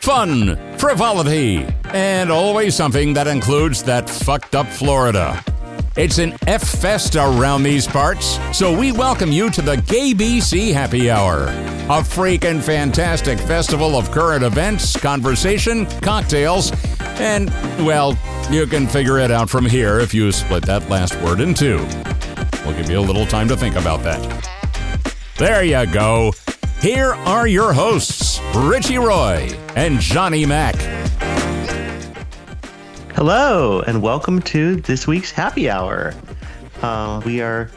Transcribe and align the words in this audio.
Fun, 0.00 0.56
frivolity, 0.78 1.66
and 1.86 2.30
always 2.30 2.76
something 2.76 3.12
that 3.14 3.26
includes 3.26 3.82
that 3.82 4.08
fucked 4.08 4.54
up 4.54 4.68
Florida. 4.68 5.42
It's 5.96 6.18
an 6.18 6.36
F 6.46 6.62
fest 6.62 7.16
around 7.16 7.64
these 7.64 7.88
parts, 7.88 8.38
so 8.56 8.78
we 8.78 8.92
welcome 8.92 9.32
you 9.32 9.50
to 9.50 9.60
the 9.60 9.78
Gay 9.78 10.14
BC 10.14 10.72
Happy 10.72 11.10
Hour, 11.10 11.46
a 11.48 12.00
freaking 12.00 12.62
fantastic 12.62 13.40
festival 13.40 13.96
of 13.96 14.12
current 14.12 14.44
events, 14.44 14.96
conversation, 14.96 15.86
cocktails, 16.00 16.70
and, 17.18 17.50
well, 17.84 18.16
you 18.52 18.68
can 18.68 18.86
figure 18.86 19.18
it 19.18 19.32
out 19.32 19.50
from 19.50 19.66
here 19.66 19.98
if 19.98 20.14
you 20.14 20.30
split 20.30 20.64
that 20.66 20.88
last 20.88 21.20
word 21.22 21.40
in 21.40 21.54
two. 21.54 21.78
We'll 22.64 22.76
give 22.76 22.88
you 22.88 23.00
a 23.00 23.00
little 23.00 23.26
time 23.26 23.48
to 23.48 23.56
think 23.56 23.74
about 23.74 24.04
that. 24.04 24.48
There 25.38 25.64
you 25.64 25.84
go. 25.92 26.32
Here 26.80 27.12
are 27.12 27.48
your 27.48 27.72
hosts, 27.72 28.40
Richie 28.54 28.98
Roy 28.98 29.50
and 29.74 29.98
Johnny 29.98 30.46
Mac. 30.46 30.76
Hello, 33.16 33.80
and 33.80 34.00
welcome 34.00 34.40
to 34.42 34.76
this 34.76 35.04
week's 35.04 35.32
happy 35.32 35.68
hour. 35.68 36.14
Uh, 36.80 37.20
we 37.26 37.40
are 37.40 37.68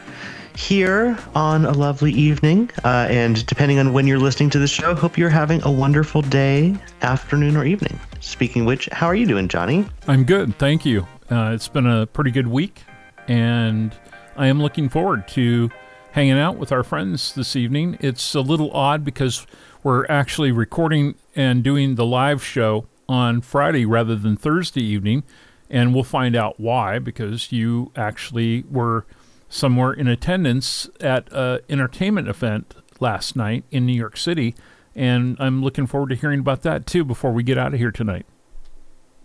here 0.55 1.17
on 1.33 1.65
a 1.65 1.71
lovely 1.71 2.11
evening, 2.11 2.69
uh, 2.83 3.07
and 3.09 3.43
depending 3.47 3.79
on 3.79 3.91
when 3.91 4.05
you're 4.05 4.19
listening 4.19 4.51
to 4.51 4.59
the 4.59 4.67
show, 4.67 4.93
hope 4.93 5.17
you're 5.17 5.29
having 5.29 5.63
a 5.63 5.71
wonderful 5.71 6.21
day, 6.21 6.75
afternoon, 7.01 7.57
or 7.57 7.65
evening. 7.65 7.99
Speaking 8.19 8.65
which, 8.65 8.87
how 8.91 9.07
are 9.07 9.15
you 9.15 9.25
doing, 9.25 9.47
Johnny? 9.47 9.83
I'm 10.07 10.25
good, 10.25 10.55
thank 10.59 10.85
you. 10.85 11.07
Uh, 11.31 11.53
it's 11.55 11.67
been 11.67 11.87
a 11.87 12.05
pretty 12.05 12.29
good 12.29 12.45
week, 12.45 12.83
and 13.27 13.95
I 14.37 14.45
am 14.45 14.61
looking 14.61 14.89
forward 14.89 15.27
to 15.29 15.71
hanging 16.11 16.37
out 16.37 16.57
with 16.57 16.71
our 16.71 16.83
friends 16.83 17.33
this 17.33 17.55
evening. 17.55 17.97
It's 17.99 18.35
a 18.35 18.41
little 18.41 18.71
odd 18.71 19.05
because 19.05 19.45
we're 19.83 20.05
actually 20.07 20.51
recording 20.51 21.15
and 21.35 21.63
doing 21.63 21.95
the 21.95 22.05
live 22.05 22.43
show 22.43 22.87
on 23.07 23.41
Friday 23.41 23.85
rather 23.85 24.15
than 24.15 24.35
Thursday 24.35 24.83
evening, 24.83 25.23
and 25.69 25.93
we'll 25.93 26.03
find 26.03 26.35
out 26.35 26.59
why 26.59 26.99
because 26.99 27.51
you 27.51 27.91
actually 27.95 28.63
were 28.69 29.05
somewhere 29.49 29.93
in 29.93 30.07
attendance 30.07 30.89
at 30.99 31.31
an 31.31 31.59
entertainment 31.69 32.27
event 32.27 32.73
last 32.99 33.35
night 33.35 33.63
in 33.71 33.85
New 33.85 33.93
York 33.93 34.17
City, 34.17 34.55
and 34.95 35.37
I'm 35.39 35.63
looking 35.63 35.87
forward 35.87 36.09
to 36.09 36.15
hearing 36.15 36.39
about 36.39 36.61
that 36.63 36.85
too 36.85 37.03
before 37.03 37.31
we 37.31 37.43
get 37.43 37.57
out 37.57 37.73
of 37.73 37.79
here 37.79 37.91
tonight. 37.91 38.25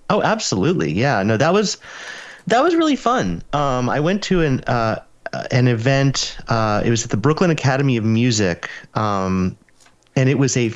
Oh, 0.09 0.23
absolutely. 0.23 0.93
Yeah. 0.93 1.23
No, 1.25 1.37
that 1.37 1.53
was 1.53 1.79
that 2.47 2.63
was 2.63 2.77
really 2.77 2.95
fun. 2.97 3.43
Um, 3.53 3.89
I 3.89 3.99
went 3.99 4.23
to 4.25 4.43
an 4.43 4.61
uh, 4.69 5.01
an 5.51 5.69
event. 5.69 6.37
Uh, 6.49 6.83
it 6.85 6.91
was 6.91 7.05
at 7.05 7.11
the 7.11 7.17
Brooklyn 7.17 7.51
Academy 7.51 7.97
of 7.97 8.05
Music, 8.05 8.69
um, 8.95 9.57
and 10.15 10.29
it 10.29 10.39
was 10.39 10.57
a 10.57 10.73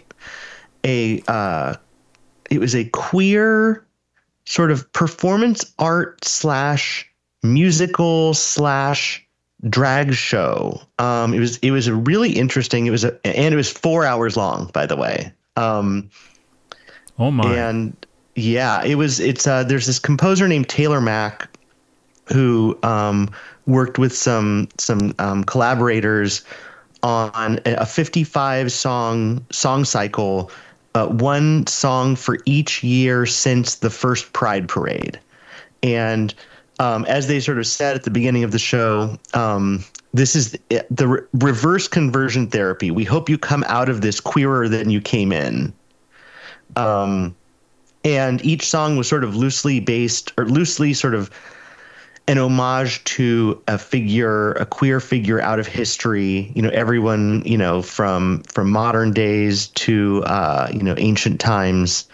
a 0.85 1.23
uh, 1.29 1.75
it 2.51 2.59
was 2.59 2.75
a 2.75 2.85
queer 2.85 3.85
sort 4.45 4.71
of 4.71 4.91
performance 4.93 5.73
art 5.79 6.25
slash 6.25 7.09
musical 7.43 8.35
slash 8.35 9.27
drag 9.69 10.15
show. 10.15 10.81
Um, 10.99 11.35
it 11.35 11.41
was 11.41 11.59
it 11.59 11.71
was 11.71 11.87
a 11.87 11.95
really 11.95 12.33
interesting. 12.33 12.87
It 12.87 12.91
was 12.91 13.05
a 13.05 13.27
and 13.27 13.53
it 13.53 13.57
was 13.57 13.71
four 13.71 14.05
hours 14.05 14.37
long, 14.37 14.71
by 14.73 14.87
the 14.87 14.97
way. 14.97 15.33
Um, 15.57 16.11
oh 17.19 17.31
my! 17.31 17.55
And 17.57 17.97
yeah, 18.35 18.83
it 18.83 18.97
was. 18.97 19.21
It's 19.21 19.47
uh, 19.47 19.65
there's 19.65 19.87
this 19.87 19.99
composer 19.99 20.49
named 20.49 20.69
Taylor 20.69 21.01
Mac 21.01 21.49
who 22.33 22.79
um, 22.83 23.31
worked 23.71 23.99
with 23.99 24.17
some 24.17 24.69
some 24.79 25.15
um, 25.19 25.45
collaborators 25.45 26.45
on 27.03 27.59
a 27.65 27.87
55 27.87 28.71
song 28.71 29.45
song 29.51 29.85
cycle 29.85 30.51
uh, 30.95 31.07
one 31.07 31.67
song 31.67 32.17
for 32.17 32.39
each 32.47 32.83
year 32.83 33.27
since 33.27 33.77
the 33.77 33.91
first 33.91 34.33
Pride 34.33 34.69
Parade. 34.69 35.19
And 35.83 36.35
um, 36.79 37.05
as 37.07 37.29
they 37.29 37.41
sort 37.41 37.59
of 37.59 37.67
said 37.67 37.95
at 37.95 38.03
the 38.05 38.11
beginning 38.11 38.45
of 38.45 38.53
the 38.53 38.59
show, 38.59 39.17
um, 39.35 39.85
this 40.13 40.35
is 40.35 40.59
the, 40.91 41.07
re- 41.07 41.21
reverse 41.35 41.87
conversion 41.87 42.49
therapy. 42.49 42.91
We 42.91 43.05
hope 43.05 43.29
you 43.29 43.39
come 43.39 43.65
out 43.69 43.89
of 43.89 44.01
this 44.01 44.19
queerer 44.19 44.69
than 44.69 44.91
you 44.91 45.01
came 45.01 45.33
in. 45.33 45.73
Um, 46.77 47.37
and 48.03 48.45
each 48.45 48.67
song 48.67 48.97
was 48.97 49.09
sort 49.09 49.25
of 49.25 49.37
loosely 49.37 49.79
based 49.79 50.33
or 50.39 50.47
loosely 50.47 50.95
sort 50.95 51.15
of 51.15 51.31
an 52.29 52.39
homage 52.39 53.03
to 53.05 53.61
a 53.67 53.79
figure, 53.79 54.53
a 54.53 54.67
queer 54.67 55.01
figure 55.01 55.41
out 55.41 55.59
of 55.59 55.67
history. 55.67 56.53
You 56.55 56.63
know, 56.63 56.71
everyone, 56.71 57.43
you 57.45 57.59
know, 57.59 57.83
from 57.83 58.43
from 58.45 58.71
modern 58.71 59.13
days 59.13 59.69
to 59.69 60.23
uh, 60.25 60.69
you 60.73 60.83
know 60.83 60.95
ancient 60.99 61.41
times. 61.41 62.07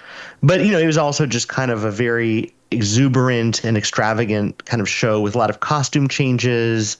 But 0.42 0.64
you 0.64 0.72
know, 0.72 0.78
it 0.78 0.86
was 0.86 0.98
also 0.98 1.26
just 1.26 1.48
kind 1.48 1.70
of 1.70 1.84
a 1.84 1.90
very 1.90 2.52
exuberant 2.70 3.64
and 3.64 3.76
extravagant 3.76 4.64
kind 4.64 4.80
of 4.80 4.88
show 4.88 5.20
with 5.20 5.34
a 5.34 5.38
lot 5.38 5.50
of 5.50 5.60
costume 5.60 6.08
changes 6.08 6.96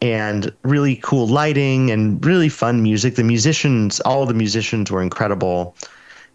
and 0.00 0.52
really 0.62 0.96
cool 0.96 1.26
lighting 1.26 1.90
and 1.90 2.24
really 2.24 2.48
fun 2.48 2.82
music. 2.82 3.16
The 3.16 3.24
musicians, 3.24 3.98
all 4.00 4.26
the 4.26 4.34
musicians 4.34 4.90
were 4.90 5.02
incredible 5.02 5.74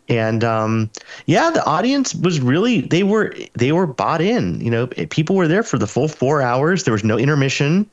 and 0.09 0.43
um, 0.43 0.89
yeah, 1.25 1.49
the 1.49 1.65
audience 1.65 2.13
was 2.13 2.41
really 2.41 2.81
they 2.81 3.03
were 3.03 3.35
they 3.53 3.71
were 3.71 3.87
bought 3.87 4.21
in. 4.21 4.59
You 4.59 4.69
know, 4.69 4.87
people 4.87 5.35
were 5.35 5.47
there 5.47 5.63
for 5.63 5.77
the 5.77 5.87
full 5.87 6.07
four 6.07 6.41
hours. 6.41 6.83
There 6.83 6.91
was 6.91 7.03
no 7.03 7.17
intermission, 7.17 7.89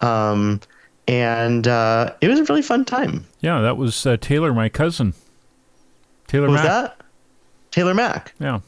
um, 0.00 0.60
and 1.06 1.66
uh, 1.66 2.14
it 2.20 2.28
was 2.28 2.38
a 2.40 2.44
really 2.44 2.62
fun 2.62 2.84
time. 2.84 3.26
Yeah, 3.40 3.60
that 3.60 3.76
was 3.76 4.06
uh, 4.06 4.16
Taylor, 4.18 4.52
my 4.54 4.68
cousin. 4.68 5.14
Taylor 6.28 6.48
what 6.48 6.54
Mac. 6.54 6.64
was 6.64 6.70
that? 6.70 7.00
Taylor 7.70 7.94
Mac. 7.94 8.34
Yeah. 8.38 8.60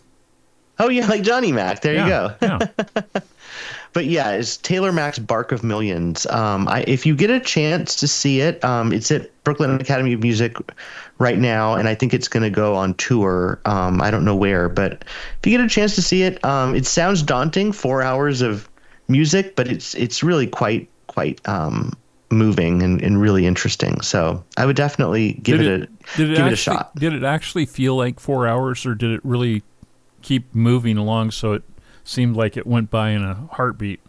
Oh 0.79 0.89
yeah, 0.89 1.07
like 1.07 1.23
Johnny 1.23 1.53
Mac. 1.53 1.83
There 1.83 1.95
yeah, 1.95 2.05
you 2.05 2.49
go. 2.49 2.69
yeah. 3.13 3.21
but 3.93 4.07
yeah, 4.07 4.31
it's 4.31 4.57
Taylor 4.57 4.93
Mac's 4.93 5.19
Bark 5.19 5.53
of 5.53 5.65
Millions. 5.65 6.27
Um, 6.27 6.69
I, 6.69 6.85
if 6.87 7.05
you 7.05 7.17
get 7.17 7.31
a 7.31 7.41
chance 7.41 7.97
to 7.97 8.09
see 8.09 8.41
it, 8.41 8.63
um, 8.65 8.93
it's 8.93 9.11
at 9.11 9.31
Brooklyn 9.45 9.81
Academy 9.81 10.13
of 10.13 10.21
Music 10.21 10.57
right 11.19 11.39
now, 11.39 11.75
and 11.75 11.89
I 11.89 11.95
think 11.95 12.15
it's 12.15 12.29
going 12.29 12.43
to 12.43 12.51
go 12.51 12.75
on 12.75 12.95
tour. 12.95 13.61
Um, 13.65 14.01
I 14.01 14.11
don't 14.11 14.25
know 14.25 14.37
where, 14.37 14.69
but 14.69 15.05
if 15.39 15.41
you 15.45 15.57
get 15.57 15.65
a 15.65 15.69
chance 15.69 15.95
to 15.97 16.03
see 16.03 16.23
it, 16.23 16.43
um, 16.45 16.75
it 16.75 16.87
sounds 16.87 17.23
daunting, 17.23 17.73
four 17.73 18.03
hours 18.03 18.43
of 18.43 18.69
music, 19.09 19.57
but 19.57 19.69
it's 19.69 19.95
it's 19.95 20.23
really 20.23 20.47
quite 20.47 20.89
quite 21.09 21.47
um, 21.49 21.93
moving 22.31 22.83
and, 22.83 23.03
and 23.03 23.21
really 23.21 23.45
interesting. 23.47 24.01
So 24.03 24.45
I 24.57 24.67
would 24.67 24.77
definitely 24.77 25.35
give 25.35 25.59
did 25.59 25.67
it, 25.67 25.83
it, 25.83 25.91
a 25.91 26.17
did 26.17 26.31
it 26.31 26.37
give 26.37 26.47
actually, 26.47 26.49
it 26.49 26.53
a 26.53 26.57
shot. 26.57 26.97
Did 26.97 27.13
it 27.15 27.25
actually 27.25 27.67
feel 27.67 27.97
like 27.97 28.21
four 28.21 28.47
hours, 28.47 28.87
or 28.87 28.95
did 28.95 29.11
it 29.11 29.21
really 29.25 29.63
keep 30.23 30.55
moving 30.55 30.97
along 30.97 31.31
so 31.31 31.55
it 31.55 31.63
seemed 32.05 32.37
like 32.37 32.57
it 32.57 32.67
went 32.67 32.91
by 32.91 33.11
in 33.11 33.23
a 33.23 33.35
heartbeat? 33.53 34.01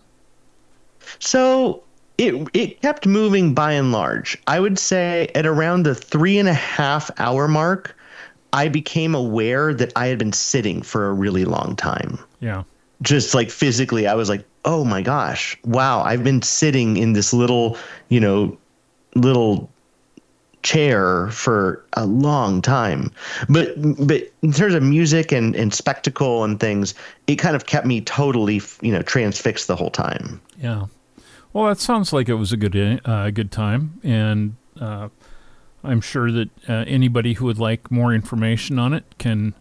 So 1.19 1.83
it 2.17 2.47
it 2.53 2.81
kept 2.81 3.05
moving 3.05 3.53
by 3.53 3.73
and 3.73 3.91
large. 3.91 4.37
I 4.47 4.59
would 4.59 4.77
say 4.77 5.29
at 5.35 5.45
around 5.45 5.83
the 5.83 5.95
three 5.95 6.37
and 6.37 6.47
a 6.47 6.53
half 6.53 7.09
hour 7.19 7.47
mark, 7.47 7.95
I 8.53 8.67
became 8.67 9.15
aware 9.15 9.73
that 9.73 9.91
I 9.95 10.07
had 10.07 10.19
been 10.19 10.33
sitting 10.33 10.81
for 10.81 11.07
a 11.07 11.13
really 11.13 11.45
long 11.45 11.75
time. 11.75 12.19
Yeah. 12.39 12.63
Just 13.01 13.33
like 13.33 13.49
physically, 13.49 14.05
I 14.07 14.13
was 14.13 14.29
like, 14.29 14.45
oh 14.65 14.83
my 14.83 15.01
gosh, 15.01 15.57
wow, 15.63 16.01
I've 16.03 16.23
been 16.23 16.41
sitting 16.41 16.97
in 16.97 17.13
this 17.13 17.33
little, 17.33 17.77
you 18.09 18.19
know, 18.19 18.57
little 19.15 19.69
chair 20.63 21.29
for 21.29 21.83
a 21.93 22.05
long 22.05 22.61
time. 22.61 23.11
But 23.49 23.73
but 24.05 24.31
in 24.41 24.51
terms 24.51 24.73
of 24.73 24.83
music 24.83 25.31
and, 25.31 25.55
and 25.55 25.73
spectacle 25.73 26.43
and 26.43 26.59
things, 26.59 26.93
it 27.27 27.35
kind 27.35 27.55
of 27.55 27.65
kept 27.65 27.85
me 27.85 28.01
totally, 28.01 28.61
you 28.81 28.91
know, 28.91 29.01
transfixed 29.01 29.67
the 29.67 29.75
whole 29.75 29.89
time. 29.89 30.41
Yeah. 30.59 30.85
Well, 31.53 31.65
that 31.65 31.79
sounds 31.79 32.13
like 32.13 32.29
it 32.29 32.35
was 32.35 32.51
a 32.51 32.57
good 32.57 33.01
uh, 33.05 33.31
good 33.31 33.51
time, 33.51 33.99
and 34.03 34.55
uh, 34.79 35.09
I'm 35.83 36.01
sure 36.01 36.31
that 36.31 36.49
uh, 36.69 36.85
anybody 36.87 37.33
who 37.33 37.45
would 37.45 37.59
like 37.59 37.91
more 37.91 38.13
information 38.13 38.79
on 38.79 38.93
it 38.93 39.03
can 39.17 39.53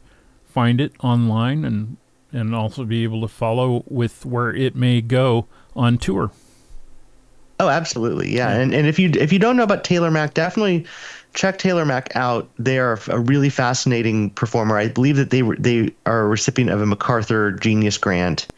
find 0.44 0.80
it 0.80 0.92
online 1.00 1.64
and 1.64 1.96
and 2.32 2.54
also 2.54 2.84
be 2.84 3.02
able 3.02 3.20
to 3.22 3.28
follow 3.28 3.82
with 3.88 4.24
where 4.24 4.54
it 4.54 4.76
may 4.76 5.00
go 5.00 5.46
on 5.74 5.98
tour. 5.98 6.30
Oh, 7.60 7.68
absolutely, 7.68 8.34
yeah. 8.34 8.50
And 8.50 8.74
and 8.74 8.86
if 8.86 8.98
you 8.98 9.10
if 9.14 9.32
you 9.32 9.38
don't 9.38 9.56
know 9.56 9.62
about 9.62 9.84
Taylor 9.84 10.10
Mac, 10.10 10.34
definitely 10.34 10.86
check 11.34 11.58
Taylor 11.58 11.84
Mac 11.84 12.10
out. 12.16 12.48
They 12.58 12.78
are 12.78 12.98
a 13.08 13.20
really 13.20 13.50
fascinating 13.50 14.30
performer. 14.30 14.76
I 14.76 14.88
believe 14.88 15.16
that 15.16 15.30
they 15.30 15.42
were 15.42 15.56
they 15.56 15.94
are 16.06 16.22
a 16.22 16.28
recipient 16.28 16.70
of 16.70 16.80
a 16.80 16.86
MacArthur 16.86 17.52
Genius 17.52 17.98
Grant 17.98 18.48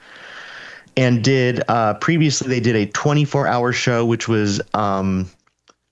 and 0.96 1.22
did 1.22 1.62
uh, 1.69 1.94
previously 1.94 2.49
they 2.49 2.60
did 2.60 2.76
a 2.76 2.87
24 2.87 3.46
hour 3.46 3.72
show 3.72 4.04
which 4.04 4.28
was 4.28 4.60
um, 4.75 5.31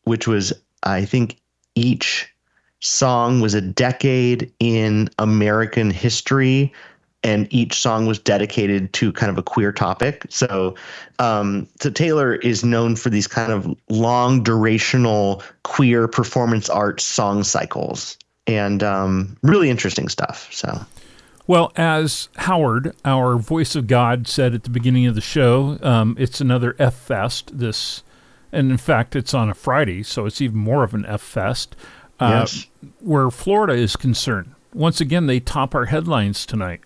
which 0.05 0.27
was 0.27 0.53
i 0.83 1.05
think 1.05 1.39
each 1.75 2.33
song 2.81 3.41
was 3.41 3.55
a 3.55 3.61
decade 3.61 4.53
in 4.59 5.09
american 5.19 5.91
history 5.91 6.73
and 7.23 7.47
each 7.53 7.75
song 7.75 8.07
was 8.07 8.19
dedicated 8.19 8.93
to 8.95 9.13
kind 9.13 9.31
of 9.31 9.39
a 9.39 9.43
queer 9.43 9.73
topic 9.73 10.25
so 10.29 10.75
um, 11.19 11.69
so 11.81 11.91
taylor 11.91 12.35
is 12.37 12.65
known 12.65 12.97
for 12.97 13.11
these 13.11 13.27
kind 13.27 13.53
of 13.53 13.77
long 13.89 14.43
durational 14.43 15.43
queer 15.63 16.09
performance 16.09 16.69
art 16.69 17.01
song 17.01 17.43
cycles 17.43 18.17
and 18.51 18.83
um, 18.83 19.37
really 19.43 19.71
interesting 19.71 20.09
stuff. 20.09 20.53
So. 20.53 20.81
Well, 21.47 21.73
as 21.77 22.29
Howard, 22.37 22.95
our 23.05 23.37
voice 23.37 23.75
of 23.75 23.87
God, 23.87 24.29
said 24.29 24.55
at 24.55 24.65
the 24.65 24.71
beginning 24.71 25.07
of 25.07 25.15
the 25.15 25.21
show, 25.21 25.79
um, 25.83 26.17
it's 26.19 26.41
another 26.41 26.77
F 26.79 26.95
Fest. 26.95 27.59
This, 27.59 28.03
and 28.53 28.71
in 28.71 28.77
fact, 28.77 29.17
it's 29.17 29.35
on 29.35 29.49
a 29.49 29.55
Friday, 29.55 30.03
so 30.03 30.27
it's 30.27 30.41
even 30.41 30.59
more 30.59 30.85
of 30.85 30.95
an 30.95 31.07
F 31.07 31.23
Fest. 31.23 31.77
Uh, 32.19 32.47
yes. 32.47 32.67
Where 33.01 33.31
Florida 33.31 33.73
is 33.73 33.97
concerned, 33.97 34.55
once 34.75 35.01
again, 35.01 35.27
they 35.27 35.41
top 35.41 35.75
our 35.75 35.87
headlines 35.87 36.45
tonight. 36.45 36.81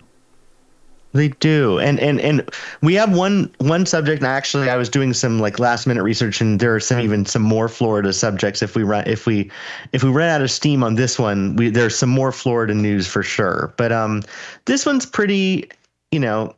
They 1.15 1.29
do, 1.29 1.79
and 1.79 2.01
and 2.01 2.21
and 2.21 2.51
we 2.83 2.95
have 2.95 3.17
one 3.17 3.49
one 3.59 3.87
subject. 3.87 4.21
And 4.21 4.27
actually, 4.27 4.69
I 4.69 4.77
was 4.77 4.89
doing 4.89 5.15
some 5.15 5.39
like 5.39 5.61
last 5.61 5.87
minute 5.87 6.03
research, 6.03 6.41
and 6.41 6.59
there 6.59 6.75
are 6.75 6.81
some 6.81 6.99
even 6.99 7.25
some 7.25 7.41
more 7.41 7.69
Florida 7.69 8.13
subjects. 8.13 8.63
If 8.63 8.75
we 8.75 8.83
run 8.83 9.05
if 9.07 9.25
we 9.25 9.49
if 9.93 10.03
we 10.03 10.11
run 10.11 10.29
out 10.29 10.43
of 10.43 10.51
steam 10.51 10.83
on 10.83 10.97
this 10.97 11.17
one, 11.17 11.55
we 11.55 11.71
there's 11.71 11.97
some 11.97 12.11
more 12.11 12.33
Florida 12.33 12.75
news 12.75 13.07
for 13.07 13.23
sure. 13.23 13.73
But 13.77 13.93
um, 13.93 14.25
this 14.65 14.85
one's 14.85 15.07
pretty, 15.07 15.71
you 16.11 16.19
know, 16.19 16.57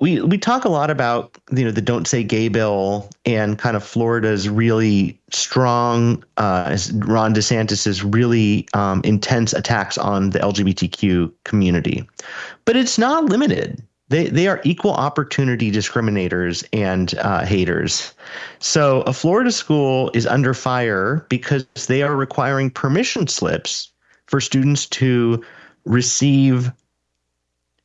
we 0.00 0.20
we 0.20 0.36
talk 0.36 0.64
a 0.64 0.68
lot 0.68 0.90
about 0.90 1.38
you 1.50 1.64
know 1.64 1.70
the 1.70 1.80
don't 1.80 2.06
say 2.06 2.22
gay 2.22 2.48
bill 2.48 3.08
and 3.24 3.58
kind 3.58 3.76
of 3.76 3.82
Florida's 3.82 4.48
really 4.48 5.18
strong 5.30 6.22
uh, 6.36 6.76
Ron 6.94 7.34
DeSantis's 7.34 8.04
really 8.04 8.68
um, 8.74 9.00
intense 9.04 9.52
attacks 9.52 9.96
on 9.96 10.30
the 10.30 10.40
LGBTQ 10.40 11.32
community, 11.44 12.06
but 12.64 12.76
it's 12.76 12.98
not 12.98 13.24
limited. 13.24 13.82
They 14.10 14.28
they 14.28 14.46
are 14.46 14.60
equal 14.64 14.92
opportunity 14.92 15.72
discriminators 15.72 16.66
and 16.72 17.14
uh, 17.18 17.44
haters. 17.44 18.12
So 18.58 19.02
a 19.02 19.12
Florida 19.12 19.52
school 19.52 20.10
is 20.12 20.26
under 20.26 20.52
fire 20.52 21.24
because 21.30 21.66
they 21.86 22.02
are 22.02 22.14
requiring 22.14 22.70
permission 22.70 23.26
slips 23.26 23.90
for 24.26 24.40
students 24.40 24.86
to 24.86 25.42
receive 25.86 26.70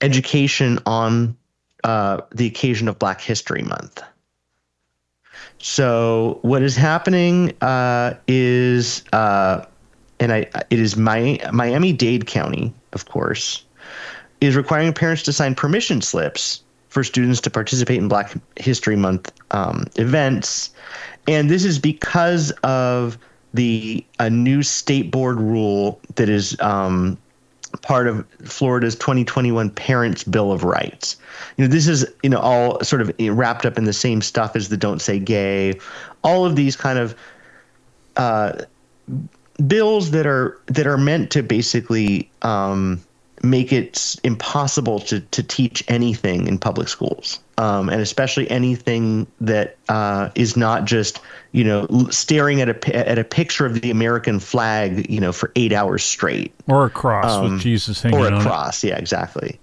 education 0.01 0.79
on 0.85 1.37
uh, 1.83 2.21
the 2.31 2.47
occasion 2.47 2.87
of 2.87 2.99
Black 2.99 3.21
History 3.21 3.61
Month. 3.61 4.01
So 5.59 6.39
what 6.41 6.61
is 6.61 6.75
happening 6.75 7.53
uh, 7.61 8.15
is, 8.27 9.03
uh, 9.13 9.65
and 10.19 10.33
I, 10.33 10.39
it 10.69 10.79
is 10.79 10.97
my 10.97 11.39
Miami 11.51 11.93
Dade 11.93 12.27
County, 12.27 12.73
of 12.91 13.05
course, 13.05 13.63
is 14.41 14.55
requiring 14.55 14.93
parents 14.93 15.23
to 15.23 15.33
sign 15.33 15.55
permission 15.55 16.01
slips 16.01 16.61
for 16.89 17.03
students 17.03 17.41
to 17.41 17.49
participate 17.49 17.97
in 17.97 18.07
Black 18.07 18.33
History 18.57 18.95
Month 18.95 19.31
um, 19.51 19.85
events, 19.95 20.69
and 21.27 21.49
this 21.49 21.63
is 21.63 21.79
because 21.79 22.51
of 22.63 23.17
the 23.53 24.05
a 24.19 24.29
new 24.29 24.63
state 24.63 25.11
board 25.11 25.39
rule 25.39 25.99
that 26.15 26.27
is 26.27 26.59
um, 26.59 27.17
part 27.81 28.07
of 28.07 28.25
Florida's 28.43 28.95
2021 28.95 29.69
Parents 29.71 30.23
Bill 30.23 30.51
of 30.51 30.63
Rights. 30.63 31.17
You 31.57 31.65
know, 31.65 31.71
this 31.71 31.87
is 31.87 32.05
you 32.21 32.29
know 32.29 32.39
all 32.39 32.83
sort 32.83 33.01
of 33.01 33.11
wrapped 33.19 33.65
up 33.65 33.77
in 33.77 33.85
the 33.85 33.93
same 33.93 34.21
stuff 34.21 34.55
as 34.55 34.69
the 34.69 34.77
Don't 34.77 34.99
Say 34.99 35.19
Gay, 35.19 35.79
all 36.23 36.45
of 36.45 36.55
these 36.55 36.75
kind 36.75 36.99
of 36.99 37.15
uh, 38.15 38.63
bills 39.67 40.11
that 40.11 40.25
are 40.25 40.59
that 40.67 40.87
are 40.87 40.97
meant 40.97 41.31
to 41.31 41.43
basically 41.43 42.29
um, 42.41 43.01
make 43.43 43.73
it 43.73 44.15
impossible 44.23 44.99
to 44.99 45.19
to 45.19 45.43
teach 45.43 45.83
anything 45.87 46.47
in 46.47 46.57
public 46.57 46.87
schools, 46.87 47.39
um, 47.57 47.89
and 47.89 48.01
especially 48.01 48.49
anything 48.49 49.27
that 49.41 49.75
uh, 49.89 50.29
is 50.35 50.55
not 50.55 50.85
just 50.85 51.19
you 51.51 51.63
know 51.63 51.87
staring 52.09 52.61
at 52.61 52.69
a 52.69 52.95
at 52.95 53.19
a 53.19 53.23
picture 53.23 53.65
of 53.65 53.79
the 53.81 53.91
American 53.91 54.39
flag, 54.39 55.09
you 55.09 55.19
know, 55.19 55.33
for 55.33 55.51
eight 55.55 55.73
hours 55.73 56.03
straight, 56.03 56.53
or 56.67 56.85
a 56.85 56.89
cross 56.89 57.31
um, 57.31 57.51
with 57.51 57.61
Jesus 57.61 58.01
hanging 58.01 58.19
or 58.19 58.33
a 58.33 58.41
cross. 58.41 58.83
Yeah, 58.83 58.97
exactly. 58.97 59.59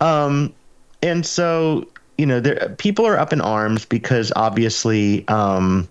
Um, 0.00 0.54
and 1.02 1.24
so 1.24 1.88
you 2.18 2.26
know, 2.26 2.40
there 2.40 2.74
people 2.78 3.06
are 3.06 3.18
up 3.18 3.32
in 3.32 3.40
arms 3.40 3.84
because 3.84 4.32
obviously 4.36 5.26
um, 5.28 5.88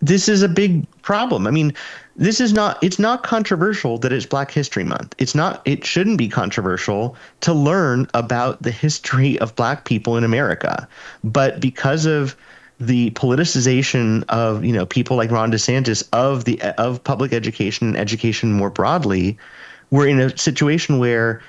this 0.00 0.28
is 0.28 0.42
a 0.42 0.48
big 0.48 0.86
problem. 1.02 1.46
I 1.46 1.50
mean 1.50 1.72
this 2.16 2.40
is 2.40 2.52
not 2.52 2.82
it's 2.82 2.98
not 2.98 3.22
controversial 3.22 3.98
that 3.98 4.12
it's 4.12 4.26
black 4.26 4.50
history 4.50 4.84
month. 4.84 5.14
It's 5.18 5.34
not 5.34 5.62
it 5.64 5.84
shouldn't 5.84 6.18
be 6.18 6.28
controversial 6.28 7.16
to 7.42 7.52
learn 7.52 8.08
about 8.14 8.62
the 8.62 8.70
history 8.70 9.38
of 9.38 9.54
black 9.56 9.84
people 9.84 10.16
in 10.16 10.24
america. 10.24 10.88
But 11.22 11.60
because 11.60 12.06
of 12.06 12.36
the 12.78 13.10
politicization 13.12 14.24
of 14.28 14.64
you 14.64 14.72
know 14.72 14.84
people 14.84 15.16
like 15.16 15.30
ron 15.30 15.50
desantis 15.50 16.06
of 16.12 16.44
the 16.44 16.60
of 16.78 17.02
public 17.04 17.32
education 17.32 17.88
and 17.88 17.96
education 17.96 18.52
more 18.52 18.68
broadly 18.68 19.38
we're 19.90 20.06
in 20.06 20.20
a 20.20 20.36
situation 20.36 20.98
where 20.98 21.40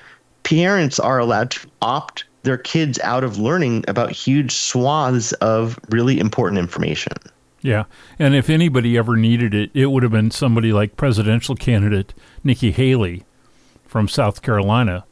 parents 0.42 0.98
are 0.98 1.18
allowed 1.18 1.50
to 1.50 1.68
opt 1.82 2.24
their 2.44 2.56
kids 2.56 2.98
out 3.00 3.24
of 3.24 3.36
learning 3.36 3.84
about 3.88 4.10
huge 4.10 4.52
swaths 4.54 5.32
of 5.34 5.78
really 5.90 6.18
important 6.18 6.58
information 6.58 7.12
yeah. 7.60 7.84
And 8.18 8.34
if 8.34 8.48
anybody 8.48 8.96
ever 8.96 9.16
needed 9.16 9.54
it, 9.54 9.70
it 9.74 9.86
would 9.86 10.02
have 10.02 10.12
been 10.12 10.30
somebody 10.30 10.72
like 10.72 10.96
presidential 10.96 11.56
candidate 11.56 12.14
Nikki 12.44 12.70
Haley 12.70 13.24
from 13.86 14.08
South 14.08 14.42
Carolina, 14.42 15.04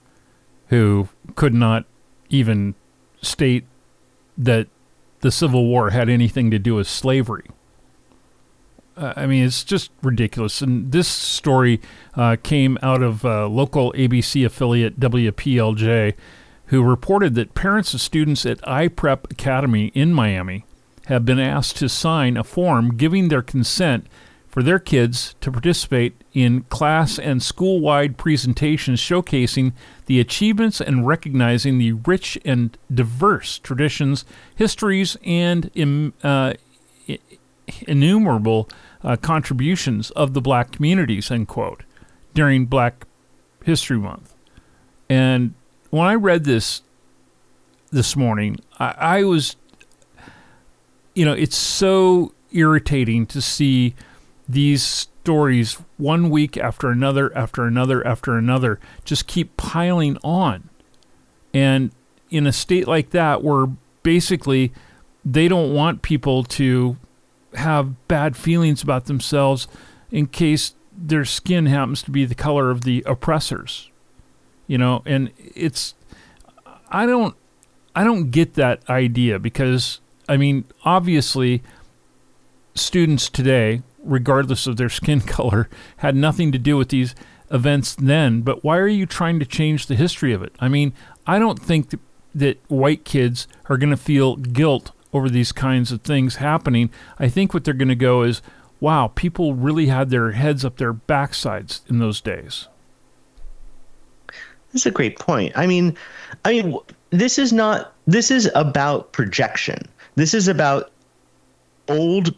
who 0.68 1.08
could 1.34 1.54
not 1.54 1.86
even 2.28 2.74
state 3.22 3.64
that 4.38 4.68
the 5.20 5.30
Civil 5.30 5.66
War 5.66 5.90
had 5.90 6.08
anything 6.08 6.50
to 6.50 6.58
do 6.58 6.74
with 6.76 6.86
slavery. 6.86 7.46
Uh, 8.96 9.12
I 9.16 9.26
mean, 9.26 9.44
it's 9.44 9.64
just 9.64 9.90
ridiculous. 10.02 10.62
And 10.62 10.92
this 10.92 11.08
story 11.08 11.80
uh, 12.14 12.36
came 12.42 12.78
out 12.82 13.02
of 13.02 13.24
uh, 13.24 13.46
local 13.48 13.92
ABC 13.92 14.44
affiliate 14.46 15.00
WPLG, 15.00 16.14
who 16.66 16.82
reported 16.82 17.34
that 17.34 17.54
parents 17.54 17.92
of 17.94 18.00
students 18.00 18.46
at 18.46 18.60
iPrep 18.62 19.30
Academy 19.30 19.86
in 19.94 20.12
Miami 20.12 20.64
have 21.06 21.24
been 21.24 21.38
asked 21.38 21.76
to 21.78 21.88
sign 21.88 22.36
a 22.36 22.44
form 22.44 22.96
giving 22.96 23.28
their 23.28 23.42
consent 23.42 24.06
for 24.48 24.62
their 24.62 24.78
kids 24.78 25.34
to 25.40 25.52
participate 25.52 26.14
in 26.32 26.62
class 26.62 27.18
and 27.18 27.42
school 27.42 27.80
wide 27.80 28.16
presentations 28.16 28.98
showcasing 29.00 29.72
the 30.06 30.18
achievements 30.18 30.80
and 30.80 31.06
recognizing 31.06 31.78
the 31.78 31.92
rich 31.92 32.38
and 32.44 32.78
diverse 32.92 33.58
traditions, 33.58 34.24
histories, 34.54 35.16
and 35.24 35.70
Im, 35.74 36.14
uh, 36.22 36.54
innumerable 37.86 38.68
uh, 39.04 39.16
contributions 39.16 40.10
of 40.12 40.32
the 40.32 40.40
black 40.40 40.72
communities, 40.72 41.30
end 41.30 41.48
quote, 41.48 41.84
during 42.34 42.66
Black 42.66 43.06
History 43.62 43.98
Month. 43.98 44.34
And 45.08 45.54
when 45.90 46.06
I 46.06 46.14
read 46.14 46.44
this 46.44 46.82
this 47.90 48.16
morning, 48.16 48.58
I, 48.78 48.94
I 48.98 49.24
was 49.24 49.56
you 51.16 51.24
know, 51.24 51.32
it's 51.32 51.56
so 51.56 52.32
irritating 52.52 53.26
to 53.26 53.40
see 53.40 53.94
these 54.48 54.82
stories 54.82 55.78
one 55.96 56.30
week 56.30 56.56
after 56.56 56.90
another, 56.90 57.36
after 57.36 57.64
another, 57.64 58.06
after 58.06 58.36
another, 58.36 58.78
just 59.04 59.26
keep 59.26 59.56
piling 59.56 60.18
on. 60.22 60.68
And 61.54 61.90
in 62.30 62.46
a 62.46 62.52
state 62.52 62.86
like 62.86 63.10
that, 63.10 63.42
where 63.42 63.66
basically 64.02 64.72
they 65.24 65.48
don't 65.48 65.72
want 65.74 66.02
people 66.02 66.44
to 66.44 66.96
have 67.54 68.06
bad 68.08 68.36
feelings 68.36 68.82
about 68.82 69.06
themselves 69.06 69.66
in 70.10 70.26
case 70.26 70.74
their 70.96 71.24
skin 71.24 71.64
happens 71.66 72.02
to 72.02 72.10
be 72.10 72.26
the 72.26 72.34
color 72.34 72.70
of 72.70 72.82
the 72.82 73.02
oppressors 73.06 73.90
you 74.66 74.78
know 74.78 75.02
and 75.06 75.30
it's 75.36 75.94
i 76.90 77.06
don't 77.06 77.34
i 77.94 78.02
don't 78.04 78.30
get 78.30 78.54
that 78.54 78.80
idea 78.88 79.38
because 79.38 80.00
I 80.28 80.36
mean, 80.36 80.64
obviously, 80.84 81.62
students 82.74 83.28
today, 83.28 83.82
regardless 84.02 84.66
of 84.66 84.76
their 84.76 84.88
skin 85.00 85.20
color, 85.20 85.68
had 85.98 86.16
nothing 86.16 86.52
to 86.52 86.58
do 86.58 86.76
with 86.76 86.88
these 86.88 87.14
events 87.50 87.94
then. 87.94 88.42
But 88.42 88.64
why 88.64 88.78
are 88.78 88.88
you 88.88 89.06
trying 89.06 89.38
to 89.38 89.46
change 89.46 89.86
the 89.86 89.94
history 89.94 90.32
of 90.32 90.42
it? 90.42 90.54
I 90.58 90.68
mean, 90.68 90.92
I 91.26 91.38
don't 91.38 91.60
think 91.60 91.90
that, 91.90 92.00
that 92.34 92.58
white 92.68 93.04
kids 93.04 93.46
are 93.68 93.76
going 93.76 93.90
to 93.90 93.96
feel 93.96 94.36
guilt 94.36 94.92
over 95.12 95.30
these 95.30 95.52
kinds 95.52 95.92
of 95.92 96.02
things 96.02 96.36
happening. 96.36 96.90
I 97.18 97.28
think 97.28 97.54
what 97.54 97.64
they're 97.64 97.74
going 97.74 97.88
to 97.88 97.94
go 97.94 98.22
is, 98.22 98.42
wow, 98.80 99.10
people 99.14 99.54
really 99.54 99.86
had 99.86 100.10
their 100.10 100.32
heads 100.32 100.64
up 100.64 100.76
their 100.76 100.92
backsides 100.92 101.80
in 101.88 101.98
those 101.98 102.20
days. 102.20 102.68
That's 104.72 104.86
a 104.86 104.90
great 104.90 105.18
point. 105.18 105.56
I 105.56 105.66
mean, 105.66 105.96
I 106.44 106.52
mean, 106.52 106.78
this 107.10 107.38
is 107.38 107.52
not. 107.52 107.94
This 108.06 108.30
is 108.30 108.50
about 108.54 109.12
projection. 109.12 109.88
This 110.16 110.34
is 110.34 110.48
about 110.48 110.90
old 111.88 112.34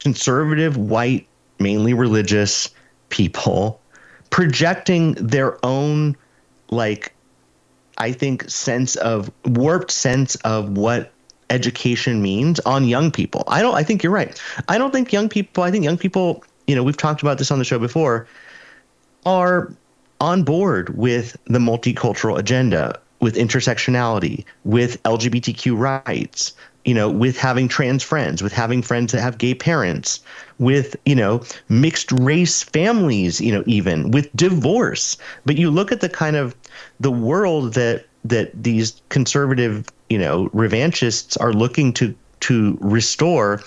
conservative, 0.00 0.76
white, 0.76 1.26
mainly 1.58 1.94
religious 1.94 2.70
people 3.08 3.80
projecting 4.30 5.12
their 5.14 5.64
own, 5.64 6.16
like, 6.70 7.12
I 7.98 8.12
think, 8.12 8.48
sense 8.50 8.96
of 8.96 9.30
warped 9.44 9.90
sense 9.90 10.34
of 10.36 10.76
what 10.76 11.12
education 11.50 12.22
means 12.22 12.58
on 12.60 12.84
young 12.84 13.10
people. 13.10 13.44
I 13.48 13.62
don't, 13.62 13.74
I 13.74 13.82
think 13.82 14.02
you're 14.02 14.12
right. 14.12 14.40
I 14.68 14.78
don't 14.78 14.92
think 14.92 15.12
young 15.12 15.28
people, 15.28 15.62
I 15.62 15.70
think 15.70 15.84
young 15.84 15.98
people 15.98 16.44
you 16.66 16.74
know, 16.74 16.82
we've 16.82 16.96
talked 16.96 17.22
about 17.22 17.38
this 17.38 17.50
on 17.50 17.58
the 17.58 17.64
show 17.64 17.78
before, 17.78 18.26
are 19.26 19.72
on 20.20 20.42
board 20.42 20.96
with 20.96 21.36
the 21.46 21.58
multicultural 21.58 22.38
agenda, 22.38 22.98
with 23.24 23.36
intersectionality, 23.36 24.44
with 24.64 25.02
LGBTQ 25.04 25.78
rights, 25.78 26.52
you 26.84 26.92
know, 26.92 27.08
with 27.08 27.38
having 27.38 27.68
trans 27.68 28.02
friends, 28.02 28.42
with 28.42 28.52
having 28.52 28.82
friends 28.82 29.12
that 29.12 29.22
have 29.22 29.38
gay 29.38 29.54
parents, 29.54 30.20
with, 30.58 30.94
you 31.06 31.14
know, 31.14 31.42
mixed 31.70 32.12
race 32.12 32.62
families, 32.62 33.40
you 33.40 33.50
know, 33.50 33.64
even 33.66 34.10
with 34.10 34.30
divorce. 34.36 35.16
But 35.46 35.56
you 35.56 35.70
look 35.70 35.90
at 35.90 36.02
the 36.02 36.10
kind 36.10 36.36
of 36.36 36.54
the 37.00 37.10
world 37.10 37.72
that 37.72 38.04
that 38.26 38.50
these 38.62 39.00
conservative, 39.08 39.88
you 40.10 40.18
know, 40.18 40.50
revanchists 40.50 41.40
are 41.40 41.54
looking 41.54 41.94
to 41.94 42.14
to 42.40 42.76
restore. 42.82 43.62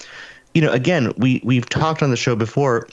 You 0.54 0.62
know, 0.62 0.72
again, 0.72 1.14
we 1.18 1.42
we've 1.44 1.68
talked 1.68 2.04
on 2.04 2.12
the 2.12 2.16
show 2.16 2.36
before 2.36 2.88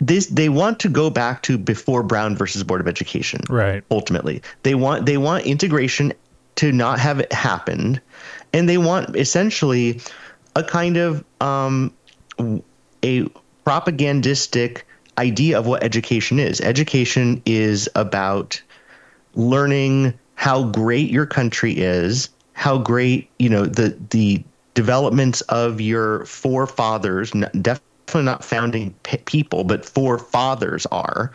this 0.00 0.26
they 0.26 0.48
want 0.48 0.80
to 0.80 0.88
go 0.88 1.10
back 1.10 1.42
to 1.42 1.58
before 1.58 2.02
Brown 2.02 2.36
versus 2.36 2.62
Board 2.62 2.80
of 2.80 2.88
Education. 2.88 3.42
Right. 3.48 3.82
Ultimately, 3.90 4.42
they 4.62 4.74
want 4.74 5.06
they 5.06 5.16
want 5.16 5.46
integration 5.46 6.12
to 6.56 6.72
not 6.72 6.98
have 6.98 7.20
it 7.20 7.32
happened, 7.32 8.00
and 8.52 8.68
they 8.68 8.78
want 8.78 9.16
essentially 9.16 10.00
a 10.56 10.62
kind 10.62 10.96
of 10.96 11.24
um, 11.40 11.92
a 13.02 13.28
propagandistic 13.64 14.86
idea 15.18 15.58
of 15.58 15.66
what 15.66 15.82
education 15.82 16.38
is. 16.38 16.60
Education 16.60 17.42
is 17.46 17.88
about 17.94 18.60
learning 19.34 20.14
how 20.34 20.64
great 20.64 21.10
your 21.10 21.26
country 21.26 21.72
is, 21.76 22.28
how 22.52 22.78
great 22.78 23.30
you 23.38 23.48
know 23.48 23.64
the 23.64 23.96
the 24.10 24.44
developments 24.74 25.40
of 25.42 25.80
your 25.80 26.24
forefathers, 26.26 27.30
definitely 27.30 27.93
not 28.14 28.44
founding 28.44 28.94
people, 29.24 29.64
but 29.64 29.84
forefathers 29.84 30.86
are. 30.86 31.32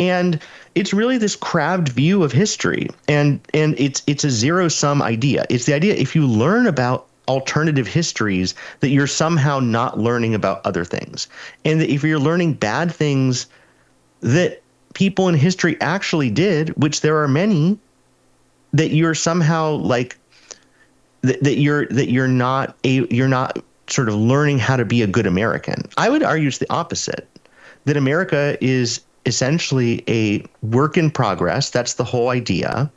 And 0.00 0.40
it's 0.74 0.92
really 0.92 1.18
this 1.18 1.36
crabbed 1.36 1.88
view 1.88 2.24
of 2.24 2.32
history, 2.32 2.88
and 3.08 3.40
and 3.54 3.78
it's 3.78 4.02
it's 4.06 4.24
a 4.24 4.30
zero 4.30 4.68
sum 4.68 5.00
idea. 5.00 5.44
It's 5.50 5.66
the 5.66 5.74
idea 5.74 5.94
if 5.94 6.16
you 6.16 6.26
learn 6.26 6.66
about 6.66 7.06
alternative 7.28 7.86
histories 7.86 8.54
that 8.80 8.88
you're 8.88 9.06
somehow 9.06 9.60
not 9.60 9.98
learning 9.98 10.34
about 10.34 10.66
other 10.66 10.84
things, 10.84 11.28
and 11.64 11.80
that 11.80 11.90
if 11.90 12.02
you're 12.02 12.18
learning 12.18 12.54
bad 12.54 12.92
things 12.92 13.46
that 14.20 14.62
people 14.94 15.28
in 15.28 15.34
history 15.36 15.80
actually 15.80 16.30
did, 16.30 16.70
which 16.70 17.00
there 17.00 17.22
are 17.22 17.28
many, 17.28 17.78
that 18.72 18.90
you're 18.90 19.14
somehow 19.14 19.70
like 19.76 20.18
that, 21.22 21.42
that 21.44 21.58
you're 21.58 21.86
that 21.86 22.10
you're 22.10 22.28
not 22.28 22.76
a 22.84 23.06
you're 23.14 23.28
not 23.28 23.58
sort 23.88 24.08
of 24.08 24.14
learning 24.14 24.58
how 24.58 24.76
to 24.76 24.84
be 24.84 25.02
a 25.02 25.06
good 25.06 25.26
American. 25.26 25.82
I 25.96 26.08
would 26.08 26.22
argue 26.22 26.48
it's 26.48 26.58
the 26.58 26.72
opposite. 26.72 27.28
That 27.84 27.96
America 27.96 28.56
is 28.60 29.00
essentially 29.26 30.02
a 30.08 30.44
work 30.62 30.96
in 30.96 31.10
progress. 31.10 31.70
That's 31.70 31.94
the 31.94 32.04
whole 32.04 32.30
idea. 32.30 32.90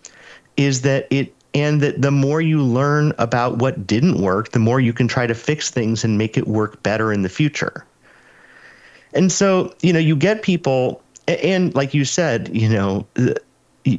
Is 0.55 0.81
that 0.81 1.07
it 1.09 1.33
and 1.53 1.81
that 1.81 2.01
the 2.01 2.11
more 2.11 2.41
you 2.41 2.61
learn 2.61 3.13
about 3.17 3.57
what 3.57 3.87
didn't 3.87 4.21
work, 4.21 4.51
the 4.51 4.59
more 4.59 4.79
you 4.79 4.93
can 4.93 5.07
try 5.07 5.25
to 5.25 5.33
fix 5.33 5.71
things 5.71 6.03
and 6.03 6.17
make 6.17 6.37
it 6.37 6.47
work 6.47 6.81
better 6.83 7.11
in 7.11 7.23
the 7.23 7.29
future. 7.29 7.85
And 9.13 9.31
so, 9.31 9.73
you 9.81 9.91
know, 9.91 9.99
you 9.99 10.15
get 10.15 10.41
people 10.41 11.01
and 11.27 11.73
like 11.75 11.93
you 11.93 12.05
said, 12.05 12.49
you 12.55 12.69
know, 12.69 13.05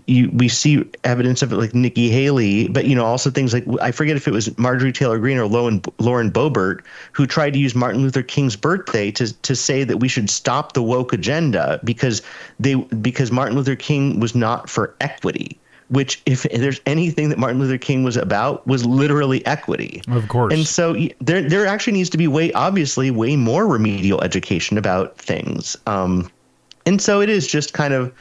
you, 0.06 0.30
we 0.32 0.48
see 0.48 0.84
evidence 1.04 1.42
of 1.42 1.52
it 1.52 1.56
like 1.56 1.74
Nikki 1.74 2.10
Haley, 2.10 2.68
but 2.68 2.84
you 2.86 2.94
know 2.94 3.04
also 3.04 3.30
things 3.30 3.52
like 3.52 3.64
I 3.80 3.90
forget 3.90 4.16
if 4.16 4.28
it 4.28 4.32
was 4.32 4.56
Marjorie 4.58 4.92
Taylor 4.92 5.18
Greene 5.18 5.38
or 5.38 5.46
Lauren, 5.46 5.82
Lauren 5.98 6.30
Boebert 6.30 6.82
who 7.12 7.26
tried 7.26 7.52
to 7.54 7.58
use 7.58 7.74
Martin 7.74 8.02
Luther 8.02 8.22
King's 8.22 8.56
birthday 8.56 9.10
to 9.12 9.32
to 9.32 9.56
say 9.56 9.84
that 9.84 9.98
we 9.98 10.08
should 10.08 10.28
stop 10.28 10.72
the 10.72 10.82
woke 10.82 11.12
agenda 11.12 11.80
because 11.84 12.22
they 12.60 12.74
because 12.74 13.30
Martin 13.32 13.56
Luther 13.56 13.76
King 13.76 14.20
was 14.20 14.34
not 14.34 14.68
for 14.68 14.94
equity. 15.00 15.58
Which, 15.90 16.20
if 16.26 16.42
there's 16.42 16.82
anything 16.84 17.30
that 17.30 17.38
Martin 17.38 17.58
Luther 17.58 17.78
King 17.78 18.04
was 18.04 18.18
about, 18.18 18.66
was 18.66 18.84
literally 18.84 19.44
equity. 19.46 20.02
Of 20.08 20.28
course. 20.28 20.52
And 20.52 20.66
so 20.66 20.94
there, 21.22 21.40
there 21.40 21.64
actually 21.64 21.94
needs 21.94 22.10
to 22.10 22.18
be 22.18 22.28
way, 22.28 22.52
obviously, 22.52 23.10
way 23.10 23.36
more 23.36 23.66
remedial 23.66 24.20
education 24.20 24.76
about 24.76 25.16
things. 25.16 25.78
Um, 25.86 26.30
and 26.84 27.00
so 27.00 27.22
it 27.22 27.30
is 27.30 27.46
just 27.46 27.72
kind 27.72 27.94
of 27.94 28.12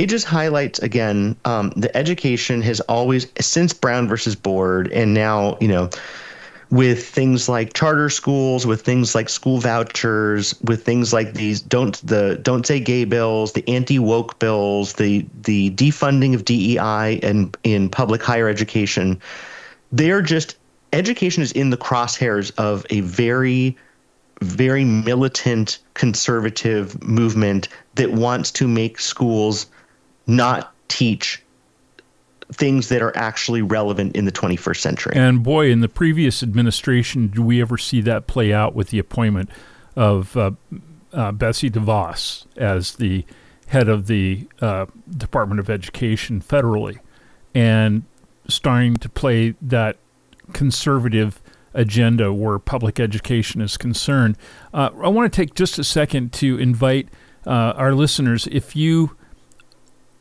it 0.00 0.08
just 0.08 0.24
highlights 0.24 0.78
again 0.78 1.36
um, 1.44 1.70
the 1.76 1.94
education 1.94 2.62
has 2.62 2.80
always 2.80 3.26
since 3.38 3.74
Brown 3.74 4.08
versus 4.08 4.34
Board, 4.34 4.90
and 4.92 5.12
now 5.12 5.58
you 5.60 5.68
know 5.68 5.90
with 6.70 7.06
things 7.06 7.50
like 7.50 7.74
charter 7.74 8.08
schools, 8.08 8.66
with 8.66 8.80
things 8.80 9.14
like 9.14 9.28
school 9.28 9.58
vouchers, 9.58 10.58
with 10.62 10.84
things 10.84 11.12
like 11.12 11.34
these 11.34 11.60
don't 11.60 12.00
the 12.06 12.40
don't 12.42 12.66
say 12.66 12.80
gay 12.80 13.04
bills, 13.04 13.52
the 13.52 13.68
anti 13.68 13.98
woke 13.98 14.38
bills, 14.38 14.94
the 14.94 15.26
the 15.42 15.70
defunding 15.72 16.34
of 16.34 16.46
DEI 16.46 17.20
and 17.22 17.54
in 17.62 17.90
public 17.90 18.22
higher 18.22 18.48
education, 18.48 19.20
they 19.92 20.10
are 20.10 20.22
just 20.22 20.56
education 20.94 21.42
is 21.42 21.52
in 21.52 21.68
the 21.68 21.76
crosshairs 21.76 22.52
of 22.56 22.86
a 22.88 23.00
very 23.00 23.76
very 24.40 24.86
militant 24.86 25.78
conservative 25.92 27.02
movement 27.02 27.68
that 27.96 28.12
wants 28.12 28.50
to 28.50 28.66
make 28.66 28.98
schools 28.98 29.66
not 30.30 30.72
teach 30.88 31.42
things 32.52 32.88
that 32.88 33.00
are 33.02 33.16
actually 33.16 33.62
relevant 33.62 34.16
in 34.16 34.24
the 34.24 34.32
21st 34.32 34.76
century. 34.76 35.12
And 35.14 35.42
boy, 35.42 35.70
in 35.70 35.80
the 35.80 35.88
previous 35.88 36.42
administration, 36.42 37.28
do 37.28 37.42
we 37.42 37.60
ever 37.60 37.78
see 37.78 38.00
that 38.02 38.26
play 38.26 38.52
out 38.52 38.74
with 38.74 38.88
the 38.88 38.98
appointment 38.98 39.50
of 39.94 40.36
uh, 40.36 40.52
uh, 41.12 41.32
Betsy 41.32 41.70
DeVos 41.70 42.46
as 42.56 42.96
the 42.96 43.24
head 43.68 43.88
of 43.88 44.08
the 44.08 44.48
uh, 44.60 44.86
Department 45.16 45.60
of 45.60 45.70
Education 45.70 46.40
federally 46.40 46.98
and 47.54 48.02
starting 48.48 48.96
to 48.96 49.08
play 49.08 49.54
that 49.62 49.96
conservative 50.52 51.40
agenda 51.72 52.32
where 52.32 52.58
public 52.58 52.98
education 52.98 53.60
is 53.60 53.76
concerned. 53.76 54.36
Uh, 54.74 54.90
I 55.00 55.08
want 55.08 55.32
to 55.32 55.36
take 55.36 55.54
just 55.54 55.78
a 55.78 55.84
second 55.84 56.32
to 56.34 56.58
invite 56.58 57.08
uh, 57.46 57.50
our 57.76 57.94
listeners, 57.94 58.48
if 58.50 58.74
you 58.74 59.16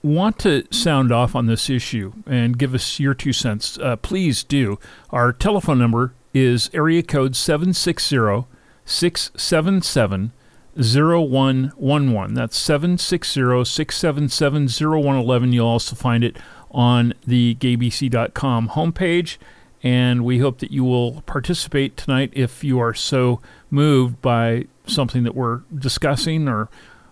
want 0.02 0.40
to 0.40 0.64
sound 0.72 1.12
off 1.12 1.36
on 1.36 1.46
this 1.46 1.70
issue 1.70 2.14
and 2.26 2.58
give 2.58 2.74
us 2.74 3.00
your 3.00 3.14
two 3.14 3.34
cents, 3.34 3.78
uh, 3.80 3.96
please 3.98 4.44
do. 4.44 4.80
Our 5.10 5.34
telephone 5.34 5.80
number 5.80 6.14
is 6.34 6.70
area 6.74 7.04
code 7.04 7.36
760 7.36 8.46
677 8.86 10.32
0111. 10.76 12.34
That's 12.34 12.58
760 12.58 13.66
677 13.66 14.68
0111. 14.68 15.54
You'll 15.54 15.68
also 15.68 15.96
find 15.96 16.24
it 16.24 16.38
on 16.72 17.14
the 17.26 17.56
gaybc.com 17.56 18.70
homepage. 18.70 19.38
And 19.82 20.26
we 20.26 20.40
hope 20.40 20.60
that 20.60 20.72
you 20.72 20.84
will 20.84 21.22
participate 21.22 21.96
tonight 21.96 22.32
if 22.34 22.64
you 22.64 22.80
are 22.80 22.94
so 22.94 23.42
moved 23.70 24.22
by 24.22 24.66
something 24.86 25.24
that 25.24 25.36
we're 25.36 25.62
discussing 25.74 26.48
or 26.50 26.70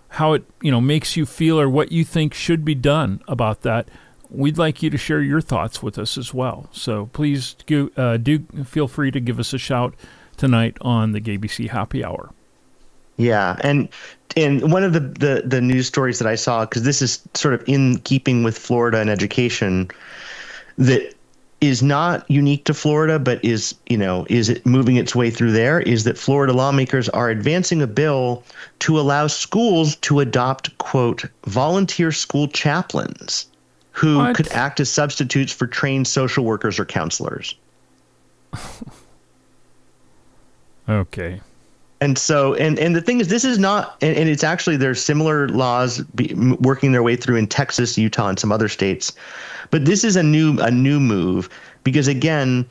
how 0.10 0.34
it 0.34 0.44
you 0.62 0.72
know 0.72 0.82
makes 0.82 1.16
you 1.16 1.26
feel 1.26 1.60
or 1.60 1.70
what 1.70 1.92
you 1.92 2.04
think 2.04 2.34
should 2.34 2.64
be 2.64 2.76
done 2.76 3.22
about 3.28 3.62
that 3.62 3.88
we'd 4.30 4.58
like 4.58 4.84
you 4.84 4.90
to 4.90 4.98
share 4.98 5.22
your 5.22 5.42
thoughts 5.42 5.82
with 5.82 5.98
us 5.98 6.18
as 6.18 6.34
well 6.34 6.70
so 6.72 7.08
please 7.08 7.56
do, 7.66 7.92
uh, 7.98 8.18
do 8.18 8.40
feel 8.66 8.88
free 8.88 9.12
to 9.12 9.20
give 9.20 9.40
us 9.40 9.54
a 9.54 9.58
shout 9.58 9.94
tonight 10.38 10.78
on 10.82 11.12
the 11.12 11.20
GBC 11.20 11.70
Happy 11.70 12.04
Hour. 12.04 12.32
Yeah, 13.18 13.58
and 13.62 13.90
and 14.36 14.72
one 14.72 14.84
of 14.84 14.94
the 14.94 15.00
the, 15.00 15.44
the 15.44 15.60
news 15.60 15.88
stories 15.88 16.20
that 16.20 16.28
I 16.28 16.36
saw 16.36 16.66
because 16.66 16.84
this 16.84 17.02
is 17.02 17.28
sort 17.34 17.56
of 17.56 17.64
in 17.68 17.98
keeping 18.00 18.44
with 18.44 18.58
Florida 18.58 19.00
and 19.00 19.10
education 19.10 19.90
that 20.78 21.16
is 21.60 21.82
not 21.82 22.30
unique 22.30 22.66
to 22.66 22.74
Florida, 22.74 23.18
but 23.18 23.44
is 23.44 23.76
you 23.88 23.98
know 23.98 24.26
is 24.30 24.50
it 24.50 24.66
moving 24.66 24.96
its 24.96 25.16
way 25.16 25.32
through 25.32 25.52
there? 25.52 25.80
Is 25.80 26.04
that 26.04 26.18
Florida 26.18 26.54
lawmakers 26.54 27.10
are 27.10 27.30
advancing 27.30 27.82
a 27.82 27.88
bill 27.88 28.44
to 28.80 29.00
allow 29.00 29.28
schools 29.28 29.96
to 29.98 30.20
adopt 30.20 30.78
quote 30.78 31.26
volunteer 31.46 32.12
school 32.12 32.48
chaplains 32.48 33.48
who 33.92 34.20
what? 34.20 34.36
could 34.36 34.48
act 34.50 34.80
as 34.80 34.90
substitutes 34.90 35.52
for 35.52 35.66
trained 35.66 36.08
social 36.08 36.44
workers 36.44 36.78
or 36.78 36.86
counselors. 36.86 37.56
okay. 40.90 41.42
And 42.00 42.16
so, 42.16 42.54
and 42.54 42.78
and 42.78 42.96
the 42.96 43.02
thing 43.02 43.20
is, 43.20 43.28
this 43.28 43.44
is 43.44 43.58
not, 43.58 43.98
and, 44.02 44.16
and 44.16 44.30
it's 44.30 44.44
actually 44.44 44.78
there's 44.78 45.04
similar 45.04 45.50
laws 45.50 46.02
be, 46.14 46.32
working 46.60 46.92
their 46.92 47.02
way 47.02 47.16
through 47.16 47.38
in 47.38 47.48
Texas, 47.48 47.98
Utah, 47.98 48.28
and 48.28 48.38
some 48.38 48.52
other 48.52 48.70
states 48.70 49.14
but 49.72 49.86
this 49.86 50.04
is 50.04 50.16
a 50.16 50.24
new 50.24 50.58
a 50.60 50.72
new 50.72 51.00
move 51.00 51.50
because 51.84 52.08
again, 52.08 52.66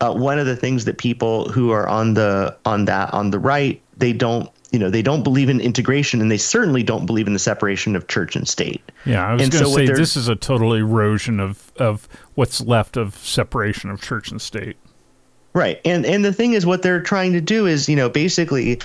uh, 0.00 0.12
one 0.12 0.38
of 0.38 0.46
the 0.46 0.56
things 0.56 0.84
that 0.84 0.98
people 0.98 1.48
who 1.50 1.70
are 1.70 1.88
on 1.88 2.14
the 2.14 2.56
on 2.64 2.84
that 2.86 3.12
on 3.12 3.30
the 3.30 3.38
right 3.38 3.80
they 3.96 4.12
don't 4.12 4.50
you 4.70 4.78
know 4.78 4.90
they 4.90 5.02
don't 5.02 5.22
believe 5.22 5.48
in 5.48 5.60
integration 5.60 6.20
and 6.20 6.30
they 6.30 6.38
certainly 6.38 6.82
don't 6.82 7.06
believe 7.06 7.26
in 7.26 7.32
the 7.32 7.38
separation 7.38 7.94
of 7.94 8.08
church 8.08 8.34
and 8.36 8.48
state. 8.48 8.82
Yeah, 9.04 9.26
I 9.26 9.32
was 9.34 9.48
going 9.48 9.50
to 9.50 9.58
so 9.58 9.76
say 9.76 9.86
this 9.86 10.16
is 10.16 10.28
a 10.28 10.36
total 10.36 10.74
erosion 10.74 11.40
of 11.40 11.72
of 11.76 12.08
what's 12.34 12.60
left 12.60 12.96
of 12.96 13.16
separation 13.16 13.90
of 13.90 14.00
church 14.00 14.30
and 14.30 14.40
state. 14.40 14.76
Right. 15.54 15.80
And 15.84 16.06
and 16.06 16.24
the 16.24 16.32
thing 16.32 16.54
is 16.54 16.64
what 16.64 16.82
they're 16.82 17.02
trying 17.02 17.32
to 17.34 17.40
do 17.40 17.66
is, 17.66 17.88
you 17.88 17.96
know, 17.96 18.08
basically 18.08 18.80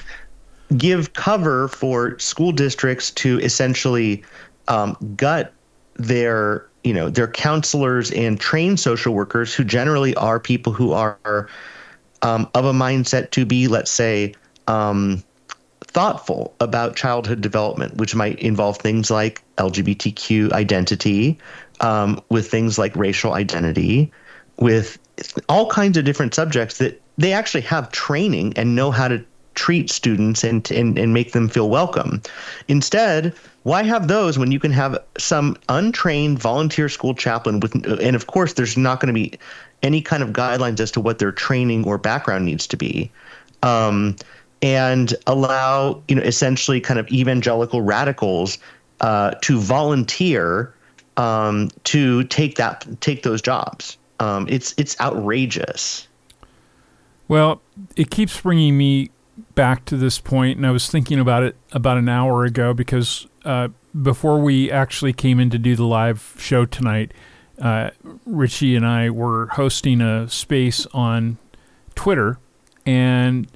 give 0.75 1.13
cover 1.13 1.69
for 1.69 2.19
school 2.19 2.51
districts 2.51 3.11
to 3.11 3.39
essentially 3.39 4.23
um, 4.67 4.97
gut 5.15 5.53
their 5.95 6.67
you 6.87 6.93
know 6.93 7.09
they're 7.09 7.27
counselors 7.27 8.11
and 8.11 8.39
trained 8.39 8.79
social 8.79 9.13
workers 9.13 9.53
who 9.53 9.65
generally 9.65 10.15
are 10.15 10.39
people 10.39 10.71
who 10.71 10.93
are 10.93 11.49
um, 12.21 12.49
of 12.55 12.63
a 12.63 12.71
mindset 12.71 13.29
to 13.31 13.45
be 13.45 13.67
let's 13.67 13.91
say 13.91 14.33
um, 14.67 15.21
thoughtful 15.81 16.55
about 16.61 16.95
childhood 16.95 17.41
development 17.41 17.97
which 17.97 18.15
might 18.15 18.39
involve 18.39 18.77
things 18.77 19.11
like 19.11 19.43
lgbtq 19.57 20.49
identity 20.53 21.37
um, 21.81 22.21
with 22.29 22.49
things 22.49 22.77
like 22.77 22.95
racial 22.95 23.33
identity 23.33 24.09
with 24.57 24.97
all 25.49 25.69
kinds 25.69 25.97
of 25.97 26.05
different 26.05 26.33
subjects 26.33 26.77
that 26.77 27.01
they 27.17 27.33
actually 27.33 27.61
have 27.61 27.91
training 27.91 28.53
and 28.55 28.75
know 28.75 28.91
how 28.91 29.09
to 29.09 29.23
treat 29.55 29.89
students 29.89 30.43
and, 30.43 30.69
and, 30.71 30.97
and 30.97 31.13
make 31.13 31.31
them 31.31 31.49
feel 31.49 31.67
welcome. 31.67 32.21
Instead, 32.67 33.33
why 33.67 33.83
have 33.83 34.07
those 34.07 34.39
when 34.39 34.49
you 34.49 34.61
can 34.61 34.71
have 34.71 34.97
some 35.17 35.57
untrained 35.67 36.39
volunteer 36.39 36.87
school 36.87 37.13
chaplain 37.13 37.59
with 37.59 37.75
and 37.99 38.15
of 38.15 38.27
course 38.27 38.53
there's 38.53 38.77
not 38.77 39.01
going 39.01 39.07
to 39.07 39.13
be 39.13 39.37
any 39.83 40.01
kind 40.01 40.23
of 40.23 40.29
guidelines 40.29 40.79
as 40.79 40.89
to 40.89 41.01
what 41.01 41.19
their 41.19 41.33
training 41.33 41.85
or 41.85 41.97
background 41.97 42.45
needs 42.45 42.65
to 42.65 42.77
be 42.77 43.11
um, 43.63 44.15
and 44.61 45.15
allow 45.27 46.01
you 46.07 46.15
know 46.15 46.21
essentially 46.21 46.79
kind 46.79 46.97
of 46.97 47.11
evangelical 47.11 47.81
radicals 47.81 48.57
uh, 49.01 49.31
to 49.41 49.59
volunteer 49.59 50.73
um, 51.17 51.69
to 51.83 52.23
take 52.25 52.55
that 52.55 52.87
take 53.01 53.23
those 53.23 53.41
jobs. 53.41 53.97
Um, 54.21 54.47
it's 54.49 54.73
it's 54.77 54.97
outrageous. 55.01 56.07
Well 57.27 57.61
it 57.97 58.11
keeps 58.11 58.39
bringing 58.39 58.77
me 58.77 59.11
back 59.55 59.83
to 59.85 59.97
this 59.97 60.19
point, 60.19 60.55
and 60.55 60.65
I 60.65 60.71
was 60.71 60.89
thinking 60.89 61.19
about 61.19 61.43
it 61.43 61.57
about 61.73 61.97
an 61.97 62.07
hour 62.07 62.45
ago 62.45 62.73
because 62.73 63.27
uh, 63.47 63.69
before 63.99 64.39
we 64.39 64.69
actually 64.69 65.13
came 65.13 65.39
in 65.39 65.49
to 65.49 65.57
do 65.57 65.75
the 65.75 65.85
live 65.85 66.35
show 66.37 66.65
tonight, 66.65 67.13
uh, 67.59 67.91
Richie 68.25 68.75
and 68.75 68.85
I 68.85 69.09
were 69.09 69.47
hosting 69.47 70.01
a 70.01 70.29
space 70.29 70.85
on 70.87 71.37
Twitter, 71.95 72.37
and 72.85 73.47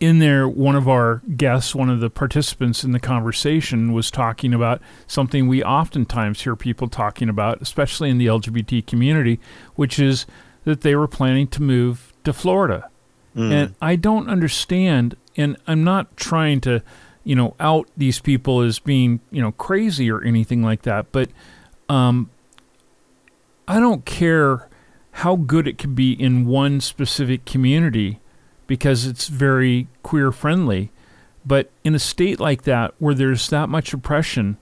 in 0.00 0.18
there, 0.18 0.48
one 0.48 0.76
of 0.76 0.88
our 0.88 1.20
guests, 1.36 1.74
one 1.74 1.90
of 1.90 2.00
the 2.00 2.08
participants 2.08 2.82
in 2.82 2.92
the 2.92 2.98
conversation, 2.98 3.92
was 3.92 4.10
talking 4.10 4.54
about 4.54 4.80
something 5.06 5.46
we 5.46 5.62
oftentimes 5.62 6.40
hear 6.40 6.56
people 6.56 6.88
talking 6.88 7.28
about, 7.28 7.60
especially 7.60 8.08
in 8.08 8.16
the 8.16 8.26
LGBT 8.26 8.86
community, 8.86 9.38
which 9.74 9.98
is 9.98 10.24
that 10.64 10.80
they 10.80 10.96
were 10.96 11.06
planning 11.06 11.46
to 11.48 11.62
move 11.62 12.14
to 12.24 12.32
Florida. 12.32 12.88
Mm. 13.36 13.52
And 13.52 13.74
I 13.82 13.96
don't 13.96 14.28
understand, 14.30 15.16
and 15.36 15.58
I'm 15.66 15.84
not 15.84 16.16
trying 16.16 16.62
to, 16.62 16.82
you 17.24 17.34
know, 17.34 17.54
out 17.60 17.88
these 17.96 18.20
people 18.20 18.60
as 18.60 18.78
being, 18.78 19.20
you 19.30 19.42
know, 19.42 19.52
crazy 19.52 20.10
or 20.10 20.22
anything 20.22 20.62
like 20.62 20.82
that, 20.82 21.12
but 21.12 21.28
um, 21.88 22.30
I 23.68 23.78
don't 23.78 24.04
care 24.04 24.68
how 25.12 25.36
good 25.36 25.66
it 25.66 25.78
could 25.78 25.94
be 25.94 26.12
in 26.12 26.46
one 26.46 26.80
specific 26.80 27.44
community 27.44 28.20
because 28.66 29.06
it's 29.06 29.28
very 29.28 29.88
queer 30.02 30.32
friendly. 30.32 30.92
But 31.44 31.70
in 31.84 31.94
a 31.94 31.98
state 31.98 32.38
like 32.38 32.62
that 32.62 32.94
where 32.98 33.14
there's 33.14 33.48
that 33.48 33.68
much 33.68 33.92
oppression, 33.92 34.56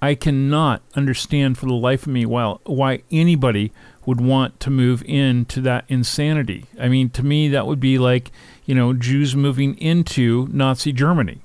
I 0.00 0.16
cannot 0.16 0.82
understand 0.94 1.58
for 1.58 1.66
the 1.66 1.74
life 1.74 2.02
of 2.02 2.12
me 2.12 2.26
well 2.26 2.60
why 2.64 3.02
anybody 3.10 3.72
would 4.04 4.20
want 4.20 4.58
to 4.60 4.70
move 4.70 5.02
into 5.06 5.60
that 5.60 5.84
insanity. 5.88 6.64
I 6.80 6.88
mean, 6.88 7.10
to 7.10 7.22
me, 7.22 7.48
that 7.48 7.66
would 7.66 7.78
be 7.78 7.98
like, 7.98 8.32
you 8.64 8.74
know, 8.74 8.92
Jews 8.92 9.36
moving 9.36 9.78
into 9.78 10.48
Nazi 10.50 10.92
Germany. 10.92 11.40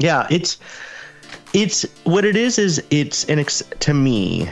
Yeah, 0.00 0.26
it's 0.30 0.58
it's 1.52 1.84
what 2.04 2.24
it 2.24 2.36
is 2.36 2.58
is 2.58 2.82
it's 2.90 3.24
an 3.24 3.38
ex- 3.38 3.62
to 3.80 3.94
me 3.94 4.48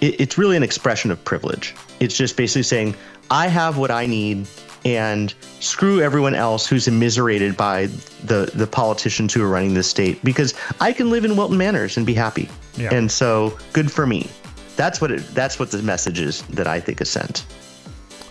it, 0.00 0.20
it's 0.20 0.38
really 0.38 0.56
an 0.56 0.62
expression 0.62 1.10
of 1.10 1.24
privilege. 1.24 1.74
It's 2.00 2.16
just 2.16 2.36
basically 2.36 2.62
saying 2.62 2.94
I 3.30 3.48
have 3.48 3.78
what 3.78 3.90
I 3.90 4.06
need 4.06 4.46
and 4.84 5.32
screw 5.60 6.02
everyone 6.02 6.34
else 6.34 6.66
who's 6.66 6.86
immiserated 6.86 7.56
by 7.56 7.86
the 8.24 8.50
the 8.54 8.66
politicians 8.66 9.32
who 9.32 9.42
are 9.42 9.48
running 9.48 9.74
this 9.74 9.88
state 9.88 10.22
because 10.22 10.54
I 10.80 10.92
can 10.92 11.10
live 11.10 11.24
in 11.24 11.36
Wilton 11.36 11.56
Manors 11.56 11.96
and 11.96 12.04
be 12.04 12.14
happy. 12.14 12.48
Yeah. 12.76 12.92
And 12.92 13.10
so 13.10 13.58
good 13.72 13.90
for 13.90 14.06
me. 14.06 14.28
That's 14.76 15.00
what 15.00 15.10
it. 15.10 15.26
That's 15.34 15.58
what 15.58 15.70
the 15.70 15.82
message 15.82 16.20
is 16.20 16.42
that 16.42 16.66
I 16.66 16.80
think 16.80 17.00
is 17.00 17.08
sent. 17.08 17.46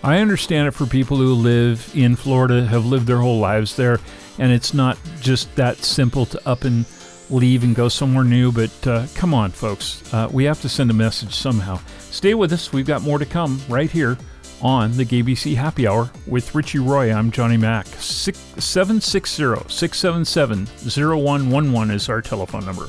I 0.04 0.18
understand 0.18 0.68
it 0.68 0.72
for 0.72 0.84
people 0.84 1.16
who 1.16 1.32
live 1.32 1.90
in 1.94 2.14
Florida, 2.14 2.66
have 2.66 2.84
lived 2.84 3.06
their 3.06 3.18
whole 3.18 3.38
lives 3.38 3.74
there, 3.74 4.00
and 4.38 4.52
it's 4.52 4.74
not 4.74 4.98
just 5.20 5.54
that 5.56 5.78
simple 5.78 6.26
to 6.26 6.48
up 6.48 6.64
and 6.64 6.84
leave 7.30 7.64
and 7.64 7.74
go 7.74 7.88
somewhere 7.88 8.24
new. 8.24 8.52
But 8.52 8.86
uh, 8.86 9.06
come 9.14 9.34
on, 9.34 9.50
folks, 9.50 10.02
uh, 10.12 10.28
we 10.32 10.44
have 10.44 10.60
to 10.62 10.68
send 10.68 10.90
a 10.90 10.94
message 10.94 11.34
somehow. 11.34 11.80
Stay 11.98 12.34
with 12.34 12.52
us. 12.52 12.72
We've 12.72 12.86
got 12.86 13.02
more 13.02 13.18
to 13.18 13.26
come 13.26 13.60
right 13.68 13.90
here 13.90 14.16
on 14.62 14.92
the 14.96 15.04
GBC 15.04 15.56
Happy 15.56 15.86
Hour 15.86 16.10
with 16.26 16.54
Richie 16.54 16.78
Roy. 16.78 17.12
I'm 17.12 17.30
Johnny 17.30 17.56
Mac. 17.56 17.86
760 17.86 19.68
677 19.68 20.66
0111 20.66 21.94
is 21.94 22.08
our 22.08 22.22
telephone 22.22 22.64
number. 22.64 22.88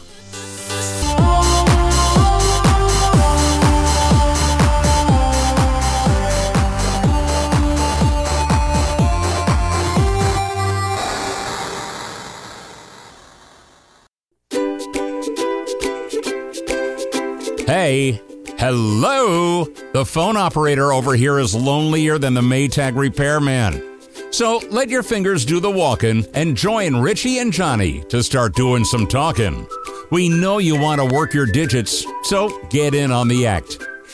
Hello! 17.86 19.66
The 19.94 20.04
phone 20.04 20.38
operator 20.38 20.92
over 20.92 21.14
here 21.14 21.38
is 21.38 21.54
lonelier 21.54 22.18
than 22.18 22.34
the 22.34 22.42
Maytag 22.42 22.96
repairman. 22.96 24.00
So 24.32 24.60
let 24.72 24.90
your 24.90 25.04
fingers 25.04 25.46
do 25.46 25.60
the 25.60 25.70
walking 25.70 26.26
and 26.34 26.58
join 26.58 26.96
Richie 26.96 27.38
and 27.38 27.54
Johnny 27.54 28.04
to 28.06 28.24
start 28.24 28.56
doing 28.56 28.86
some 28.86 29.06
talking. 29.06 29.68
We 30.10 30.30
know 30.30 30.58
you 30.58 30.80
want 30.80 31.00
to 31.00 31.06
work 31.14 31.36
your 31.36 31.46
digits, 31.46 32.04
so 32.24 32.60
get 32.70 32.96
in 32.96 33.12
on 33.12 33.28
the 33.28 33.46
act. 33.46 33.74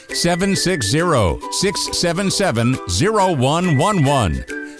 760 0.10 1.00
677 1.52 2.74
0111. 2.74 4.34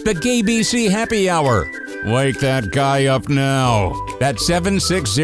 The 0.04 0.20
GBC 0.22 0.92
Happy 0.92 1.30
Hour. 1.30 1.72
Wake 2.08 2.42
that 2.42 2.72
guy 2.72 3.06
up 3.06 3.30
now. 3.30 3.94
That's 4.20 4.46
760 4.46 5.24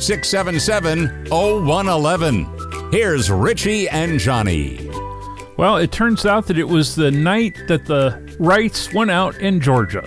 677 0.00 1.26
0111. 1.30 2.67
Here's 2.90 3.30
Richie 3.30 3.86
and 3.90 4.18
Johnny. 4.18 4.90
Well, 5.58 5.76
it 5.76 5.92
turns 5.92 6.24
out 6.24 6.46
that 6.46 6.58
it 6.58 6.68
was 6.68 6.94
the 6.94 7.10
night 7.10 7.54
that 7.68 7.84
the 7.84 8.18
Wrights 8.38 8.94
went 8.94 9.10
out 9.10 9.36
in 9.36 9.60
Georgia. 9.60 10.02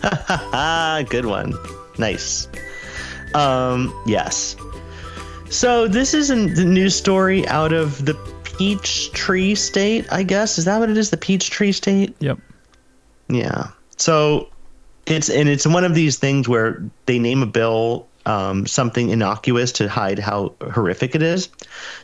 Good 1.10 1.26
one. 1.26 1.52
Nice. 1.98 2.48
Um, 3.34 3.94
yes. 4.06 4.56
So 5.50 5.86
this 5.86 6.14
is 6.14 6.30
a 6.30 6.36
news 6.36 6.94
story 6.94 7.46
out 7.48 7.74
of 7.74 8.06
the 8.06 8.14
Peach 8.44 9.12
Tree 9.12 9.54
State, 9.54 10.06
I 10.10 10.22
guess. 10.22 10.56
Is 10.56 10.64
that 10.64 10.78
what 10.78 10.88
it 10.88 10.96
is? 10.96 11.10
The 11.10 11.18
Peach 11.18 11.50
Tree 11.50 11.72
State? 11.72 12.16
Yep. 12.20 12.38
Yeah. 13.28 13.68
So 13.98 14.48
it's 15.04 15.28
and 15.28 15.48
it's 15.48 15.66
one 15.66 15.84
of 15.84 15.94
these 15.94 16.16
things 16.16 16.48
where 16.48 16.82
they 17.04 17.18
name 17.18 17.42
a 17.42 17.46
bill 17.46 18.08
um, 18.28 18.66
something 18.66 19.10
innocuous 19.10 19.72
to 19.72 19.88
hide 19.88 20.18
how 20.18 20.54
horrific 20.72 21.14
it 21.14 21.22
is. 21.22 21.48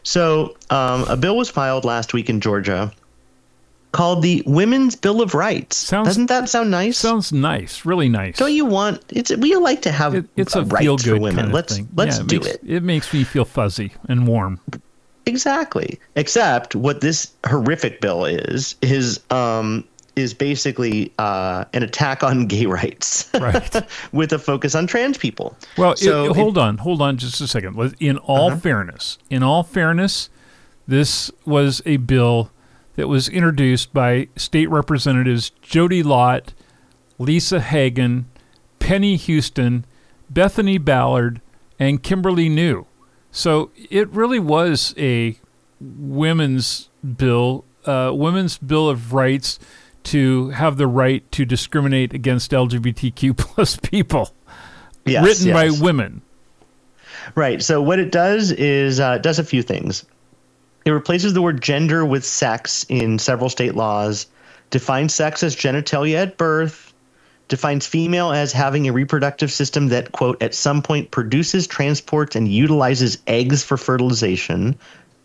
So, 0.03 0.57
um, 0.71 1.05
a 1.05 1.17
bill 1.17 1.37
was 1.37 1.51
filed 1.51 1.85
last 1.85 2.15
week 2.15 2.31
in 2.31 2.41
Georgia 2.41 2.93
called 3.93 4.23
the 4.23 4.43
Women's 4.45 4.97
Bill 4.97 5.23
of 5.23 5.35
Rights. 5.35 5.77
Sounds, 5.77 6.09
Doesn't 6.09 6.27
that 6.27 6.49
sound 6.49 6.71
nice? 6.71 6.99
Sounds 6.99 7.33
nice, 7.33 7.85
really 7.85 8.09
nice. 8.09 8.37
Don't 8.37 8.53
you 8.53 8.65
want? 8.65 9.01
It's 9.11 9.35
we 9.37 9.55
like 9.55 9.83
to 9.83 9.93
have 9.93 10.17
it, 10.17 10.27
it's 10.37 10.57
a, 10.57 10.61
a 10.61 10.65
rights 10.65 11.05
for 11.05 11.19
women. 11.19 11.37
Kind 11.37 11.49
of 11.49 11.55
let's 11.55 11.77
thing. 11.77 11.89
let's 11.95 12.17
yeah, 12.17 12.23
it 12.23 12.29
do 12.29 12.41
makes, 12.41 12.49
it. 12.49 12.61
It 12.67 12.83
makes 12.83 13.15
me 13.15 13.23
feel 13.23 13.45
fuzzy 13.45 13.93
and 14.09 14.27
warm. 14.27 14.61
Exactly. 15.27 16.01
Except 16.17 16.75
what 16.75 17.01
this 17.01 17.33
horrific 17.47 18.01
bill 18.01 18.25
is 18.25 18.75
is 18.83 19.21
um, 19.31 19.85
is 20.16 20.35
basically 20.35 21.12
uh, 21.18 21.64
an 21.72 21.83
attack 21.83 22.22
on 22.22 22.46
gay 22.46 22.66
rights, 22.66 23.31
right? 23.35 23.83
with 24.12 24.33
a 24.33 24.38
focus 24.38 24.74
on 24.74 24.87
trans 24.87 25.18
people. 25.18 25.57
Well, 25.77 25.96
so 25.96 26.27
it, 26.27 26.37
hold 26.37 26.57
it, 26.57 26.61
on, 26.61 26.79
hold 26.79 27.03
on, 27.03 27.16
just 27.16 27.40
a 27.40 27.48
second. 27.48 27.94
In 28.00 28.18
all 28.18 28.48
uh-huh. 28.48 28.61
fairness, 28.61 29.18
in 29.31 29.42
all 29.42 29.62
fairness, 29.62 30.31
this 30.87 31.31
was 31.44 31.83
a 31.87 31.96
bill 31.98 32.50
that 32.96 33.09
was 33.09 33.29
introduced 33.29 33.92
by 33.92 34.29
state 34.37 34.70
representatives 34.70 35.50
Jodi 35.62 36.03
Lott, 36.03 36.55
Leesa 37.18 37.61
Hagan, 37.61 38.27
Penny 38.79 39.16
Houston, 39.16 39.85
Bethany 40.31 40.79
Ballard, 40.79 41.40
and 41.79 42.03
Kimberly 42.03 42.48
New. 42.48 42.87
So 43.31 43.70
it 43.90 44.09
really 44.11 44.38
was 44.38 44.94
a 44.96 45.37
women's 45.81 46.88
bill, 47.16 47.64
uh, 47.85 48.12
women's 48.14 48.59
bill 48.59 48.88
of 48.88 49.12
rights 49.12 49.59
to 50.05 50.51
have 50.51 50.77
the 50.77 50.87
right 50.87 51.31
to 51.33 51.45
discriminate 51.45 52.12
against 52.14 52.51
LGBTQ 52.51 53.37
plus 53.37 53.77
people, 53.77 54.35
Yes, 55.05 55.25
written 55.25 55.53
by 55.53 55.71
women. 55.71 56.23
Right. 57.35 57.62
So 57.62 57.81
what 57.81 57.99
it 57.99 58.12
does 58.12 58.51
is 58.53 59.01
uh, 59.01 59.17
it 59.17 59.23
does 59.23 59.38
a 59.38 59.45
few 59.45 59.62
things. 59.62 60.05
It 60.85 60.90
replaces 60.90 61.33
the 61.33 61.40
word 61.40 61.62
gender 61.62 62.05
with 62.05 62.25
sex 62.25 62.85
in 62.88 63.19
several 63.19 63.49
state 63.49 63.75
laws, 63.75 64.27
defines 64.71 65.14
sex 65.14 65.43
as 65.43 65.57
genitalia 65.57 66.17
at 66.17 66.37
birth, 66.37 66.93
defines 67.49 67.87
female 67.87 68.33
as 68.33 68.53
having 68.53 68.87
a 68.87 68.93
reproductive 68.93 69.51
system 69.51 69.88
that 69.88 70.12
quote 70.12 70.43
at 70.43 70.55
some 70.55 70.83
point 70.83 71.11
produces, 71.11 71.67
transports, 71.67 72.37
and 72.37 72.49
utilizes 72.49 73.19
eggs 73.27 73.62
for 73.62 73.77
fertilization. 73.77 74.77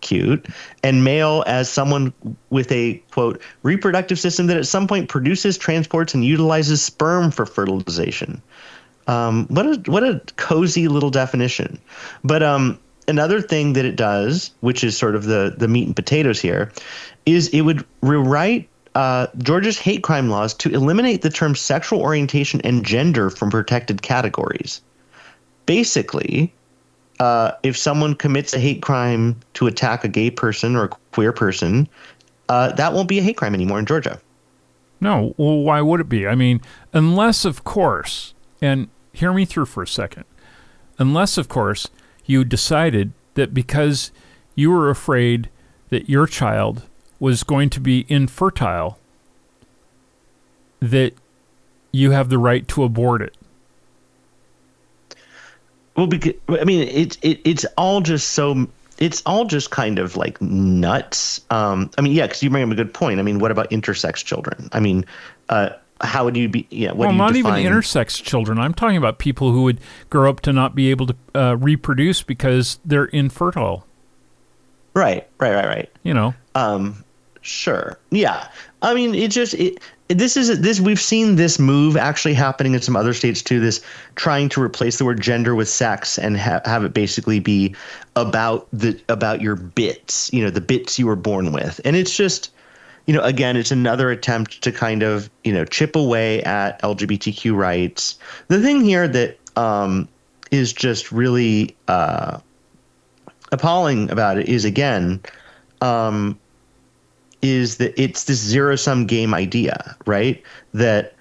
Cute. 0.01 0.47
And 0.83 1.03
male 1.03 1.43
as 1.47 1.69
someone 1.69 2.13
with 2.49 2.71
a 2.71 3.01
quote 3.11 3.41
reproductive 3.63 4.19
system 4.19 4.47
that 4.47 4.57
at 4.57 4.65
some 4.65 4.87
point 4.87 5.09
produces, 5.09 5.57
transports, 5.57 6.13
and 6.13 6.23
utilizes 6.23 6.81
sperm 6.81 7.31
for 7.31 7.45
fertilization. 7.45 8.41
Um, 9.07 9.47
what 9.47 9.65
a 9.65 9.91
what 9.91 10.03
a 10.03 10.21
cozy 10.37 10.87
little 10.87 11.09
definition. 11.09 11.79
But 12.23 12.43
um, 12.43 12.79
another 13.07 13.41
thing 13.41 13.73
that 13.73 13.85
it 13.85 13.95
does, 13.95 14.51
which 14.61 14.83
is 14.83 14.97
sort 14.97 15.15
of 15.15 15.25
the 15.25 15.55
the 15.57 15.67
meat 15.67 15.87
and 15.87 15.95
potatoes 15.95 16.39
here, 16.39 16.71
is 17.25 17.49
it 17.49 17.61
would 17.61 17.83
rewrite 18.01 18.69
uh, 18.95 19.27
Georgia's 19.39 19.77
hate 19.77 20.03
crime 20.03 20.29
laws 20.29 20.53
to 20.55 20.69
eliminate 20.69 21.21
the 21.21 21.29
terms 21.29 21.59
sexual 21.59 22.01
orientation 22.01 22.61
and 22.61 22.85
gender 22.85 23.29
from 23.29 23.49
protected 23.49 24.01
categories. 24.01 24.81
Basically, 25.65 26.53
uh, 27.19 27.51
if 27.63 27.77
someone 27.77 28.15
commits 28.15 28.53
a 28.53 28.59
hate 28.59 28.81
crime 28.81 29.39
to 29.53 29.67
attack 29.67 30.03
a 30.03 30.07
gay 30.07 30.31
person 30.31 30.75
or 30.75 30.85
a 30.85 30.89
queer 31.11 31.33
person, 31.33 31.87
uh, 32.47 32.71
that 32.73 32.93
won't 32.93 33.07
be 33.07 33.19
a 33.19 33.21
hate 33.21 33.37
crime 33.37 33.53
anymore 33.53 33.79
in 33.79 33.85
Georgia. 33.85 34.19
No, 35.01 35.33
well, 35.37 35.59
why 35.59 35.81
would 35.81 36.01
it 36.01 36.09
be? 36.09 36.27
I 36.27 36.35
mean, 36.35 36.61
unless, 36.93 37.45
of 37.45 37.63
course, 37.63 38.33
and 38.61 38.89
hear 39.13 39.33
me 39.33 39.45
through 39.45 39.65
for 39.65 39.83
a 39.83 39.87
second, 39.87 40.25
unless, 40.97 41.37
of 41.37 41.47
course, 41.47 41.87
you 42.25 42.43
decided 42.43 43.13
that 43.35 43.53
because 43.53 44.11
you 44.55 44.71
were 44.71 44.89
afraid 44.89 45.49
that 45.89 46.09
your 46.09 46.27
child 46.27 46.83
was 47.19 47.43
going 47.43 47.69
to 47.69 47.79
be 47.79 48.05
infertile, 48.09 48.99
that 50.79 51.13
you 51.91 52.11
have 52.11 52.29
the 52.29 52.37
right 52.37 52.67
to 52.67 52.83
abort 52.83 53.21
it. 53.21 53.35
Well, 55.99 56.07
because 56.07 56.33
I 56.47 56.63
mean, 56.63 56.87
it's 56.87 57.17
it, 57.21 57.41
it's 57.43 57.65
all 57.77 57.99
just 57.99 58.29
so 58.29 58.69
it's 58.99 59.21
all 59.25 59.43
just 59.43 59.69
kind 59.69 59.99
of 59.99 60.15
like 60.15 60.41
nuts. 60.41 61.41
Um, 61.49 61.91
I 61.97 62.01
mean, 62.01 62.13
yeah, 62.13 62.25
because 62.25 62.41
you 62.41 62.49
bring 62.49 62.63
up 62.63 62.71
a 62.71 62.75
good 62.75 62.93
point. 62.93 63.19
I 63.19 63.23
mean, 63.23 63.39
what 63.39 63.51
about 63.51 63.69
intersex 63.69 64.23
children? 64.23 64.69
I 64.71 64.79
mean, 64.79 65.05
uh, 65.49 65.71
how 65.99 66.23
would 66.23 66.37
you 66.37 66.47
be? 66.47 66.65
Yeah, 66.69 66.91
what 66.91 66.99
well, 66.99 67.09
do 67.09 67.15
you 67.15 67.17
not 67.17 67.33
define? 67.33 67.59
even 67.59 67.73
intersex 67.73 68.23
children. 68.23 68.59
I'm 68.59 68.73
talking 68.73 68.95
about 68.95 69.19
people 69.19 69.51
who 69.51 69.63
would 69.63 69.81
grow 70.09 70.29
up 70.29 70.39
to 70.41 70.53
not 70.53 70.73
be 70.73 70.89
able 70.89 71.07
to 71.07 71.15
uh, 71.35 71.55
reproduce 71.57 72.23
because 72.23 72.79
they're 72.85 73.03
infertile. 73.03 73.85
Right, 74.93 75.27
right, 75.37 75.53
right, 75.53 75.67
right. 75.67 75.89
You 76.03 76.13
know, 76.13 76.33
Um, 76.55 77.03
sure. 77.41 77.99
Yeah. 78.09 78.47
I 78.81 78.93
mean, 78.93 79.13
it 79.15 79.31
just 79.31 79.53
it. 79.53 79.81
This 80.09 80.35
is 80.35 80.59
this 80.59 80.79
we've 80.79 80.99
seen 80.99 81.35
this 81.35 81.59
move 81.59 81.95
actually 81.95 82.33
happening 82.33 82.73
in 82.73 82.81
some 82.81 82.95
other 82.95 83.13
states 83.13 83.43
too. 83.43 83.59
This 83.59 83.79
trying 84.15 84.49
to 84.49 84.61
replace 84.61 84.97
the 84.97 85.05
word 85.05 85.21
gender 85.21 85.53
with 85.53 85.69
sex 85.69 86.17
and 86.17 86.35
ha- 86.35 86.61
have 86.65 86.83
it 86.83 86.93
basically 86.93 87.39
be 87.39 87.75
about 88.15 88.67
the 88.73 88.99
about 89.07 89.39
your 89.39 89.55
bits, 89.55 90.33
you 90.33 90.43
know, 90.43 90.49
the 90.49 90.61
bits 90.61 90.97
you 90.97 91.05
were 91.05 91.15
born 91.15 91.51
with, 91.51 91.79
and 91.85 91.95
it's 91.95 92.17
just, 92.17 92.51
you 93.05 93.13
know, 93.13 93.21
again, 93.21 93.55
it's 93.55 93.69
another 93.69 94.09
attempt 94.09 94.63
to 94.63 94.71
kind 94.71 95.03
of 95.03 95.29
you 95.43 95.53
know 95.53 95.63
chip 95.63 95.95
away 95.95 96.41
at 96.41 96.81
LGBTQ 96.81 97.55
rights. 97.55 98.17
The 98.47 98.59
thing 98.59 98.81
here 98.81 99.07
that 99.07 99.37
um, 99.55 100.09
is 100.49 100.73
just 100.73 101.11
really 101.11 101.75
uh, 101.87 102.39
appalling 103.51 104.09
about 104.09 104.39
it 104.39 104.49
is 104.49 104.65
again. 104.65 105.21
Um, 105.81 106.39
is 107.41 107.77
that 107.77 107.99
it's 108.01 108.25
this 108.25 108.39
zero 108.39 108.75
sum 108.75 109.05
game 109.05 109.33
idea, 109.33 109.95
right? 110.05 110.41
That 110.73 111.15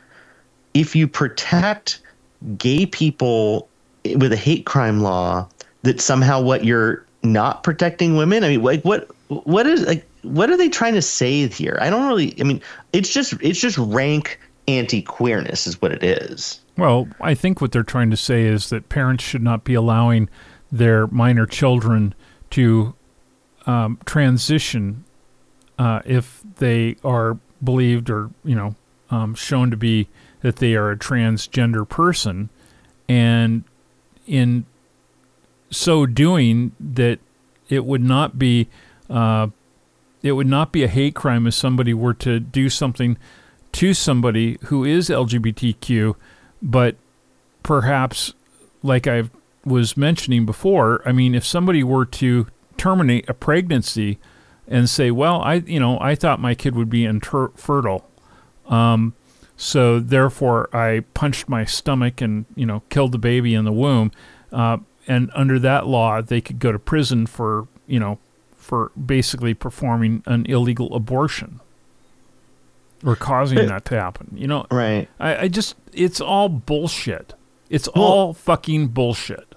if 0.74 0.96
you 0.96 1.06
protect 1.06 2.00
gay 2.56 2.86
people 2.86 3.68
with 4.16 4.32
a 4.32 4.36
hate 4.36 4.66
crime 4.66 5.00
law, 5.00 5.48
that 5.82 6.00
somehow 6.00 6.40
what 6.40 6.64
you're 6.64 7.04
not 7.22 7.62
protecting 7.62 8.16
women. 8.16 8.44
I 8.44 8.48
mean, 8.48 8.62
like 8.62 8.82
what 8.82 9.08
what 9.28 9.66
is 9.66 9.86
like 9.86 10.06
what 10.22 10.50
are 10.50 10.56
they 10.56 10.68
trying 10.68 10.94
to 10.94 11.02
say 11.02 11.46
here? 11.48 11.78
I 11.80 11.90
don't 11.90 12.06
really. 12.06 12.34
I 12.40 12.44
mean, 12.44 12.60
it's 12.92 13.12
just 13.12 13.34
it's 13.40 13.60
just 13.60 13.78
rank 13.78 14.38
anti 14.66 15.02
queerness 15.02 15.66
is 15.66 15.80
what 15.80 15.92
it 15.92 16.02
is. 16.02 16.60
Well, 16.76 17.08
I 17.20 17.34
think 17.34 17.60
what 17.60 17.72
they're 17.72 17.82
trying 17.82 18.10
to 18.10 18.16
say 18.16 18.44
is 18.44 18.70
that 18.70 18.88
parents 18.88 19.24
should 19.24 19.42
not 19.42 19.64
be 19.64 19.74
allowing 19.74 20.28
their 20.70 21.06
minor 21.08 21.46
children 21.46 22.14
to 22.50 22.94
um, 23.66 23.98
transition 24.04 25.04
uh, 25.78 26.00
if 26.04 26.42
they 26.56 26.96
are 27.04 27.38
believed 27.62 28.10
or 28.10 28.30
you 28.44 28.54
know 28.54 28.74
um, 29.10 29.34
shown 29.34 29.70
to 29.70 29.76
be 29.76 30.08
that 30.40 30.56
they 30.56 30.74
are 30.74 30.90
a 30.90 30.96
transgender 30.96 31.88
person, 31.88 32.50
and 33.08 33.64
in 34.26 34.64
so 35.70 36.06
doing, 36.06 36.72
that 36.78 37.18
it 37.68 37.84
would 37.84 38.02
not 38.02 38.38
be 38.38 38.68
uh, 39.10 39.48
it 40.22 40.32
would 40.32 40.46
not 40.46 40.72
be 40.72 40.82
a 40.82 40.88
hate 40.88 41.14
crime 41.14 41.46
if 41.46 41.54
somebody 41.54 41.94
were 41.94 42.14
to 42.14 42.40
do 42.40 42.68
something 42.68 43.16
to 43.72 43.94
somebody 43.94 44.58
who 44.64 44.84
is 44.84 45.08
LGBTQ, 45.08 46.14
but 46.62 46.96
perhaps, 47.62 48.32
like 48.82 49.06
I 49.06 49.24
was 49.64 49.96
mentioning 49.96 50.46
before, 50.46 51.02
I 51.06 51.12
mean, 51.12 51.34
if 51.34 51.44
somebody 51.44 51.82
were 51.82 52.06
to 52.06 52.46
terminate 52.76 53.28
a 53.28 53.34
pregnancy 53.34 54.18
and 54.68 54.88
say, 54.88 55.10
"Well, 55.10 55.40
I, 55.42 55.54
you 55.54 55.80
know, 55.80 55.98
I 56.00 56.14
thought 56.14 56.40
my 56.40 56.54
kid 56.54 56.74
would 56.76 56.90
be 56.90 57.04
infertile, 57.04 58.08
um, 58.66 59.14
so 59.56 59.98
therefore 59.98 60.68
I 60.74 61.00
punched 61.14 61.48
my 61.48 61.64
stomach 61.64 62.20
and 62.20 62.46
you 62.54 62.66
know 62.66 62.82
killed 62.88 63.12
the 63.12 63.18
baby 63.18 63.54
in 63.54 63.64
the 63.64 63.72
womb," 63.72 64.12
uh, 64.52 64.78
and 65.06 65.30
under 65.34 65.58
that 65.58 65.86
law, 65.86 66.20
they 66.20 66.40
could 66.40 66.58
go 66.58 66.72
to 66.72 66.78
prison 66.78 67.26
for 67.26 67.66
you 67.86 67.98
know 67.98 68.18
for 68.56 68.92
basically 68.94 69.54
performing 69.54 70.22
an 70.26 70.44
illegal 70.46 70.94
abortion 70.94 71.60
or 73.04 73.16
causing 73.16 73.66
that 73.66 73.84
to 73.86 73.98
happen. 73.98 74.30
You 74.34 74.46
know, 74.46 74.66
Right. 74.70 75.08
I, 75.18 75.36
I 75.36 75.48
just 75.48 75.74
it's 75.92 76.20
all 76.20 76.48
bullshit. 76.48 77.34
It's 77.70 77.88
all 77.88 78.34
fucking 78.34 78.88
bullshit. 78.88 79.54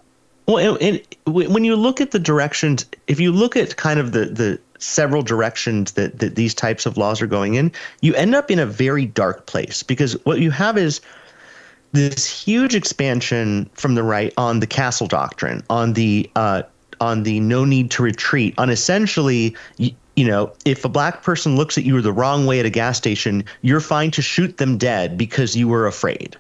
Well, 0.48 0.78
and, 0.82 1.02
and 1.26 1.34
when 1.34 1.64
you 1.64 1.76
look 1.76 2.02
at 2.02 2.12
the 2.12 2.20
directions, 2.20 2.86
if 3.08 3.20
you 3.20 3.32
look 3.32 3.56
at 3.56 3.78
kind 3.78 4.00
of 4.00 4.12
the 4.12 4.26
the 4.26 4.60
several 4.82 5.22
directions 5.22 5.94
that 5.94 6.20
that 6.20 6.36
these 6.36 6.54
types 6.54 6.86
of 6.86 6.98
laws 6.98 7.22
are 7.22 7.28
going 7.28 7.56
in, 7.56 7.72
you 8.02 8.14
end 8.16 8.36
up 8.36 8.52
in 8.52 8.60
a 8.60 8.66
very 8.66 9.06
dark 9.06 9.46
place 9.46 9.84
because 9.84 10.14
what 10.26 10.40
you 10.40 10.52
have 10.52 10.78
is 10.78 11.02
this 11.94 12.28
huge 12.28 12.76
expansion 12.76 13.70
from 13.74 13.96
the 13.96 14.04
right 14.04 14.34
on 14.38 14.60
the 14.60 14.68
castle 14.68 15.08
doctrine, 15.08 15.64
on 15.70 15.94
the 15.94 16.30
uh, 16.36 16.64
on 17.00 17.24
the 17.24 17.40
no 17.40 17.66
need 17.66 17.92
to 17.92 18.04
retreat, 18.04 18.54
on 18.58 18.70
essentially. 18.70 19.56
You, 19.78 19.92
you 20.18 20.28
know, 20.28 20.52
if 20.66 20.84
a 20.84 20.90
black 20.90 21.24
person 21.24 21.56
looks 21.56 21.78
at 21.78 21.86
you 21.86 22.00
the 22.02 22.12
wrong 22.12 22.46
way 22.46 22.60
at 22.60 22.66
a 22.66 22.70
gas 22.70 22.98
station, 22.98 23.46
you're 23.62 23.80
fine 23.80 24.12
to 24.12 24.22
shoot 24.22 24.58
them 24.58 24.78
dead 24.78 25.18
because 25.18 25.56
you 25.56 25.70
were 25.70 25.88
afraid 25.88 26.36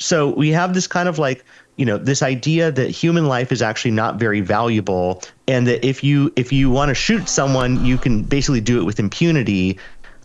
so 0.00 0.30
we 0.30 0.50
have 0.50 0.74
this 0.74 0.86
kind 0.86 1.08
of 1.08 1.18
like 1.18 1.44
you 1.76 1.84
know 1.86 1.96
this 1.98 2.22
idea 2.22 2.70
that 2.70 2.90
human 2.90 3.26
life 3.26 3.52
is 3.52 3.62
actually 3.62 3.92
not 3.92 4.16
very 4.16 4.40
valuable 4.40 5.22
and 5.48 5.66
that 5.66 5.86
if 5.86 6.04
you 6.04 6.32
if 6.36 6.52
you 6.52 6.70
want 6.70 6.88
to 6.90 6.94
shoot 6.94 7.28
someone 7.28 7.84
you 7.84 7.96
can 7.96 8.22
basically 8.22 8.60
do 8.60 8.80
it 8.80 8.84
with 8.84 8.98
impunity 9.00 9.78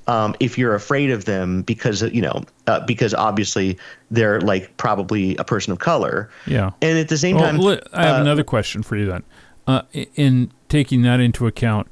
um, 0.07 0.35
if 0.39 0.57
you're 0.57 0.75
afraid 0.75 1.09
of 1.09 1.25
them 1.25 1.61
because 1.63 2.01
you 2.03 2.21
know 2.21 2.43
uh, 2.67 2.79
because 2.85 3.13
obviously 3.13 3.77
they're 4.11 4.39
like 4.41 4.75
probably 4.77 5.35
a 5.37 5.43
person 5.43 5.71
of 5.71 5.79
color 5.79 6.29
Yeah. 6.45 6.71
and 6.81 6.97
at 6.99 7.07
the 7.09 7.17
same 7.17 7.37
Well, 7.37 7.45
time 7.45 7.57
li- 7.57 7.81
I 7.93 8.05
have 8.05 8.17
uh, 8.17 8.21
another 8.21 8.43
question 8.43 8.83
for 8.83 8.95
you 8.97 9.05
then. 9.05 9.23
Uh, 9.67 9.81
in 10.15 10.51
taking 10.69 11.01
that 11.01 11.19
into 11.19 11.47
account, 11.47 11.87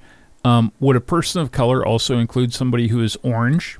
um, 0.46 0.72
would 0.80 0.96
a 0.96 1.02
person 1.02 1.42
of 1.42 1.52
color 1.52 1.84
also 1.84 2.20
include 2.20 2.54
somebody 2.54 2.90
who 2.90 3.02
is 3.02 3.18
orange? 3.24 3.80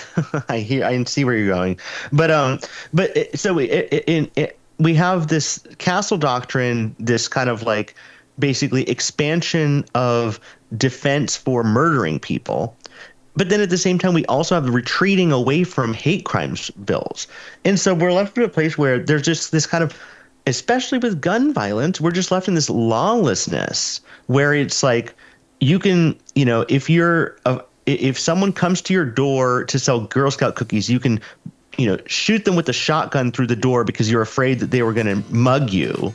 I 0.48 0.58
hear, 0.58 0.84
I 0.84 1.02
see 1.04 1.24
where 1.24 1.36
you're 1.36 1.54
going, 1.54 1.78
but 2.12 2.30
um, 2.30 2.58
but 2.92 3.16
it, 3.16 3.38
so 3.38 3.54
we 3.54 3.66
in 3.66 4.30
we 4.78 4.94
have 4.94 5.28
this 5.28 5.64
castle 5.78 6.18
doctrine, 6.18 6.94
this 6.98 7.28
kind 7.28 7.48
of 7.48 7.62
like 7.62 7.94
basically 8.38 8.88
expansion 8.88 9.84
of 9.94 10.40
defense 10.76 11.36
for 11.36 11.62
murdering 11.62 12.18
people, 12.18 12.76
but 13.36 13.48
then 13.48 13.60
at 13.60 13.70
the 13.70 13.78
same 13.78 13.98
time 13.98 14.14
we 14.14 14.24
also 14.26 14.54
have 14.54 14.72
retreating 14.72 15.30
away 15.30 15.64
from 15.64 15.94
hate 15.94 16.24
crimes 16.24 16.70
bills, 16.70 17.26
and 17.64 17.78
so 17.78 17.94
we're 17.94 18.12
left 18.12 18.36
in 18.36 18.44
a 18.44 18.48
place 18.48 18.76
where 18.76 18.98
there's 18.98 19.22
just 19.22 19.52
this 19.52 19.66
kind 19.66 19.84
of 19.84 19.98
especially 20.46 20.98
with 20.98 21.20
gun 21.20 21.52
violence, 21.52 22.00
we're 22.00 22.10
just 22.10 22.30
left 22.30 22.48
in 22.48 22.54
this 22.54 22.68
lawlessness 22.68 24.00
where 24.26 24.52
it's 24.52 24.82
like 24.82 25.14
you 25.60 25.78
can, 25.78 26.18
you 26.34 26.44
know, 26.44 26.66
if 26.68 26.90
you're 26.90 27.36
a, 27.46 27.62
if 27.86 28.18
someone 28.18 28.52
comes 28.52 28.80
to 28.82 28.94
your 28.94 29.04
door 29.04 29.64
to 29.64 29.78
sell 29.78 30.00
Girl 30.00 30.30
Scout 30.30 30.54
cookies, 30.54 30.88
you 30.88 31.00
can, 31.00 31.20
you 31.76 31.86
know, 31.86 31.98
shoot 32.06 32.44
them 32.44 32.56
with 32.56 32.68
a 32.68 32.72
shotgun 32.72 33.32
through 33.32 33.48
the 33.48 33.56
door 33.56 33.84
because 33.84 34.10
you're 34.10 34.22
afraid 34.22 34.60
that 34.60 34.70
they 34.70 34.82
were 34.82 34.92
going 34.92 35.06
to 35.06 35.32
mug 35.32 35.70
you. 35.70 36.14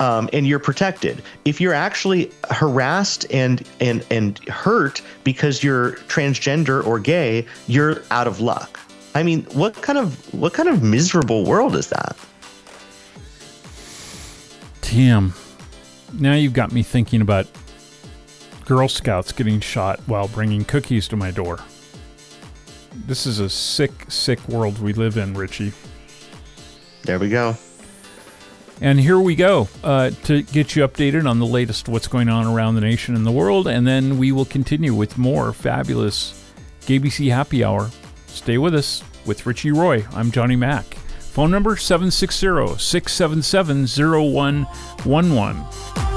Um, 0.00 0.30
and 0.32 0.46
you're 0.46 0.60
protected. 0.60 1.22
If 1.44 1.60
you're 1.60 1.74
actually 1.74 2.30
harassed 2.52 3.26
and 3.32 3.66
and 3.80 4.06
and 4.12 4.38
hurt 4.48 5.02
because 5.24 5.64
you're 5.64 5.94
transgender 6.06 6.86
or 6.86 7.00
gay, 7.00 7.44
you're 7.66 8.00
out 8.12 8.28
of 8.28 8.38
luck. 8.40 8.78
I 9.16 9.24
mean, 9.24 9.42
what 9.46 9.74
kind 9.82 9.98
of 9.98 10.32
what 10.32 10.52
kind 10.52 10.68
of 10.68 10.84
miserable 10.84 11.44
world 11.44 11.74
is 11.74 11.88
that? 11.88 12.16
Damn. 14.82 15.34
Now 16.12 16.34
you've 16.34 16.52
got 16.52 16.70
me 16.70 16.84
thinking 16.84 17.20
about 17.20 17.48
Girl 18.68 18.86
Scouts 18.86 19.32
getting 19.32 19.60
shot 19.60 19.98
while 20.04 20.28
bringing 20.28 20.62
cookies 20.62 21.08
to 21.08 21.16
my 21.16 21.30
door. 21.30 21.58
This 23.06 23.24
is 23.24 23.40
a 23.40 23.48
sick, 23.48 23.92
sick 24.08 24.46
world 24.46 24.78
we 24.78 24.92
live 24.92 25.16
in, 25.16 25.32
Richie. 25.32 25.72
There 27.04 27.18
we 27.18 27.30
go. 27.30 27.56
And 28.82 29.00
here 29.00 29.18
we 29.18 29.36
go 29.36 29.68
uh, 29.82 30.10
to 30.24 30.42
get 30.42 30.76
you 30.76 30.86
updated 30.86 31.26
on 31.26 31.38
the 31.38 31.46
latest 31.46 31.88
what's 31.88 32.08
going 32.08 32.28
on 32.28 32.46
around 32.46 32.74
the 32.74 32.82
nation 32.82 33.16
and 33.16 33.24
the 33.24 33.32
world. 33.32 33.66
And 33.66 33.86
then 33.86 34.18
we 34.18 34.32
will 34.32 34.44
continue 34.44 34.94
with 34.94 35.16
more 35.16 35.54
fabulous 35.54 36.52
GBC 36.82 37.32
Happy 37.32 37.64
Hour. 37.64 37.90
Stay 38.26 38.58
with 38.58 38.74
us 38.74 39.02
with 39.24 39.46
Richie 39.46 39.72
Roy. 39.72 40.04
I'm 40.12 40.30
Johnny 40.30 40.56
Mac. 40.56 40.84
Phone 40.84 41.50
number 41.50 41.74
760 41.74 42.76
677 42.78 43.86
0111. 43.86 46.07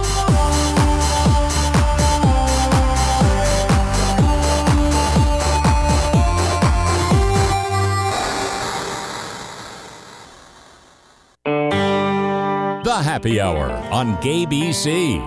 Happy 13.12 13.42
Hour 13.42 13.70
on 13.92 14.18
Gay 14.22 14.46
BC. 14.46 15.20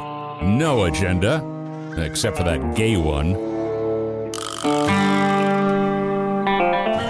No 0.43 0.85
agenda, 0.85 1.45
except 1.99 2.35
for 2.35 2.43
that 2.43 2.75
gay 2.75 2.97
one. 2.97 3.35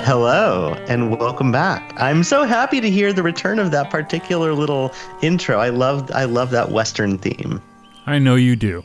Hello 0.03 0.75
and 0.89 1.17
welcome 1.17 1.53
back. 1.53 1.95
I'm 1.97 2.25
so 2.25 2.43
happy 2.43 2.81
to 2.81 2.91
hear 2.91 3.13
the 3.13 3.23
return 3.23 3.61
of 3.61 3.71
that 3.71 3.89
particular 3.89 4.53
little 4.53 4.93
intro. 5.23 5.61
I 5.61 5.69
love 5.69 6.11
I 6.11 6.25
love 6.25 6.51
that 6.51 6.73
western 6.73 7.19
theme. 7.19 7.63
I 8.07 8.19
know 8.19 8.35
you 8.35 8.57
do. 8.57 8.83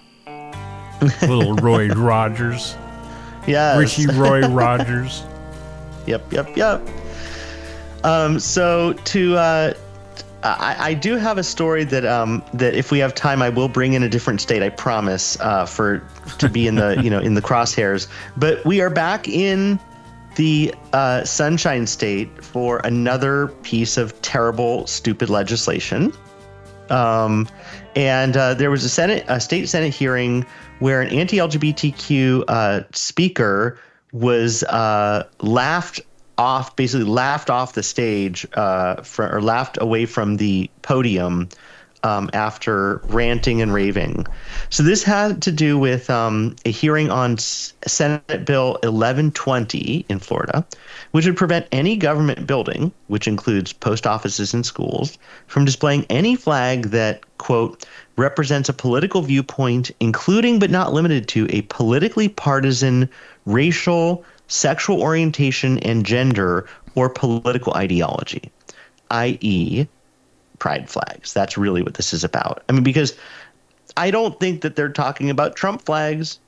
Little 1.23 1.55
Roy 1.55 1.87
Rogers. 1.87 2.77
Yeah. 3.47 3.79
Richie 3.79 4.05
Roy 4.05 4.41
Rogers. 4.47 5.23
Yep, 6.05 6.33
yep, 6.33 6.55
yep. 6.57 6.87
Um, 8.03 8.39
so 8.39 8.93
to 8.93 9.35
uh, 9.35 9.73
I, 10.43 10.75
I 10.79 10.93
do 10.93 11.17
have 11.17 11.37
a 11.37 11.43
story 11.43 11.83
that 11.85 12.05
um, 12.05 12.43
that 12.53 12.73
if 12.73 12.91
we 12.91 12.99
have 12.99 13.13
time, 13.13 13.41
I 13.41 13.49
will 13.49 13.67
bring 13.67 13.93
in 13.93 14.03
a 14.03 14.09
different 14.09 14.39
state. 14.39 14.63
I 14.63 14.69
promise 14.69 15.39
uh, 15.39 15.65
for 15.65 15.99
to 16.37 16.49
be 16.49 16.67
in 16.67 16.75
the 16.75 16.99
you 17.03 17.09
know 17.09 17.19
in 17.19 17.33
the 17.33 17.41
crosshairs. 17.41 18.07
But 18.37 18.63
we 18.65 18.81
are 18.81 18.89
back 18.89 19.27
in 19.27 19.79
the 20.35 20.73
uh, 20.93 21.23
Sunshine 21.25 21.85
State 21.85 22.43
for 22.43 22.79
another 22.85 23.47
piece 23.63 23.97
of 23.97 24.19
terrible, 24.21 24.87
stupid 24.87 25.29
legislation. 25.29 26.13
Um, 26.89 27.47
and 27.95 28.37
uh, 28.37 28.53
there 28.53 28.71
was 28.71 28.83
a 28.83 28.89
Senate, 28.89 29.25
a 29.27 29.39
state 29.39 29.67
Senate 29.67 29.93
hearing 29.93 30.45
where 30.79 31.01
an 31.01 31.09
anti-LGBTQ 31.09 32.45
uh, 32.47 32.81
speaker 32.93 33.77
was 34.13 34.63
uh, 34.63 35.27
laughed 35.41 35.99
off, 36.39 36.75
basically 36.75 37.05
laughed 37.05 37.49
off 37.49 37.73
the 37.73 37.83
stage, 37.83 38.47
uh, 38.53 38.95
for, 39.03 39.29
or 39.31 39.41
laughed 39.41 39.77
away 39.79 40.05
from 40.05 40.37
the 40.37 40.69
podium 40.81 41.49
um, 42.03 42.29
after 42.33 43.01
ranting 43.09 43.61
and 43.61 43.73
raving. 43.73 44.25
So 44.69 44.83
this 44.83 45.03
had 45.03 45.41
to 45.41 45.51
do 45.51 45.77
with 45.77 46.09
um, 46.09 46.55
a 46.63 46.71
hearing 46.71 47.09
on 47.11 47.33
S- 47.33 47.73
Senate 47.85 48.45
Bill 48.45 48.73
1120 48.83 50.05
in 50.07 50.19
Florida, 50.19 50.65
which 51.11 51.25
would 51.25 51.35
prevent 51.35 51.67
any 51.73 51.97
government 51.97 52.47
building, 52.47 52.93
which 53.07 53.27
includes 53.27 53.73
post 53.73 54.07
offices 54.07 54.53
and 54.53 54.65
schools, 54.65 55.17
from 55.47 55.65
displaying 55.65 56.05
any 56.09 56.37
flag 56.37 56.85
that, 56.91 57.37
quote, 57.37 57.85
represents 58.15 58.69
a 58.69 58.73
political 58.73 59.21
viewpoint, 59.21 59.91
including 59.99 60.59
but 60.59 60.71
not 60.71 60.93
limited 60.93 61.27
to 61.27 61.47
a 61.49 61.63
politically 61.63 62.29
partisan, 62.29 63.09
racial, 63.45 64.23
sexual 64.49 65.01
orientation, 65.01 65.79
and 65.79 66.05
gender 66.05 66.67
or 66.95 67.09
political 67.09 67.73
ideology, 67.75 68.51
i.e., 69.11 69.87
pride 70.59 70.89
flags. 70.89 71.33
That's 71.33 71.57
really 71.57 71.81
what 71.81 71.93
this 71.93 72.13
is 72.13 72.23
about. 72.25 72.63
I 72.67 72.73
mean, 72.73 72.83
because 72.83 73.15
I 73.95 74.11
don't 74.11 74.37
think 74.39 74.61
that 74.61 74.75
they're 74.75 74.89
talking 74.89 75.29
about 75.29 75.55
Trump 75.55 75.85
flags. 75.85 76.39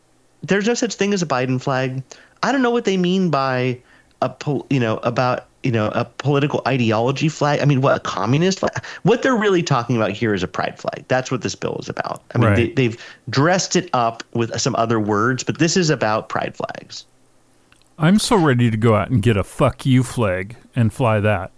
There's 0.44 0.68
no 0.68 0.74
such 0.74 0.96
thing 0.96 1.14
as 1.14 1.22
a 1.22 1.26
Biden 1.26 1.62
flag. 1.62 2.04
I 2.44 2.52
don't 2.52 2.62
know 2.62 2.72
what 2.72 2.86
they 2.86 2.98
mean 2.98 3.30
by 3.30 3.80
a 4.22 4.30
pol- 4.30 4.66
you 4.70 4.80
know 4.80 4.98
about 4.98 5.48
you 5.64 5.72
know 5.72 5.88
a 5.90 6.06
political 6.06 6.62
ideology 6.68 7.30
flag. 7.30 7.60
I 7.60 7.66
mean, 7.66 7.82
what 7.82 7.96
a 7.96 8.00
communist 8.00 8.60
flag? 8.60 8.84
What 9.04 9.22
they're 9.22 9.36
really 9.36 9.64
talking 9.64 9.96
about 9.96 10.12
here 10.12 10.34
is 10.34 10.44
a 10.44 10.48
pride 10.48 10.80
flag. 10.80 11.06
That's 11.08 11.32
what 11.32 11.42
this 11.42 11.56
bill 11.56 11.78
is 11.80 11.88
about. 11.90 12.24
I 12.34 12.40
mean, 12.40 12.48
Right. 12.50 12.56
they, 12.56 12.88
they've 12.88 13.06
dressed 13.30 13.76
it 13.76 13.90
up 13.94 14.24
with 14.34 14.60
some 14.60 14.76
other 14.76 15.00
words, 15.00 15.44
but 15.44 15.60
this 15.60 15.78
is 15.78 15.90
about 15.90 16.30
pride 16.30 16.56
flags. 16.56 17.06
I'm 18.02 18.18
so 18.18 18.36
ready 18.36 18.72
to 18.72 18.78
go 18.78 18.96
out 18.96 19.12
and 19.12 19.22
get 19.22 19.38
a 19.38 19.44
fuck 19.44 19.86
you 19.86 20.02
flag 20.02 20.58
and 20.76 20.92
fly 20.92 21.20
that. 21.20 21.52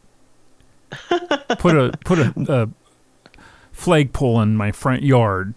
put 1.57 1.75
a 1.77 1.97
put 2.03 2.19
a, 2.19 2.33
a 2.49 2.69
flagpole 3.71 4.41
in 4.41 4.57
my 4.57 4.73
front 4.73 5.03
yard. 5.03 5.53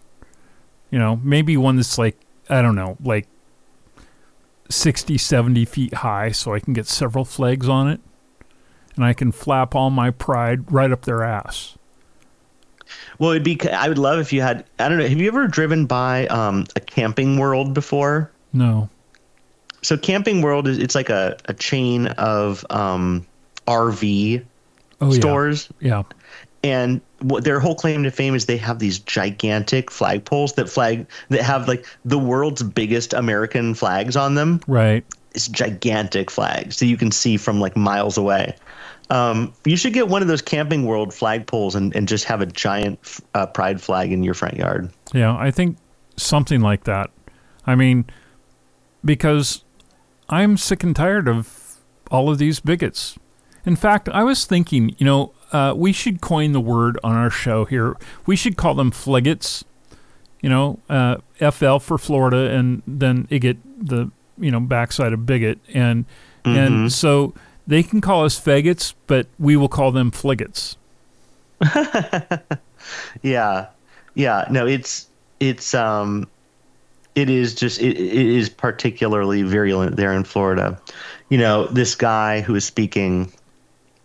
You 0.93 1.01
know, 1.01 1.21
maybe 1.25 1.57
one 1.57 1.75
that's 1.75 1.99
like 1.99 2.17
I 2.49 2.63
don't 2.63 2.77
know, 2.77 2.97
like 3.03 3.27
60, 4.71 5.19
70 5.19 5.65
feet 5.65 5.95
high 5.95 6.31
so 6.31 6.55
I 6.55 6.61
can 6.61 6.73
get 6.73 6.87
several 6.87 7.25
flags 7.25 7.69
on 7.69 7.89
it. 7.89 8.01
And 8.95 9.05
I 9.05 9.13
can 9.13 9.33
flap 9.33 9.75
all 9.75 9.91
my 9.91 10.13
pride 10.13 10.71
right 10.71 10.93
up 10.93 11.03
their 11.03 11.25
ass. 11.25 11.77
Well, 13.19 13.33
it'd 13.33 13.43
be. 13.43 13.61
I 13.69 13.89
would 13.89 13.99
love 13.99 14.21
if 14.21 14.33
you 14.33 14.41
had. 14.41 14.65
I 14.79 14.89
don't 14.89 14.99
know. 14.99 15.09
Have 15.09 15.19
you 15.19 15.27
ever 15.27 15.49
driven 15.49 15.87
by 15.87 16.29
um, 16.29 16.65
a 16.77 16.81
camping 16.81 17.39
world 17.39 17.75
before? 17.75 18.31
No. 18.53 18.89
So 19.87 19.97
Camping 19.97 20.43
World 20.43 20.67
is 20.67 20.79
it's 20.79 20.97
like 20.97 21.11
a, 21.11 21.37
a 21.45 21.55
chain 21.55 22.09
of 22.09 22.67
um, 22.71 23.25
RV 23.69 24.45
Oh 25.01 25.13
stores, 25.13 25.69
yeah. 25.79 26.03
and 26.65 27.01
what 27.21 27.45
their 27.45 27.61
whole 27.61 27.77
claim 27.77 28.03
to 28.03 28.11
fame 28.11 28.35
is 28.35 28.47
they 28.47 28.57
have 28.57 28.81
these 28.81 28.99
gigantic 28.99 29.91
flagpoles 29.91 30.57
that 30.57 30.69
flag 30.69 31.07
that 31.29 31.43
have 31.43 31.69
like 31.69 31.87
the 32.05 32.19
world's 32.19 32.65
biggest 32.65 33.13
American 33.13 33.75
flags 33.75 34.17
on 34.17 34.35
them. 34.35 34.61
Right. 34.67 35.05
It's 35.37 35.47
gigantic 35.47 36.33
flags, 36.33 36.81
that 36.81 36.87
you 36.87 36.97
can 36.97 37.13
see 37.13 37.37
from 37.37 37.61
like 37.61 37.77
miles 37.77 38.19
away. 38.19 38.57
Um, 39.09 39.55
you 39.65 39.77
should 39.77 39.93
get 39.93 40.09
one 40.09 40.21
of 40.21 40.27
those 40.27 40.43
Camping 40.43 40.85
World 40.85 41.11
flagpoles 41.11 41.77
and, 41.77 41.95
and 41.95 42.09
just 42.09 42.25
have 42.25 42.41
a 42.41 42.47
giant 42.47 42.99
uh, 43.35 43.47
pride 43.47 43.81
flag 43.81 44.11
in 44.11 44.25
your 44.25 44.35
front 44.35 44.57
yard. 44.57 44.91
Yeah, 45.15 45.37
I 45.37 45.53
think 45.53 45.77
something 46.17 46.61
like 46.61 46.85
that. 46.85 47.11
I 47.69 47.77
mean, 47.77 48.07
because 49.05 49.63
I'm 50.29 50.57
sick 50.57 50.83
and 50.83 50.95
tired 50.95 51.29
of 51.29 51.77
all 52.11 52.31
of 52.31 52.39
these 52.39 52.61
bigots. 52.61 53.19
In 53.65 53.77
fact, 53.77 54.09
I 54.09 54.23
was 54.23 54.45
thinking, 54.45 54.95
you 54.99 55.07
know, 55.07 55.33
uh, 55.53 55.75
we 55.77 55.93
should 55.93 56.21
coin 56.21 56.53
the 56.53 56.61
word 56.61 56.99
on 57.03 57.15
our 57.17 57.31
show 57.31 57.65
here. 57.65 57.97
We 58.27 58.37
should 58.37 58.57
call 58.57 58.75
them 58.75 58.91
fliggets. 58.91 59.65
You 60.41 60.51
know, 60.51 60.79
uh, 60.89 61.17
FL 61.51 61.79
for 61.79 61.99
Florida, 61.99 62.51
and 62.55 62.83
then 62.87 63.27
IGIT, 63.29 63.57
the 63.81 64.11
you 64.39 64.51
know 64.51 64.61
backside 64.61 65.13
of 65.13 65.27
bigot, 65.27 65.59
and 65.73 66.05
and 66.45 66.93
so 66.93 67.35
they 67.67 67.83
can 67.83 68.01
call 68.01 68.25
us 68.25 68.39
faggots, 68.39 68.95
but 69.09 69.27
we 69.39 69.57
will 69.57 69.69
call 69.69 69.91
them 69.91 70.13
fliggets. 70.13 70.77
Yeah, 73.23 73.67
yeah. 74.15 74.47
No, 74.51 74.67
it's 74.67 75.09
it's 75.41 75.75
um, 75.75 76.29
it 77.17 77.31
is 77.31 77.55
just 77.55 77.81
it, 77.81 77.97
it 77.97 78.13
is 78.13 78.49
particularly 78.49 79.43
virulent 79.43 79.97
there 79.97 80.13
in 80.13 80.23
Florida. 80.23 80.81
You 81.31 81.39
know, 81.39 81.67
this 81.67 81.97
guy 81.97 82.43
who 82.43 82.53
was 82.53 82.65
speaking, 82.65 83.33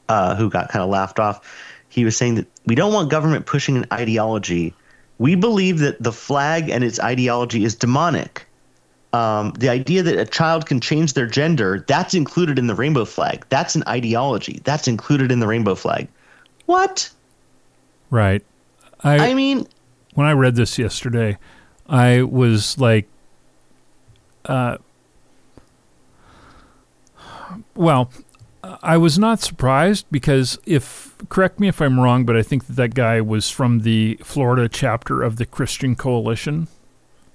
uh, 0.09 0.35
who 0.35 0.49
got 0.49 0.69
kind 0.69 0.81
of 0.81 0.89
laughed 0.89 1.19
off. 1.19 1.45
He 1.89 2.05
was 2.05 2.17
saying 2.17 2.35
that 2.35 2.47
we 2.65 2.73
don't 2.73 2.93
want 2.93 3.11
government 3.11 3.45
pushing 3.45 3.77
an 3.77 3.85
ideology. 3.91 4.73
We 5.19 5.35
believe 5.35 5.79
that 5.79 6.01
the 6.01 6.13
flag 6.13 6.69
and 6.69 6.83
its 6.83 6.99
ideology 6.99 7.63
is 7.65 7.75
demonic. 7.75 8.47
Um, 9.13 9.51
the 9.59 9.67
idea 9.67 10.01
that 10.03 10.17
a 10.17 10.25
child 10.25 10.65
can 10.65 10.79
change 10.79 11.13
their 11.13 11.27
gender 11.27 11.83
that's 11.85 12.13
included 12.13 12.57
in 12.57 12.67
the 12.67 12.75
rainbow 12.75 13.03
flag. 13.03 13.45
That's 13.49 13.75
an 13.75 13.83
ideology. 13.87 14.61
That's 14.63 14.87
included 14.87 15.33
in 15.33 15.41
the 15.41 15.47
rainbow 15.47 15.75
flag. 15.75 16.07
What? 16.65 17.11
Right. 18.09 18.41
I 19.03 19.33
mean, 19.33 19.67
when 20.13 20.27
I 20.27 20.31
read 20.31 20.55
this 20.55 20.79
yesterday, 20.79 21.37
I 21.91 22.21
was 22.21 22.79
like, 22.79 23.07
uh, 24.45 24.77
well, 27.75 28.09
I 28.63 28.95
was 28.95 29.19
not 29.19 29.41
surprised 29.41 30.05
because 30.09 30.57
if 30.65 31.15
correct 31.29 31.59
me 31.59 31.67
if 31.67 31.81
I'm 31.81 31.99
wrong, 31.99 32.25
but 32.25 32.37
I 32.37 32.43
think 32.43 32.67
that 32.67 32.77
that 32.77 32.93
guy 32.93 33.19
was 33.19 33.49
from 33.49 33.79
the 33.79 34.17
Florida 34.23 34.69
chapter 34.69 35.21
of 35.21 35.35
the 35.35 35.45
Christian 35.45 35.95
Coalition. 35.95 36.69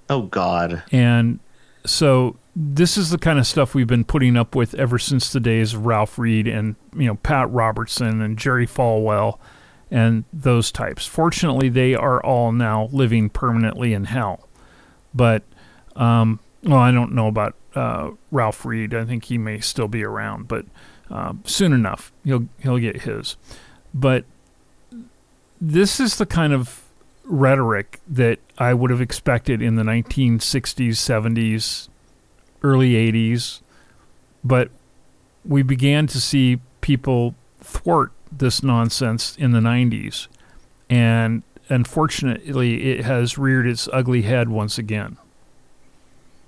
Oh 0.09 0.23
God. 0.23 0.83
And 0.91 1.39
so 1.85 2.35
this 2.55 2.97
is 2.97 3.11
the 3.11 3.19
kind 3.19 3.37
of 3.37 3.45
stuff 3.45 3.75
we've 3.75 3.85
been 3.85 4.05
putting 4.05 4.35
up 4.35 4.55
with 4.55 4.73
ever 4.73 4.97
since 4.97 5.31
the 5.31 5.39
days 5.39 5.75
of 5.75 5.85
Ralph 5.85 6.17
Reed 6.17 6.47
and 6.47 6.75
you 6.95 7.05
know 7.05 7.15
Pat 7.15 7.51
Robertson 7.51 8.21
and 8.21 8.39
Jerry 8.39 8.65
Falwell 8.65 9.37
and 9.91 10.23
those 10.33 10.71
types. 10.71 11.05
Fortunately, 11.05 11.69
they 11.69 11.93
are 11.93 12.23
all 12.23 12.51
now 12.51 12.89
living 12.91 13.29
permanently 13.29 13.93
in 13.93 14.05
hell. 14.05 14.46
But 15.17 15.43
um, 15.95 16.39
well, 16.63 16.79
I 16.79 16.91
don't 16.91 17.13
know 17.13 17.27
about 17.27 17.55
uh, 17.75 18.11
Ralph 18.31 18.65
Reed. 18.65 18.93
I 18.93 19.03
think 19.03 19.25
he 19.25 19.37
may 19.37 19.59
still 19.59 19.87
be 19.87 20.03
around, 20.03 20.47
but 20.47 20.65
um, 21.09 21.41
soon 21.45 21.73
enough 21.73 22.11
he'll 22.23 22.47
he'll 22.59 22.77
get 22.77 23.01
his. 23.01 23.35
But 23.93 24.25
this 25.59 25.99
is 25.99 26.17
the 26.17 26.25
kind 26.25 26.53
of 26.53 26.83
rhetoric 27.23 27.99
that 28.07 28.39
I 28.57 28.73
would 28.73 28.91
have 28.91 29.01
expected 29.01 29.61
in 29.61 29.75
the 29.75 29.83
1960s, 29.83 30.91
70s, 30.91 31.89
early 32.63 32.91
80s, 32.93 33.61
but 34.43 34.69
we 35.43 35.63
began 35.63 36.07
to 36.07 36.21
see 36.21 36.61
people 36.81 37.35
thwart 37.59 38.11
this 38.31 38.63
nonsense 38.63 39.35
in 39.37 39.51
the 39.51 39.59
90s, 39.59 40.27
and 40.89 41.43
unfortunately, 41.69 42.91
it 42.91 43.05
has 43.05 43.37
reared 43.37 43.67
its 43.67 43.87
ugly 43.91 44.21
head 44.21 44.49
once 44.49 44.77
again. 44.77 45.17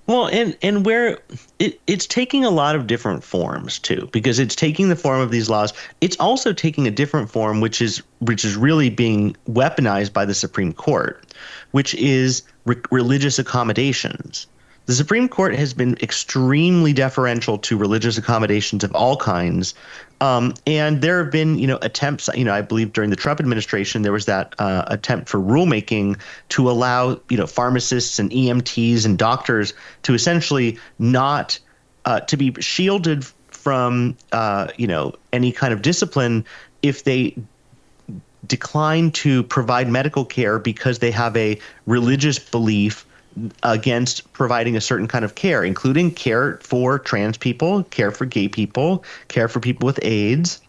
Well, 0.06 0.26
and 0.26 0.56
and 0.60 0.84
where 0.84 1.20
it, 1.60 1.80
it's 1.86 2.04
taking 2.04 2.44
a 2.44 2.50
lot 2.50 2.74
of 2.74 2.88
different 2.88 3.22
forms 3.22 3.78
too, 3.78 4.08
because 4.10 4.40
it's 4.40 4.56
taking 4.56 4.88
the 4.88 4.96
form 4.96 5.20
of 5.20 5.30
these 5.30 5.48
laws. 5.48 5.72
It's 6.00 6.16
also 6.18 6.52
taking 6.52 6.88
a 6.88 6.90
different 6.90 7.30
form, 7.30 7.60
which 7.60 7.80
is 7.80 8.02
which 8.18 8.44
is 8.44 8.56
really 8.56 8.90
being 8.90 9.36
weaponized 9.48 10.12
by 10.12 10.24
the 10.24 10.34
Supreme 10.34 10.72
Court, 10.72 11.24
which 11.70 11.94
is 11.94 12.42
re- 12.64 12.74
religious 12.90 13.38
accommodations. 13.38 14.48
The 14.86 14.94
Supreme 14.94 15.28
Court 15.28 15.54
has 15.54 15.72
been 15.72 15.96
extremely 16.02 16.92
deferential 16.92 17.58
to 17.58 17.76
religious 17.76 18.18
accommodations 18.18 18.82
of 18.82 18.92
all 18.92 19.16
kinds. 19.16 19.74
Um, 20.20 20.54
and 20.66 21.00
there 21.00 21.22
have 21.22 21.32
been, 21.32 21.58
you 21.58 21.66
know, 21.66 21.78
attempts, 21.80 22.28
you 22.34 22.44
know, 22.44 22.52
I 22.52 22.60
believe 22.60 22.92
during 22.92 23.10
the 23.10 23.16
Trump 23.16 23.40
administration, 23.40 24.02
there 24.02 24.12
was 24.12 24.26
that 24.26 24.54
uh, 24.58 24.84
attempt 24.88 25.28
for 25.28 25.38
rulemaking 25.38 26.20
to 26.50 26.70
allow, 26.70 27.20
you 27.30 27.38
know, 27.38 27.46
pharmacists 27.46 28.18
and 28.18 28.30
EMTs 28.30 29.06
and 29.06 29.18
doctors 29.18 29.72
to 30.02 30.12
essentially 30.12 30.78
not 30.98 31.58
uh, 32.04 32.20
to 32.20 32.36
be 32.36 32.54
shielded 32.60 33.24
from, 33.48 34.16
uh, 34.32 34.68
you 34.76 34.86
know, 34.86 35.14
any 35.32 35.52
kind 35.52 35.72
of 35.72 35.80
discipline 35.80 36.44
if 36.82 37.04
they 37.04 37.34
decline 38.46 39.10
to 39.12 39.42
provide 39.44 39.88
medical 39.88 40.24
care 40.24 40.58
because 40.58 40.98
they 40.98 41.10
have 41.10 41.36
a 41.36 41.58
religious 41.86 42.38
belief 42.38 43.06
against 43.62 44.30
providing 44.32 44.76
a 44.76 44.80
certain 44.80 45.08
kind 45.08 45.24
of 45.24 45.34
care, 45.34 45.62
including 45.64 46.10
care 46.10 46.58
for 46.62 46.98
trans 46.98 47.36
people, 47.36 47.84
care 47.84 48.10
for 48.10 48.24
gay 48.24 48.48
people, 48.48 49.04
care 49.28 49.48
for 49.48 49.60
people 49.60 49.86
with 49.86 49.98
AIDS, 50.02 50.60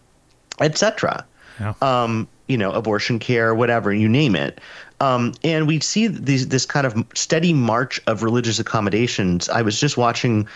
etc. 0.60 1.24
Yeah. 1.60 1.74
Um, 1.82 2.28
you 2.48 2.56
know, 2.58 2.72
abortion 2.72 3.18
care, 3.18 3.54
whatever 3.54 3.92
you 3.92 4.08
name 4.08 4.36
it. 4.36 4.60
Um, 5.00 5.34
and 5.42 5.66
we 5.66 5.80
see 5.80 6.06
these 6.06 6.48
this 6.48 6.64
kind 6.64 6.86
of 6.86 7.04
steady 7.14 7.52
march 7.52 8.00
of 8.06 8.22
religious 8.22 8.58
accommodations. 8.58 9.48
I 9.48 9.62
was 9.62 9.80
just 9.80 9.96
watching 9.96 10.46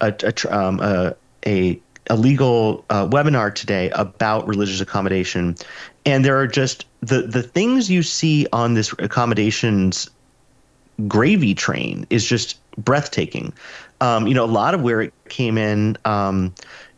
a 0.00 0.14
a, 0.22 0.56
um, 0.56 0.80
a, 0.80 1.14
a, 1.46 1.80
a 2.08 2.16
legal 2.16 2.84
uh, 2.88 3.06
webinar 3.06 3.54
today 3.54 3.90
about 3.90 4.48
religious 4.48 4.80
accommodation, 4.80 5.56
and 6.06 6.24
there 6.24 6.38
are 6.38 6.46
just 6.46 6.86
the 7.00 7.22
the 7.22 7.42
things 7.42 7.90
you 7.90 8.02
see 8.02 8.46
on 8.52 8.74
this 8.74 8.94
accommodations 8.98 10.08
gravy 11.08 11.54
train 11.54 12.06
is 12.10 12.24
just 12.24 12.58
breathtaking. 12.76 13.52
Um, 14.00 14.26
you 14.26 14.34
know, 14.34 14.44
a 14.44 14.46
lot 14.46 14.74
of 14.74 14.82
where 14.82 15.02
it 15.02 15.12
came 15.28 15.58
in 15.58 15.96
um, 16.04 16.54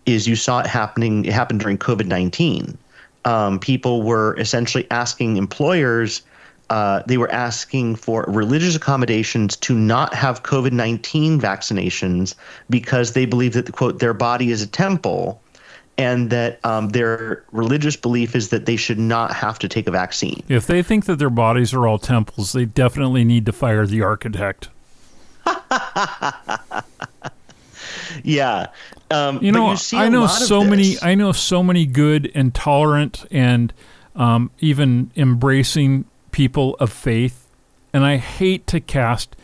is 0.06 0.28
you 0.28 0.36
saw 0.36 0.60
it 0.60 0.66
happening. 0.66 1.24
It 1.24 1.32
happened 1.32 1.60
during 1.60 1.78
COVID 1.78 2.06
nineteen. 2.06 2.78
Um, 3.24 3.58
people 3.58 4.02
were 4.02 4.38
essentially 4.38 4.86
asking 4.90 5.36
employers. 5.36 6.22
Uh, 6.70 7.02
they 7.06 7.18
were 7.18 7.30
asking 7.30 7.96
for 7.96 8.24
religious 8.28 8.74
accommodations 8.74 9.56
to 9.58 9.74
not 9.74 10.14
have 10.14 10.42
COVID 10.42 10.72
19 10.72 11.38
vaccinations 11.38 12.34
because 12.70 13.12
they 13.12 13.26
believe 13.26 13.52
that, 13.52 13.66
the 13.66 13.72
quote, 13.72 13.98
their 13.98 14.14
body 14.14 14.50
is 14.50 14.62
a 14.62 14.66
temple 14.66 15.41
and 15.98 16.30
that 16.30 16.58
um, 16.64 16.88
their 16.90 17.44
religious 17.52 17.96
belief 17.96 18.34
is 18.34 18.48
that 18.48 18.66
they 18.66 18.76
should 18.76 18.98
not 18.98 19.32
have 19.32 19.58
to 19.58 19.68
take 19.68 19.86
a 19.86 19.90
vaccine. 19.90 20.42
If 20.48 20.66
they 20.66 20.82
think 20.82 21.04
that 21.06 21.18
their 21.18 21.30
bodies 21.30 21.74
are 21.74 21.86
all 21.86 21.98
temples, 21.98 22.52
they 22.52 22.64
definitely 22.64 23.24
need 23.24 23.46
to 23.46 23.52
fire 23.52 23.86
the 23.86 24.02
architect. 24.02 24.68
yeah, 28.22 28.68
um, 29.10 29.42
you 29.42 29.52
know, 29.52 29.72
you 29.72 29.98
I 29.98 30.08
know 30.08 30.26
so 30.26 30.64
many. 30.64 30.96
I 31.02 31.14
know 31.14 31.32
so 31.32 31.62
many 31.62 31.84
good 31.84 32.30
and 32.34 32.54
tolerant 32.54 33.24
and 33.30 33.72
um, 34.14 34.50
even 34.60 35.10
embracing 35.16 36.04
people 36.30 36.76
of 36.78 36.92
faith, 36.92 37.46
and 37.92 38.04
I 38.04 38.16
hate 38.16 38.66
to 38.68 38.80
cast 38.80 39.36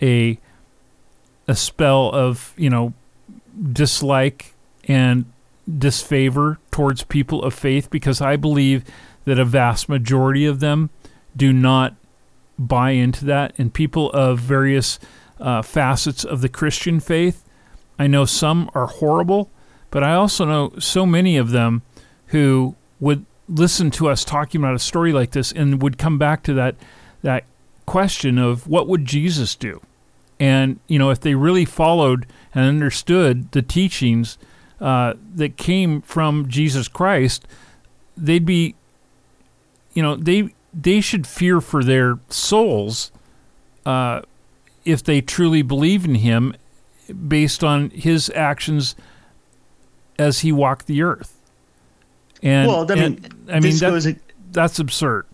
a 0.00 0.38
a 1.48 1.56
spell 1.56 2.10
of 2.12 2.52
you 2.56 2.70
know 2.70 2.92
dislike 3.72 4.54
and 4.84 5.24
disfavor 5.66 6.58
towards 6.70 7.02
people 7.02 7.42
of 7.42 7.54
faith 7.54 7.90
because 7.90 8.20
I 8.20 8.36
believe 8.36 8.84
that 9.24 9.38
a 9.38 9.44
vast 9.44 9.88
majority 9.88 10.46
of 10.46 10.60
them 10.60 10.90
do 11.36 11.52
not 11.52 11.94
buy 12.58 12.90
into 12.90 13.24
that. 13.26 13.54
And 13.58 13.72
people 13.72 14.10
of 14.12 14.38
various 14.38 14.98
uh, 15.40 15.62
facets 15.62 16.24
of 16.24 16.40
the 16.40 16.48
Christian 16.48 17.00
faith, 17.00 17.44
I 17.98 18.06
know 18.06 18.24
some 18.24 18.70
are 18.74 18.86
horrible, 18.86 19.50
but 19.90 20.02
I 20.02 20.14
also 20.14 20.44
know 20.44 20.72
so 20.78 21.04
many 21.04 21.36
of 21.36 21.50
them 21.50 21.82
who 22.28 22.76
would 23.00 23.24
listen 23.48 23.90
to 23.92 24.08
us 24.08 24.24
talking 24.24 24.60
about 24.60 24.74
a 24.74 24.80
story 24.80 25.12
like 25.12 25.32
this 25.32 25.52
and 25.52 25.82
would 25.82 25.98
come 25.98 26.18
back 26.18 26.42
to 26.44 26.54
that 26.54 26.74
that 27.22 27.44
question 27.86 28.38
of 28.38 28.66
what 28.66 28.88
would 28.88 29.04
Jesus 29.04 29.54
do? 29.54 29.80
And 30.38 30.80
you 30.86 30.98
know, 30.98 31.10
if 31.10 31.20
they 31.20 31.34
really 31.34 31.64
followed 31.64 32.26
and 32.54 32.64
understood 32.64 33.52
the 33.52 33.62
teachings 33.62 34.38
uh, 34.80 35.14
that 35.34 35.56
came 35.56 36.02
from 36.02 36.48
Jesus 36.48 36.88
Christ, 36.88 37.46
they'd 38.16 38.44
be, 38.44 38.74
you 39.94 40.02
know, 40.02 40.16
they 40.16 40.50
they 40.72 41.00
should 41.00 41.26
fear 41.26 41.60
for 41.60 41.82
their 41.82 42.18
souls 42.28 43.10
uh, 43.86 44.20
if 44.84 45.02
they 45.02 45.20
truly 45.20 45.62
believe 45.62 46.04
in 46.04 46.16
Him, 46.16 46.54
based 47.28 47.64
on 47.64 47.90
His 47.90 48.30
actions 48.34 48.94
as 50.18 50.40
He 50.40 50.52
walked 50.52 50.86
the 50.86 51.02
earth. 51.02 51.36
And 52.42 52.68
well, 52.68 52.90
I 52.90 52.94
mean, 52.94 53.04
and, 53.04 53.50
I 53.50 53.60
mean 53.60 53.76
that, 53.78 53.90
goes, 53.90 54.08
that's 54.52 54.78
absurd. 54.78 55.26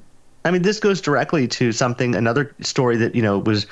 I 0.44 0.50
mean, 0.50 0.62
this 0.62 0.80
goes 0.80 1.00
directly 1.00 1.48
to 1.48 1.72
something 1.72 2.14
another 2.14 2.54
story 2.60 2.96
that 2.96 3.14
you 3.14 3.22
know 3.22 3.38
was 3.38 3.66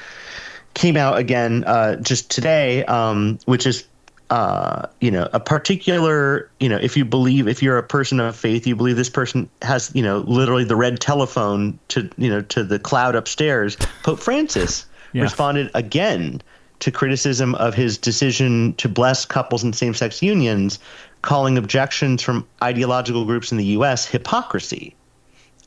came 0.74 0.96
out 0.96 1.18
again 1.18 1.64
uh, 1.64 1.96
just 1.96 2.30
today, 2.30 2.85
um, 2.85 3.38
which 3.46 3.66
is 3.66 3.85
uh, 4.30 4.86
you 5.00 5.10
know, 5.10 5.28
a 5.32 5.40
particular, 5.40 6.48
you 6.60 6.68
know, 6.68 6.76
if 6.76 6.96
you 6.96 7.04
believe, 7.04 7.48
if 7.48 7.62
you're 7.62 7.78
a 7.78 7.82
person 7.82 8.20
of 8.20 8.36
faith, 8.36 8.64
you 8.64 8.76
believe 8.76 8.96
this 8.96 9.10
person 9.10 9.50
has, 9.62 9.90
you 9.92 10.02
know, 10.02 10.18
literally 10.18 10.62
the 10.62 10.76
red 10.76 11.00
telephone 11.00 11.78
to, 11.88 12.08
you 12.16 12.30
know, 12.30 12.40
to 12.42 12.62
the 12.62 12.78
cloud 12.78 13.16
upstairs. 13.16 13.76
Pope 14.04 14.20
Francis 14.20 14.86
yeah. 15.12 15.22
responded 15.22 15.68
again 15.74 16.40
to 16.78 16.92
criticism 16.92 17.56
of 17.56 17.74
his 17.74 17.98
decision 17.98 18.72
to 18.74 18.88
bless 18.88 19.26
couples 19.26 19.64
in 19.64 19.72
same 19.72 19.94
sex 19.94 20.22
unions, 20.22 20.78
calling 21.22 21.59
objections 21.59 22.22
from 22.22 22.46
ideological 22.62 23.24
groups 23.24 23.50
in 23.50 23.59
the 23.59 23.66
U.S. 23.66 24.07
hypocrisy. 24.07 24.94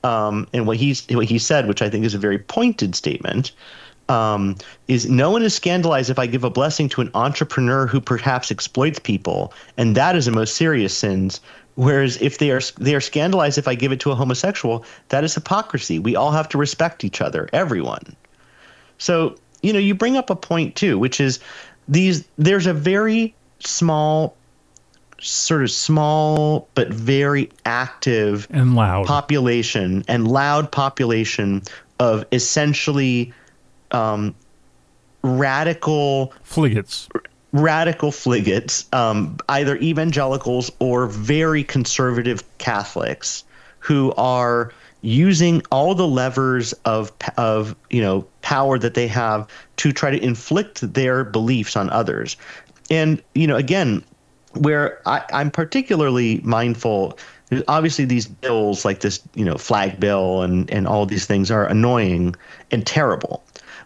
Um, 0.06 0.48
and 0.54 0.66
what 0.66 0.78
he's 0.78 1.06
what 1.10 1.26
he 1.26 1.38
said, 1.38 1.68
which 1.68 1.82
I 1.82 1.90
think 1.90 2.06
is 2.06 2.14
a 2.14 2.18
very 2.18 2.40
pointed 2.40 2.96
statement, 2.96 3.52
um, 4.14 4.56
is 4.88 5.10
no 5.10 5.32
one 5.32 5.42
is 5.42 5.56
scandalized 5.56 6.10
if 6.12 6.20
I 6.20 6.28
give 6.28 6.44
a 6.44 6.50
blessing 6.50 6.88
to 6.90 7.02
an 7.02 7.10
entrepreneur 7.16 7.88
who 7.88 8.00
perhaps 8.00 8.52
exploits 8.52 9.00
people, 9.00 9.54
and 9.76 9.96
that 9.96 10.16
is 10.16 10.26
the 10.26 10.32
most 10.32 10.56
serious 10.56 10.96
sins. 10.96 11.42
Whereas 11.76 12.22
if 12.22 12.38
they 12.38 12.52
are 12.52 12.62
they 12.78 12.94
are 12.94 13.02
scandalized 13.02 13.58
if 13.58 13.68
I 13.68 13.74
give 13.74 13.92
it 13.92 14.00
to 14.02 14.12
a 14.12 14.16
homosexual, 14.16 14.86
that 15.10 15.24
is 15.24 15.34
hypocrisy. 15.34 15.98
We 15.98 16.16
all 16.16 16.32
have 16.32 16.48
to 16.50 16.60
respect 16.60 17.04
each 17.04 17.22
other, 17.22 17.50
everyone. 17.52 18.16
So 19.00 19.36
you 19.64 19.74
know, 19.74 19.80
you 19.80 19.96
bring 19.96 20.16
up 20.18 20.30
a 20.30 20.36
point 20.36 20.76
too, 20.76 21.00
which 21.00 21.20
is 21.20 21.40
these. 21.88 22.28
There's 22.38 22.68
a 22.68 22.74
very 22.74 23.34
small 23.60 24.36
sort 25.20 25.64
of 25.64 25.72
small 25.72 26.68
but 26.76 26.90
very 26.90 27.50
active 27.66 28.46
and 28.52 28.76
loud 28.76 29.08
population 29.08 30.04
and 30.08 30.28
loud 30.28 30.70
population 30.70 31.64
of 32.00 32.26
essentially 32.34 33.34
um, 33.94 34.36
radical 35.22 36.34
fliggets. 36.44 37.08
radical 37.52 38.12
fliggets, 38.12 38.94
um, 38.94 39.38
either 39.50 39.78
evangelicals 39.78 40.72
or 40.80 41.08
very 41.08 41.64
conservative 41.64 42.44
Catholics, 42.58 43.44
who 43.80 44.14
are 44.18 44.72
using 45.02 45.62
all 45.70 45.94
the 45.94 46.08
levers 46.08 46.74
of 46.86 47.12
of 47.38 47.76
you 47.90 48.02
know 48.02 48.26
power 48.42 48.80
that 48.80 48.94
they 48.94 49.08
have 49.08 49.48
to 49.78 49.92
try 49.92 50.10
to 50.10 50.24
inflict 50.24 50.94
their 50.94 51.24
beliefs 51.24 51.76
on 51.76 51.90
others. 51.90 52.38
And 52.90 53.22
you 53.36 53.48
know, 53.48 53.56
again, 53.56 54.04
where 54.54 55.02
I, 55.08 55.24
I'm 55.32 55.52
particularly 55.52 56.40
mindful 56.44 57.18
obviously 57.68 58.06
these 58.06 58.26
bills 58.26 58.86
like 58.86 59.02
this 59.02 59.22
you 59.36 59.46
know 59.46 59.58
flag 59.58 60.00
bill 60.00 60.42
and 60.42 60.70
and 60.72 60.88
all 60.88 61.06
these 61.06 61.26
things 61.26 61.52
are 61.52 61.66
annoying 61.68 62.36
and 62.72 62.86
terrible 62.86 63.43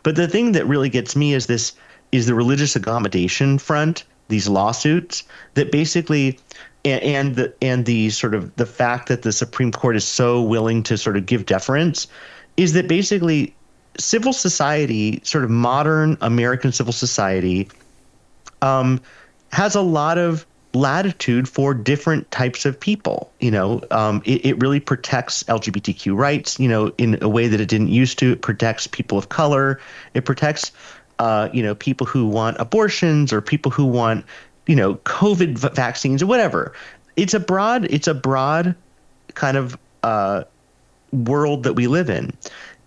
but 0.08 0.16
the 0.16 0.26
thing 0.26 0.54
that 0.54 0.66
really 0.66 0.88
gets 0.88 1.18
me 1.18 1.34
is 1.34 1.48
this 1.48 1.74
is 2.14 2.28
the 2.28 2.34
religious 2.34 2.78
accommodation 2.78 3.58
front 3.58 4.06
these 4.30 4.48
lawsuits 4.48 5.26
that 5.56 5.70
basically 5.70 6.40
and, 6.86 7.04
and 7.04 7.36
the 7.36 7.54
and 7.62 7.86
the 7.86 8.10
sort 8.10 8.34
of 8.34 8.56
the 8.56 8.66
fact 8.66 9.10
that 9.10 9.24
the 9.24 9.34
supreme 9.34 9.70
court 9.70 9.98
is 9.98 10.06
so 10.06 10.42
willing 10.42 10.82
to 10.82 10.98
sort 10.98 11.18
of 11.18 11.26
give 11.26 11.46
deference 11.46 12.08
is 12.56 12.72
that 12.72 12.88
basically 12.88 13.54
civil 14.00 14.32
society 14.32 15.20
sort 15.26 15.44
of 15.44 15.50
modern 15.50 16.18
american 16.22 16.72
civil 16.72 16.94
society 16.94 17.68
um, 18.62 19.02
has 19.52 19.76
a 19.76 19.82
lot 19.82 20.18
of 20.18 20.48
latitude 20.80 21.48
for 21.48 21.74
different 21.74 22.30
types 22.32 22.66
of 22.66 22.80
people. 22.80 23.32
You 23.40 23.52
know, 23.52 23.82
um, 23.92 24.22
it, 24.26 24.46
it 24.46 24.62
really 24.62 24.80
protects 24.80 25.44
LGBTQ 25.44 26.16
rights, 26.16 26.60
you 26.60 26.68
know, 26.68 26.94
in 26.98 27.18
a 27.22 27.30
way 27.30 27.48
that 27.48 27.60
it 27.60 27.68
didn't 27.68 27.90
used 27.90 28.20
to. 28.20 28.32
It 28.34 28.42
protects 28.42 28.88
people 28.88 29.18
of 29.18 29.30
color. 29.30 29.80
It 30.14 30.26
protects, 30.26 30.72
uh, 31.20 31.50
you 31.54 31.64
know, 31.64 31.76
people 31.76 32.08
who 32.08 32.28
want 32.28 32.58
abortions 32.60 33.34
or 33.34 33.42
people 33.42 33.72
who 33.72 33.86
want, 33.86 34.26
you 34.68 34.76
know, 34.76 34.96
COVID 34.96 35.58
v- 35.58 35.70
vaccines 35.74 36.22
or 36.22 36.28
whatever. 36.28 36.74
It's 37.16 37.34
a 37.34 37.40
broad, 37.40 37.86
it's 37.86 38.08
a 38.08 38.14
broad 38.14 38.76
kind 39.34 39.58
of 39.58 39.78
uh, 40.04 40.44
world 41.12 41.64
that 41.64 41.74
we 41.74 41.88
live 41.88 42.10
in. 42.10 42.32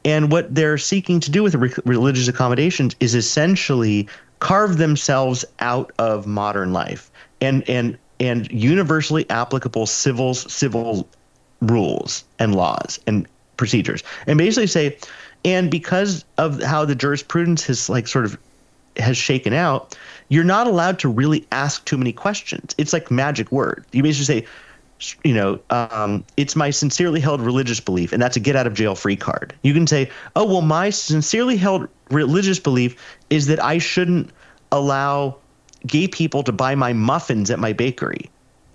And 0.04 0.32
what 0.32 0.54
they're 0.54 0.78
seeking 0.78 1.20
to 1.20 1.30
do 1.30 1.42
with 1.42 1.54
re- 1.54 1.74
religious 1.84 2.28
accommodations 2.28 2.96
is 3.00 3.14
essentially 3.14 4.08
carve 4.38 4.78
themselves 4.78 5.44
out 5.58 5.92
of 5.98 6.26
modern 6.26 6.72
life 6.72 7.10
and 7.40 7.68
and 7.68 7.98
and 8.18 8.50
universally 8.50 9.28
applicable 9.30 9.86
civil 9.86 10.34
civil 10.34 11.08
rules 11.60 12.24
and 12.38 12.54
laws 12.54 12.98
and 13.06 13.26
procedures. 13.56 14.02
And 14.26 14.38
basically 14.38 14.66
say 14.66 14.98
and 15.44 15.70
because 15.70 16.24
of 16.38 16.62
how 16.62 16.84
the 16.84 16.94
jurisprudence 16.94 17.64
has 17.66 17.88
like 17.88 18.08
sort 18.08 18.24
of 18.24 18.38
has 18.96 19.16
shaken 19.16 19.52
out 19.52 19.96
you're 20.28 20.44
not 20.44 20.66
allowed 20.66 20.98
to 20.98 21.08
really 21.08 21.46
ask 21.52 21.84
too 21.84 21.96
many 21.96 22.12
questions. 22.12 22.74
It's 22.78 22.92
like 22.92 23.10
magic 23.10 23.50
word 23.52 23.84
you 23.92 24.02
basically 24.02 24.42
say 24.42 24.46
you 25.24 25.34
know, 25.34 25.58
um, 25.70 26.24
it's 26.36 26.54
my 26.54 26.70
sincerely 26.70 27.20
held 27.20 27.40
religious 27.40 27.80
belief, 27.80 28.12
and 28.12 28.22
that's 28.22 28.36
a 28.36 28.40
get 28.40 28.56
out 28.56 28.66
of 28.66 28.74
jail 28.74 28.94
free 28.94 29.16
card. 29.16 29.54
You 29.62 29.72
can 29.72 29.86
say, 29.86 30.10
oh, 30.36 30.44
well, 30.44 30.62
my 30.62 30.90
sincerely 30.90 31.56
held 31.56 31.88
religious 32.10 32.58
belief 32.58 32.96
is 33.30 33.46
that 33.46 33.62
I 33.62 33.78
shouldn't 33.78 34.30
allow 34.72 35.36
gay 35.86 36.08
people 36.08 36.42
to 36.42 36.52
buy 36.52 36.74
my 36.74 36.92
muffins 36.92 37.50
at 37.50 37.58
my 37.58 37.72
bakery. 37.72 38.30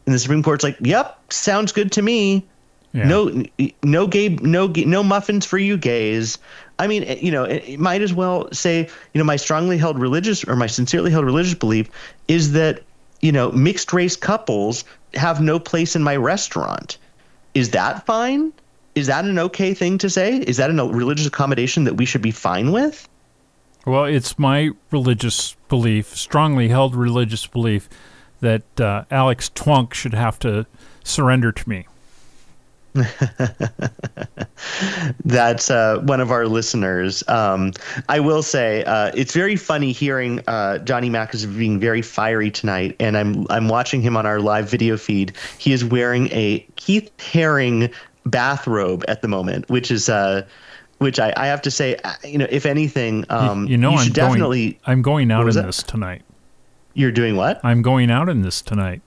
And 0.05 0.13
the 0.13 0.19
Supreme 0.19 0.43
Court's 0.43 0.63
like, 0.63 0.77
"Yep, 0.81 1.33
sounds 1.33 1.71
good 1.71 1.91
to 1.93 2.01
me. 2.01 2.45
Yeah. 2.93 3.07
No, 3.07 3.43
no 3.83 4.07
gay, 4.07 4.29
no, 4.29 4.67
no 4.67 5.03
muffins 5.03 5.45
for 5.45 5.57
you 5.57 5.77
gays." 5.77 6.37
I 6.77 6.87
mean, 6.87 7.03
you 7.21 7.31
know, 7.31 7.43
it 7.43 7.79
might 7.79 8.01
as 8.01 8.13
well 8.13 8.49
say, 8.51 8.89
you 9.13 9.19
know, 9.19 9.23
my 9.23 9.37
strongly 9.37 9.77
held 9.77 9.97
religious 9.97 10.43
or 10.43 10.55
my 10.55 10.67
sincerely 10.67 11.11
held 11.11 11.25
religious 11.25 11.53
belief 11.53 11.89
is 12.27 12.51
that, 12.51 12.81
you 13.21 13.31
know, 13.31 13.51
mixed 13.51 13.93
race 13.93 14.15
couples 14.15 14.83
have 15.13 15.41
no 15.41 15.57
place 15.57 15.95
in 15.95 16.03
my 16.03 16.15
restaurant. 16.15 16.97
Is 17.53 17.69
that 17.71 18.05
fine? 18.05 18.51
Is 18.95 19.07
that 19.07 19.25
an 19.25 19.39
okay 19.39 19.73
thing 19.73 19.97
to 19.99 20.09
say? 20.09 20.37
Is 20.37 20.57
that 20.57 20.69
a 20.69 20.73
religious 20.73 21.27
accommodation 21.27 21.85
that 21.85 21.95
we 21.95 22.05
should 22.05 22.21
be 22.21 22.31
fine 22.31 22.71
with? 22.71 23.07
Well, 23.85 24.05
it's 24.05 24.39
my 24.39 24.71
religious 24.91 25.55
belief, 25.69 26.15
strongly 26.15 26.69
held 26.69 26.95
religious 26.95 27.45
belief, 27.45 27.87
that 28.41 28.81
uh, 28.81 29.05
Alex 29.11 29.51
Twunk 29.53 29.93
should 29.93 30.15
have 30.15 30.39
to 30.39 30.65
surrender 31.03 31.51
to 31.51 31.69
me. 31.69 31.85
That's 35.25 35.69
uh, 35.69 35.99
one 36.03 36.21
of 36.21 36.31
our 36.31 36.47
listeners. 36.47 37.23
Um, 37.27 37.73
I 38.07 38.19
will 38.21 38.41
say 38.41 38.83
uh, 38.85 39.11
it's 39.13 39.33
very 39.33 39.55
funny 39.55 39.91
hearing 39.91 40.41
uh, 40.47 40.79
Johnny 40.79 41.09
Mac 41.09 41.33
is 41.33 41.45
being 41.45 41.79
very 41.79 42.01
fiery 42.01 42.49
tonight, 42.49 42.95
and 42.99 43.17
I'm 43.17 43.45
I'm 43.49 43.67
watching 43.67 44.01
him 44.01 44.15
on 44.15 44.25
our 44.25 44.39
live 44.39 44.69
video 44.69 44.95
feed. 44.95 45.33
He 45.57 45.73
is 45.73 45.83
wearing 45.83 46.29
a 46.31 46.65
Keith 46.77 47.11
Haring 47.17 47.93
bathrobe 48.25 49.03
at 49.07 49.21
the 49.21 49.27
moment, 49.27 49.69
which 49.69 49.91
is 49.91 50.07
uh, 50.07 50.45
which 50.99 51.19
I, 51.19 51.33
I 51.35 51.47
have 51.47 51.61
to 51.63 51.71
say, 51.71 51.97
uh, 52.03 52.13
you 52.23 52.37
know, 52.37 52.47
if 52.49 52.65
anything, 52.65 53.25
um, 53.29 53.65
you, 53.65 53.71
you 53.71 53.77
know, 53.77 53.91
you 53.91 53.99
I'm 53.99 54.11
definitely. 54.11 54.71
Going, 54.71 54.81
I'm 54.85 55.01
going 55.01 55.31
out 55.31 55.47
in 55.47 55.55
this 55.55 55.83
tonight. 55.83 56.23
You're 56.93 57.11
doing 57.11 57.35
what? 57.35 57.59
I'm 57.63 57.81
going 57.81 58.09
out 58.09 58.29
in 58.29 58.41
this 58.41 58.61
tonight. 58.61 59.01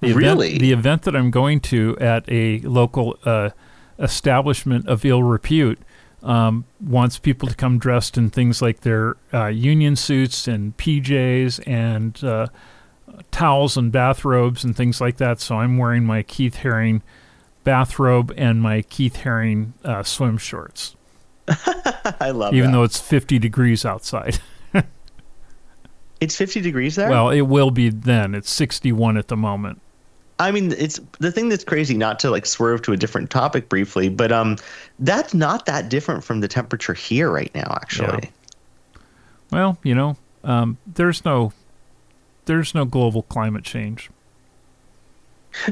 The 0.00 0.12
really? 0.12 0.48
Event, 0.48 0.60
the 0.60 0.72
event 0.72 1.02
that 1.02 1.16
I'm 1.16 1.30
going 1.30 1.60
to 1.60 1.96
at 1.98 2.24
a 2.28 2.60
local 2.60 3.18
uh, 3.24 3.50
establishment 3.98 4.86
of 4.88 5.04
ill 5.04 5.22
repute 5.22 5.78
um, 6.22 6.64
wants 6.80 7.18
people 7.18 7.48
to 7.48 7.54
come 7.54 7.78
dressed 7.78 8.16
in 8.16 8.30
things 8.30 8.62
like 8.62 8.80
their 8.80 9.16
uh, 9.32 9.46
union 9.46 9.96
suits 9.96 10.48
and 10.48 10.76
PJs 10.76 11.66
and 11.66 12.22
uh, 12.24 12.46
towels 13.30 13.76
and 13.76 13.92
bathrobes 13.92 14.64
and 14.64 14.76
things 14.76 15.00
like 15.00 15.18
that. 15.18 15.40
So 15.40 15.56
I'm 15.56 15.76
wearing 15.76 16.04
my 16.04 16.22
Keith 16.22 16.58
Haring 16.62 17.02
bathrobe 17.62 18.32
and 18.36 18.60
my 18.60 18.82
Keith 18.82 19.18
Haring 19.18 19.72
uh, 19.84 20.02
swim 20.02 20.38
shorts. 20.38 20.96
I 22.20 22.30
love 22.30 22.54
it. 22.54 22.56
even 22.56 22.70
that. 22.70 22.78
though 22.78 22.82
it's 22.84 23.00
50 23.00 23.38
degrees 23.38 23.84
outside. 23.84 24.38
it's 26.20 26.36
50 26.36 26.60
degrees 26.60 26.96
there? 26.96 27.10
Well, 27.10 27.30
it 27.30 27.42
will 27.42 27.70
be 27.70 27.90
then. 27.90 28.34
It's 28.34 28.50
61 28.50 29.16
at 29.16 29.28
the 29.28 29.36
moment. 29.36 29.80
I 30.38 30.50
mean, 30.50 30.72
it's 30.72 31.00
the 31.20 31.30
thing 31.30 31.48
that's 31.48 31.64
crazy. 31.64 31.96
Not 31.96 32.18
to 32.20 32.30
like 32.30 32.44
swerve 32.44 32.82
to 32.82 32.92
a 32.92 32.96
different 32.96 33.30
topic 33.30 33.68
briefly, 33.68 34.08
but 34.08 34.32
um, 34.32 34.56
that's 34.98 35.32
not 35.32 35.66
that 35.66 35.88
different 35.88 36.24
from 36.24 36.40
the 36.40 36.48
temperature 36.48 36.94
here 36.94 37.30
right 37.30 37.54
now. 37.54 37.68
Actually. 37.70 38.30
Yeah. 38.94 39.00
Well, 39.52 39.78
you 39.84 39.94
know, 39.94 40.16
um, 40.42 40.78
there's 40.86 41.24
no, 41.24 41.52
there's 42.46 42.74
no 42.74 42.84
global 42.84 43.22
climate 43.22 43.62
change. 43.64 44.10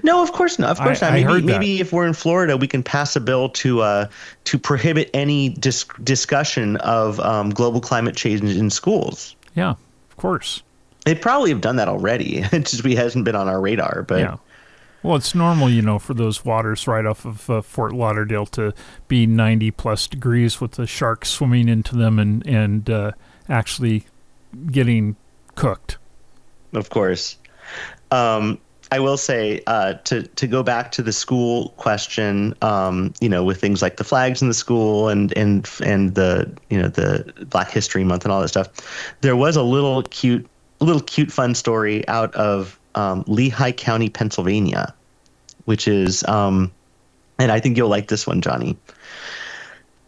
No, 0.02 0.22
of 0.22 0.32
course 0.32 0.58
not. 0.58 0.70
Of 0.70 0.78
course 0.78 1.02
I, 1.02 1.20
not. 1.20 1.34
Maybe, 1.34 1.46
maybe 1.46 1.80
if 1.80 1.92
we're 1.92 2.06
in 2.06 2.14
Florida, 2.14 2.56
we 2.56 2.66
can 2.66 2.82
pass 2.82 3.16
a 3.16 3.20
bill 3.20 3.48
to 3.50 3.80
uh, 3.80 4.08
to 4.44 4.58
prohibit 4.58 5.10
any 5.14 5.50
dis- 5.50 5.86
discussion 6.02 6.76
of 6.76 7.18
um, 7.20 7.50
global 7.50 7.80
climate 7.80 8.16
change 8.16 8.42
in 8.42 8.70
schools. 8.70 9.36
Yeah, 9.54 9.70
of 9.70 10.16
course. 10.16 10.62
They 11.04 11.14
probably 11.14 11.50
have 11.50 11.60
done 11.60 11.76
that 11.76 11.88
already. 11.88 12.38
it 12.52 12.66
just 12.66 12.84
we 12.84 12.94
hasn't 12.94 13.24
been 13.24 13.36
on 13.36 13.48
our 13.48 13.60
radar. 13.60 14.02
But 14.02 14.20
yeah. 14.20 14.36
Well, 15.02 15.16
it's 15.16 15.34
normal, 15.34 15.68
you 15.68 15.82
know, 15.82 15.98
for 15.98 16.14
those 16.14 16.44
waters 16.44 16.86
right 16.86 17.04
off 17.04 17.24
of 17.24 17.50
uh, 17.50 17.60
Fort 17.60 17.92
Lauderdale 17.92 18.46
to 18.46 18.72
be 19.08 19.26
90 19.26 19.72
plus 19.72 20.06
degrees 20.06 20.60
with 20.60 20.72
the 20.72 20.86
sharks 20.86 21.28
swimming 21.28 21.68
into 21.68 21.96
them 21.96 22.20
and 22.20 22.46
and 22.46 22.88
uh, 22.88 23.12
actually 23.48 24.06
getting 24.70 25.16
cooked. 25.56 25.98
Of 26.72 26.88
course. 26.88 27.36
Um, 28.10 28.60
I 28.92 28.98
will 28.98 29.16
say 29.16 29.62
uh, 29.66 29.94
to 30.04 30.22
to 30.22 30.46
go 30.46 30.62
back 30.62 30.92
to 30.92 31.02
the 31.02 31.14
school 31.14 31.70
question, 31.78 32.54
um, 32.60 33.14
you 33.22 33.28
know, 33.30 33.42
with 33.42 33.58
things 33.58 33.80
like 33.80 33.96
the 33.96 34.04
flags 34.04 34.42
in 34.42 34.48
the 34.48 34.54
school 34.54 35.08
and 35.08 35.32
and 35.34 35.66
and 35.82 36.14
the 36.14 36.52
you 36.68 36.78
know 36.78 36.88
the 36.88 37.32
Black 37.48 37.70
History 37.70 38.04
Month 38.04 38.26
and 38.26 38.32
all 38.32 38.42
that 38.42 38.48
stuff. 38.48 38.68
There 39.22 39.34
was 39.34 39.56
a 39.56 39.62
little 39.62 40.02
cute, 40.02 40.46
little 40.80 41.00
cute 41.00 41.32
fun 41.32 41.54
story 41.54 42.06
out 42.06 42.34
of 42.34 42.78
um, 42.94 43.24
Lehigh 43.26 43.72
County, 43.72 44.10
Pennsylvania, 44.10 44.92
which 45.64 45.88
is, 45.88 46.22
um, 46.24 46.70
and 47.38 47.50
I 47.50 47.60
think 47.60 47.78
you'll 47.78 47.88
like 47.88 48.08
this 48.08 48.26
one, 48.26 48.42
Johnny. 48.42 48.76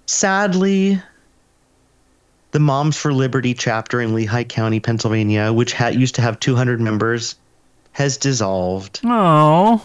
Sadly, 0.04 1.00
the 2.50 2.60
Moms 2.60 2.98
for 2.98 3.14
Liberty 3.14 3.54
chapter 3.54 4.02
in 4.02 4.14
Lehigh 4.14 4.44
County, 4.44 4.78
Pennsylvania, 4.78 5.54
which 5.54 5.72
had 5.72 5.94
used 5.94 6.16
to 6.16 6.20
have 6.20 6.38
200 6.38 6.82
members, 6.82 7.36
has 7.94 8.16
dissolved. 8.16 9.00
Oh. 9.04 9.84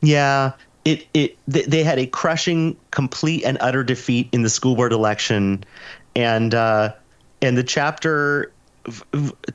Yeah, 0.00 0.52
it 0.84 1.06
it 1.12 1.36
they 1.46 1.82
had 1.82 1.98
a 1.98 2.06
crushing, 2.06 2.76
complete 2.90 3.44
and 3.44 3.58
utter 3.60 3.84
defeat 3.84 4.28
in 4.32 4.42
the 4.42 4.48
school 4.48 4.76
board 4.76 4.92
election, 4.92 5.64
and 6.14 6.54
uh, 6.54 6.92
and 7.42 7.58
the 7.58 7.64
chapter 7.64 8.52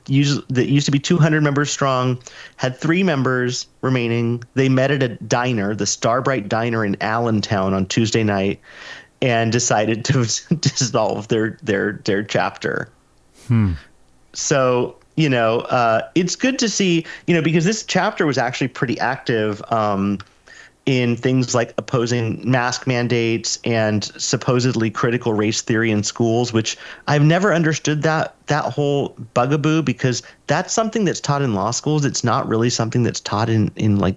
used 0.06 0.42
that 0.54 0.68
used 0.68 0.84
to 0.84 0.92
be 0.92 0.98
200 0.98 1.42
members 1.42 1.70
strong 1.70 2.20
had 2.56 2.76
three 2.76 3.02
members 3.02 3.66
remaining. 3.80 4.44
They 4.54 4.68
met 4.68 4.90
at 4.90 5.02
a 5.02 5.08
diner, 5.08 5.74
the 5.74 5.86
Starbright 5.86 6.48
Diner 6.48 6.84
in 6.84 6.96
Allentown, 7.00 7.72
on 7.72 7.86
Tuesday 7.86 8.24
night, 8.24 8.60
and 9.22 9.50
decided 9.50 10.04
to 10.06 10.18
dissolve 10.60 11.28
their 11.28 11.58
their 11.62 12.00
their 12.04 12.22
chapter. 12.22 12.90
Hmm. 13.48 13.72
So 14.34 14.96
you 15.16 15.28
know, 15.28 15.60
uh, 15.60 16.08
it's 16.14 16.36
good 16.36 16.58
to 16.60 16.68
see, 16.68 17.04
you 17.26 17.34
know, 17.34 17.42
because 17.42 17.64
this 17.64 17.84
chapter 17.84 18.26
was 18.26 18.38
actually 18.38 18.68
pretty 18.68 18.98
active 18.98 19.62
um, 19.70 20.18
in 20.86 21.16
things 21.16 21.54
like 21.54 21.74
opposing 21.78 22.40
mask 22.50 22.86
mandates 22.86 23.58
and 23.64 24.04
supposedly 24.04 24.90
critical 24.90 25.32
race 25.34 25.60
theory 25.62 25.90
in 25.90 26.02
schools, 26.02 26.52
which 26.52 26.76
I've 27.06 27.22
never 27.22 27.52
understood 27.54 28.02
that 28.02 28.34
that 28.46 28.64
whole 28.64 29.10
bugaboo 29.34 29.82
because 29.82 30.22
that's 30.48 30.72
something 30.72 31.04
that's 31.04 31.20
taught 31.20 31.42
in 31.42 31.54
law 31.54 31.70
schools. 31.70 32.04
It's 32.04 32.24
not 32.24 32.48
really 32.48 32.70
something 32.70 33.02
that's 33.02 33.20
taught 33.20 33.48
in 33.48 33.70
in 33.76 33.98
like 33.98 34.16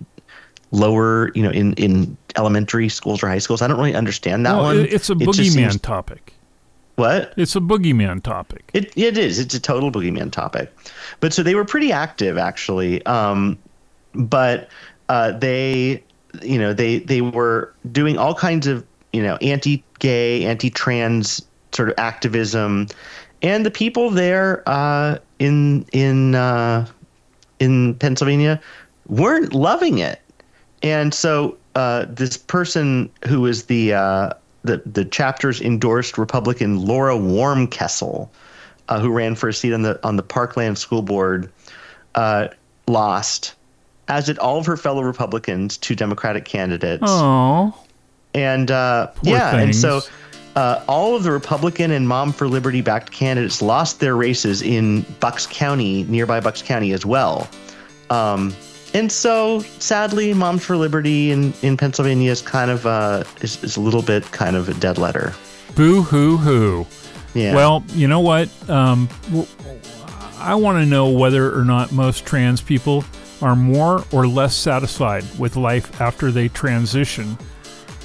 lower, 0.71 1.31
you 1.35 1.43
know, 1.43 1.51
in 1.51 1.73
in 1.73 2.17
elementary 2.35 2.89
schools 2.89 3.21
or 3.21 3.27
high 3.27 3.37
schools. 3.37 3.61
I 3.61 3.67
don't 3.67 3.77
really 3.77 3.95
understand 3.95 4.45
that 4.45 4.55
Well, 4.55 4.63
one. 4.63 4.77
it's 4.89 5.09
a 5.09 5.13
It 5.13 5.19
boogeyman 5.19 5.51
seems- 5.51 5.79
topic. 5.81 6.31
What? 6.95 7.33
It's 7.37 7.55
a 7.55 7.59
boogeyman 7.59 8.23
topic. 8.23 8.69
It 8.73 8.91
it 8.95 9.17
is. 9.17 9.39
It's 9.39 9.53
a 9.53 9.59
total 9.59 9.91
boogeyman 9.91 10.31
topic. 10.31 10.73
But 11.19 11.33
so 11.33 11.43
they 11.43 11.55
were 11.55 11.65
pretty 11.65 11.91
active 11.91 12.37
actually. 12.37 13.05
Um, 13.05 13.57
but 14.13 14.69
uh, 15.09 15.33
they, 15.33 16.03
you 16.41 16.57
know, 16.57 16.73
they 16.73 16.99
they 16.99 17.21
were 17.21 17.73
doing 17.91 18.17
all 18.17 18.33
kinds 18.33 18.67
of 18.67 18.85
you 19.13 19.21
know 19.21 19.35
anti-gay, 19.37 20.45
anti-trans 20.45 21.45
sort 21.71 21.89
of 21.89 21.95
activism, 21.97 22.87
and 23.41 23.65
the 23.65 23.71
people 23.71 24.09
there 24.09 24.63
uh, 24.67 25.17
in 25.39 25.85
in 25.91 26.35
uh, 26.35 26.87
in 27.59 27.95
Pennsylvania 27.95 28.61
weren't 29.07 29.53
loving 29.53 29.99
it. 29.99 30.21
And 30.81 31.13
so 31.13 31.57
uh, 31.75 32.05
this 32.07 32.37
person 32.37 33.09
who 33.27 33.41
was 33.41 33.65
the 33.65 33.93
uh, 33.93 34.29
the 34.65 34.81
the 34.85 35.05
chapter's 35.05 35.61
endorsed 35.61 36.17
Republican 36.17 36.85
Laura 36.85 37.15
Warmkessel, 37.15 38.29
uh, 38.89 38.99
who 38.99 39.09
ran 39.09 39.35
for 39.35 39.49
a 39.49 39.53
seat 39.53 39.73
on 39.73 39.81
the 39.81 39.99
on 40.05 40.15
the 40.15 40.23
Parkland 40.23 40.77
School 40.77 41.01
Board, 41.01 41.51
uh, 42.15 42.47
lost, 42.87 43.55
as 44.07 44.25
did 44.25 44.37
all 44.39 44.57
of 44.57 44.65
her 44.65 44.77
fellow 44.77 45.01
Republicans 45.01 45.77
to 45.77 45.95
Democratic 45.95 46.45
candidates. 46.45 47.03
Oh, 47.05 47.77
And 48.33 48.69
uh, 48.69 49.11
yeah, 49.23 49.57
and 49.57 49.75
so 49.75 50.01
uh, 50.55 50.83
all 50.87 51.15
of 51.15 51.23
the 51.23 51.31
Republican 51.31 51.91
and 51.91 52.07
Mom 52.07 52.31
for 52.31 52.47
Liberty 52.47 52.81
backed 52.81 53.11
candidates 53.11 53.61
lost 53.61 53.99
their 53.99 54.15
races 54.15 54.61
in 54.61 55.05
Bucks 55.19 55.47
County, 55.47 56.03
nearby 56.03 56.39
Bucks 56.39 56.61
County 56.61 56.93
as 56.93 57.05
well. 57.05 57.47
Um, 58.09 58.53
and 58.95 59.11
so 59.11 59.59
sadly, 59.59 60.33
Moms 60.33 60.63
for 60.63 60.77
Liberty 60.77 61.31
in, 61.31 61.53
in 61.61 61.75
Pennsylvania 61.75 62.31
is 62.31 62.41
kind 62.41 62.71
of 62.71 62.85
uh, 62.85 63.23
is, 63.41 63.61
is 63.63 63.75
a 63.75 63.81
little 63.81 64.01
bit 64.01 64.23
kind 64.31 64.55
of 64.55 64.69
a 64.69 64.73
dead 64.75 64.97
letter. 64.97 65.33
boo 65.75 66.01
hoo 66.01 66.37
hoo. 66.37 66.87
Yeah. 67.33 67.53
Well, 67.53 67.83
you 67.89 68.07
know 68.07 68.21
what? 68.21 68.49
Um, 68.69 69.09
I 70.37 70.55
want 70.55 70.81
to 70.81 70.85
know 70.85 71.09
whether 71.09 71.53
or 71.53 71.65
not 71.65 71.91
most 71.91 72.25
trans 72.25 72.61
people 72.61 73.03
are 73.41 73.55
more 73.55 74.05
or 74.13 74.25
less 74.27 74.55
satisfied 74.55 75.25
with 75.37 75.57
life 75.57 75.99
after 75.99 76.31
they 76.31 76.47
transition. 76.47 77.37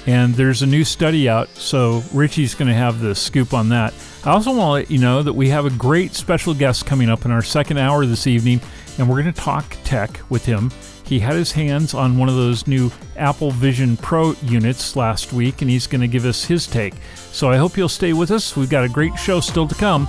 And 0.05 0.33
there's 0.33 0.61
a 0.61 0.65
new 0.65 0.83
study 0.83 1.29
out, 1.29 1.47
so 1.49 2.03
Richie's 2.13 2.55
going 2.55 2.67
to 2.67 2.73
have 2.73 2.99
the 2.99 3.15
scoop 3.15 3.53
on 3.53 3.69
that. 3.69 3.93
I 4.23 4.31
also 4.33 4.51
want 4.51 4.67
to 4.67 4.71
let 4.71 4.91
you 4.91 4.99
know 4.99 5.23
that 5.23 5.33
we 5.33 5.49
have 5.49 5.65
a 5.65 5.71
great 5.71 6.13
special 6.13 6.53
guest 6.53 6.85
coming 6.85 7.09
up 7.09 7.25
in 7.25 7.31
our 7.31 7.41
second 7.41 7.79
hour 7.79 8.05
this 8.05 8.27
evening, 8.27 8.61
and 8.99 9.09
we're 9.09 9.19
going 9.19 9.33
to 9.33 9.41
talk 9.41 9.75
tech 9.83 10.19
with 10.29 10.45
him. 10.45 10.71
He 11.03 11.19
had 11.19 11.33
his 11.33 11.51
hands 11.51 11.95
on 11.95 12.19
one 12.19 12.29
of 12.29 12.35
those 12.35 12.67
new 12.67 12.91
Apple 13.17 13.49
Vision 13.49 13.97
Pro 13.97 14.33
units 14.43 14.95
last 14.95 15.33
week, 15.33 15.63
and 15.63 15.71
he's 15.71 15.87
going 15.87 16.01
to 16.01 16.07
give 16.07 16.25
us 16.25 16.45
his 16.45 16.67
take. 16.67 16.93
So 17.31 17.49
I 17.49 17.57
hope 17.57 17.77
you'll 17.77 17.89
stay 17.89 18.13
with 18.13 18.29
us. 18.29 18.55
We've 18.55 18.69
got 18.69 18.83
a 18.83 18.89
great 18.89 19.15
show 19.15 19.39
still 19.39 19.67
to 19.67 19.75
come. 19.75 20.07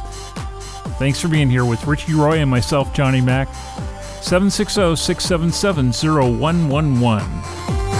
Thanks 0.98 1.18
for 1.18 1.28
being 1.28 1.48
here 1.48 1.64
with 1.64 1.86
Richie 1.86 2.12
Roy 2.12 2.38
and 2.38 2.50
myself, 2.50 2.92
Johnny 2.92 3.22
Mac. 3.22 3.48
760 4.22 4.94
677 4.94 5.92
0111. 6.38 7.91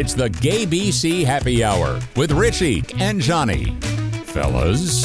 It's 0.00 0.14
the 0.14 0.30
GAYBC 0.30 1.26
Happy 1.26 1.62
Hour 1.62 2.00
with 2.16 2.32
Richie 2.32 2.82
and 2.98 3.20
Johnny. 3.20 3.66
Fellas, 4.24 5.04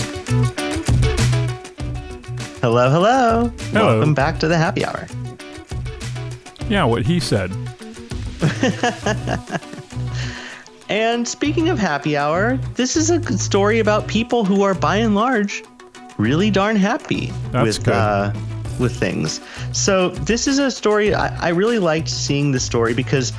hello, 2.62 2.90
hello, 2.90 3.52
Hello. 3.74 3.98
Welcome 3.98 4.14
back 4.14 4.40
to 4.40 4.48
the 4.48 4.58
happy 4.58 4.86
hour. 4.86 5.06
Yeah, 6.70 6.86
what 6.86 7.06
he 7.06 7.20
said. 7.20 7.52
And 10.88 11.28
speaking 11.28 11.68
of 11.68 11.78
happy 11.78 12.16
hour, 12.16 12.56
this 12.76 12.96
is 12.96 13.10
a 13.10 13.20
good 13.20 13.42
story 13.42 13.80
about 13.80 14.08
people 14.08 14.46
who 14.46 14.62
are 14.64 14.74
by 14.74 14.96
and 14.96 15.14
large 15.14 15.62
really 16.18 16.50
darn 16.50 16.78
happy 16.78 17.34
That's 17.52 17.80
with 17.80 17.86
good. 17.88 17.96
uh, 17.96 18.32
with 18.80 18.96
things. 18.96 19.42
So 19.74 20.10
this 20.10 20.48
is 20.48 20.60
a 20.60 20.72
story 20.72 21.14
I, 21.14 21.36
I 21.48 21.50
really 21.50 21.80
liked 21.80 22.10
seeing 22.10 22.52
the 22.52 22.60
story 22.60 22.94
because 22.94 23.34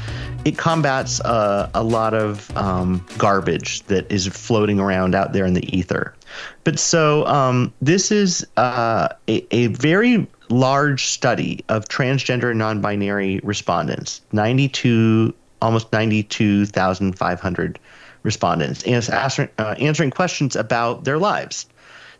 it 0.45 0.57
combats 0.57 1.20
uh, 1.20 1.70
a 1.74 1.82
lot 1.82 2.14
of 2.14 2.57
um, 2.57 3.05
garbage 3.18 3.82
that 3.84 4.11
is 4.12 4.28
floating 4.28 4.78
around 4.78 5.14
out 5.14 5.32
there 5.32 5.45
in 5.45 5.55
the 5.55 5.76
ether. 5.76 6.14
But 6.62 6.78
so 6.78 7.26
um, 7.26 7.72
this 7.82 8.12
is 8.12 8.47
uh, 8.57 9.09
a, 9.28 9.55
a 9.55 9.66
very 9.68 10.26
large 10.49 11.07
study 11.07 11.64
of 11.68 11.87
transgender 11.87 12.51
and 12.51 12.59
non-binary 12.59 13.41
respondents. 13.43 14.20
92 14.32 15.34
almost 15.62 15.91
92,500 15.93 17.78
respondents 18.22 18.82
and 18.82 18.95
it's 18.95 19.09
answering, 19.09 19.49
uh, 19.59 19.74
answering 19.78 20.11
questions 20.11 20.55
about 20.57 21.05
their 21.05 21.18
lives. 21.18 21.66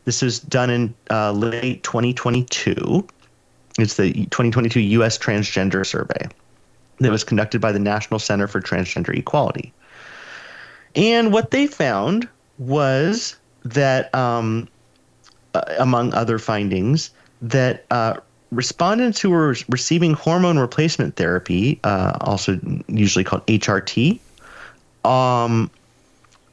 This 0.07 0.23
was 0.23 0.39
done 0.39 0.71
in 0.71 0.95
uh, 1.11 1.33
late 1.33 1.83
2022. 1.83 3.07
It's 3.79 3.97
the 3.97 4.13
2022 4.13 4.81
U.S. 4.81 5.19
Transgender 5.19 5.85
Survey 5.85 6.29
that 7.01 7.11
was 7.11 7.25
conducted 7.25 7.61
by 7.61 7.73
the 7.73 7.81
National 7.81 8.19
Center 8.19 8.47
for 8.47 8.61
Transgender 8.61 9.15
Equality. 9.15 9.73
And 10.95 11.33
what 11.33 11.51
they 11.51 11.67
found 11.67 12.29
was 12.59 13.37
that, 13.65 14.15
um, 14.15 14.69
uh, 15.55 15.63
among 15.79 16.15
other 16.15 16.39
findings, 16.39 17.11
that 17.43 17.85
uh, 17.91 18.19
respondents 18.53 19.21
who 19.21 19.31
were 19.31 19.57
receiving 19.69 20.15
hormone 20.15 20.59
replacement 20.59 21.17
therapy, 21.17 21.81
uh, 21.83 22.17
also 22.21 22.59
usually 22.87 23.25
called 23.25 23.45
HRT, 23.47 24.21
um, 25.05 25.69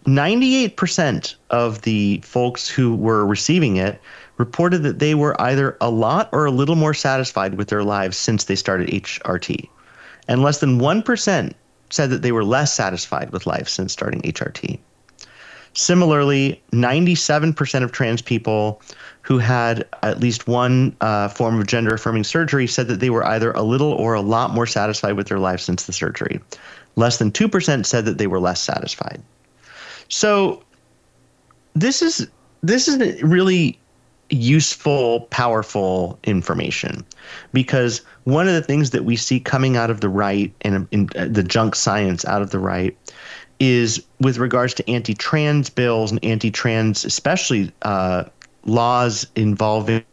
98% 0.03 1.35
of 1.49 1.81
the 1.83 2.19
folks 2.23 2.67
who 2.67 2.95
were 2.95 3.25
receiving 3.25 3.77
it 3.77 4.01
reported 4.37 4.83
that 4.83 4.99
they 4.99 5.15
were 5.15 5.39
either 5.41 5.77
a 5.79 5.89
lot 5.89 6.29
or 6.31 6.45
a 6.45 6.51
little 6.51 6.75
more 6.75 6.93
satisfied 6.93 7.55
with 7.55 7.69
their 7.69 7.83
lives 7.83 8.17
since 8.17 8.45
they 8.45 8.55
started 8.55 8.89
HRT. 8.89 9.69
And 10.27 10.41
less 10.41 10.59
than 10.59 10.79
1% 10.79 11.53
said 11.89 12.09
that 12.09 12.21
they 12.21 12.31
were 12.31 12.43
less 12.43 12.73
satisfied 12.73 13.31
with 13.31 13.45
life 13.45 13.69
since 13.69 13.93
starting 13.93 14.21
HRT. 14.21 14.79
Similarly, 15.75 16.61
97% 16.71 17.83
of 17.83 17.91
trans 17.91 18.21
people 18.21 18.81
who 19.21 19.39
had 19.39 19.87
at 20.03 20.19
least 20.19 20.47
one 20.47 20.95
uh, 21.01 21.29
form 21.29 21.59
of 21.59 21.67
gender 21.67 21.93
affirming 21.93 22.23
surgery 22.23 22.67
said 22.67 22.87
that 22.89 22.99
they 22.99 23.09
were 23.09 23.25
either 23.25 23.51
a 23.51 23.63
little 23.63 23.91
or 23.91 24.13
a 24.13 24.21
lot 24.21 24.51
more 24.51 24.67
satisfied 24.67 25.13
with 25.13 25.27
their 25.27 25.39
life 25.39 25.61
since 25.61 25.85
the 25.85 25.93
surgery. 25.93 26.39
Less 26.95 27.17
than 27.17 27.31
2% 27.31 27.85
said 27.85 28.05
that 28.05 28.17
they 28.17 28.27
were 28.27 28.39
less 28.39 28.61
satisfied. 28.61 29.21
So 30.13 30.61
this 31.73 32.03
is 32.03 32.27
this 32.61 32.87
is 32.87 33.23
really 33.23 33.79
useful, 34.29 35.21
powerful 35.31 36.19
information 36.23 37.03
because 37.51 38.01
one 38.23 38.47
of 38.47 38.53
the 38.53 38.61
things 38.61 38.91
that 38.91 39.05
we 39.05 39.15
see 39.15 39.39
coming 39.39 39.75
out 39.75 39.89
of 39.89 40.01
the 40.01 40.09
right 40.09 40.53
and 40.61 40.87
in, 40.91 41.09
uh, 41.17 41.27
the 41.29 41.41
junk 41.41 41.75
science 41.75 42.25
out 42.25 42.43
of 42.43 42.51
the 42.51 42.59
right 42.59 42.95
is 43.59 44.05
with 44.19 44.37
regards 44.37 44.75
to 44.75 44.87
anti-trans 44.89 45.71
bills 45.71 46.11
and 46.11 46.23
anti-trans, 46.23 47.05
especially 47.05 47.71
uh, 47.81 48.23
laws 48.65 49.25
involving 49.35 50.03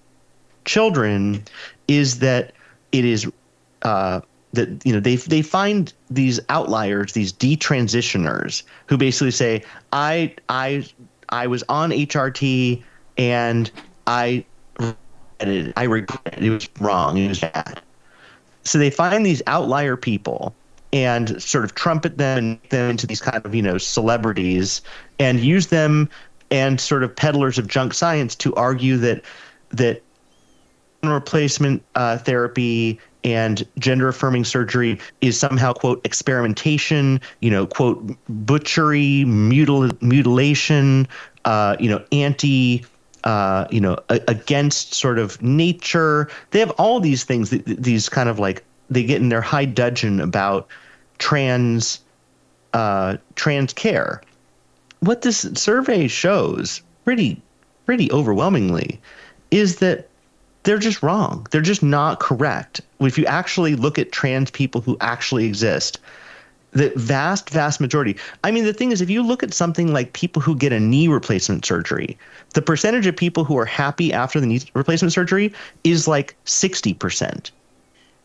children, 0.64 1.44
is 1.88 2.20
that 2.20 2.52
it 2.92 3.04
is 3.04 3.30
uh, 3.82 4.20
that 4.52 4.84
you 4.84 4.92
know 4.92 5.00
they 5.00 5.16
they 5.16 5.42
find 5.42 5.92
these 6.10 6.40
outliers, 6.48 7.12
these 7.12 7.32
detransitioners, 7.32 8.62
who 8.86 8.96
basically 8.96 9.30
say, 9.30 9.62
I 9.92 10.34
I 10.48 10.88
I 11.28 11.46
was 11.46 11.62
on 11.68 11.90
HRT 11.90 12.82
and 13.16 13.70
I 14.06 14.44
it. 15.40 15.72
I 15.76 15.84
regret 15.84 16.20
it. 16.26 16.44
It 16.44 16.50
was 16.50 16.68
wrong. 16.80 17.16
It 17.16 17.28
was 17.28 17.40
bad. 17.40 17.80
So 18.64 18.78
they 18.78 18.90
find 18.90 19.24
these 19.24 19.42
outlier 19.46 19.96
people 19.96 20.54
and 20.92 21.40
sort 21.42 21.64
of 21.64 21.74
trumpet 21.74 22.18
them 22.18 22.38
and 22.38 22.48
make 22.50 22.70
them 22.70 22.90
into 22.90 23.06
these 23.06 23.20
kind 23.20 23.44
of 23.44 23.54
you 23.54 23.62
know 23.62 23.78
celebrities 23.78 24.82
and 25.18 25.40
use 25.40 25.68
them 25.68 26.08
and 26.50 26.80
sort 26.80 27.04
of 27.04 27.14
peddlers 27.14 27.58
of 27.58 27.68
junk 27.68 27.94
science 27.94 28.34
to 28.34 28.54
argue 28.56 28.96
that 28.96 29.22
that 29.70 30.02
replacement 31.02 31.82
uh, 31.94 32.18
therapy 32.18 32.98
and 33.22 33.66
gender 33.78 34.08
affirming 34.08 34.44
surgery 34.44 34.98
is 35.20 35.38
somehow 35.38 35.72
quote 35.72 36.00
experimentation 36.04 37.20
you 37.40 37.50
know 37.50 37.66
quote 37.66 38.16
butchery 38.28 39.24
mutil- 39.26 40.00
mutilation 40.00 41.06
uh, 41.44 41.76
you 41.78 41.88
know 41.88 42.02
anti 42.12 42.84
uh, 43.24 43.66
you 43.70 43.80
know 43.80 43.98
a- 44.08 44.20
against 44.28 44.94
sort 44.94 45.18
of 45.18 45.40
nature. 45.42 46.28
They 46.50 46.58
have 46.60 46.70
all 46.72 47.00
these 47.00 47.24
things 47.24 47.50
these 47.50 48.08
kind 48.08 48.28
of 48.28 48.38
like 48.38 48.64
they 48.88 49.02
get 49.04 49.20
in 49.20 49.28
their 49.28 49.42
high 49.42 49.64
dudgeon 49.64 50.20
about 50.20 50.68
trans 51.18 52.00
uh, 52.72 53.16
trans 53.34 53.72
care. 53.72 54.22
What 55.00 55.22
this 55.22 55.40
survey 55.54 56.08
shows 56.08 56.82
pretty 57.04 57.40
pretty 57.86 58.10
overwhelmingly 58.12 59.00
is 59.50 59.76
that 59.76 60.09
they're 60.62 60.78
just 60.78 61.02
wrong. 61.02 61.46
They're 61.50 61.60
just 61.60 61.82
not 61.82 62.20
correct. 62.20 62.80
If 63.00 63.16
you 63.18 63.26
actually 63.26 63.74
look 63.74 63.98
at 63.98 64.12
trans 64.12 64.50
people 64.50 64.80
who 64.80 64.96
actually 65.00 65.46
exist, 65.46 65.98
the 66.72 66.92
vast, 66.96 67.50
vast 67.50 67.80
majority. 67.80 68.16
I 68.44 68.50
mean, 68.50 68.64
the 68.64 68.72
thing 68.72 68.92
is, 68.92 69.00
if 69.00 69.10
you 69.10 69.22
look 69.22 69.42
at 69.42 69.52
something 69.52 69.92
like 69.92 70.12
people 70.12 70.40
who 70.40 70.54
get 70.54 70.72
a 70.72 70.78
knee 70.78 71.08
replacement 71.08 71.64
surgery, 71.64 72.16
the 72.54 72.62
percentage 72.62 73.06
of 73.06 73.16
people 73.16 73.44
who 73.44 73.58
are 73.58 73.64
happy 73.64 74.12
after 74.12 74.40
the 74.40 74.46
knee 74.46 74.60
replacement 74.74 75.12
surgery 75.12 75.52
is 75.82 76.06
like 76.06 76.36
60%. 76.46 77.50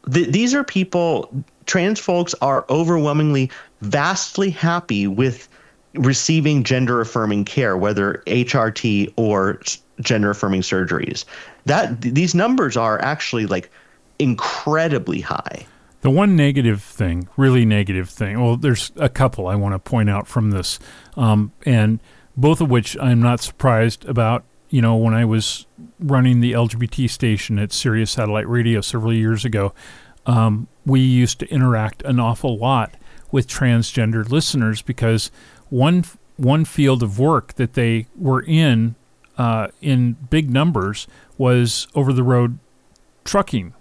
The, 0.08 0.26
these 0.26 0.54
are 0.54 0.64
people, 0.64 1.32
trans 1.66 2.00
folks 2.00 2.36
are 2.42 2.66
overwhelmingly, 2.70 3.50
vastly 3.82 4.52
happy 4.52 5.08
with 5.08 5.50
receiving 5.96 6.64
gender 6.64 7.02
affirming 7.02 7.46
care, 7.46 7.76
whether 7.76 8.22
HRT 8.28 9.14
or 9.16 9.60
gender 10.02 10.30
affirming 10.30 10.62
surgeries. 10.62 11.26
That 11.66 12.02
these 12.02 12.36
numbers 12.36 12.78
are 12.78 13.02
actually 13.02 13.46
like 13.46 13.72
incredibly 14.20 15.22
high. 15.22 15.66
The 16.02 16.10
one 16.10 16.36
negative 16.36 16.84
thing, 16.84 17.28
really 17.36 17.66
negative 17.66 18.10
thing, 18.10 18.40
well, 18.40 18.58
there's 18.58 18.92
a 18.96 19.10
couple 19.10 19.48
I 19.48 19.56
want 19.56 19.74
to 19.74 19.80
point 19.80 20.10
out 20.10 20.28
from 20.28 20.52
this, 20.52 20.78
um, 21.18 21.52
and 21.66 22.00
both 22.38 22.62
of 22.62 22.70
which 22.70 22.96
I'm 23.00 23.22
not 23.22 23.40
surprised 23.40 24.06
about. 24.06 24.44
You 24.70 24.82
know, 24.82 24.96
when 24.96 25.14
I 25.14 25.26
was 25.26 25.66
running 26.00 26.42
the 26.42 26.52
LGBT 26.52 27.10
station 27.10 27.58
at 27.58 27.72
Sirius 27.72 28.12
Satellite 28.12 28.48
Radio 28.48 28.82
several 28.82 29.14
years 29.14 29.46
ago, 29.46 29.74
um, 30.26 30.68
we 30.86 31.00
used 31.00 31.40
to 31.40 31.50
interact 31.50 32.02
an 32.04 32.20
awful 32.20 32.58
lot 32.58 32.96
with 33.32 33.48
transgender 33.48 34.30
listeners 34.30 34.82
because 34.82 35.32
one 35.70 36.06
one 36.38 36.66
field 36.66 37.02
of 37.02 37.18
work 37.18 37.54
that 37.54 37.74
they 37.74 38.08
were 38.16 38.42
in 38.42 38.96
uh, 39.38 39.68
in 39.82 40.14
big 40.30 40.50
numbers 40.50 41.08
was 41.38 41.88
over 41.96 42.14
the 42.14 42.24
road 42.24 42.60
trucking. 43.24 43.74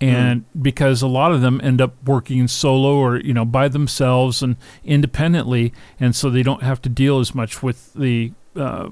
And 0.00 0.42
mm. 0.42 0.62
because 0.62 1.02
a 1.02 1.06
lot 1.06 1.32
of 1.32 1.42
them 1.42 1.60
end 1.62 1.80
up 1.80 1.94
working 2.06 2.48
solo 2.48 2.96
or 2.96 3.18
you 3.20 3.34
know 3.34 3.44
by 3.44 3.68
themselves 3.68 4.42
and 4.42 4.56
independently, 4.82 5.74
and 5.98 6.16
so 6.16 6.30
they 6.30 6.42
don't 6.42 6.62
have 6.62 6.80
to 6.82 6.88
deal 6.88 7.20
as 7.20 7.34
much 7.34 7.62
with 7.62 7.92
the 7.92 8.32
uh, 8.56 8.88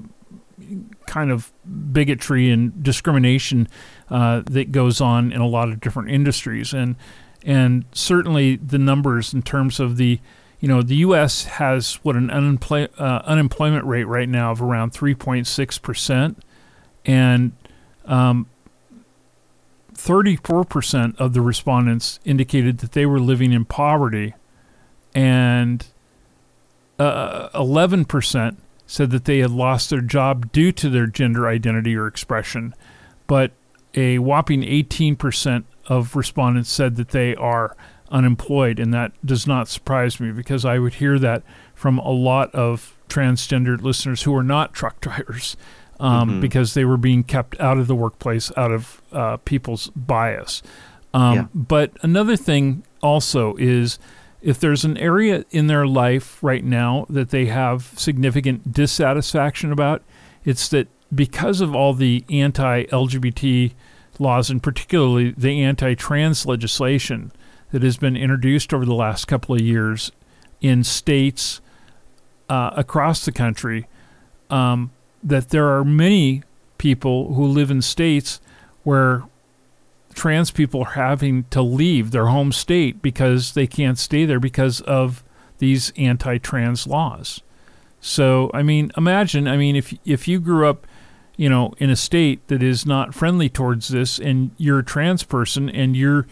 kind 1.07 1.31
of 1.31 1.51
bigotry 1.91 2.51
and 2.51 2.83
discrimination 2.83 3.67
uh, 4.09 4.43
that 4.45 4.71
goes 4.71 5.01
on 5.01 5.31
in 5.31 5.41
a 5.41 5.47
lot 5.47 5.69
of 5.69 5.79
different 5.79 6.11
industries, 6.11 6.73
and 6.73 6.95
and 7.43 7.85
certainly 7.91 8.57
the 8.57 8.77
numbers 8.77 9.33
in 9.33 9.41
terms 9.41 9.79
of 9.79 9.97
the 9.97 10.19
you 10.59 10.67
know, 10.67 10.81
the 10.81 10.97
U.S. 10.97 11.45
has 11.45 11.95
what 12.03 12.15
an 12.15 12.29
unemploy- 12.29 12.89
uh, 12.97 13.21
unemployment 13.25 13.85
rate 13.85 14.03
right 14.03 14.27
now 14.27 14.51
of 14.51 14.61
around 14.61 14.91
3.6 14.91 15.81
percent, 15.81 16.43
and 17.05 17.53
um, 18.05 18.47
34 19.93 20.65
percent 20.65 21.15
of 21.17 21.33
the 21.33 21.41
respondents 21.41 22.19
indicated 22.25 22.79
that 22.79 22.91
they 22.91 23.05
were 23.05 23.19
living 23.19 23.53
in 23.53 23.63
poverty, 23.63 24.33
and 25.15 25.87
uh, 26.97 27.49
11 27.55 28.05
percent 28.05 28.61
said 28.85 29.11
that 29.11 29.25
they 29.25 29.39
had 29.39 29.51
lost 29.51 29.89
their 29.89 30.01
job 30.01 30.51
due 30.51 30.71
to 30.73 30.89
their 30.89 31.07
gender 31.07 31.47
identity 31.47 31.95
or 31.95 32.07
expression, 32.07 32.73
but 33.27 33.51
a 33.95 34.19
whopping 34.19 34.63
18 34.63 35.15
percent 35.15 35.65
of 35.87 36.17
respondents 36.17 36.69
said 36.69 36.97
that 36.97 37.09
they 37.09 37.33
are 37.35 37.77
unemployed, 38.11 38.79
and 38.79 38.93
that 38.93 39.11
does 39.25 39.47
not 39.47 39.67
surprise 39.67 40.19
me 40.19 40.31
because 40.31 40.65
I 40.65 40.79
would 40.79 40.95
hear 40.95 41.19
that 41.19 41.43
from 41.73 41.97
a 41.99 42.11
lot 42.11 42.53
of 42.53 42.97
transgendered 43.07 43.81
listeners 43.81 44.23
who 44.23 44.35
are 44.35 44.43
not 44.43 44.73
truck 44.73 44.99
drivers 45.01 45.57
um, 45.99 46.29
mm-hmm. 46.29 46.39
because 46.41 46.73
they 46.73 46.85
were 46.85 46.97
being 46.97 47.23
kept 47.23 47.59
out 47.59 47.77
of 47.77 47.87
the 47.87 47.95
workplace 47.95 48.51
out 48.57 48.71
of 48.71 49.01
uh, 49.11 49.37
people's 49.37 49.87
bias. 49.95 50.61
Um, 51.13 51.35
yeah. 51.35 51.45
But 51.53 51.91
another 52.01 52.35
thing 52.35 52.83
also 53.01 53.55
is 53.57 53.99
if 54.41 54.59
there's 54.59 54.85
an 54.85 54.97
area 54.97 55.43
in 55.51 55.67
their 55.67 55.85
life 55.85 56.41
right 56.41 56.63
now 56.63 57.05
that 57.09 57.29
they 57.29 57.47
have 57.47 57.93
significant 57.97 58.71
dissatisfaction 58.71 59.71
about, 59.71 60.03
it's 60.45 60.69
that 60.69 60.87
because 61.13 61.61
of 61.61 61.75
all 61.75 61.93
the 61.93 62.23
anti 62.29 62.83
LGBT 62.85 63.73
laws 64.19 64.49
and 64.49 64.61
particularly 64.61 65.33
the 65.37 65.61
anti 65.63 65.95
trans 65.95 66.45
legislation, 66.45 67.31
that 67.71 67.83
has 67.83 67.97
been 67.97 68.15
introduced 68.15 68.73
over 68.73 68.85
the 68.85 68.93
last 68.93 69.25
couple 69.25 69.55
of 69.55 69.61
years 69.61 70.11
in 70.61 70.83
states 70.83 71.61
uh, 72.49 72.71
across 72.75 73.25
the 73.25 73.31
country 73.31 73.87
um, 74.49 74.91
that 75.23 75.49
there 75.49 75.67
are 75.67 75.83
many 75.83 76.43
people 76.77 77.33
who 77.33 77.45
live 77.45 77.69
in 77.69 77.81
states 77.81 78.39
where 78.83 79.23
trans 80.13 80.51
people 80.51 80.81
are 80.81 80.91
having 80.91 81.43
to 81.45 81.61
leave 81.61 82.11
their 82.11 82.27
home 82.27 82.51
state 82.51 83.01
because 83.01 83.53
they 83.53 83.67
can't 83.67 83.97
stay 83.97 84.25
there 84.25 84.39
because 84.39 84.81
of 84.81 85.23
these 85.59 85.93
anti-trans 85.97 86.87
laws. 86.87 87.41
So, 88.01 88.49
I 88.53 88.63
mean, 88.63 88.91
imagine, 88.97 89.47
I 89.47 89.57
mean, 89.57 89.75
if 89.75 89.93
if 90.05 90.27
you 90.27 90.39
grew 90.39 90.67
up, 90.67 90.87
you 91.35 91.49
know, 91.49 91.73
in 91.77 91.89
a 91.89 91.95
state 91.95 92.47
that 92.47 92.63
is 92.63 92.85
not 92.85 93.13
friendly 93.13 93.49
towards 93.49 93.89
this 93.89 94.19
and 94.19 94.51
you're 94.57 94.79
a 94.79 94.83
trans 94.83 95.23
person 95.23 95.69
and 95.69 95.95
you're 95.95 96.25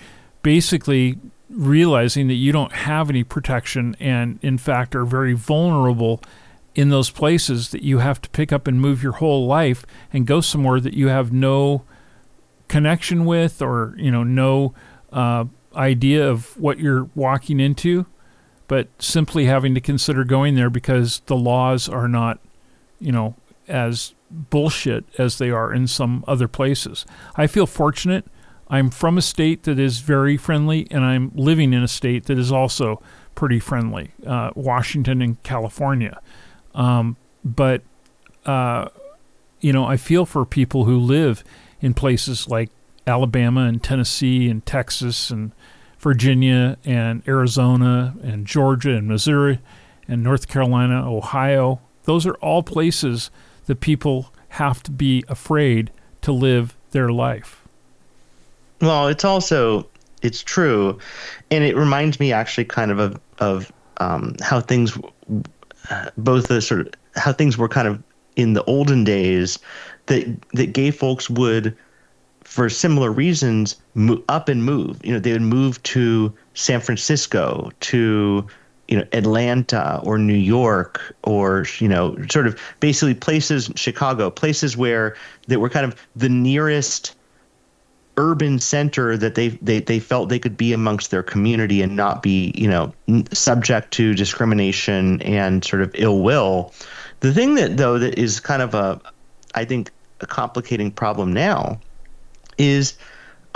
basically 0.47 1.19
realizing 1.49 2.29
that 2.29 2.35
you 2.35 2.53
don't 2.53 2.71
have 2.71 3.09
any 3.09 3.21
protection 3.21 3.97
and, 3.99 4.39
in 4.41 4.57
fact, 4.57 4.95
are 4.95 5.03
very 5.03 5.33
vulnerable 5.33 6.21
in 6.73 6.87
those 6.87 7.09
places 7.09 7.71
that 7.71 7.81
you 7.83 7.97
have 7.97 8.21
to 8.21 8.29
pick 8.29 8.53
up 8.53 8.65
and 8.65 8.79
move 8.79 9.03
your 9.03 9.11
whole 9.11 9.45
life 9.45 9.85
and 10.13 10.25
go 10.25 10.39
somewhere 10.39 10.79
that 10.79 10.93
you 10.93 11.09
have 11.09 11.33
no 11.33 11.83
connection 12.69 13.25
with 13.25 13.61
or, 13.61 13.93
you 13.97 14.09
know, 14.09 14.23
no 14.23 14.73
uh, 15.11 15.43
idea 15.75 16.25
of 16.25 16.57
what 16.57 16.79
you're 16.79 17.09
walking 17.13 17.59
into, 17.59 18.05
but 18.69 18.87
simply 18.99 19.47
having 19.47 19.75
to 19.75 19.81
consider 19.81 20.23
going 20.23 20.55
there 20.55 20.69
because 20.69 21.21
the 21.25 21.35
laws 21.35 21.89
are 21.89 22.07
not, 22.07 22.39
you 23.01 23.11
know, 23.11 23.35
as 23.67 24.13
bullshit 24.31 25.03
as 25.17 25.39
they 25.39 25.51
are 25.51 25.73
in 25.73 25.87
some 25.87 26.23
other 26.25 26.47
places. 26.47 27.05
I 27.35 27.47
feel 27.47 27.67
fortunate 27.67 28.23
I'm 28.69 28.89
from 28.89 29.17
a 29.17 29.21
state 29.21 29.63
that 29.63 29.79
is 29.79 29.99
very 29.99 30.37
friendly, 30.37 30.87
and 30.91 31.03
I'm 31.05 31.31
living 31.35 31.73
in 31.73 31.83
a 31.83 31.87
state 31.87 32.25
that 32.25 32.37
is 32.37 32.51
also 32.51 33.01
pretty 33.35 33.59
friendly, 33.59 34.11
uh, 34.25 34.51
Washington 34.55 35.21
and 35.21 35.41
California. 35.43 36.19
Um, 36.75 37.15
but, 37.45 37.83
uh, 38.45 38.89
you 39.61 39.71
know, 39.71 39.85
I 39.85 39.97
feel 39.97 40.25
for 40.25 40.45
people 40.45 40.85
who 40.85 40.97
live 40.97 41.43
in 41.79 41.93
places 41.93 42.47
like 42.47 42.69
Alabama 43.05 43.61
and 43.61 43.81
Tennessee 43.81 44.49
and 44.49 44.65
Texas 44.65 45.29
and 45.29 45.53
Virginia 45.99 46.77
and 46.83 47.23
Arizona 47.27 48.15
and 48.21 48.45
Georgia 48.45 48.95
and 48.95 49.07
Missouri 49.07 49.59
and 50.07 50.23
North 50.23 50.47
Carolina, 50.47 51.09
Ohio. 51.09 51.79
Those 52.03 52.25
are 52.25 52.35
all 52.35 52.63
places 52.63 53.31
that 53.65 53.79
people 53.79 54.33
have 54.49 54.83
to 54.83 54.91
be 54.91 55.23
afraid 55.27 55.91
to 56.21 56.31
live 56.31 56.75
their 56.91 57.11
life. 57.11 57.56
Well, 58.81 59.07
it's 59.07 59.25
also 59.25 59.87
it's 60.21 60.41
true, 60.41 60.99
and 61.51 61.63
it 61.63 61.75
reminds 61.75 62.19
me 62.19 62.31
actually 62.31 62.65
kind 62.65 62.91
of 62.91 62.99
of, 62.99 63.19
of 63.39 63.71
um, 63.97 64.35
how 64.41 64.61
things, 64.61 64.97
both 66.17 66.47
the 66.47 66.61
sort 66.61 66.81
of 66.81 66.89
how 67.15 67.33
things 67.33 67.57
were 67.57 67.69
kind 67.69 67.87
of 67.87 68.01
in 68.35 68.53
the 68.53 68.63
olden 68.65 69.03
days, 69.03 69.59
that 70.07 70.25
that 70.53 70.73
gay 70.73 70.91
folks 70.91 71.29
would, 71.29 71.75
for 72.43 72.69
similar 72.69 73.11
reasons, 73.11 73.75
move 73.95 74.23
up 74.29 74.49
and 74.49 74.63
move. 74.63 75.03
You 75.03 75.13
know, 75.13 75.19
they 75.19 75.33
would 75.33 75.41
move 75.41 75.81
to 75.83 76.33
San 76.53 76.79
Francisco, 76.79 77.71
to 77.81 78.47
you 78.87 78.97
know 78.97 79.05
Atlanta 79.11 79.99
or 80.03 80.17
New 80.17 80.33
York 80.33 81.15
or 81.23 81.65
you 81.79 81.87
know 81.87 82.15
sort 82.29 82.47
of 82.47 82.59
basically 82.79 83.13
places 83.13 83.69
Chicago 83.75 84.29
places 84.29 84.77
where 84.77 85.15
that 85.47 85.59
were 85.59 85.69
kind 85.69 85.85
of 85.85 85.95
the 86.15 86.29
nearest 86.29 87.15
urban 88.17 88.59
center 88.59 89.15
that 89.15 89.35
they, 89.35 89.49
they 89.49 89.79
they 89.79 89.99
felt 89.99 90.29
they 90.29 90.39
could 90.39 90.57
be 90.57 90.73
amongst 90.73 91.11
their 91.11 91.23
community 91.23 91.81
and 91.81 91.95
not 91.95 92.23
be 92.23 92.51
you 92.55 92.67
know 92.67 92.93
subject 93.31 93.91
to 93.91 94.13
discrimination 94.15 95.21
and 95.21 95.63
sort 95.63 95.81
of 95.81 95.91
ill 95.93 96.21
will 96.21 96.73
the 97.19 97.31
thing 97.33 97.55
that 97.55 97.77
though 97.77 97.99
that 97.99 98.17
is 98.17 98.39
kind 98.39 98.61
of 98.61 98.73
a 98.73 98.99
i 99.53 99.63
think 99.63 99.91
a 100.21 100.25
complicating 100.25 100.91
problem 100.91 101.31
now 101.31 101.79
is 102.57 102.97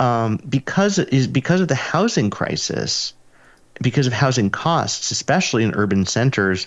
um, 0.00 0.38
because 0.48 0.98
is 0.98 1.26
because 1.26 1.60
of 1.60 1.68
the 1.68 1.76
housing 1.76 2.28
crisis, 2.28 3.14
because 3.80 4.06
of 4.06 4.12
housing 4.12 4.50
costs, 4.50 5.10
especially 5.10 5.62
in 5.62 5.74
urban 5.74 6.06
centers. 6.06 6.66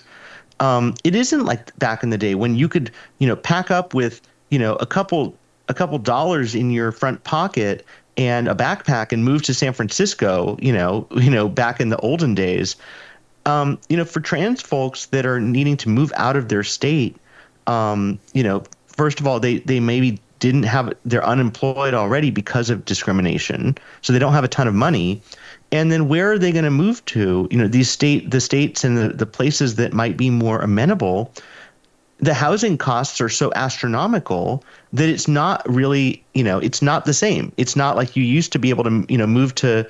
Um, 0.58 0.94
it 1.04 1.14
isn't 1.14 1.44
like 1.44 1.78
back 1.78 2.02
in 2.02 2.08
the 2.08 2.16
day 2.16 2.34
when 2.34 2.54
you 2.54 2.66
could, 2.66 2.90
you 3.18 3.28
know, 3.28 3.36
pack 3.36 3.70
up 3.70 3.92
with, 3.92 4.22
you 4.48 4.58
know, 4.58 4.76
a 4.76 4.86
couple 4.86 5.36
a 5.68 5.74
couple 5.74 5.98
dollars 5.98 6.54
in 6.54 6.70
your 6.70 6.92
front 6.92 7.24
pocket 7.24 7.84
and 8.16 8.48
a 8.48 8.54
backpack 8.54 9.12
and 9.12 9.24
move 9.24 9.42
to 9.42 9.54
San 9.54 9.72
Francisco, 9.72 10.56
you 10.60 10.72
know, 10.72 11.06
you 11.16 11.30
know, 11.30 11.48
back 11.48 11.80
in 11.80 11.88
the 11.88 11.98
olden 11.98 12.34
days. 12.34 12.76
Um, 13.44 13.78
you 13.88 13.96
know, 13.96 14.04
for 14.04 14.20
trans 14.20 14.60
folks 14.60 15.06
that 15.06 15.24
are 15.24 15.40
needing 15.40 15.76
to 15.78 15.88
move 15.88 16.12
out 16.16 16.34
of 16.34 16.48
their 16.48 16.64
state, 16.64 17.16
um, 17.68 18.18
you 18.34 18.42
know, 18.42 18.64
first 18.88 19.20
of 19.20 19.26
all, 19.26 19.38
they 19.38 19.58
they 19.58 19.78
maybe 19.78 20.20
didn't 20.40 20.64
have 20.64 20.92
they're 21.04 21.24
unemployed 21.24 21.94
already 21.94 22.30
because 22.30 22.70
of 22.70 22.84
discrimination, 22.84 23.76
so 24.02 24.12
they 24.12 24.18
don't 24.18 24.32
have 24.32 24.44
a 24.44 24.48
ton 24.48 24.66
of 24.66 24.74
money. 24.74 25.22
And 25.72 25.90
then 25.92 26.08
where 26.08 26.32
are 26.32 26.38
they 26.38 26.52
going 26.52 26.64
to 26.64 26.70
move 26.70 27.04
to? 27.06 27.46
You 27.50 27.58
know, 27.58 27.68
these 27.68 27.88
state 27.88 28.32
the 28.32 28.40
states 28.40 28.82
and 28.82 28.98
the, 28.98 29.08
the 29.08 29.26
places 29.26 29.76
that 29.76 29.92
might 29.92 30.16
be 30.16 30.30
more 30.30 30.60
amenable 30.60 31.32
the 32.18 32.34
housing 32.34 32.78
costs 32.78 33.20
are 33.20 33.28
so 33.28 33.52
astronomical 33.54 34.64
that 34.92 35.08
it's 35.08 35.28
not 35.28 35.68
really, 35.68 36.24
you 36.34 36.42
know, 36.42 36.58
it's 36.58 36.80
not 36.80 37.04
the 37.04 37.12
same. 37.12 37.52
It's 37.56 37.76
not 37.76 37.96
like 37.96 38.16
you 38.16 38.22
used 38.22 38.52
to 38.52 38.58
be 38.58 38.70
able 38.70 38.84
to, 38.84 39.04
you 39.08 39.18
know, 39.18 39.26
move 39.26 39.54
to 39.56 39.86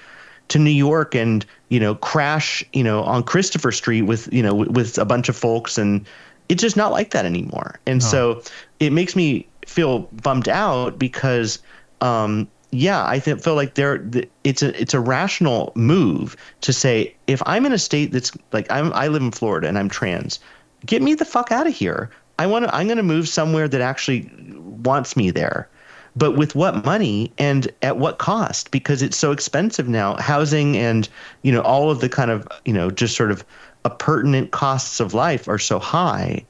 to 0.48 0.58
New 0.60 0.70
York 0.70 1.14
and, 1.14 1.44
you 1.70 1.80
know, 1.80 1.96
crash, 1.96 2.64
you 2.72 2.84
know, 2.84 3.02
on 3.02 3.22
Christopher 3.24 3.72
Street 3.72 4.02
with, 4.02 4.32
you 4.32 4.42
know, 4.42 4.54
with 4.54 4.96
a 4.98 5.04
bunch 5.04 5.28
of 5.28 5.36
folks 5.36 5.76
and 5.76 6.06
it's 6.48 6.62
just 6.62 6.76
not 6.76 6.92
like 6.92 7.10
that 7.10 7.26
anymore. 7.26 7.80
And 7.86 8.00
oh. 8.02 8.06
so 8.06 8.42
it 8.78 8.92
makes 8.92 9.16
me 9.16 9.46
feel 9.66 10.00
bummed 10.22 10.48
out 10.48 10.98
because 10.98 11.60
um 12.00 12.48
yeah, 12.72 13.06
I 13.06 13.20
th- 13.20 13.40
feel 13.40 13.54
like 13.54 13.74
there 13.74 14.04
it's 14.44 14.62
a 14.62 14.78
it's 14.80 14.94
a 14.94 15.00
rational 15.00 15.72
move 15.76 16.36
to 16.62 16.72
say 16.72 17.14
if 17.26 17.42
I'm 17.46 17.64
in 17.64 17.72
a 17.72 17.78
state 17.78 18.12
that's 18.12 18.32
like 18.52 18.70
I'm 18.70 18.92
I 18.92 19.08
live 19.08 19.22
in 19.22 19.30
Florida 19.30 19.68
and 19.68 19.78
I'm 19.78 19.88
trans 19.88 20.40
get 20.86 21.02
me 21.02 21.14
the 21.14 21.24
fuck 21.24 21.52
out 21.52 21.66
of 21.66 21.74
here. 21.74 22.10
I 22.38 22.46
want 22.46 22.64
to, 22.64 22.74
I'm 22.74 22.86
going 22.86 22.96
to 22.96 23.02
move 23.02 23.28
somewhere 23.28 23.68
that 23.68 23.80
actually 23.80 24.30
wants 24.54 25.16
me 25.16 25.30
there. 25.30 25.68
But 26.14 26.32
with 26.32 26.54
what 26.54 26.84
money 26.84 27.30
and 27.36 27.70
at 27.82 27.98
what 27.98 28.18
cost? 28.18 28.70
Because 28.70 29.02
it's 29.02 29.16
so 29.16 29.32
expensive 29.32 29.88
now. 29.88 30.16
Housing 30.16 30.76
and, 30.76 31.08
you 31.42 31.52
know, 31.52 31.60
all 31.60 31.90
of 31.90 32.00
the 32.00 32.08
kind 32.08 32.30
of, 32.30 32.48
you 32.64 32.72
know, 32.72 32.90
just 32.90 33.16
sort 33.16 33.30
of 33.30 33.44
pertinent 33.90 34.50
costs 34.50 34.98
of 35.00 35.14
life 35.14 35.48
are 35.48 35.58
so 35.58 35.78
high 35.78 36.44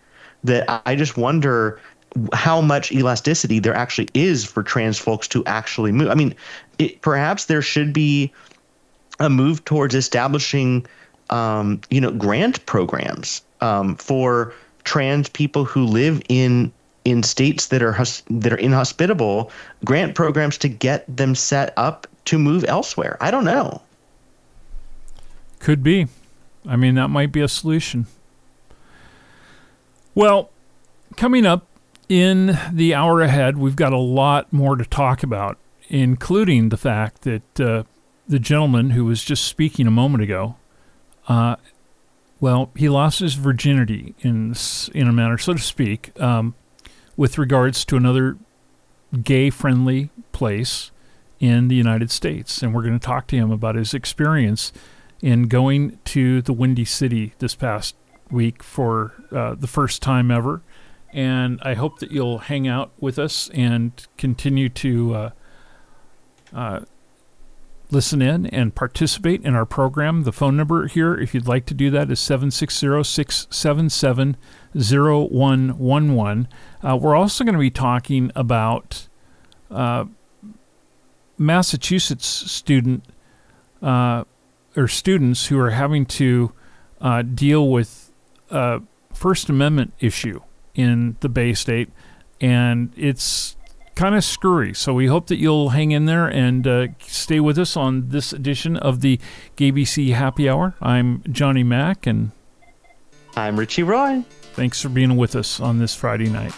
that 0.45 0.83
I 0.87 0.95
just 0.95 1.17
wonder 1.17 1.81
how 2.33 2.61
much 2.61 2.93
elasticity 2.93 3.59
there 3.59 3.75
actually 3.75 4.09
is 4.15 4.45
for 4.45 4.63
trans 4.63 4.99
folks 4.99 5.29
to 5.29 5.45
actually 5.45 5.93
move. 5.93 6.09
I 6.09 6.15
mean, 6.15 6.35
it, 6.79 7.03
perhaps 7.03 7.47
there 7.47 7.63
should 7.63 7.93
be 7.93 8.33
a 9.19 9.29
move 9.29 9.65
towards 9.65 9.95
establishing, 9.95 10.87
um, 11.31 11.81
you 11.91 12.01
know, 12.01 12.13
grant 12.13 12.65
programs 12.67 13.43
um, 13.61 13.97
for 13.97 14.55
trans 14.85 15.29
people 15.29 15.65
who 15.65 15.85
live 15.85 16.23
in 16.29 16.73
in 17.05 17.23
states 17.23 17.69
that 17.69 17.83
are 17.83 17.93
hus- 17.93 18.25
that 18.29 18.53
are 18.53 18.59
inhospitable, 18.59 19.51
grant 19.85 20.15
programs 20.15 20.59
to 20.59 20.69
get 20.69 21.05
them 21.15 21.35
set 21.35 21.73
up 21.77 22.07
to 22.25 22.39
move 22.39 22.65
elsewhere. 22.67 23.17
I 23.21 23.31
don't 23.31 23.45
know. 23.45 23.81
Could 25.61 25.83
be. 25.83 26.09
I 26.69 26.75
mean, 26.75 26.97
that 26.97 27.09
might 27.09 27.31
be 27.31 27.41
a 27.41 27.49
solution. 27.49 28.07
Well, 30.15 30.51
coming 31.17 31.47
up 31.47 31.67
in 32.09 32.59
the 32.73 32.95
hour 32.95 33.21
ahead, 33.21 33.57
we've 33.57 33.77
got 33.77 33.93
a 33.93 33.99
lot 33.99 34.53
more 34.53 34.75
to 34.75 34.85
talk 34.85 35.23
about, 35.23 35.59
including 35.89 36.71
the 36.71 36.77
fact 36.77 37.23
that 37.23 37.61
uh, 37.61 37.85
the 38.27 38.39
gentleman 38.39 38.91
who 38.91 39.05
was 39.05 39.23
just 39.23 39.45
speaking 39.45 39.87
a 39.87 39.91
moment 39.93 40.25
ago 40.25 40.57
uh, 41.29 41.57
well, 42.41 42.71
he 42.77 42.89
lost 42.89 43.21
his 43.21 43.35
virginity 43.35 44.15
in 44.21 44.55
in 44.95 45.09
a 45.09 45.13
manner, 45.13 45.39
so 45.39 45.55
to 45.55 45.59
speak, 45.59 46.19
um, 46.21 46.55
with 47.17 47.39
regards 47.39 47.85
to 47.87 47.97
another 47.97 48.37
gay-friendly 49.23 50.11
place 50.33 50.91
in 51.41 51.69
the 51.69 51.75
United 51.75 52.11
States, 52.11 52.63
and 52.63 52.75
we're 52.75 52.83
going 52.83 52.99
to 52.99 53.07
talk 53.07 53.27
to 53.29 53.37
him 53.37 53.51
about 53.51 53.75
his 53.75 53.95
experience 53.95 54.73
in 55.23 55.49
going 55.49 55.99
to 56.05 56.43
the 56.43 56.53
Windy 56.53 56.85
City 56.85 57.33
this 57.39 57.55
past 57.55 57.95
week 58.31 58.63
for 58.63 59.15
uh, 59.31 59.55
the 59.55 59.67
first 59.67 60.03
time 60.03 60.31
ever. 60.31 60.63
And 61.13 61.61
I 61.63 61.75
hope 61.75 62.01
that 62.01 62.11
you'll 62.11 62.39
hang 62.39 62.69
out 62.69 62.93
with 63.01 63.19
us 63.19 63.49
and 63.55 63.93
continue 64.19 64.69
to 64.71 65.15
uh, 65.15 65.31
uh, 66.53 66.81
listen 67.91 68.21
in 68.21 68.47
and 68.47 68.75
participate 68.75 69.43
in 69.45 69.55
our 69.55 69.67
program. 69.67 70.25
The 70.25 70.33
phone 70.33 70.57
number 70.57 70.87
here, 70.87 71.15
if 71.15 71.35
you'd 71.35 71.47
like 71.47 71.67
to 71.67 71.75
do 71.75 71.91
that, 71.91 72.11
is 72.11 72.21
760 72.21 73.05
677 73.05 74.37
0111. 74.75 76.49
Uh, 76.83 76.97
we're 76.97 77.15
also 77.15 77.45
going 77.45 77.55
to 77.55 77.61
be 77.61 77.71
talking 77.71 78.33
about 78.35 79.09
uh, 79.71 80.05
Massachusetts 81.39 82.27
student 82.27 83.05
uh, 83.83 84.25
or 84.77 84.89
students 84.89 85.47
who 85.47 85.59
are 85.59 85.71
having 85.71 86.07
to 86.07 86.53
uh, 87.01 87.23
deal 87.23 87.69
with 87.69 88.13
a 88.51 88.83
First 89.13 89.49
Amendment 89.49 89.93
issue 89.99 90.41
in 90.75 91.17
the 91.21 91.29
Bay 91.29 91.55
State, 91.55 91.91
and 92.41 92.93
it's 92.97 93.56
kind 93.97 94.15
of 94.15 94.23
screwy. 94.23 94.75
So 94.75 94.95
we 94.95 95.07
hope 95.07 95.27
that 95.27 95.39
you'll 95.39 95.71
hang 95.71 95.91
in 95.91 96.05
there 96.05 96.27
and 96.27 96.67
uh, 96.67 96.87
stay 97.01 97.41
with 97.41 97.59
us 97.59 97.77
on 97.77 98.11
this 98.11 98.33
edition 98.33 98.77
of 98.77 99.01
the 99.01 99.19
GAYBC 99.57 100.13
Happy 100.15 100.49
Hour. 100.49 100.77
I'm 100.81 101.25
Johnny 101.33 101.65
Mac, 101.65 102.07
and 102.07 102.31
I'm 103.35 103.59
Richie 103.59 103.83
Roy. 103.83 104.23
Thanks 104.55 104.81
for 104.81 104.89
being 104.89 105.17
with 105.17 105.35
us 105.35 105.61
on 105.61 105.79
this 105.79 105.95
Friday 105.95 106.29
night. 106.29 106.55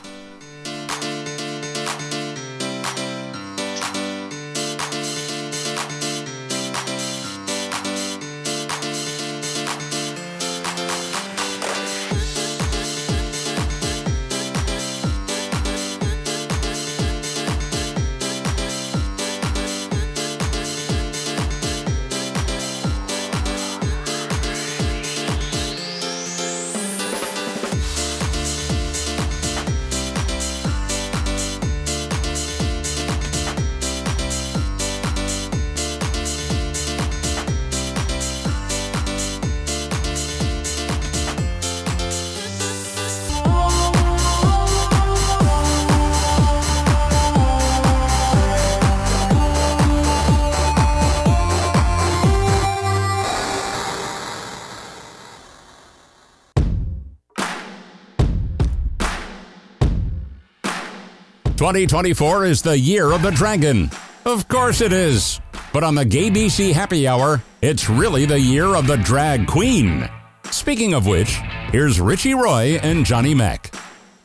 2024 61.59 62.44
is 62.44 62.62
the 62.62 62.78
year 62.78 63.11
of 63.11 63.20
the 63.20 63.32
dragon. 63.32 63.90
Of 64.24 64.46
course 64.46 64.80
it 64.80 64.92
is. 64.92 65.40
But 65.72 65.82
on 65.82 65.96
the 65.96 66.04
GAYBC 66.04 66.72
Happy 66.72 67.09
Hour, 67.09 67.42
it's 67.61 67.90
really 67.90 68.26
the 68.26 68.38
year 68.38 68.76
of 68.76 68.86
the 68.86 68.94
drag 68.98 69.48
queen. 69.48 70.09
Speaking 70.52 70.94
of 70.94 71.09
which, 71.09 71.40
here's 71.72 72.00
Richie 72.00 72.34
Roy 72.34 72.78
and 72.84 73.04
Johnny 73.04 73.34
Mac. 73.34 73.74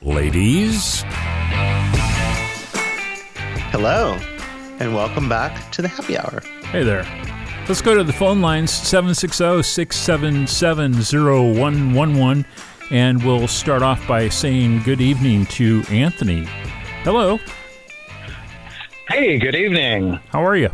Ladies. 0.04 1.04
Hello, 3.72 4.16
and 4.80 4.94
welcome 4.94 5.28
back 5.28 5.72
to 5.72 5.82
the 5.82 5.88
Happy 5.88 6.16
Hour. 6.16 6.42
Hey 6.66 6.84
there. 6.84 7.04
Let's 7.68 7.82
go 7.82 7.96
to 7.98 8.04
the 8.04 8.14
phone 8.14 8.42
lines 8.42 8.70
760 8.70 9.64
677 9.64 10.46
0111, 10.98 12.46
and 12.92 13.26
we'll 13.26 13.48
start 13.48 13.82
off 13.82 14.08
by 14.08 14.30
saying 14.30 14.84
good 14.84 15.02
evening 15.02 15.48
to 15.48 15.82
Anthony. 15.90 16.48
Hello. 17.04 17.38
Hey, 19.10 19.38
good 19.38 19.56
evening. 19.56 20.14
How 20.30 20.46
are 20.46 20.56
you? 20.56 20.70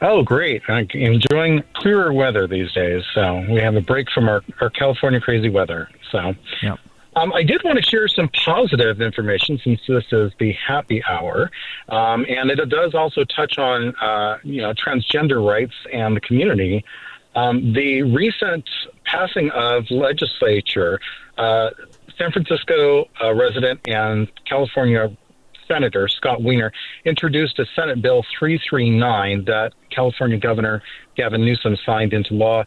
Oh, 0.00 0.22
great. 0.22 0.62
I'm 0.68 0.88
enjoying 0.94 1.62
clearer 1.74 2.14
weather 2.14 2.46
these 2.46 2.72
days. 2.72 3.02
So 3.14 3.44
we 3.50 3.60
have 3.60 3.76
a 3.76 3.82
break 3.82 4.10
from 4.10 4.26
our, 4.26 4.42
our 4.58 4.70
California 4.70 5.20
crazy 5.20 5.50
weather. 5.50 5.90
So 6.10 6.34
yeah. 6.62 6.76
Um, 7.14 7.30
I 7.34 7.42
did 7.42 7.62
want 7.62 7.76
to 7.76 7.82
share 7.82 8.08
some 8.08 8.30
positive 8.30 9.02
information 9.02 9.58
since 9.62 9.80
this 9.86 10.04
is 10.12 10.32
the 10.38 10.52
happy 10.52 11.02
hour, 11.04 11.50
um, 11.90 12.24
and 12.28 12.50
it 12.50 12.56
does 12.70 12.94
also 12.94 13.24
touch 13.24 13.58
on 13.58 13.94
uh, 13.96 14.38
you 14.44 14.62
know 14.62 14.72
transgender 14.72 15.46
rights 15.46 15.74
and 15.92 16.16
the 16.16 16.20
community. 16.20 16.84
Um, 17.34 17.74
the 17.74 18.02
recent 18.02 18.68
passing 19.04 19.50
of 19.50 19.90
legislature, 19.90 21.00
uh, 21.36 21.70
San 22.18 22.32
Francisco 22.32 23.06
uh, 23.22 23.34
resident 23.34 23.80
and 23.86 24.30
California 24.48 25.14
Senator 25.68 26.08
Scott 26.08 26.42
Wiener 26.42 26.72
introduced 27.04 27.58
a 27.58 27.66
Senate 27.74 28.00
Bill 28.00 28.24
339 28.38 29.44
that 29.46 29.72
California 29.90 30.38
Governor 30.38 30.82
Gavin 31.16 31.44
Newsom 31.44 31.76
signed 31.84 32.12
into 32.12 32.34
law, 32.34 32.64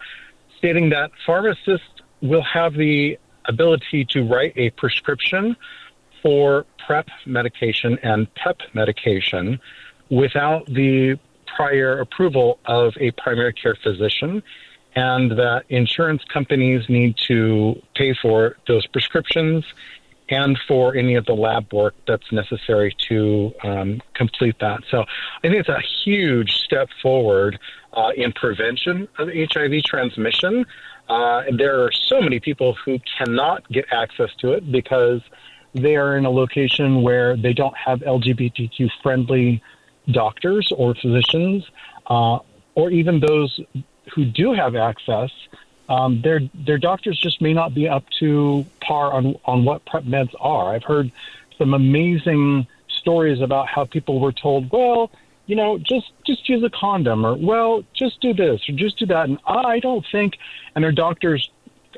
stating 0.57 0.89
that 0.89 1.11
pharmacists 1.25 1.87
will 2.21 2.43
have 2.43 2.73
the 2.73 3.17
ability 3.45 4.05
to 4.11 4.23
write 4.23 4.53
a 4.57 4.69
prescription 4.71 5.55
for 6.21 6.65
PrEP 6.85 7.07
medication 7.25 7.97
and 8.03 8.33
PEP 8.35 8.61
medication 8.73 9.59
without 10.09 10.65
the 10.65 11.17
prior 11.55 11.99
approval 11.99 12.59
of 12.65 12.93
a 12.99 13.11
primary 13.11 13.53
care 13.53 13.75
physician, 13.81 14.43
and 14.95 15.31
that 15.31 15.63
insurance 15.69 16.23
companies 16.33 16.83
need 16.89 17.15
to 17.27 17.81
pay 17.95 18.13
for 18.21 18.57
those 18.67 18.85
prescriptions 18.87 19.65
and 20.29 20.57
for 20.67 20.95
any 20.95 21.15
of 21.15 21.25
the 21.25 21.33
lab 21.33 21.71
work 21.73 21.95
that's 22.07 22.31
necessary 22.31 22.95
to 23.07 23.51
um, 23.63 24.01
complete 24.13 24.55
that. 24.59 24.81
So 24.89 25.01
I 25.01 25.41
think 25.41 25.55
it's 25.55 25.69
a 25.69 25.81
huge 26.03 26.51
step 26.51 26.89
forward 27.01 27.59
uh, 27.93 28.09
in 28.15 28.31
prevention 28.33 29.07
of 29.17 29.29
HIV 29.29 29.83
transmission. 29.83 30.65
Uh, 31.07 31.43
there 31.57 31.83
are 31.83 31.91
so 31.91 32.21
many 32.21 32.39
people 32.39 32.75
who 32.85 32.99
cannot 33.17 33.67
get 33.69 33.85
access 33.91 34.29
to 34.39 34.53
it 34.53 34.71
because 34.71 35.21
they 35.73 35.95
are 35.95 36.17
in 36.17 36.25
a 36.25 36.29
location 36.29 37.01
where 37.01 37.35
they 37.35 37.53
don't 37.53 37.75
have 37.75 37.99
LGBTQ 37.99 38.89
friendly 39.01 39.61
doctors 40.11 40.71
or 40.75 40.95
physicians, 40.95 41.63
uh, 42.07 42.39
or 42.75 42.91
even 42.91 43.19
those 43.19 43.59
who 44.13 44.25
do 44.25 44.53
have 44.53 44.75
access. 44.75 45.31
Um, 45.87 46.21
their 46.21 46.41
their 46.53 46.77
doctors 46.77 47.19
just 47.19 47.41
may 47.41 47.53
not 47.53 47.73
be 47.73 47.87
up 47.87 48.05
to 48.19 48.65
par 48.81 49.11
on 49.11 49.35
on 49.45 49.65
what 49.65 49.85
PrEP 49.85 50.03
meds 50.03 50.33
are. 50.39 50.73
I've 50.73 50.83
heard 50.83 51.11
some 51.57 51.73
amazing 51.73 52.67
stories 52.87 53.41
about 53.41 53.67
how 53.67 53.85
people 53.85 54.19
were 54.19 54.31
told, 54.31 54.71
well, 54.71 55.11
you 55.47 55.55
know, 55.55 55.79
just 55.79 56.11
just 56.25 56.47
use 56.47 56.63
a 56.63 56.69
condom, 56.69 57.25
or 57.25 57.35
well, 57.35 57.83
just 57.93 58.21
do 58.21 58.33
this, 58.33 58.67
or 58.69 58.73
just 58.73 58.99
do 58.99 59.07
that. 59.07 59.27
And 59.27 59.39
I 59.47 59.79
don't 59.79 60.05
think, 60.11 60.37
and 60.75 60.83
their 60.83 60.91
doctors 60.91 61.49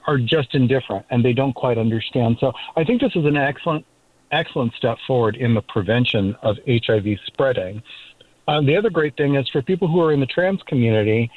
are 0.07 0.17
just 0.17 0.55
indifferent, 0.55 1.05
and 1.09 1.23
they 1.23 1.33
don't 1.33 1.53
quite 1.53 1.77
understand. 1.77 2.37
So 2.39 2.53
I 2.75 2.83
think 2.85 3.01
this 3.01 3.15
is 3.15 3.25
an 3.25 3.37
excellent 3.37 3.85
excellent 4.31 4.73
step 4.75 4.97
forward 5.05 5.35
in 5.35 5.53
the 5.53 5.61
prevention 5.61 6.35
of 6.41 6.57
HIV 6.65 7.17
spreading. 7.25 7.83
Uh, 8.47 8.61
the 8.61 8.75
other 8.77 8.89
great 8.89 9.15
thing 9.17 9.35
is 9.35 9.47
for 9.49 9.61
people 9.61 9.87
who 9.87 10.01
are 10.01 10.11
in 10.11 10.19
the 10.19 10.25
trans 10.25 10.63
community, 10.63 11.29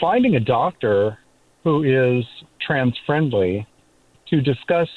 finding 0.00 0.36
a 0.36 0.40
doctor 0.40 1.18
who 1.62 1.82
is 1.82 2.24
trans 2.60 2.98
friendly 3.06 3.66
to 4.28 4.40
discuss 4.40 4.88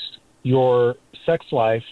your 0.43 0.95
sex 1.25 1.45
life 1.51 1.83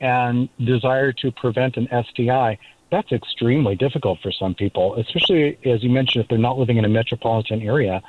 and 0.00 0.48
desire 0.58 1.12
to 1.12 1.30
prevent 1.32 1.76
an 1.76 1.88
STI 2.10 2.58
that's 2.94 3.10
extremely 3.10 3.74
difficult 3.74 4.20
for 4.22 4.30
some 4.30 4.54
people, 4.54 4.94
especially 4.96 5.58
as 5.64 5.82
you 5.82 5.90
mentioned, 5.90 6.22
if 6.22 6.28
they're 6.28 6.38
not 6.38 6.58
living 6.58 6.76
in 6.76 6.84
a 6.84 6.88
metropolitan 6.88 7.60
area. 7.62 8.00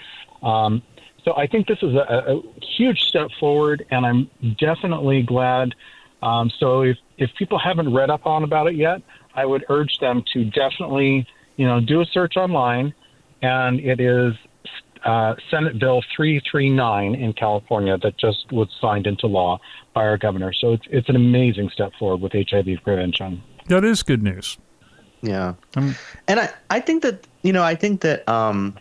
Um, 0.43 0.84
so 1.24 1.36
I 1.36 1.47
think 1.47 1.66
this 1.68 1.80
is 1.82 1.95
a, 1.95 2.36
a, 2.36 2.41
huge 2.78 2.99
step 2.99 3.30
forward, 3.39 3.86
and 3.89 4.06
I'm 4.06 4.30
definitely 4.60 5.24
glad. 5.24 5.74
Um, 6.22 6.51
so 6.60 6.82
if, 6.82 6.97
if 7.18 7.32
people 7.36 7.58
haven't 7.58 7.91
read 7.91 8.12
up 8.12 8.28
on 8.28 8.43
about 8.43 8.68
it 8.68 8.76
yet, 8.76 9.01
I 9.34 9.45
would 9.45 9.66
urge 9.70 9.97
them 9.97 10.24
to 10.34 10.45
definitely, 10.45 11.26
you 11.58 11.66
know, 11.66 11.80
do 11.80 12.01
a 12.01 12.06
search 12.06 12.38
online, 12.38 12.93
and 13.41 13.79
it 13.79 13.99
is 13.99 14.33
uh, 15.05 15.36
Senate 15.51 15.77
Bill 15.79 16.01
339 16.15 17.15
in 17.15 17.33
California 17.33 17.97
that 17.99 18.17
just 18.17 18.51
was 18.51 18.67
signed 18.81 19.05
into 19.05 19.27
law 19.27 19.59
by 19.93 20.01
our 20.01 20.17
governor. 20.17 20.51
So 20.51 20.73
it's, 20.73 20.86
it's 20.89 21.09
an 21.09 21.15
amazing 21.15 21.69
step 21.69 21.93
forward 21.99 22.21
with 22.21 22.33
HIV 22.33 22.83
prevention. 22.83 23.41
That 23.67 23.86
is 23.86 24.01
good 24.03 24.23
news. 24.23 24.57
Yeah. 25.21 25.53
Um, 25.75 25.95
and 26.27 26.39
I, 26.39 26.49
I 26.69 26.79
think 26.79 27.03
that, 27.03 27.27
you 27.43 27.53
know, 27.53 27.63
I 27.63 27.75
think 27.75 28.01
that 28.01 28.27
um, 28.27 28.75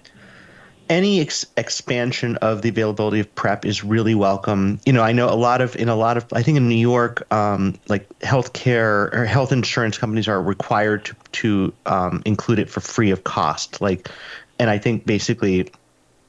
any 0.89 1.21
ex- 1.21 1.47
expansion 1.57 2.37
of 2.37 2.63
the 2.63 2.69
availability 2.71 3.21
of 3.21 3.35
PrEP 3.35 3.65
is 3.65 3.85
really 3.85 4.15
welcome. 4.15 4.81
You 4.85 4.93
know, 4.93 5.03
I 5.03 5.13
know 5.13 5.29
a 5.29 5.37
lot 5.37 5.61
of, 5.61 5.77
in 5.77 5.89
a 5.89 5.97
lot 5.97 6.17
of, 6.17 6.27
I 6.33 6.43
think 6.43 6.57
in 6.57 6.69
New 6.69 6.75
York, 6.75 7.31
um, 7.33 7.75
like 7.89 8.09
healthcare 8.21 9.15
or 9.15 9.25
health 9.27 9.53
insurance 9.53 9.99
companies 9.99 10.29
are 10.29 10.43
required 10.43 11.05
to, 11.07 11.17
to 11.33 11.73
um, 11.87 12.23
include 12.25 12.59
it 12.59 12.71
for 12.71 12.81
free 12.81 13.11
of 13.11 13.25
cost. 13.25 13.81
Like, 13.81 14.11
and 14.59 14.71
I 14.71 14.79
think 14.79 15.07
basically 15.07 15.71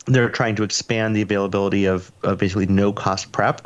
they're 0.07 0.29
trying 0.29 0.55
to 0.55 0.63
expand 0.63 1.15
the 1.15 1.21
availability 1.21 1.85
of, 1.85 2.11
of 2.23 2.37
basically 2.37 2.67
no 2.67 2.93
cost 2.93 3.31
PrEP. 3.31 3.61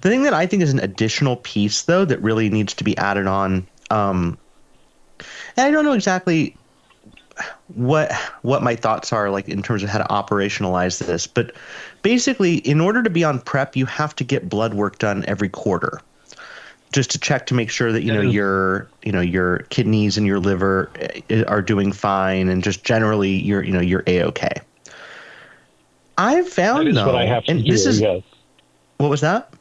The 0.00 0.08
thing 0.08 0.22
that 0.22 0.32
I 0.32 0.46
think 0.46 0.62
is 0.62 0.72
an 0.72 0.80
additional 0.80 1.36
piece, 1.36 1.82
though, 1.82 2.04
that 2.06 2.22
really 2.22 2.48
needs 2.48 2.72
to 2.74 2.84
be 2.84 2.96
added 2.96 3.26
on 3.26 3.66
um, 3.90 4.38
and 5.56 5.66
I 5.66 5.70
don't 5.70 5.84
know 5.84 5.92
exactly 5.92 6.56
what 7.74 8.12
what 8.42 8.62
my 8.62 8.76
thoughts 8.76 9.12
are 9.12 9.30
like 9.30 9.48
in 9.48 9.62
terms 9.62 9.82
of 9.82 9.88
how 9.88 9.98
to 9.98 10.04
operationalize 10.04 11.04
this, 11.04 11.26
but 11.26 11.52
basically, 12.02 12.56
in 12.58 12.80
order 12.80 13.02
to 13.02 13.10
be 13.10 13.24
on 13.24 13.40
PrEP, 13.40 13.76
you 13.76 13.86
have 13.86 14.14
to 14.16 14.24
get 14.24 14.48
blood 14.48 14.74
work 14.74 14.98
done 14.98 15.24
every 15.26 15.48
quarter, 15.48 16.00
just 16.94 17.10
to 17.10 17.18
check 17.18 17.44
to 17.46 17.54
make 17.54 17.70
sure 17.70 17.90
that 17.90 18.04
you 18.04 18.12
know 18.12 18.20
your 18.20 18.88
you 19.02 19.10
know 19.10 19.20
your 19.20 19.58
kidneys 19.70 20.16
and 20.16 20.28
your 20.28 20.38
liver 20.38 20.88
eh, 21.28 21.42
are 21.48 21.60
doing 21.60 21.90
fine, 21.90 22.48
and 22.48 22.62
just 22.62 22.84
generally 22.84 23.32
you're 23.32 23.64
you 23.64 23.72
know 23.72 23.80
you're 23.80 24.04
a 24.06 24.22
okay. 24.22 24.54
I've 26.16 26.48
found 26.48 26.96
though, 26.96 27.16
and 27.16 27.66
this 27.66 27.84
is 27.84 28.00
yes. 28.00 28.22
what 28.98 29.10
was 29.10 29.20
that? 29.22 29.52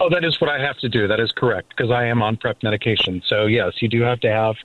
Oh, 0.00 0.08
that 0.08 0.24
is 0.24 0.40
what 0.40 0.48
I 0.48 0.58
have 0.58 0.78
to 0.78 0.88
do. 0.88 1.06
That 1.06 1.20
is 1.20 1.32
correct 1.32 1.68
because 1.76 1.90
I 1.90 2.06
am 2.06 2.22
on 2.22 2.38
PrEP 2.38 2.62
medication. 2.62 3.22
So 3.26 3.44
yes, 3.44 3.82
you 3.82 3.88
do 3.88 4.00
have 4.00 4.20
to 4.20 4.30
have 4.30 4.56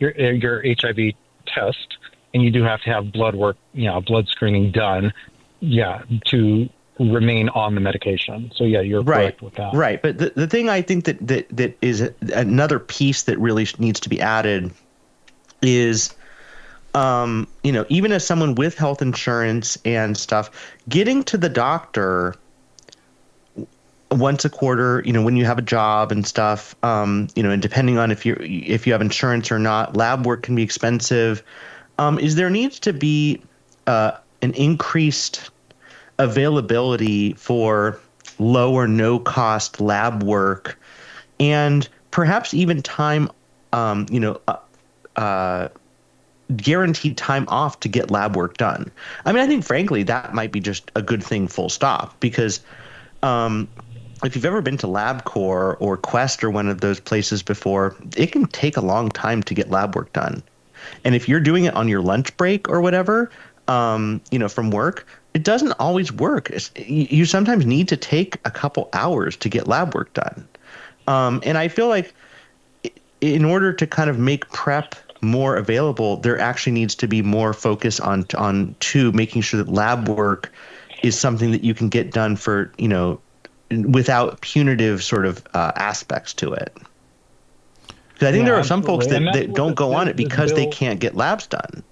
your 0.00 0.12
uh, 0.18 0.30
your 0.30 0.60
HIV 0.64 1.14
test, 1.46 1.98
and 2.34 2.42
you 2.42 2.50
do 2.50 2.64
have 2.64 2.80
to 2.82 2.90
have 2.90 3.12
blood 3.12 3.36
work, 3.36 3.56
you 3.74 3.84
know, 3.84 4.00
blood 4.00 4.26
screening 4.26 4.72
done. 4.72 5.12
Yeah, 5.60 6.02
to 6.26 6.68
remain 6.98 7.48
on 7.50 7.74
the 7.74 7.80
medication. 7.80 8.50
So 8.54 8.64
yeah, 8.64 8.80
you're 8.80 9.02
right. 9.02 9.22
correct 9.22 9.42
with 9.42 9.54
that. 9.54 9.74
Right, 9.74 10.00
but 10.00 10.18
the 10.18 10.32
the 10.34 10.46
thing 10.46 10.68
I 10.68 10.82
think 10.82 11.04
that 11.04 11.26
that 11.26 11.48
that 11.50 11.76
is 11.82 12.10
another 12.34 12.78
piece 12.78 13.24
that 13.24 13.38
really 13.38 13.66
needs 13.78 14.00
to 14.00 14.08
be 14.08 14.20
added 14.20 14.72
is. 15.62 16.14
Um, 16.94 17.46
you 17.62 17.72
know, 17.72 17.84
even 17.90 18.10
as 18.10 18.26
someone 18.26 18.54
with 18.54 18.78
health 18.78 19.02
insurance 19.02 19.76
and 19.84 20.16
stuff, 20.16 20.50
getting 20.88 21.22
to 21.24 21.36
the 21.36 21.50
doctor 21.50 22.34
once 24.10 24.44
a 24.44 24.50
quarter, 24.50 25.02
you 25.04 25.12
know, 25.12 25.22
when 25.22 25.36
you 25.36 25.44
have 25.44 25.58
a 25.58 25.62
job 25.62 26.12
and 26.12 26.26
stuff, 26.26 26.74
um, 26.82 27.28
you 27.34 27.42
know, 27.42 27.50
and 27.50 27.60
depending 27.60 27.98
on 27.98 28.10
if 28.10 28.24
you 28.24 28.36
if 28.40 28.86
you 28.86 28.92
have 28.92 29.02
insurance 29.02 29.50
or 29.50 29.58
not, 29.58 29.96
lab 29.96 30.26
work 30.26 30.42
can 30.42 30.54
be 30.54 30.62
expensive. 30.62 31.42
Um, 31.98 32.18
is 32.18 32.34
there 32.34 32.50
needs 32.50 32.78
to 32.80 32.92
be 32.92 33.42
uh, 33.86 34.12
an 34.42 34.52
increased 34.52 35.50
availability 36.18 37.34
for 37.34 37.98
low 38.38 38.72
or 38.74 38.86
no 38.86 39.18
cost 39.18 39.80
lab 39.80 40.22
work, 40.22 40.78
and 41.40 41.88
perhaps 42.10 42.54
even 42.54 42.82
time, 42.82 43.30
um, 43.72 44.06
you 44.10 44.20
know, 44.20 44.40
uh, 44.48 44.56
uh, 45.16 45.68
guaranteed 46.56 47.16
time 47.16 47.44
off 47.48 47.80
to 47.80 47.88
get 47.88 48.10
lab 48.10 48.36
work 48.36 48.56
done. 48.56 48.90
I 49.24 49.32
mean, 49.32 49.42
I 49.42 49.46
think 49.46 49.64
frankly 49.64 50.02
that 50.04 50.32
might 50.32 50.52
be 50.52 50.60
just 50.60 50.90
a 50.94 51.02
good 51.02 51.22
thing, 51.22 51.48
full 51.48 51.68
stop, 51.68 52.18
because 52.20 52.60
um, 53.22 53.68
if 54.24 54.34
you've 54.34 54.44
ever 54.44 54.62
been 54.62 54.76
to 54.78 54.86
LabCorp 54.86 55.76
or 55.80 55.96
Quest 55.96 56.44
or 56.44 56.50
one 56.50 56.68
of 56.68 56.80
those 56.80 57.00
places 57.00 57.42
before, 57.42 57.96
it 58.16 58.32
can 58.32 58.46
take 58.46 58.76
a 58.76 58.80
long 58.80 59.10
time 59.10 59.42
to 59.42 59.54
get 59.54 59.70
lab 59.70 59.96
work 59.96 60.12
done. 60.12 60.42
And 61.04 61.14
if 61.14 61.28
you're 61.28 61.40
doing 61.40 61.64
it 61.64 61.74
on 61.74 61.88
your 61.88 62.00
lunch 62.00 62.36
break 62.36 62.68
or 62.68 62.80
whatever, 62.80 63.30
um, 63.68 64.20
you 64.30 64.38
know, 64.38 64.48
from 64.48 64.70
work, 64.70 65.06
it 65.36 65.42
doesn't 65.42 65.72
always 65.72 66.10
work. 66.10 66.48
It's, 66.48 66.70
you 66.76 67.26
sometimes 67.26 67.66
need 67.66 67.88
to 67.88 67.96
take 67.98 68.36
a 68.46 68.50
couple 68.50 68.88
hours 68.94 69.36
to 69.36 69.50
get 69.50 69.68
lab 69.68 69.94
work 69.94 70.14
done. 70.14 70.48
Um, 71.08 71.42
and 71.44 71.58
I 71.58 71.68
feel 71.68 71.88
like 71.88 72.14
in 73.20 73.44
order 73.44 73.74
to 73.74 73.86
kind 73.86 74.08
of 74.08 74.18
make 74.18 74.48
PrEP 74.48 74.94
more 75.20 75.56
available, 75.56 76.16
there 76.16 76.38
actually 76.38 76.72
needs 76.72 76.94
to 76.94 77.06
be 77.06 77.20
more 77.20 77.52
focus 77.52 78.00
on 78.00 78.24
on 78.34 78.74
to 78.80 79.12
making 79.12 79.42
sure 79.42 79.62
that 79.62 79.70
lab 79.70 80.08
work 80.08 80.50
is 81.02 81.20
something 81.20 81.50
that 81.50 81.62
you 81.62 81.74
can 81.74 81.90
get 81.90 82.12
done 82.12 82.34
for 82.36 82.72
you 82.78 82.88
know 82.88 83.20
without 83.70 84.40
punitive 84.40 85.04
sort 85.04 85.26
of 85.26 85.46
uh, 85.52 85.72
aspects 85.76 86.32
to 86.32 86.54
it. 86.54 86.74
Because 88.14 88.28
I 88.28 88.32
think 88.32 88.46
yeah, 88.46 88.52
there 88.52 88.54
are 88.54 88.64
some 88.64 88.82
folks 88.82 89.06
that, 89.08 89.20
that 89.34 89.52
don't 89.52 89.74
go 89.74 89.92
on 89.92 90.08
it 90.08 90.16
because 90.16 90.54
bill, 90.54 90.64
they 90.64 90.70
can't 90.70 90.98
get 90.98 91.14
labs 91.14 91.46
done. 91.46 91.84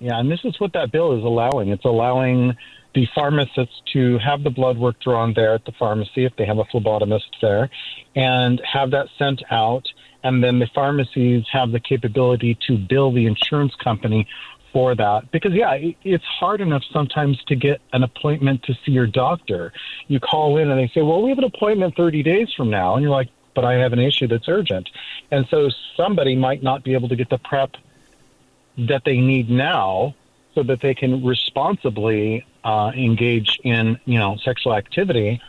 Yeah, 0.00 0.18
and 0.18 0.30
this 0.30 0.40
is 0.44 0.58
what 0.58 0.72
that 0.72 0.90
bill 0.90 1.16
is 1.16 1.22
allowing. 1.22 1.68
It's 1.68 1.84
allowing 1.84 2.56
the 2.94 3.06
pharmacists 3.14 3.82
to 3.92 4.18
have 4.18 4.42
the 4.42 4.50
blood 4.50 4.78
work 4.78 4.98
drawn 5.00 5.34
there 5.34 5.54
at 5.54 5.64
the 5.66 5.72
pharmacy 5.78 6.24
if 6.24 6.34
they 6.36 6.46
have 6.46 6.58
a 6.58 6.64
phlebotomist 6.64 7.30
there, 7.42 7.70
and 8.16 8.60
have 8.64 8.90
that 8.92 9.08
sent 9.18 9.42
out. 9.50 9.86
And 10.24 10.42
then 10.42 10.58
the 10.58 10.68
pharmacies 10.74 11.44
have 11.52 11.70
the 11.70 11.80
capability 11.80 12.58
to 12.66 12.78
bill 12.78 13.12
the 13.12 13.26
insurance 13.26 13.74
company 13.76 14.26
for 14.72 14.94
that 14.94 15.28
because 15.32 15.52
yeah 15.52 15.72
it's 16.04 16.24
hard 16.24 16.60
enough 16.60 16.84
sometimes 16.92 17.42
to 17.48 17.56
get 17.56 17.80
an 17.92 18.04
appointment 18.04 18.62
to 18.62 18.72
see 18.84 18.92
your 18.92 19.06
doctor 19.06 19.72
you 20.06 20.20
call 20.20 20.58
in 20.58 20.70
and 20.70 20.78
they 20.78 20.86
say 20.94 21.02
well 21.02 21.20
we 21.20 21.28
have 21.28 21.38
an 21.38 21.44
appointment 21.44 21.92
30 21.96 22.22
days 22.22 22.48
from 22.56 22.70
now 22.70 22.94
and 22.94 23.02
you're 23.02 23.10
like 23.10 23.28
but 23.56 23.64
i 23.64 23.72
have 23.72 23.92
an 23.92 23.98
issue 23.98 24.28
that's 24.28 24.48
urgent 24.48 24.88
and 25.32 25.44
so 25.50 25.68
somebody 25.96 26.36
might 26.36 26.62
not 26.62 26.84
be 26.84 26.94
able 26.94 27.08
to 27.08 27.16
get 27.16 27.28
the 27.30 27.38
PrEP 27.38 27.74
that 28.88 29.02
they 29.04 29.18
need 29.20 29.50
now 29.50 30.14
so 30.54 30.62
that 30.62 30.80
they 30.80 30.94
can 30.94 31.24
responsibly 31.24 32.44
uh, 32.64 32.92
engage 32.94 33.58
in 33.64 33.98
you 34.04 34.18
know 34.18 34.36
sexual 34.44 34.74
activity 34.74 35.40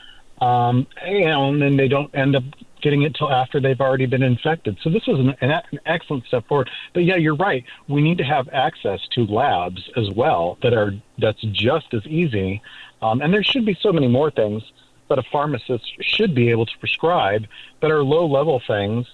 um, 0.42 0.88
and 1.02 1.62
then 1.62 1.78
they 1.78 1.88
don't 1.88 2.14
end 2.16 2.36
up 2.36 2.44
getting 2.82 3.04
it 3.04 3.14
till 3.14 3.32
after 3.32 3.60
they've 3.60 3.80
already 3.80 4.08
been 4.08 4.24
infected. 4.24 4.78
So 4.82 4.90
this 4.90 5.04
is 5.08 5.20
an, 5.20 5.36
an, 5.40 5.62
excellent 5.86 6.26
step 6.26 6.48
forward. 6.48 6.70
But 6.94 7.04
yeah, 7.04 7.16
you're 7.16 7.36
right. 7.36 7.64
We 7.88 8.02
need 8.02 8.18
to 8.18 8.24
have 8.24 8.50
access 8.50 9.00
to 9.14 9.26
labs 9.26 9.88
as 9.96 10.10
well 10.10 10.58
that 10.64 10.74
are 10.74 10.94
that's 11.20 11.42
just 11.42 11.94
as 11.94 12.06
easy. 12.08 12.62
Um, 13.04 13.22
and 13.22 13.32
there 13.32 13.44
should 13.44 13.66
be 13.66 13.78
so 13.80 13.94
many 13.94 14.08
more 14.08 14.32
things 14.32 14.64
that 15.10 15.20
a 15.20 15.24
pharmacist 15.32 15.86
should 16.02 16.34
be 16.34 16.50
able 16.50 16.66
to 16.66 16.78
prescribe 16.80 17.46
that 17.82 17.92
are 17.92 18.04
low 18.04 18.26
level 18.26 18.62
things 18.66 19.06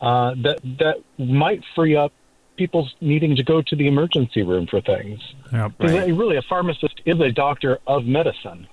uh, 0.00 0.34
that 0.42 0.60
that 0.78 0.96
might 1.18 1.64
free 1.74 1.96
up 1.96 2.12
people 2.56 2.88
needing 3.00 3.36
to 3.36 3.42
go 3.42 3.62
to 3.62 3.76
the 3.76 3.86
emergency 3.86 4.42
room 4.42 4.66
for 4.66 4.80
things. 4.80 5.20
Yeah, 5.52 5.70
right. 5.78 6.14
Really, 6.14 6.36
a 6.36 6.42
pharmacist 6.42 7.00
is 7.04 7.20
a 7.20 7.30
doctor 7.30 7.78
of 7.86 8.06
medicine. 8.06 8.66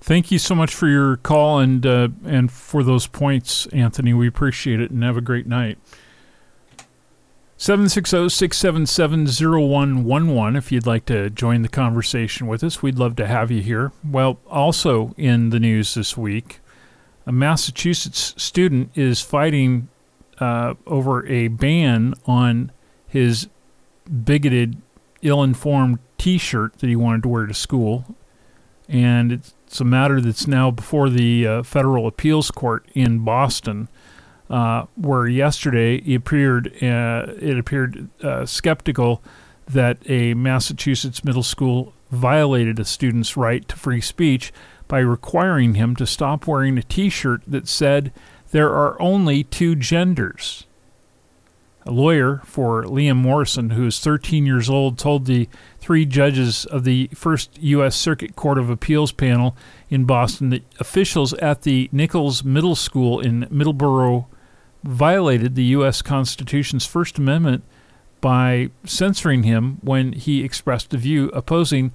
Thank 0.00 0.30
you 0.30 0.38
so 0.38 0.54
much 0.54 0.74
for 0.74 0.88
your 0.88 1.16
call 1.16 1.58
and 1.58 1.84
uh, 1.84 2.08
and 2.24 2.52
for 2.52 2.82
those 2.82 3.06
points, 3.06 3.66
Anthony. 3.68 4.14
We 4.14 4.28
appreciate 4.28 4.80
it 4.80 4.90
and 4.90 5.02
have 5.02 5.16
a 5.16 5.22
great 5.22 5.46
night. 5.46 5.78
760-677-0111 7.58 10.58
if 10.58 10.70
you'd 10.70 10.86
like 10.86 11.06
to 11.06 11.30
join 11.30 11.62
the 11.62 11.68
conversation 11.68 12.46
with 12.46 12.62
us. 12.62 12.82
We'd 12.82 12.98
love 12.98 13.16
to 13.16 13.26
have 13.26 13.50
you 13.50 13.62
here. 13.62 13.92
Well, 14.04 14.38
also 14.46 15.14
in 15.16 15.48
the 15.48 15.58
news 15.58 15.94
this 15.94 16.18
week, 16.18 16.60
a 17.26 17.32
Massachusetts 17.32 18.34
student 18.36 18.90
is 18.94 19.22
fighting 19.22 19.88
uh, 20.38 20.74
over 20.86 21.26
a 21.26 21.48
ban 21.48 22.12
on 22.26 22.72
his 23.16 23.48
bigoted, 24.24 24.80
ill-informed 25.22 25.98
T-shirt 26.18 26.78
that 26.78 26.86
he 26.86 26.96
wanted 26.96 27.22
to 27.22 27.28
wear 27.28 27.46
to 27.46 27.54
school, 27.54 28.04
and 28.88 29.32
it's 29.32 29.54
it's 29.66 29.80
a 29.80 29.84
matter 29.84 30.20
that's 30.20 30.46
now 30.46 30.70
before 30.70 31.10
the 31.10 31.46
uh, 31.46 31.62
federal 31.64 32.06
appeals 32.06 32.52
court 32.52 32.86
in 32.94 33.24
Boston, 33.24 33.88
uh, 34.48 34.86
where 34.94 35.26
yesterday 35.26 35.96
it 35.96 36.14
appeared 36.14 36.68
uh, 36.82 37.26
it 37.40 37.58
appeared 37.58 38.08
uh, 38.22 38.46
skeptical 38.46 39.22
that 39.66 39.98
a 40.08 40.34
Massachusetts 40.34 41.24
middle 41.24 41.42
school 41.42 41.92
violated 42.10 42.78
a 42.78 42.84
student's 42.84 43.36
right 43.36 43.66
to 43.68 43.74
free 43.74 44.00
speech 44.00 44.52
by 44.86 45.00
requiring 45.00 45.74
him 45.74 45.96
to 45.96 46.06
stop 46.06 46.46
wearing 46.46 46.78
a 46.78 46.82
T-shirt 46.82 47.42
that 47.48 47.66
said 47.66 48.12
there 48.52 48.70
are 48.70 49.00
only 49.02 49.42
two 49.42 49.74
genders. 49.74 50.65
A 51.86 51.92
lawyer 51.92 52.42
for 52.44 52.82
Liam 52.82 53.16
Morrison, 53.16 53.70
who 53.70 53.86
is 53.86 54.00
13 54.00 54.44
years 54.44 54.68
old, 54.68 54.98
told 54.98 55.24
the 55.24 55.48
three 55.78 56.04
judges 56.04 56.64
of 56.64 56.82
the 56.82 57.08
first 57.14 57.56
U.S. 57.62 57.94
Circuit 57.94 58.34
Court 58.34 58.58
of 58.58 58.68
Appeals 58.68 59.12
panel 59.12 59.56
in 59.88 60.04
Boston 60.04 60.50
that 60.50 60.64
officials 60.80 61.32
at 61.34 61.62
the 61.62 61.88
Nichols 61.92 62.42
Middle 62.42 62.74
School 62.74 63.20
in 63.20 63.42
Middleborough 63.52 64.26
violated 64.82 65.54
the 65.54 65.64
U.S. 65.64 66.02
Constitution's 66.02 66.84
First 66.84 67.18
Amendment 67.18 67.62
by 68.20 68.70
censoring 68.84 69.44
him 69.44 69.78
when 69.80 70.12
he 70.12 70.42
expressed 70.42 70.92
a 70.92 70.98
view 70.98 71.28
opposing 71.28 71.92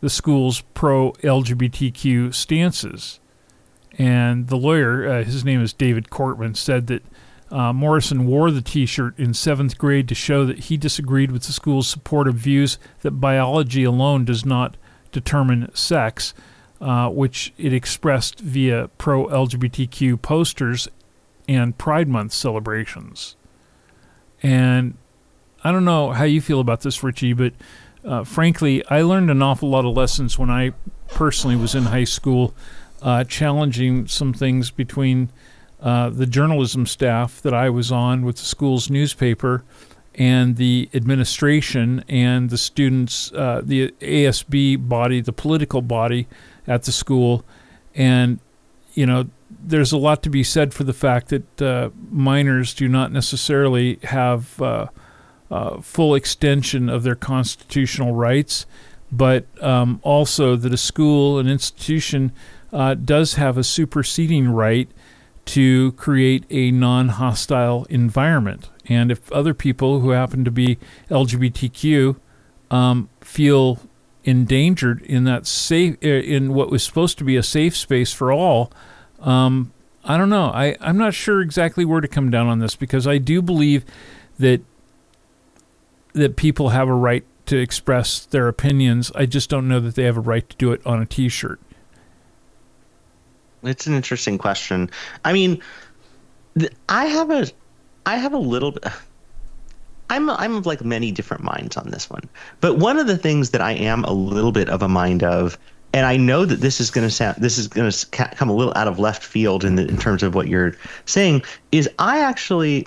the 0.00 0.10
school's 0.10 0.60
pro 0.74 1.12
LGBTQ 1.24 2.32
stances. 2.32 3.18
And 3.98 4.46
the 4.46 4.56
lawyer, 4.56 5.08
uh, 5.08 5.24
his 5.24 5.44
name 5.44 5.62
is 5.62 5.72
David 5.72 6.10
Cortman, 6.10 6.56
said 6.56 6.86
that 6.88 7.02
uh, 7.50 7.72
Morrison 7.72 8.26
wore 8.26 8.50
the 8.50 8.60
t 8.60 8.86
shirt 8.86 9.18
in 9.18 9.32
seventh 9.32 9.78
grade 9.78 10.08
to 10.08 10.14
show 10.14 10.44
that 10.44 10.60
he 10.60 10.76
disagreed 10.76 11.30
with 11.30 11.44
the 11.44 11.52
school's 11.52 11.88
support 11.88 12.26
of 12.26 12.34
views 12.34 12.78
that 13.02 13.12
biology 13.12 13.84
alone 13.84 14.24
does 14.24 14.44
not 14.44 14.76
determine 15.12 15.74
sex, 15.74 16.34
uh, 16.80 17.08
which 17.08 17.52
it 17.56 17.72
expressed 17.72 18.40
via 18.40 18.88
pro 18.98 19.26
LGBTQ 19.26 20.20
posters 20.20 20.88
and 21.48 21.78
Pride 21.78 22.08
Month 22.08 22.32
celebrations. 22.32 23.36
And 24.42 24.96
I 25.62 25.72
don't 25.72 25.84
know 25.84 26.10
how 26.10 26.24
you 26.24 26.40
feel 26.40 26.60
about 26.60 26.80
this, 26.80 27.02
Richie, 27.02 27.32
but 27.32 27.52
uh, 28.04 28.24
frankly, 28.24 28.84
I 28.88 29.02
learned 29.02 29.30
an 29.30 29.42
awful 29.42 29.68
lot 29.68 29.84
of 29.84 29.96
lessons 29.96 30.38
when 30.38 30.50
I 30.50 30.72
personally 31.08 31.56
was 31.56 31.74
in 31.74 31.84
high 31.84 32.04
school, 32.04 32.54
uh, 33.02 33.24
challenging 33.24 34.06
some 34.06 34.32
things 34.32 34.70
between 34.70 35.30
uh, 35.80 36.08
the 36.08 36.26
journalism 36.26 36.86
staff 36.86 37.42
that 37.42 37.52
I 37.52 37.68
was 37.68 37.92
on 37.92 38.24
with 38.24 38.36
the 38.36 38.44
school's 38.44 38.88
newspaper 38.88 39.62
and 40.14 40.56
the 40.56 40.88
administration 40.94 42.02
and 42.08 42.48
the 42.48 42.56
students, 42.56 43.30
uh, 43.32 43.60
the 43.62 43.90
ASB 44.00 44.88
body, 44.88 45.20
the 45.20 45.32
political 45.32 45.82
body 45.82 46.26
at 46.66 46.84
the 46.84 46.92
school. 46.92 47.44
And, 47.94 48.40
you 48.94 49.04
know, 49.04 49.28
there's 49.50 49.92
a 49.92 49.98
lot 49.98 50.22
to 50.22 50.30
be 50.30 50.42
said 50.42 50.72
for 50.72 50.84
the 50.84 50.94
fact 50.94 51.28
that 51.28 51.62
uh, 51.62 51.90
minors 52.10 52.72
do 52.72 52.88
not 52.88 53.12
necessarily 53.12 53.98
have 54.04 54.60
uh, 54.62 54.86
uh, 55.50 55.80
full 55.82 56.14
extension 56.14 56.88
of 56.88 57.02
their 57.02 57.14
constitutional 57.14 58.14
rights, 58.14 58.64
but 59.12 59.44
um, 59.62 60.00
also 60.02 60.56
that 60.56 60.72
a 60.72 60.78
school, 60.78 61.38
an 61.38 61.46
institution, 61.46 62.32
does 63.04 63.34
have 63.34 63.56
a 63.56 63.64
superseding 63.64 64.48
right 64.48 64.90
to 65.46 65.92
create 65.92 66.44
a 66.50 66.70
non 66.70 67.08
hostile 67.08 67.86
environment. 67.88 68.68
And 68.88 69.10
if 69.10 69.30
other 69.32 69.54
people 69.54 70.00
who 70.00 70.10
happen 70.10 70.44
to 70.44 70.50
be 70.50 70.78
LGBTQ 71.10 72.16
um, 72.70 73.08
feel 73.20 73.80
endangered 74.24 75.02
in 75.02 75.24
that 75.24 75.46
safe, 75.46 75.96
uh, 76.04 76.08
in 76.08 76.52
what 76.52 76.70
was 76.70 76.82
supposed 76.82 77.16
to 77.18 77.24
be 77.24 77.36
a 77.36 77.42
safe 77.42 77.76
space 77.76 78.12
for 78.12 78.32
all, 78.32 78.72
um, 79.20 79.72
I 80.04 80.16
don't 80.16 80.28
know. 80.28 80.46
I, 80.46 80.76
I'm 80.80 80.98
not 80.98 81.14
sure 81.14 81.40
exactly 81.40 81.84
where 81.84 82.00
to 82.00 82.08
come 82.08 82.30
down 82.30 82.48
on 82.48 82.58
this 82.58 82.76
because 82.76 83.06
I 83.06 83.18
do 83.18 83.40
believe 83.40 83.84
that 84.38 84.60
that 86.12 86.36
people 86.36 86.70
have 86.70 86.88
a 86.88 86.94
right 86.94 87.24
to 87.44 87.58
express 87.58 88.24
their 88.24 88.48
opinions. 88.48 89.12
I 89.14 89.26
just 89.26 89.50
don't 89.50 89.68
know 89.68 89.80
that 89.80 89.96
they 89.96 90.04
have 90.04 90.16
a 90.16 90.20
right 90.20 90.48
to 90.48 90.56
do 90.56 90.72
it 90.72 90.84
on 90.86 91.02
a 91.02 91.06
T-shirt. 91.06 91.60
It's 93.68 93.86
an 93.86 93.94
interesting 93.94 94.38
question. 94.38 94.90
I 95.24 95.32
mean, 95.32 95.62
th- 96.58 96.72
I 96.88 97.06
have 97.06 97.30
a, 97.30 97.50
I 98.04 98.16
have 98.16 98.32
a 98.32 98.38
little 98.38 98.72
bit. 98.72 98.84
I'm 100.08 100.30
I'm 100.30 100.54
of 100.56 100.66
like 100.66 100.84
many 100.84 101.10
different 101.10 101.42
minds 101.42 101.76
on 101.76 101.90
this 101.90 102.08
one, 102.08 102.22
but 102.60 102.78
one 102.78 102.98
of 102.98 103.06
the 103.06 103.18
things 103.18 103.50
that 103.50 103.60
I 103.60 103.72
am 103.72 104.04
a 104.04 104.12
little 104.12 104.52
bit 104.52 104.68
of 104.68 104.82
a 104.82 104.88
mind 104.88 105.24
of, 105.24 105.58
and 105.92 106.06
I 106.06 106.16
know 106.16 106.44
that 106.44 106.60
this 106.60 106.80
is 106.80 106.90
going 106.90 107.06
to 107.06 107.12
sound 107.12 107.36
this 107.38 107.58
is 107.58 107.66
going 107.66 107.90
to 107.90 108.06
come 108.36 108.48
a 108.48 108.54
little 108.54 108.72
out 108.76 108.86
of 108.86 108.98
left 108.98 109.22
field 109.22 109.64
in 109.64 109.74
the, 109.74 109.86
in 109.88 109.96
terms 109.96 110.22
of 110.22 110.34
what 110.34 110.46
you're 110.46 110.74
saying, 111.06 111.42
is 111.72 111.90
I 111.98 112.20
actually, 112.20 112.86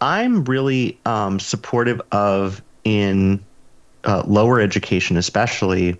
I'm 0.00 0.44
really 0.44 0.98
um, 1.06 1.38
supportive 1.38 2.02
of 2.10 2.62
in 2.82 3.44
uh, 4.04 4.24
lower 4.26 4.60
education, 4.60 5.16
especially. 5.16 5.96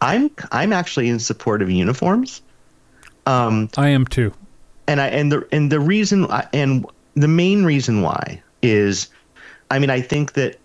I'm 0.00 0.30
I'm 0.50 0.72
actually 0.72 1.08
in 1.08 1.20
support 1.20 1.62
of 1.62 1.70
uniforms. 1.70 2.42
Um, 3.26 3.68
I 3.76 3.88
am 3.88 4.06
too. 4.06 4.32
And 4.86 5.00
I 5.00 5.08
and 5.08 5.30
the 5.30 5.46
and 5.52 5.70
the 5.70 5.80
reason 5.80 6.26
and 6.52 6.86
the 7.14 7.28
main 7.28 7.64
reason 7.64 8.02
why 8.02 8.42
is, 8.62 9.08
I 9.70 9.78
mean, 9.78 9.90
I 9.90 10.00
think 10.00 10.32
that 10.32 10.58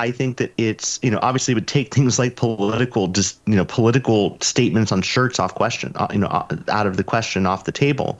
I 0.00 0.10
think 0.10 0.38
that 0.38 0.52
it's 0.56 0.98
you 1.02 1.10
know 1.10 1.18
obviously 1.22 1.54
would 1.54 1.68
take 1.68 1.94
things 1.94 2.18
like 2.18 2.36
political 2.36 3.08
just 3.08 3.40
you 3.46 3.54
know 3.54 3.64
political 3.64 4.38
statements 4.40 4.92
on 4.92 5.02
shirts 5.02 5.38
off 5.38 5.54
question 5.54 5.92
uh, 5.96 6.08
you 6.10 6.18
know 6.18 6.28
uh, 6.28 6.56
out 6.68 6.86
of 6.86 6.96
the 6.96 7.04
question 7.04 7.46
off 7.46 7.64
the 7.64 7.72
table, 7.72 8.18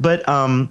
but 0.00 0.28
um, 0.28 0.70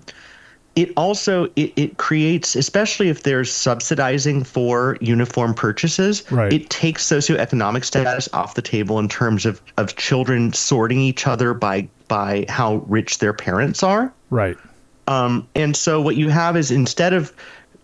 it 0.75 0.91
also 0.95 1.45
it, 1.55 1.73
it 1.75 1.97
creates 1.97 2.55
especially 2.55 3.09
if 3.09 3.23
there's 3.23 3.51
subsidizing 3.51 4.43
for 4.43 4.97
uniform 5.01 5.53
purchases 5.53 6.29
right. 6.31 6.53
it 6.53 6.69
takes 6.69 7.05
socioeconomic 7.05 7.83
status 7.83 8.29
off 8.33 8.55
the 8.55 8.61
table 8.61 8.97
in 8.99 9.09
terms 9.09 9.45
of 9.45 9.61
of 9.77 9.95
children 9.95 10.53
sorting 10.53 10.99
each 10.99 11.27
other 11.27 11.53
by 11.53 11.87
by 12.11 12.45
how 12.49 12.75
rich 12.87 13.19
their 13.19 13.31
parents 13.31 13.83
are 13.83 14.11
right 14.29 14.57
um, 15.07 15.47
and 15.55 15.75
so 15.75 16.01
what 16.01 16.17
you 16.17 16.27
have 16.27 16.57
is 16.57 16.71
instead 16.71 17.13
of 17.13 17.33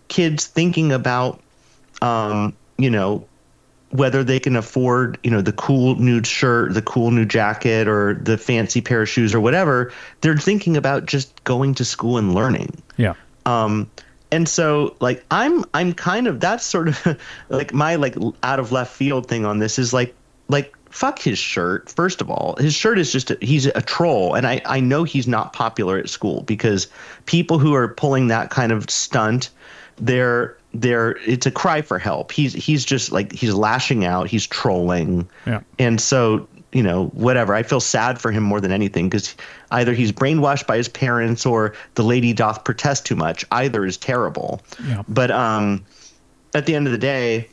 kids 0.08 0.46
thinking 0.46 0.92
about 0.92 1.40
um, 2.02 2.54
you 2.76 2.90
know 2.90 3.26
whether 3.90 4.22
they 4.22 4.38
can 4.38 4.54
afford, 4.54 5.18
you 5.22 5.30
know, 5.30 5.40
the 5.40 5.52
cool 5.52 5.94
new 5.96 6.22
shirt, 6.22 6.74
the 6.74 6.82
cool 6.82 7.10
new 7.10 7.24
jacket, 7.24 7.88
or 7.88 8.14
the 8.14 8.36
fancy 8.36 8.82
pair 8.82 9.02
of 9.02 9.08
shoes, 9.08 9.34
or 9.34 9.40
whatever. 9.40 9.92
They're 10.20 10.36
thinking 10.36 10.76
about 10.76 11.06
just 11.06 11.42
going 11.44 11.74
to 11.76 11.84
school 11.84 12.18
and 12.18 12.34
learning. 12.34 12.82
Yeah. 12.98 13.14
Um, 13.46 13.90
and 14.30 14.46
so 14.46 14.94
like 15.00 15.24
I'm 15.30 15.64
I'm 15.72 15.94
kind 15.94 16.26
of 16.26 16.40
that's 16.40 16.64
sort 16.64 16.88
of 16.88 17.18
like 17.48 17.72
my 17.72 17.94
like 17.94 18.14
out 18.42 18.60
of 18.60 18.72
left 18.72 18.94
field 18.94 19.26
thing 19.26 19.46
on 19.46 19.58
this 19.58 19.78
is 19.78 19.94
like 19.94 20.14
like 20.48 20.74
fuck 20.90 21.18
his 21.18 21.38
shirt 21.38 21.90
first 21.90 22.20
of 22.20 22.30
all. 22.30 22.56
His 22.58 22.74
shirt 22.74 22.98
is 22.98 23.12
just 23.12 23.30
a, 23.30 23.38
he's 23.40 23.66
a 23.66 23.82
troll 23.82 24.34
and 24.34 24.46
I 24.46 24.60
I 24.64 24.80
know 24.80 25.04
he's 25.04 25.28
not 25.28 25.52
popular 25.52 25.98
at 25.98 26.08
school 26.08 26.42
because 26.42 26.88
people 27.26 27.58
who 27.58 27.74
are 27.74 27.88
pulling 27.88 28.28
that 28.28 28.50
kind 28.50 28.72
of 28.72 28.88
stunt 28.90 29.50
they're 30.00 30.56
they're 30.74 31.16
it's 31.26 31.46
a 31.46 31.50
cry 31.50 31.82
for 31.82 31.98
help. 31.98 32.32
He's 32.32 32.52
he's 32.52 32.84
just 32.84 33.12
like 33.12 33.32
he's 33.32 33.54
lashing 33.54 34.04
out 34.04 34.28
he's 34.28 34.46
trolling. 34.46 35.28
Yeah. 35.46 35.60
and 35.78 36.00
so 36.00 36.48
you 36.72 36.82
know 36.82 37.06
whatever. 37.08 37.54
I 37.54 37.62
feel 37.62 37.80
sad 37.80 38.20
for 38.20 38.30
him 38.30 38.42
more 38.42 38.60
than 38.60 38.72
anything 38.72 39.08
because 39.08 39.34
either 39.70 39.94
he's 39.94 40.12
brainwashed 40.12 40.66
by 40.66 40.76
his 40.76 40.88
parents 40.88 41.46
or 41.46 41.74
the 41.94 42.04
lady 42.04 42.32
doth 42.32 42.64
protest 42.64 43.06
too 43.06 43.16
much. 43.16 43.44
Either 43.52 43.84
is 43.84 43.96
terrible. 43.96 44.60
Yeah. 44.86 45.02
but 45.08 45.30
um 45.30 45.84
at 46.54 46.66
the 46.66 46.74
end 46.74 46.86
of 46.86 46.92
the 46.92 46.98
day 46.98 47.48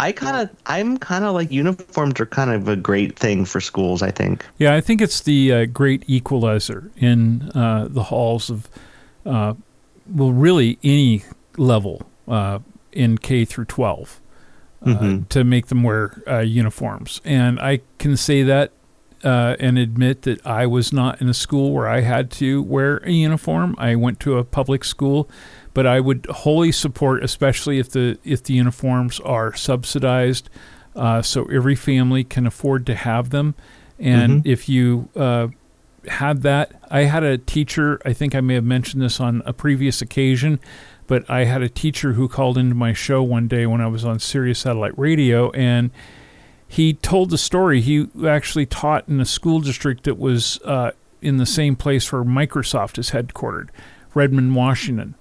i 0.00 0.10
kind 0.12 0.36
of 0.36 0.50
i'm 0.66 0.96
kind 0.98 1.24
of 1.24 1.34
like 1.34 1.50
uniforms 1.52 2.18
are 2.20 2.26
kind 2.26 2.50
of 2.50 2.68
a 2.68 2.76
great 2.76 3.18
thing 3.18 3.44
for 3.44 3.60
schools 3.60 4.02
i 4.02 4.10
think 4.10 4.44
Yeah, 4.58 4.74
I 4.74 4.80
think 4.80 5.00
it's 5.00 5.20
the 5.20 5.52
uh, 5.52 5.64
great 5.66 6.02
equalizer 6.06 6.90
in 6.96 7.50
uh, 7.54 7.88
the 7.90 8.04
halls 8.04 8.50
of, 8.50 8.68
uh, 9.26 9.54
well, 10.12 10.32
really 10.32 10.78
any 10.82 11.22
level 11.56 12.02
uh, 12.28 12.58
in 12.92 13.18
K 13.18 13.44
through 13.44 13.66
12 13.66 14.20
uh, 14.82 14.86
Mhm. 14.86 15.28
to 15.28 15.44
make 15.44 15.66
them 15.66 15.82
wear 15.82 16.22
uh, 16.26 16.38
uniforms. 16.40 17.20
And 17.24 17.60
I 17.60 17.80
can 17.98 18.16
say 18.16 18.42
that 18.42 18.72
uh, 19.22 19.54
and 19.60 19.76
admit 19.78 20.22
that 20.22 20.44
I 20.46 20.64
was 20.66 20.92
not 20.92 21.20
in 21.20 21.28
a 21.28 21.34
school 21.34 21.72
where 21.72 21.86
I 21.86 22.00
had 22.00 22.30
to 22.40 22.62
wear 22.62 22.98
a 23.04 23.10
uniform. 23.10 23.74
I 23.78 23.94
went 23.94 24.18
to 24.20 24.38
a 24.38 24.44
public 24.44 24.82
school, 24.84 25.28
but 25.74 25.86
I 25.86 26.00
would 26.00 26.26
wholly 26.26 26.72
support, 26.72 27.22
especially 27.22 27.78
if 27.78 27.90
the 27.90 28.18
if 28.24 28.42
the 28.42 28.54
uniforms 28.54 29.20
are 29.20 29.54
subsidized, 29.54 30.48
uh, 30.96 31.22
so 31.22 31.44
every 31.46 31.76
family 31.76 32.24
can 32.24 32.46
afford 32.46 32.86
to 32.86 32.94
have 32.94 33.30
them. 33.30 33.54
And 33.98 34.46
if 34.46 34.68
you 34.68 35.10
uh, 35.14 35.48
had 36.08 36.42
that, 36.42 36.72
I 36.90 37.02
had 37.02 37.22
a 37.22 37.38
teacher. 37.38 38.00
I 38.04 38.12
think 38.12 38.34
I 38.34 38.40
may 38.40 38.54
have 38.54 38.64
mentioned 38.64 39.02
this 39.02 39.20
on 39.20 39.42
a 39.44 39.52
previous 39.52 40.00
occasion, 40.00 40.58
but 41.06 41.28
I 41.28 41.44
had 41.44 41.62
a 41.62 41.68
teacher 41.68 42.14
who 42.14 42.28
called 42.28 42.56
into 42.56 42.74
my 42.74 42.92
show 42.92 43.22
one 43.22 43.46
day 43.46 43.66
when 43.66 43.80
I 43.80 43.86
was 43.88 44.04
on 44.04 44.18
Sirius 44.18 44.60
Satellite 44.60 44.98
Radio, 44.98 45.50
and 45.50 45.90
he 46.66 46.94
told 46.94 47.30
the 47.30 47.38
story. 47.38 47.80
He 47.80 48.08
actually 48.26 48.66
taught 48.66 49.08
in 49.08 49.20
a 49.20 49.26
school 49.26 49.60
district 49.60 50.04
that 50.04 50.18
was 50.18 50.60
uh, 50.64 50.92
in 51.20 51.36
the 51.36 51.46
same 51.46 51.76
place 51.76 52.10
where 52.10 52.22
Microsoft 52.22 52.98
is 52.98 53.10
headquartered, 53.10 53.68
Redmond, 54.14 54.54
Washington. 54.54 55.14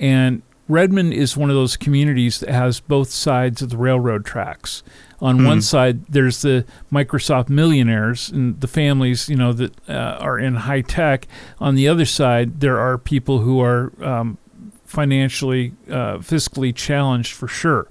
And 0.00 0.42
Redmond 0.66 1.12
is 1.12 1.36
one 1.36 1.50
of 1.50 1.56
those 1.56 1.76
communities 1.76 2.40
that 2.40 2.50
has 2.50 2.80
both 2.80 3.10
sides 3.10 3.60
of 3.60 3.70
the 3.70 3.76
railroad 3.76 4.24
tracks. 4.24 4.82
On 5.20 5.44
one 5.44 5.60
side, 5.60 6.06
there's 6.06 6.40
the 6.40 6.64
Microsoft 6.90 7.50
millionaires 7.50 8.30
and 8.30 8.58
the 8.60 8.66
families, 8.66 9.28
you 9.28 9.36
know, 9.36 9.52
that 9.52 9.72
uh, 9.88 10.16
are 10.18 10.38
in 10.38 10.54
high 10.54 10.80
tech. 10.80 11.26
On 11.58 11.74
the 11.74 11.86
other 11.86 12.06
side, 12.06 12.60
there 12.60 12.78
are 12.78 12.96
people 12.96 13.40
who 13.40 13.60
are 13.60 13.92
um, 14.02 14.38
financially, 14.86 15.74
uh, 15.88 16.16
fiscally 16.18 16.74
challenged 16.74 17.34
for 17.34 17.48
sure. 17.48 17.86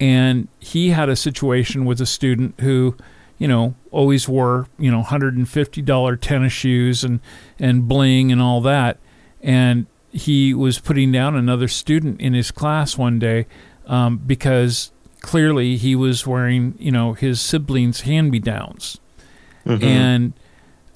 And 0.00 0.48
he 0.58 0.90
had 0.90 1.10
a 1.10 1.16
situation 1.16 1.84
with 1.84 2.00
a 2.00 2.06
student 2.06 2.58
who, 2.60 2.96
you 3.36 3.46
know, 3.46 3.74
always 3.90 4.26
wore, 4.26 4.66
you 4.78 4.90
know, 4.90 5.02
$150 5.02 6.20
tennis 6.20 6.52
shoes 6.52 7.04
and, 7.04 7.20
and 7.58 7.86
bling 7.86 8.32
and 8.32 8.40
all 8.40 8.62
that. 8.62 8.98
And 9.42 9.86
he 10.14 10.54
was 10.54 10.78
putting 10.78 11.10
down 11.10 11.34
another 11.34 11.66
student 11.66 12.20
in 12.20 12.34
his 12.34 12.52
class 12.52 12.96
one 12.96 13.18
day 13.18 13.46
um, 13.86 14.16
because 14.18 14.92
clearly 15.20 15.76
he 15.76 15.96
was 15.96 16.24
wearing, 16.24 16.76
you 16.78 16.92
know, 16.92 17.14
his 17.14 17.40
siblings' 17.40 18.02
hand-me-downs, 18.02 19.00
and 19.82 20.32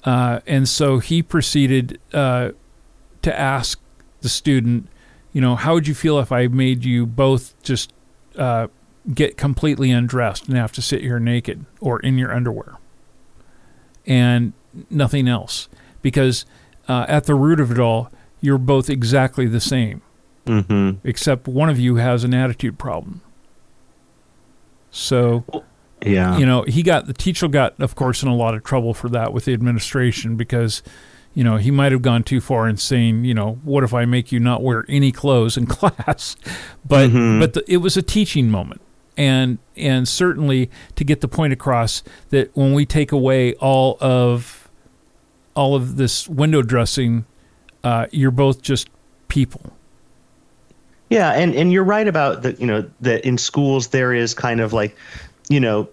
uh, 0.05 0.39
and 0.47 0.69
so 0.69 0.99
he 0.99 1.21
proceeded 1.21 1.99
uh, 2.13 2.51
to 3.21 3.39
ask 3.39 3.77
the 4.21 4.29
student, 4.29 4.87
you 5.33 5.41
know, 5.41 5.55
how 5.57 5.73
would 5.73 5.87
you 5.87 5.93
feel 5.93 6.19
if 6.19 6.31
I 6.31 6.47
made 6.47 6.85
you 6.85 7.05
both 7.05 7.61
just 7.61 7.91
uh, 8.37 8.67
get 9.13 9.35
completely 9.35 9.91
undressed 9.91 10.47
and 10.47 10.55
have 10.55 10.71
to 10.73 10.81
sit 10.81 11.01
here 11.01 11.19
naked 11.19 11.65
or 11.81 11.99
in 11.99 12.17
your 12.17 12.33
underwear? 12.33 12.77
And 14.05 14.53
nothing 14.89 15.27
else? 15.27 15.67
Because 16.01 16.45
uh, 16.87 17.05
at 17.09 17.25
the 17.25 17.35
root 17.35 17.59
of 17.59 17.69
it 17.71 17.79
all, 17.79 18.09
you're 18.41 18.57
both 18.57 18.89
exactly 18.89 19.45
the 19.45 19.59
same, 19.59 20.01
mm-hmm. 20.45 21.05
except 21.07 21.47
one 21.47 21.69
of 21.69 21.79
you 21.79 21.95
has 21.95 22.23
an 22.23 22.33
attitude 22.33 22.77
problem. 22.77 23.21
So, 24.91 25.43
yeah 26.03 26.37
you 26.37 26.45
know, 26.45 26.63
he 26.63 26.81
got 26.81 27.05
the 27.05 27.13
teacher 27.13 27.47
got, 27.47 27.79
of 27.79 27.95
course, 27.95 28.23
in 28.23 28.29
a 28.29 28.35
lot 28.35 28.55
of 28.55 28.63
trouble 28.63 28.93
for 28.93 29.09
that 29.09 29.33
with 29.33 29.45
the 29.45 29.53
administration 29.53 30.35
because, 30.35 30.81
you 31.33 31.43
know, 31.43 31.57
he 31.57 31.71
might 31.71 31.91
have 31.91 32.01
gone 32.01 32.23
too 32.23 32.41
far 32.41 32.67
in 32.67 32.77
saying, 32.77 33.25
you 33.25 33.33
know, 33.33 33.59
what 33.63 33.83
if 33.83 33.93
I 33.93 34.05
make 34.05 34.31
you 34.31 34.39
not 34.39 34.63
wear 34.63 34.85
any 34.87 35.11
clothes 35.11 35.57
in 35.57 35.65
class? 35.67 36.35
But 36.85 37.09
but 37.09 37.53
the, 37.53 37.63
it 37.67 37.77
was 37.77 37.97
a 37.97 38.01
teaching 38.01 38.49
moment, 38.49 38.81
and 39.17 39.59
and 39.75 40.07
certainly 40.07 40.69
to 40.95 41.03
get 41.03 41.21
the 41.21 41.27
point 41.27 41.53
across 41.53 42.01
that 42.29 42.55
when 42.55 42.73
we 42.73 42.85
take 42.85 43.11
away 43.11 43.53
all 43.55 43.97
of 43.99 44.69
all 45.55 45.75
of 45.75 45.97
this 45.97 46.27
window 46.27 46.61
dressing, 46.61 47.25
uh, 47.83 48.07
you're 48.11 48.31
both 48.31 48.61
just 48.61 48.89
people. 49.27 49.61
Yeah, 51.09 51.31
and 51.31 51.55
and 51.55 51.73
you're 51.73 51.83
right 51.83 52.07
about 52.07 52.43
that. 52.43 52.59
You 52.59 52.67
know 52.67 52.89
that 53.01 53.25
in 53.25 53.37
schools 53.37 53.87
there 53.87 54.13
is 54.13 54.33
kind 54.33 54.59
of 54.59 54.73
like, 54.73 54.95
you 55.49 55.59
know, 55.59 55.89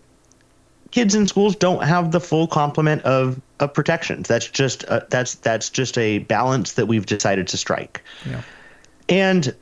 kids 0.90 1.14
in 1.14 1.26
schools 1.26 1.56
don't 1.56 1.82
have 1.82 2.12
the 2.12 2.20
full 2.20 2.46
complement 2.46 3.02
of 3.02 3.40
of 3.60 3.72
protections. 3.72 4.28
That's 4.28 4.46
just 4.46 4.84
uh, 4.86 5.00
that's 5.10 5.36
that's 5.36 5.70
just 5.70 5.96
a 5.96 6.18
balance 6.20 6.74
that 6.74 6.86
we've 6.86 7.06
decided 7.06 7.48
to 7.48 7.56
strike. 7.56 8.02
Yeah. 8.28 8.42
And 9.08 9.54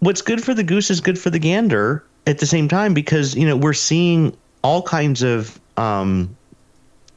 what's 0.00 0.22
good 0.22 0.42
for 0.42 0.54
the 0.54 0.62
goose 0.62 0.90
is 0.90 1.00
good 1.00 1.18
for 1.18 1.30
the 1.30 1.38
gander 1.38 2.04
at 2.26 2.38
the 2.38 2.46
same 2.46 2.68
time 2.68 2.94
because 2.94 3.34
you 3.34 3.46
know 3.46 3.56
we're 3.56 3.72
seeing 3.72 4.36
all 4.62 4.82
kinds 4.82 5.22
of 5.22 5.60
um, 5.76 6.36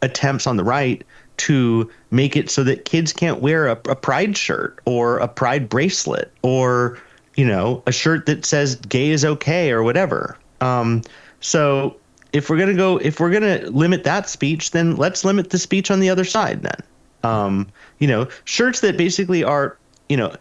attempts 0.01 0.47
on 0.47 0.57
the 0.57 0.63
right 0.63 1.03
to 1.37 1.89
make 2.11 2.35
it 2.35 2.49
so 2.49 2.63
that 2.63 2.85
kids 2.85 3.13
can't 3.13 3.41
wear 3.41 3.67
a, 3.67 3.73
a 3.89 3.95
pride 3.95 4.37
shirt 4.37 4.79
or 4.85 5.17
a 5.17 5.27
pride 5.27 5.69
bracelet 5.69 6.31
or 6.41 6.99
you 7.35 7.45
know 7.45 7.83
a 7.85 7.91
shirt 7.91 8.25
that 8.25 8.45
says 8.45 8.75
gay 8.75 9.09
is 9.09 9.25
okay 9.25 9.71
or 9.71 9.83
whatever. 9.83 10.37
Um, 10.61 11.01
so 11.41 11.97
if 12.33 12.49
we're 12.49 12.57
gonna 12.57 12.73
go 12.73 12.97
if 12.97 13.19
we're 13.19 13.31
gonna 13.31 13.69
limit 13.69 14.03
that 14.03 14.29
speech, 14.29 14.71
then 14.71 14.95
let's 14.95 15.23
limit 15.25 15.49
the 15.49 15.59
speech 15.59 15.91
on 15.91 15.99
the 15.99 16.09
other 16.09 16.25
side 16.25 16.61
then. 16.61 16.79
Um, 17.23 17.67
you 17.99 18.07
know, 18.07 18.27
shirts 18.43 18.81
that 18.81 18.97
basically 18.97 19.43
are 19.43 19.77
you 20.09 20.17
know 20.17 20.35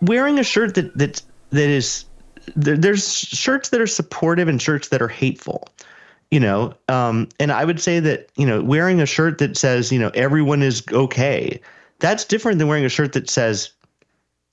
wearing 0.00 0.38
a 0.38 0.44
shirt 0.44 0.74
that 0.74 0.96
that 0.96 1.22
that 1.50 1.68
is 1.68 2.04
there, 2.56 2.76
there's 2.76 3.18
shirts 3.18 3.70
that 3.70 3.80
are 3.80 3.86
supportive 3.86 4.48
and 4.48 4.60
shirts 4.60 4.88
that 4.88 5.00
are 5.00 5.08
hateful 5.08 5.68
you 6.34 6.40
know 6.40 6.74
um, 6.88 7.28
and 7.38 7.52
i 7.52 7.64
would 7.64 7.80
say 7.80 8.00
that 8.00 8.28
you 8.36 8.44
know 8.44 8.62
wearing 8.62 9.00
a 9.00 9.06
shirt 9.06 9.38
that 9.38 9.56
says 9.56 9.92
you 9.92 9.98
know 9.98 10.10
everyone 10.14 10.62
is 10.62 10.82
okay 10.92 11.60
that's 12.00 12.24
different 12.24 12.58
than 12.58 12.68
wearing 12.68 12.84
a 12.84 12.88
shirt 12.88 13.12
that 13.12 13.30
says 13.30 13.70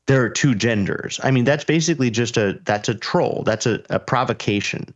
there 0.07 0.21
are 0.23 0.29
two 0.29 0.55
genders. 0.55 1.19
I 1.23 1.31
mean 1.31 1.45
that's 1.45 1.63
basically 1.63 2.09
just 2.09 2.37
a 2.37 2.59
that's 2.65 2.89
a 2.89 2.95
troll 2.95 3.43
that's 3.45 3.65
a, 3.65 3.81
a 3.89 3.99
provocation. 3.99 4.93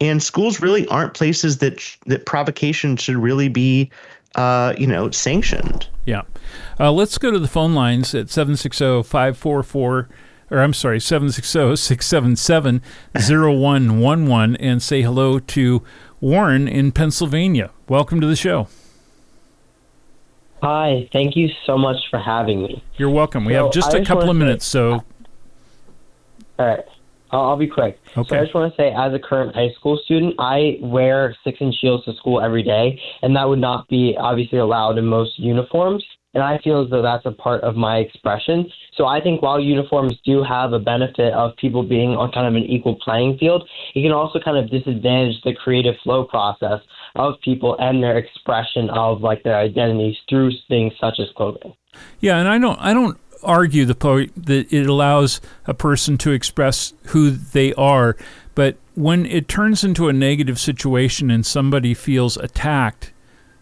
And 0.00 0.22
schools 0.22 0.60
really 0.60 0.86
aren't 0.88 1.14
places 1.14 1.58
that 1.58 1.80
sh- 1.80 1.96
that 2.06 2.26
provocation 2.26 2.96
should 2.96 3.16
really 3.16 3.48
be 3.48 3.90
uh, 4.34 4.74
you 4.78 4.86
know 4.86 5.10
sanctioned. 5.10 5.88
Yeah. 6.04 6.22
Uh, 6.78 6.92
let's 6.92 7.18
go 7.18 7.30
to 7.30 7.38
the 7.38 7.48
phone 7.48 7.74
lines 7.74 8.14
at 8.14 8.28
760 8.30 9.02
544, 9.02 10.08
or 10.50 10.58
I'm 10.58 10.74
sorry, 10.74 11.00
760 11.00 11.76
677 11.76 12.82
0111 13.14 14.56
and 14.56 14.82
say 14.82 15.02
hello 15.02 15.38
to 15.38 15.82
Warren 16.20 16.66
in 16.68 16.92
Pennsylvania. 16.92 17.70
Welcome 17.88 18.20
to 18.20 18.26
the 18.26 18.36
show. 18.36 18.68
Hi, 20.62 21.08
thank 21.12 21.36
you 21.36 21.48
so 21.66 21.76
much 21.76 21.96
for 22.10 22.18
having 22.18 22.62
me. 22.62 22.82
You're 22.96 23.10
welcome. 23.10 23.44
We 23.44 23.52
So, 23.54 23.64
have 23.64 23.72
just 23.72 23.92
I 23.92 23.96
a 23.96 24.00
just 24.00 24.08
couple 24.08 24.30
of 24.30 24.34
say- 24.34 24.38
minutes, 24.38 24.64
so 24.66 25.04
All 26.58 26.66
right, 26.66 26.80
I'll, 27.30 27.40
I'll 27.50 27.56
be 27.58 27.66
quick. 27.66 28.00
So 28.14 28.22
Okay. 28.22 28.38
I 28.38 28.42
just 28.42 28.54
want 28.54 28.72
to 28.72 28.76
say, 28.80 28.90
as 28.96 29.12
a 29.12 29.18
current 29.18 29.54
high 29.54 29.68
school 29.78 29.98
student, 30.04 30.34
I 30.38 30.78
wear 30.80 31.36
six-inch 31.44 31.76
heels 31.80 32.04
to 32.06 32.14
school 32.14 32.40
every 32.40 32.62
day, 32.62 32.98
and 33.20 33.36
that 33.36 33.46
would 33.46 33.58
not 33.58 33.86
be 33.88 34.16
obviously 34.18 34.58
allowed 34.58 34.96
in 34.98 35.04
most 35.06 35.38
uniforms. 35.38 36.04
and 36.34 36.42
I 36.42 36.58
feel 36.58 36.82
as 36.84 36.90
though 36.90 37.00
that's 37.00 37.24
a 37.24 37.32
part 37.32 37.62
of 37.62 37.76
my 37.76 37.96
expression. 37.98 38.70
So 38.96 39.06
I 39.06 39.20
think 39.20 39.42
while 39.42 39.60
uniforms 39.60 40.14
do 40.24 40.42
have 40.42 40.72
a 40.72 40.78
benefit 40.78 41.32
of 41.34 41.56
people 41.56 41.82
being 41.82 42.10
on 42.10 42.32
kind 42.32 42.46
of 42.46 42.54
an 42.54 42.68
equal 42.68 42.96
playing 42.96 43.36
field, 43.38 43.68
it 43.94 44.02
can 44.02 44.12
also 44.12 44.40
kind 44.40 44.56
of 44.56 44.70
disadvantage 44.70 45.34
the 45.44 45.54
creative 45.54 45.94
flow 46.02 46.24
process 46.24 46.80
of 47.14 47.34
people 47.42 47.76
and 47.78 48.02
their 48.02 48.16
expression 48.16 48.88
of 48.90 49.20
like 49.20 49.42
their 49.42 49.56
identities 49.56 50.16
through 50.28 50.50
things 50.68 50.92
such 51.00 51.18
as 51.18 51.26
clothing. 51.36 51.74
Yeah, 52.20 52.38
and 52.38 52.48
I 52.48 52.58
don't 52.58 52.78
I 52.80 52.94
don't 52.94 53.18
argue 53.42 53.84
the 53.84 53.94
point 53.94 54.46
that 54.46 54.72
it 54.72 54.86
allows 54.86 55.40
a 55.66 55.74
person 55.74 56.16
to 56.18 56.32
express 56.32 56.94
who 57.08 57.30
they 57.30 57.74
are, 57.74 58.16
but 58.54 58.76
when 58.94 59.26
it 59.26 59.46
turns 59.46 59.84
into 59.84 60.08
a 60.08 60.12
negative 60.12 60.58
situation 60.58 61.30
and 61.30 61.44
somebody 61.44 61.92
feels 61.92 62.38
attacked, 62.38 63.12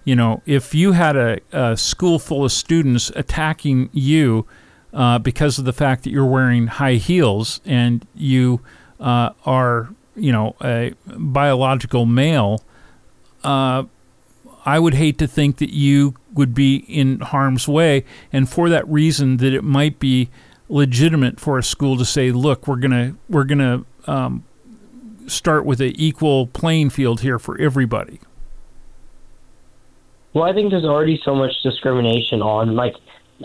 you 0.05 0.15
know, 0.15 0.43
if 0.47 0.75
you 0.75 0.93
had 0.93 1.17
a, 1.17 1.41
a 1.53 1.77
school 1.77 2.21
full 2.21 2.45
of 2.45 2.53
students 2.53 3.11
attacking 3.17 3.91
you 3.93 4.47
uh, 4.95 5.19
because 5.19 5.59
of 5.59 5.65
the 5.65 5.73
fact 5.73 6.05
that 6.05 6.11
you're 6.11 6.25
wearing 6.25 6.69
high 6.69 6.95
heels 6.95 7.61
and 7.65 8.07
you 8.15 8.61
uh, 9.01 9.31
are, 9.45 9.91
you 10.15 10.31
know, 10.31 10.55
a 10.63 10.95
biological 11.17 12.07
male, 12.07 12.63
uh, 13.43 13.85
I 14.65 14.79
would 14.79 14.95
hate 14.95 15.19
to 15.19 15.27
think 15.27 15.59
that 15.59 15.75
you 15.75 16.15
would 16.33 16.55
be 16.55 16.77
in 16.77 17.21
harm's 17.21 17.69
way, 17.69 18.05
and 18.33 18.49
for 18.49 18.69
that 18.71 18.89
reason, 18.89 19.37
that 19.39 19.53
it 19.53 19.63
might 19.63 19.99
be 19.99 20.31
legitimate 20.69 21.39
for 21.39 21.59
a 21.59 21.63
school 21.63 21.99
to 21.99 22.05
say, 22.05 22.33
"Look, 22.33 22.67
we're 22.67 22.77
gonna 22.77 23.15
we're 23.29 23.45
gonna 23.45 23.85
um, 24.07 24.45
start 25.27 25.67
with 25.67 25.81
an 25.81 25.93
equal 25.97 26.47
playing 26.47 26.91
field 26.91 27.21
here 27.21 27.39
for 27.39 27.61
everybody." 27.61 28.21
Well, 30.33 30.45
I 30.45 30.55
think 30.55 30.71
there's 30.71 30.85
already 30.85 31.21
so 31.25 31.35
much 31.35 31.53
discrimination 31.63 32.41
on 32.41 32.75
like 32.75 32.95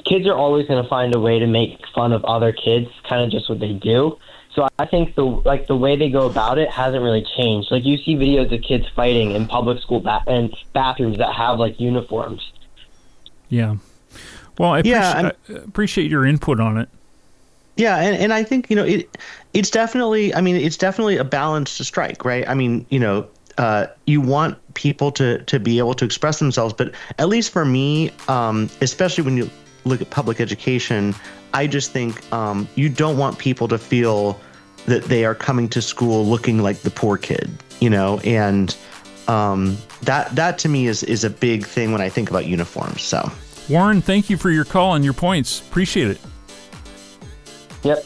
kids 0.06 0.28
are 0.28 0.36
always 0.36 0.68
going 0.68 0.82
to 0.82 0.90
find 0.90 1.14
a 1.16 1.20
way 1.20 1.40
to 1.40 1.48
make 1.48 1.86
fun 1.94 2.11
of 2.14 2.24
other 2.26 2.52
kids, 2.52 2.90
kind 3.07 3.24
of 3.24 3.32
just 3.32 3.49
what 3.49 3.60
they 3.60 3.74
do. 3.74 4.18
So 4.53 4.68
I 4.80 4.86
think 4.86 5.16
the 5.16 5.24
like 5.24 5.68
the 5.68 5.76
way 5.76 5.95
they 5.95 6.10
go 6.10 6.26
about 6.26 6.57
it 6.57 6.70
hasn't 6.70 7.03
really 7.03 7.26
changed. 7.38 7.72
Like 7.72 7.86
you 7.86 7.98
see 7.98 8.16
videos 8.16 8.52
of 8.53 8.61
kids 8.61 8.88
fighting 8.95 9.32
in 9.32 9.48
public 9.48 9.82
school 9.82 9.99
ba- 9.99 10.24
and 10.28 10.53
bathrooms 10.74 11.18
that 11.20 11.34
have 11.34 11.60
like 11.60 11.80
uniforms. 11.80 12.52
Yeah. 13.49 13.76
Well, 14.57 14.74
I, 14.74 14.82
Yeah, 14.84 15.32
appreci- 15.32 15.56
I 15.56 15.64
appreciate 15.64 16.11
your 16.11 16.26
input 16.26 16.60
on 16.60 16.78
it. 16.78 16.90
Yeah, 17.78 17.98
and, 17.98 18.18
and 18.18 18.34
I 18.34 18.44
think 18.44 18.70
you 18.70 18.76
know 18.76 18.84
it. 18.84 19.18
It's 19.53 19.70
definitely. 19.70 20.34
I 20.36 20.41
mean, 20.41 20.56
it's 20.57 20.76
definitely 20.78 21.16
a 21.18 21.24
balance 21.24 21.78
to 21.78 21.86
strike, 21.86 22.26
right? 22.26 22.48
I 22.49 22.53
mean, 22.53 22.86
you 22.90 22.99
know, 22.99 23.28
uh, 23.57 23.88
you 24.06 24.20
want 24.20 24.57
people 24.74 25.11
to 25.14 25.41
to 25.44 25.60
be 25.60 25.78
able 25.78 25.94
to 25.94 26.03
express 26.03 26.40
themselves, 26.40 26.74
but 26.74 26.94
at 27.20 27.30
least 27.30 27.52
for 27.52 27.64
me, 27.64 28.11
um, 28.28 28.70
especially 28.82 29.24
when 29.24 29.38
you 29.38 29.49
look 29.86 30.02
at 30.02 30.10
public 30.10 30.40
education, 30.40 31.16
I 31.54 31.68
just 31.68 31.92
think 31.92 32.32
um, 32.32 32.68
you 32.76 32.90
don't 32.90 33.18
want 33.18 33.38
people 33.38 33.68
to 33.70 33.78
feel 33.78 34.40
that 34.86 35.04
they 35.06 35.26
are 35.26 35.36
coming 35.36 35.70
to 35.70 35.82
school 35.82 36.26
looking 36.26 36.60
like 36.60 36.80
the 36.80 36.92
poor 36.92 37.18
kid, 37.18 37.50
you 37.80 37.90
know, 37.90 38.20
and 38.20 38.76
um, 39.28 39.78
that 40.04 40.36
that 40.36 40.58
to 40.60 40.70
me 40.70 40.88
is 40.88 41.04
is 41.04 41.24
a 41.24 41.30
big 41.30 41.66
thing 41.66 41.92
when 41.92 42.02
I 42.02 42.10
think 42.10 42.30
about 42.30 42.46
uniforms. 42.46 43.02
So. 43.02 43.32
Warren, 43.70 44.02
thank 44.02 44.32
you 44.32 44.38
for 44.38 44.50
your 44.50 44.66
call 44.66 44.96
and 44.96 45.06
your 45.06 45.14
points. 45.14 45.60
Appreciate 45.62 46.10
it. 46.10 46.22
Yep. 47.84 48.04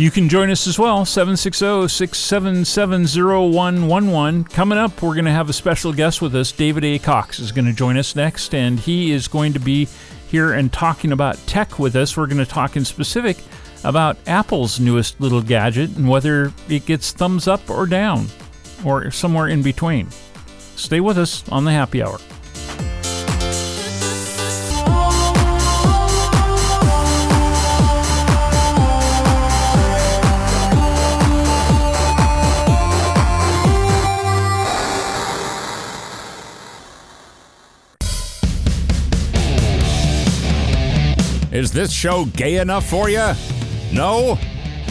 You 0.00 0.10
can 0.10 0.30
join 0.30 0.48
us 0.48 0.66
as 0.66 0.78
well, 0.78 1.04
760 1.04 1.86
677 1.88 3.04
0111. 3.04 4.44
Coming 4.44 4.78
up, 4.78 5.02
we're 5.02 5.12
going 5.12 5.26
to 5.26 5.30
have 5.30 5.50
a 5.50 5.52
special 5.52 5.92
guest 5.92 6.22
with 6.22 6.34
us. 6.34 6.52
David 6.52 6.84
A. 6.84 6.98
Cox 6.98 7.38
is 7.38 7.52
going 7.52 7.66
to 7.66 7.74
join 7.74 7.98
us 7.98 8.16
next, 8.16 8.54
and 8.54 8.80
he 8.80 9.12
is 9.12 9.28
going 9.28 9.52
to 9.52 9.58
be 9.58 9.88
here 10.28 10.54
and 10.54 10.72
talking 10.72 11.12
about 11.12 11.36
tech 11.46 11.78
with 11.78 11.96
us. 11.96 12.16
We're 12.16 12.28
going 12.28 12.38
to 12.38 12.46
talk 12.46 12.78
in 12.78 12.84
specific 12.86 13.36
about 13.84 14.16
Apple's 14.26 14.80
newest 14.80 15.20
little 15.20 15.42
gadget 15.42 15.94
and 15.98 16.08
whether 16.08 16.50
it 16.70 16.86
gets 16.86 17.12
thumbs 17.12 17.46
up 17.46 17.68
or 17.68 17.84
down, 17.84 18.26
or 18.86 19.10
somewhere 19.10 19.48
in 19.48 19.60
between. 19.60 20.08
Stay 20.76 21.00
with 21.00 21.18
us 21.18 21.46
on 21.50 21.66
the 21.66 21.72
happy 21.72 22.02
hour. 22.02 22.18
Is 41.60 41.70
this 41.70 41.92
show 41.92 42.24
gay 42.24 42.56
enough 42.56 42.88
for 42.88 43.10
you? 43.10 43.34
No? 43.92 44.38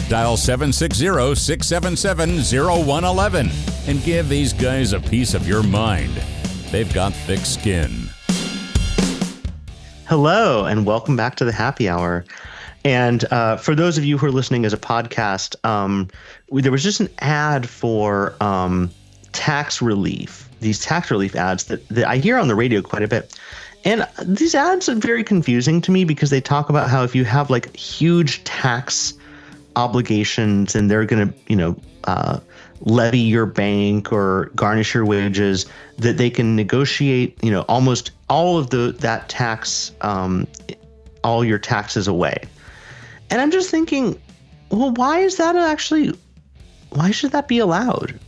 Dial 0.08 0.36
760 0.36 1.34
677 1.34 2.38
0111 2.44 3.50
and 3.88 4.00
give 4.04 4.28
these 4.28 4.52
guys 4.52 4.92
a 4.92 5.00
piece 5.00 5.34
of 5.34 5.48
your 5.48 5.64
mind. 5.64 6.14
They've 6.70 6.94
got 6.94 7.12
thick 7.12 7.40
skin. 7.40 7.90
Hello, 10.06 10.64
and 10.64 10.86
welcome 10.86 11.16
back 11.16 11.34
to 11.38 11.44
the 11.44 11.50
happy 11.50 11.88
hour. 11.88 12.24
And 12.84 13.24
uh, 13.32 13.56
for 13.56 13.74
those 13.74 13.98
of 13.98 14.04
you 14.04 14.16
who 14.16 14.26
are 14.26 14.30
listening 14.30 14.64
as 14.64 14.72
a 14.72 14.78
podcast, 14.78 15.56
um, 15.66 16.06
there 16.52 16.70
was 16.70 16.84
just 16.84 17.00
an 17.00 17.08
ad 17.18 17.68
for 17.68 18.36
um, 18.40 18.92
tax 19.32 19.82
relief. 19.82 20.48
These 20.60 20.78
tax 20.78 21.10
relief 21.10 21.34
ads 21.34 21.64
that, 21.64 21.88
that 21.88 22.06
I 22.06 22.18
hear 22.18 22.38
on 22.38 22.46
the 22.46 22.54
radio 22.54 22.80
quite 22.80 23.02
a 23.02 23.08
bit. 23.08 23.36
And 23.84 24.06
these 24.22 24.54
ads 24.54 24.88
are 24.88 24.94
very 24.94 25.24
confusing 25.24 25.80
to 25.82 25.90
me 25.90 26.04
because 26.04 26.30
they 26.30 26.40
talk 26.40 26.68
about 26.68 26.90
how 26.90 27.02
if 27.02 27.14
you 27.14 27.24
have 27.24 27.48
like 27.48 27.74
huge 27.74 28.44
tax 28.44 29.14
obligations 29.76 30.74
and 30.74 30.90
they're 30.90 31.06
going 31.06 31.28
to, 31.28 31.34
you 31.48 31.56
know, 31.56 31.76
uh, 32.04 32.40
levy 32.82 33.18
your 33.18 33.46
bank 33.46 34.12
or 34.12 34.50
garnish 34.54 34.94
your 34.94 35.04
wages, 35.04 35.66
that 35.98 36.18
they 36.18 36.30
can 36.30 36.56
negotiate, 36.56 37.42
you 37.42 37.50
know, 37.50 37.62
almost 37.62 38.10
all 38.28 38.58
of 38.58 38.70
the 38.70 38.94
that 38.98 39.28
tax, 39.28 39.92
um, 40.02 40.46
all 41.24 41.44
your 41.44 41.58
taxes 41.58 42.08
away. 42.08 42.36
And 43.30 43.40
I'm 43.40 43.50
just 43.50 43.70
thinking, 43.70 44.20
well, 44.70 44.92
why 44.92 45.20
is 45.20 45.36
that 45.36 45.56
actually? 45.56 46.12
Why 46.90 47.12
should 47.12 47.32
that 47.32 47.48
be 47.48 47.58
allowed? 47.58 48.18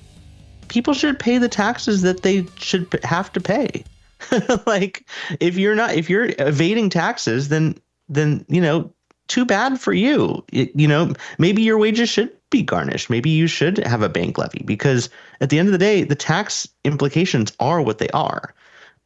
People 0.68 0.94
should 0.94 1.18
pay 1.18 1.38
the 1.38 1.48
taxes 1.48 2.02
that 2.02 2.22
they 2.22 2.46
should 2.56 2.88
have 3.02 3.32
to 3.32 3.40
pay. 3.40 3.84
like 4.66 5.08
if 5.40 5.56
you're 5.56 5.74
not 5.74 5.94
if 5.94 6.08
you're 6.10 6.30
evading 6.38 6.90
taxes 6.90 7.48
then 7.48 7.76
then 8.08 8.44
you 8.48 8.60
know 8.60 8.92
too 9.28 9.44
bad 9.44 9.80
for 9.80 9.92
you. 9.92 10.44
It- 10.52 10.72
you 10.74 10.88
know 10.88 11.14
maybe 11.38 11.62
your 11.62 11.78
wages 11.78 12.08
should 12.08 12.30
be 12.50 12.62
garnished. 12.62 13.08
Maybe 13.08 13.30
you 13.30 13.46
should 13.46 13.78
have 13.78 14.02
a 14.02 14.08
bank 14.08 14.36
levy 14.36 14.62
because 14.66 15.08
at 15.40 15.48
the 15.48 15.58
end 15.58 15.68
of 15.68 15.72
the 15.72 15.78
day 15.78 16.04
the 16.04 16.14
tax 16.14 16.68
implications 16.84 17.52
are 17.60 17.80
what 17.80 17.98
they 17.98 18.08
are. 18.10 18.54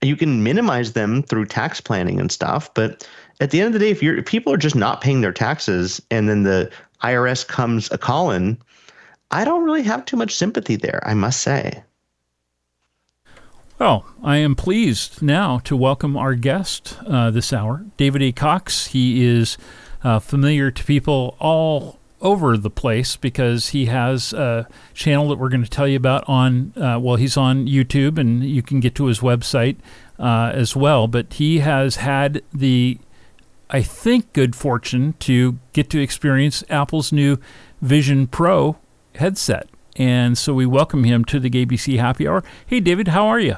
You 0.03 0.17
can 0.17 0.43
minimize 0.43 0.93
them 0.93 1.23
through 1.23 1.47
tax 1.47 1.81
planning 1.81 2.21
and 2.21 2.31
stuff 2.33 2.73
but 2.75 3.07
at 3.41 3.51
the 3.51 3.61
end 3.61 3.69
of 3.69 3.73
the 3.75 3.79
day 3.79 3.91
if 3.91 4.03
you're 4.03 4.19
if 4.19 4.27
people 4.27 4.53
are 4.53 4.59
just 4.59 4.77
not 4.77 5.01
paying 5.01 5.21
their 5.21 5.33
taxes 5.33 6.01
and 6.11 6.29
then 6.29 6.43
the 6.43 6.71
IRS 7.03 7.47
comes 7.47 7.91
a 7.93 7.99
calling 7.99 8.59
I 9.31 9.45
don't 9.45 9.65
really 9.65 9.83
have 9.83 10.05
too 10.05 10.17
much 10.17 10.35
sympathy 10.35 10.77
there 10.77 11.03
I 11.07 11.15
must 11.15 11.41
say 11.41 11.83
Well, 13.79 14.07
I 14.23 14.39
am 14.39 14.55
pleased 14.55 15.21
now 15.21 15.59
to 15.65 15.77
welcome 15.77 16.17
our 16.17 16.35
guest 16.35 16.97
uh, 17.07 17.31
this 17.31 17.53
hour, 17.53 17.85
David 17.99 18.23
A. 18.23 18.33
Cox. 18.33 18.87
He 18.87 19.23
is 19.23 19.59
uh, 20.03 20.19
familiar 20.19 20.71
to 20.71 20.83
people 20.83 21.37
all 21.39 21.99
over 22.23 22.57
the 22.57 22.71
place 22.71 23.17
because 23.17 23.69
he 23.69 23.85
has 23.85 24.33
a 24.33 24.67
channel 24.95 25.29
that 25.29 25.39
we're 25.39 25.51
going 25.51 25.63
to 25.63 25.69
tell 25.69 25.87
you 25.87 25.99
about 25.99 26.27
on, 26.27 26.73
uh, 26.75 26.99
well, 26.99 27.17
he's 27.17 27.37
on 27.37 27.67
YouTube 27.67 28.17
and 28.17 28.43
you 28.43 28.63
can 28.63 28.81
get 28.81 28.95
to 28.95 29.05
his 29.05 29.21
website 29.21 29.77
uh, 30.19 30.53
as 30.55 30.75
well. 30.75 31.07
But 31.07 31.35
he 31.35 31.59
has 31.59 31.97
had 31.97 32.43
the, 32.55 32.99
I 33.69 33.83
think, 33.83 34.33
good 34.33 34.57
fortune 34.57 35.17
to 35.19 35.59
get 35.75 35.91
to 35.91 36.01
experience 36.01 36.65
Apple's 36.71 37.13
new 37.13 37.39
Vision 37.83 38.27
Pro 38.27 38.79
headset. 39.17 39.69
And 39.97 40.39
so 40.39 40.55
we 40.55 40.65
welcome 40.65 41.05
him 41.05 41.27
to 41.27 41.39
the 41.39 41.51
ABC 41.51 41.99
Happy 41.99 42.27
Hour. 42.27 42.43
Hey, 42.67 42.81
David, 42.81 43.09
how 43.09 43.27
are 43.27 43.41
you? 43.41 43.57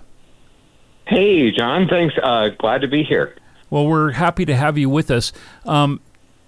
Hey, 1.09 1.51
John. 1.51 1.89
Thanks. 1.89 2.15
Uh, 2.23 2.51
glad 2.59 2.83
to 2.83 2.89
be 2.89 3.03
here. 3.03 3.35
Well, 3.71 3.87
we're 3.87 4.13
happy 4.13 4.45
to 4.45 4.55
have 4.55 4.77
you 4.79 4.89
with 4.91 5.11
us. 5.11 5.33
Um, 5.65 6.01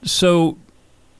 so, 0.02 0.58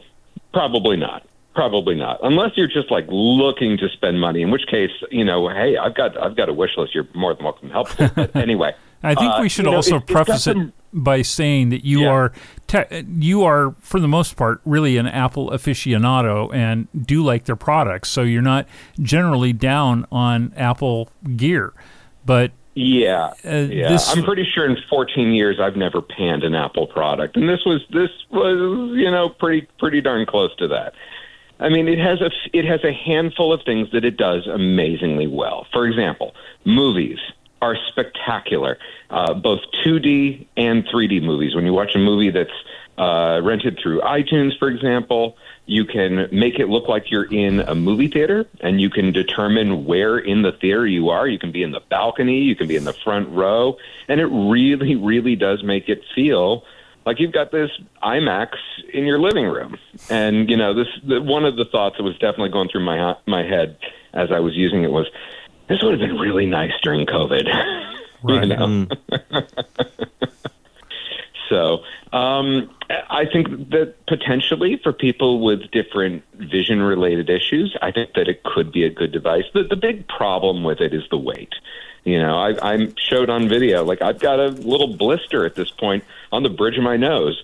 probably 0.53 0.97
not. 0.97 1.27
Probably 1.55 1.95
not, 1.95 2.21
unless 2.23 2.57
you're 2.57 2.67
just 2.67 2.91
like 2.91 3.05
looking 3.11 3.77
to 3.77 3.91
spend 3.91 4.19
money. 4.19 4.41
In 4.41 4.51
which 4.51 4.67
case, 4.69 4.91
you 5.11 5.23
know, 5.23 5.51
hey, 5.51 5.77
I've 5.77 5.95
got 5.95 6.17
I've 6.17 6.35
got 6.35 6.49
a 6.49 6.53
wish 6.55 6.79
list. 6.79 6.95
You're 6.95 7.07
more 7.13 7.35
than 7.35 7.45
welcome 7.45 7.69
to 7.69 7.75
help. 7.75 7.95
But 7.99 8.35
anyway, 8.43 8.73
I 9.03 9.15
think 9.15 9.39
we 9.39 9.47
uh, 9.47 9.49
should 9.49 9.67
uh, 9.67 9.73
also 9.73 9.93
know, 9.93 9.97
it, 9.99 10.07
preface 10.07 10.47
it 10.47 10.57
by 10.93 11.23
saying 11.23 11.71
that 11.71 11.85
you 11.85 12.03
yeah. 12.03 12.09
are 12.09 12.33
te- 12.67 13.05
you 13.19 13.43
are 13.45 13.75
for 13.81 13.99
the 13.99 14.09
most 14.09 14.37
part 14.37 14.61
really 14.65 14.97
an 14.97 15.07
Apple 15.07 15.51
aficionado 15.51 16.53
and 16.55 16.89
do 17.07 17.23
like 17.23 17.45
their 17.45 17.57
products. 17.57 18.09
So 18.09 18.23
you're 18.23 18.43
not 18.43 18.67
generally 19.01 19.53
down 19.53 20.07
on 20.13 20.53
Apple 20.57 21.09
gear, 21.37 21.73
but 22.25 22.53
yeah, 22.75 23.33
uh, 23.45 23.51
yeah. 23.51 23.89
This, 23.89 24.15
I'm 24.15 24.25
pretty 24.25 24.49
sure 24.55 24.65
in 24.69 24.77
14 24.89 25.33
years 25.33 25.59
I've 25.61 25.77
never 25.77 26.01
panned 26.01 26.43
an 26.43 26.55
Apple 26.55 26.87
product, 26.87 27.37
and 27.37 27.49
this 27.49 27.65
was 27.67 27.83
this 27.91 28.11
was 28.31 28.97
you 28.97 29.11
know 29.11 29.29
pretty 29.29 29.67
pretty 29.79 30.01
darn 30.01 30.25
close 30.27 30.55
to 30.57 30.69
that. 30.69 30.95
I 31.61 31.69
mean, 31.69 31.87
it 31.87 31.99
has 31.99 32.21
a 32.21 32.31
it 32.53 32.65
has 32.65 32.83
a 32.83 32.93
handful 32.93 33.53
of 33.53 33.61
things 33.65 33.91
that 33.93 34.05
it 34.05 34.17
does 34.17 34.47
amazingly 34.47 35.27
well. 35.27 35.67
For 35.73 35.87
example, 35.87 36.35
movies 36.65 37.19
are 37.63 37.77
spectacular, 37.89 38.77
uh, 39.09 39.33
both 39.35 39.61
2D 39.85 40.47
and 40.57 40.85
3D 40.85 41.23
movies. 41.23 41.55
When 41.55 41.65
you 41.65 41.73
watch 41.73 41.95
a 41.95 41.99
movie 41.99 42.31
that's 42.31 42.51
uh, 42.99 43.41
rented 43.43 43.79
through 43.81 44.01
iTunes, 44.01 44.59
for 44.59 44.69
example, 44.69 45.37
you 45.67 45.85
can 45.85 46.29
make 46.33 46.59
it 46.59 46.67
look 46.67 46.89
like 46.89 47.11
you're 47.11 47.33
in 47.33 47.61
a 47.61 47.75
movie 47.75 48.09
theater, 48.09 48.47
and 48.61 48.81
you 48.81 48.91
can 48.91 49.13
determine 49.13 49.85
where 49.85 50.19
in 50.19 50.43
the 50.43 50.53
theater 50.53 50.87
you 50.87 51.09
are. 51.09 51.29
You 51.29 51.39
can 51.39 51.53
be 51.53 51.63
in 51.63 51.71
the 51.71 51.81
balcony, 51.89 52.41
you 52.41 52.57
can 52.57 52.67
be 52.67 52.75
in 52.77 52.85
the 52.85 52.93
front 52.93 53.29
row, 53.31 53.79
and 54.09 54.21
it 54.21 54.27
really, 54.27 54.97
really 54.97 55.37
does 55.37 55.63
make 55.63 55.89
it 55.89 56.03
feel 56.15 56.65
like 57.07 57.21
you've 57.21 57.33
got 57.33 57.53
this 57.53 57.71
IMAX 58.03 58.57
in 58.93 59.05
your 59.05 59.21
living 59.21 59.47
room. 59.47 59.79
And 60.11 60.51
you 60.51 60.57
know, 60.57 60.75
this 60.75 60.89
the, 61.07 61.23
one 61.23 61.45
of 61.45 61.57
the 61.57 61.65
thoughts 61.65 61.97
that 61.97 62.03
was 62.03 62.15
definitely 62.15 62.51
going 62.51 62.69
through 62.69 62.85
my 62.85 63.17
my 63.27 63.45
head 63.45 63.79
as 64.15 64.31
I 64.31 64.41
was 64.41 64.55
using 64.55 64.83
it 64.83 64.91
was, 64.91 65.07
this 65.69 65.83
would 65.83 65.99
have 65.99 66.01
been 66.01 66.19
really 66.19 66.47
nice 66.47 66.73
during 66.83 67.07
COVID. 67.07 67.49
Right. 68.25 68.47
you 68.47 68.55
know? 68.55 68.87
mm. 68.87 70.29
so 71.49 71.83
um, 72.13 72.71
I 72.89 73.25
think 73.25 73.71
that 73.71 73.95
potentially 74.07 74.79
for 74.81 74.93
people 74.93 75.43
with 75.43 75.71
different 75.73 76.23
vision 76.35 76.81
related 76.83 77.29
issues, 77.29 77.77
I 77.83 77.91
think 77.91 78.15
that 78.15 78.29
it 78.29 78.45
could 78.45 78.71
be 78.71 78.85
a 78.85 78.91
good 78.91 79.11
device. 79.11 79.43
The, 79.55 79.65
the 79.65 79.75
big 79.75 80.07
problem 80.07 80.63
with 80.63 80.81
it 80.81 80.95
is 80.95 81.03
the 81.11 81.19
weight. 81.19 81.53
You 82.05 82.19
know, 82.19 82.37
I, 82.39 82.75
I 82.75 82.89
showed 82.97 83.31
on 83.31 83.49
video, 83.49 83.85
like 83.85 84.03
I've 84.03 84.19
got 84.19 84.39
a 84.39 84.49
little 84.49 84.97
blister 84.97 85.47
at 85.47 85.55
this 85.55 85.71
point 85.71 86.05
on 86.31 86.43
the 86.43 86.51
bridge 86.51 86.77
of 86.77 86.85
my 86.85 86.97
nose 86.97 87.43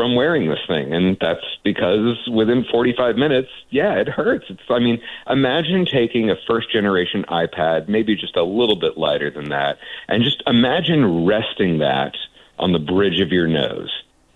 from 0.00 0.14
wearing 0.14 0.48
this 0.48 0.60
thing. 0.66 0.94
And 0.94 1.18
that's 1.20 1.44
because 1.62 2.26
within 2.32 2.64
45 2.70 3.16
minutes, 3.16 3.50
yeah, 3.68 4.00
it 4.00 4.08
hurts. 4.08 4.46
It's, 4.48 4.62
I 4.70 4.78
mean, 4.78 4.98
imagine 5.28 5.84
taking 5.84 6.30
a 6.30 6.36
first 6.48 6.72
generation 6.72 7.26
iPad, 7.28 7.86
maybe 7.86 8.16
just 8.16 8.34
a 8.34 8.42
little 8.42 8.76
bit 8.76 8.96
lighter 8.96 9.30
than 9.30 9.50
that, 9.50 9.76
and 10.08 10.24
just 10.24 10.42
imagine 10.46 11.26
resting 11.26 11.80
that 11.80 12.14
on 12.58 12.72
the 12.72 12.78
bridge 12.78 13.20
of 13.20 13.28
your 13.28 13.46
nose. 13.46 13.90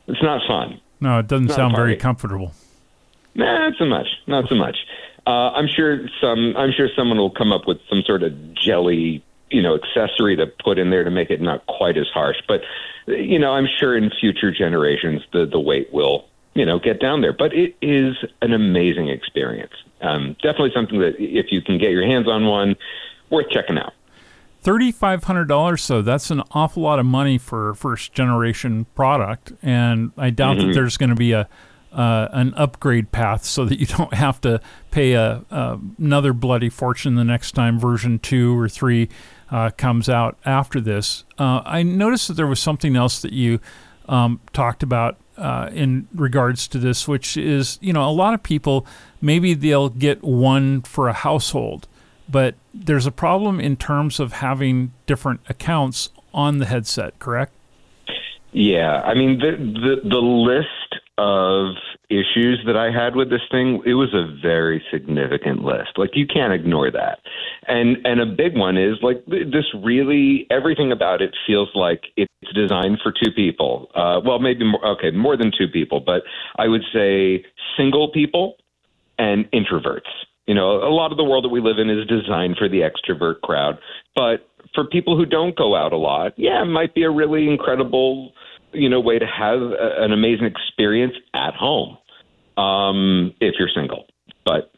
It's 0.07 0.23
not 0.23 0.43
fun. 0.47 0.82
No, 1.01 1.19
it 1.19 1.28
doesn't 1.28 1.49
sound 1.49 1.74
very 1.74 1.97
comfortable. 1.97 2.53
Nah, 3.35 3.70
not 3.70 3.78
so 3.78 3.86
much. 3.86 4.09
Not 4.27 4.47
so 4.51 4.57
much. 4.57 4.77
Uh, 5.27 5.51
I'm 5.53 5.66
sure 5.66 6.07
some. 6.20 6.55
I'm 6.59 6.73
sure 6.77 6.89
someone 6.95 7.16
will 7.16 7.31
come 7.31 7.53
up 7.53 7.66
with 7.66 7.78
some 7.89 8.03
sort 8.03 8.23
of 8.23 8.55
jelly 8.55 9.24
you 9.55 9.62
know 9.62 9.76
accessory 9.76 10.35
to 10.36 10.47
put 10.47 10.78
in 10.78 10.90
there 10.90 11.05
to 11.05 11.10
make 11.10 11.31
it 11.31 11.40
not 11.40 11.64
quite 11.66 11.97
as 11.97 12.09
harsh. 12.12 12.36
But 12.48 12.62
you 13.06 13.39
know, 13.39 13.52
I'm 13.52 13.68
sure 13.78 13.97
in 13.97 14.10
future 14.10 14.51
generations 14.51 15.22
the 15.32 15.47
the 15.47 15.60
weight 15.60 15.93
will 15.93 16.26
you 16.55 16.66
know 16.66 16.78
get 16.78 17.01
down 17.01 17.20
there. 17.20 17.32
But 17.32 17.55
it 17.55 17.76
is 17.81 18.16
an 18.43 18.52
amazing 18.52 19.09
experience. 19.09 19.72
Um, 20.01 20.36
definitely 20.43 20.72
something 20.74 20.98
that 20.98 21.14
if 21.18 21.52
you 21.52 21.62
can 21.62 21.78
get 21.78 21.90
your 21.90 22.05
hands 22.05 22.28
on 22.28 22.47
one, 22.47 22.74
worth 23.31 23.48
checking 23.51 23.78
out. 23.78 23.94
Thirty-five 24.60 25.24
hundred 25.24 25.47
dollars, 25.47 25.82
so 25.82 26.02
that's 26.02 26.31
an 26.31 26.43
awful 26.51 26.82
lot 26.82 26.98
of 26.98 27.06
money 27.06 27.39
for 27.39 27.70
a 27.70 27.76
first-generation 27.76 28.86
product, 28.94 29.52
and 29.62 30.10
I 30.16 30.31
doubt 30.31 30.56
mm-hmm. 30.56 30.68
that 30.68 30.74
there's 30.74 30.97
going 30.97 31.10
to 31.10 31.16
be 31.16 31.32
a 31.32 31.48
uh, 31.95 32.29
an 32.33 32.53
upgrade 32.55 33.12
path 33.12 33.45
so 33.45 33.65
that 33.65 33.79
you 33.79 33.87
don't 33.87 34.12
have 34.15 34.41
to 34.43 34.61
pay 34.91 35.12
a, 35.12 35.45
a, 35.51 35.79
another 35.99 36.33
bloody 36.33 36.69
fortune 36.69 37.15
the 37.15 37.25
next 37.25 37.53
time 37.53 37.79
version 37.79 38.19
two 38.19 38.59
or 38.59 38.69
three 38.69 39.09
uh, 39.51 39.71
comes 39.77 40.09
out 40.09 40.37
after 40.45 40.81
this. 40.81 41.25
Uh, 41.39 41.62
I 41.65 41.83
noticed 41.83 42.29
that 42.29 42.35
there 42.35 42.47
was 42.47 42.61
something 42.61 42.97
else 42.97 43.23
that 43.23 43.33
you 43.33 43.61
um, 44.09 44.41
talked 44.53 44.83
about 44.83 45.16
uh, 45.37 45.69
in 45.73 46.09
regards 46.15 46.69
to 46.69 46.79
this, 46.79 47.09
which 47.09 47.37
is, 47.37 47.79
you 47.81 47.93
know, 47.93 48.09
a 48.09 48.12
lot 48.12 48.35
of 48.35 48.43
people 48.43 48.87
maybe 49.21 49.55
they'll 49.55 49.89
get 49.89 50.23
one 50.23 50.83
for 50.83 51.09
a 51.09 51.12
household, 51.12 51.89
but 52.29 52.55
there's 52.73 53.07
a 53.07 53.12
problem 53.12 53.61
in 53.61 53.77
terms 53.77 54.21
of 54.21 54.35
having 54.35 54.93
different 55.07 55.41
accounts 55.49 56.11
on 56.33 56.59
the 56.59 56.66
headset, 56.66 57.19
correct? 57.19 57.53
Yeah, 58.53 59.03
I 59.03 59.15
mean 59.15 59.39
the 59.39 59.51
the, 59.57 60.09
the 60.09 60.21
list 60.21 60.69
of 61.16 61.74
issues 62.11 62.62
that 62.66 62.77
I 62.77 62.91
had 62.91 63.15
with 63.15 63.31
this 63.31 63.43
thing, 63.51 63.82
it 63.86 63.95
was 63.95 64.12
a 64.12 64.27
very 64.43 64.82
significant 64.93 65.62
list. 65.62 65.97
Like 65.97 66.11
you 66.15 66.27
can't 66.27 66.53
ignore 66.53 66.91
that. 66.91 67.20
And 67.69 67.99
and 68.05 68.20
a 68.20 68.27
big 68.27 68.57
one 68.57 68.77
is 68.77 68.97
like 69.03 69.24
this 69.27 69.65
really 69.82 70.47
everything 70.51 70.93
about 70.93 71.23
it 71.23 71.35
feels 71.47 71.69
like 71.74 72.03
it's 72.16 72.32
designed 72.55 72.99
for 73.03 73.12
two 73.12 73.31
people. 73.31 73.91
Uh, 73.95 74.20
well, 74.24 74.39
maybe 74.39 74.65
more, 74.65 74.85
okay, 74.86 75.11
more 75.11 75.36
than 75.36 75.53
two 75.57 75.69
people, 75.69 76.01
but 76.01 76.23
I 76.59 76.69
would 76.69 76.82
say 76.93 77.45
single 77.77 78.11
people 78.11 78.57
and 79.19 79.51
introverts. 79.53 80.11
You 80.47 80.55
know, 80.55 80.82
a 80.82 80.93
lot 80.93 81.11
of 81.11 81.16
the 81.16 81.24
world 81.24 81.45
that 81.45 81.49
we 81.49 81.61
live 81.61 81.78
in 81.78 81.89
is 81.89 82.07
designed 82.07 82.57
for 82.59 82.69
the 82.69 82.81
extrovert 82.81 83.41
crowd, 83.41 83.78
but 84.15 84.49
for 84.74 84.85
people 84.85 85.16
who 85.16 85.24
don't 85.24 85.57
go 85.57 85.74
out 85.74 85.93
a 85.93 85.97
lot, 85.97 86.32
yeah, 86.36 86.62
it 86.62 86.66
might 86.66 86.95
be 86.95 87.05
a 87.05 87.11
really 87.11 87.49
incredible 87.49 88.32
you 88.74 88.88
know 88.88 89.01
way 89.01 89.18
to 89.18 89.26
have 89.26 89.60
a, 89.60 90.05
an 90.05 90.12
amazing 90.12 90.46
experience 90.46 91.14
at 91.34 91.55
home 91.55 91.98
um, 92.56 93.34
if 93.40 93.55
you're 93.59 93.70
single. 93.74 94.06
But 94.44 94.72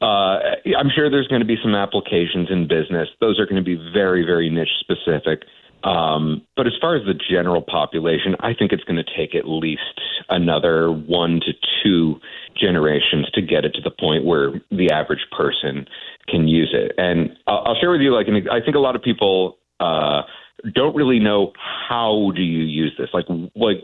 uh, 0.00 0.38
I'm 0.78 0.90
sure 0.94 1.10
there's 1.10 1.28
going 1.28 1.40
to 1.40 1.46
be 1.46 1.56
some 1.62 1.74
applications 1.74 2.50
in 2.50 2.68
business. 2.68 3.08
Those 3.20 3.38
are 3.38 3.46
going 3.46 3.62
to 3.62 3.64
be 3.64 3.76
very, 3.92 4.24
very 4.24 4.50
niche 4.50 4.68
specific. 4.80 5.42
Um, 5.84 6.42
but 6.56 6.66
as 6.66 6.72
far 6.80 6.96
as 6.96 7.04
the 7.06 7.14
general 7.14 7.62
population, 7.62 8.34
I 8.40 8.54
think 8.54 8.72
it's 8.72 8.84
going 8.84 8.96
to 8.96 9.16
take 9.16 9.34
at 9.34 9.46
least 9.46 10.00
another 10.28 10.90
one 10.90 11.40
to 11.40 11.52
two 11.82 12.18
generations 12.58 13.30
to 13.34 13.42
get 13.42 13.64
it 13.64 13.74
to 13.74 13.80
the 13.82 13.90
point 13.90 14.24
where 14.24 14.52
the 14.70 14.90
average 14.90 15.24
person 15.36 15.86
can 16.28 16.48
use 16.48 16.74
it. 16.74 16.92
And 16.98 17.36
I'll, 17.46 17.62
I'll 17.66 17.76
share 17.80 17.90
with 17.90 18.00
you, 18.00 18.14
like, 18.14 18.26
I 18.50 18.60
think 18.64 18.74
a 18.74 18.80
lot 18.80 18.96
of 18.96 19.02
people 19.02 19.58
uh, 19.78 20.22
don't 20.72 20.94
really 20.94 21.18
know 21.18 21.52
how 21.56 22.32
do 22.34 22.42
you 22.42 22.64
use 22.64 22.94
this. 22.98 23.10
Like, 23.12 23.26
like 23.54 23.82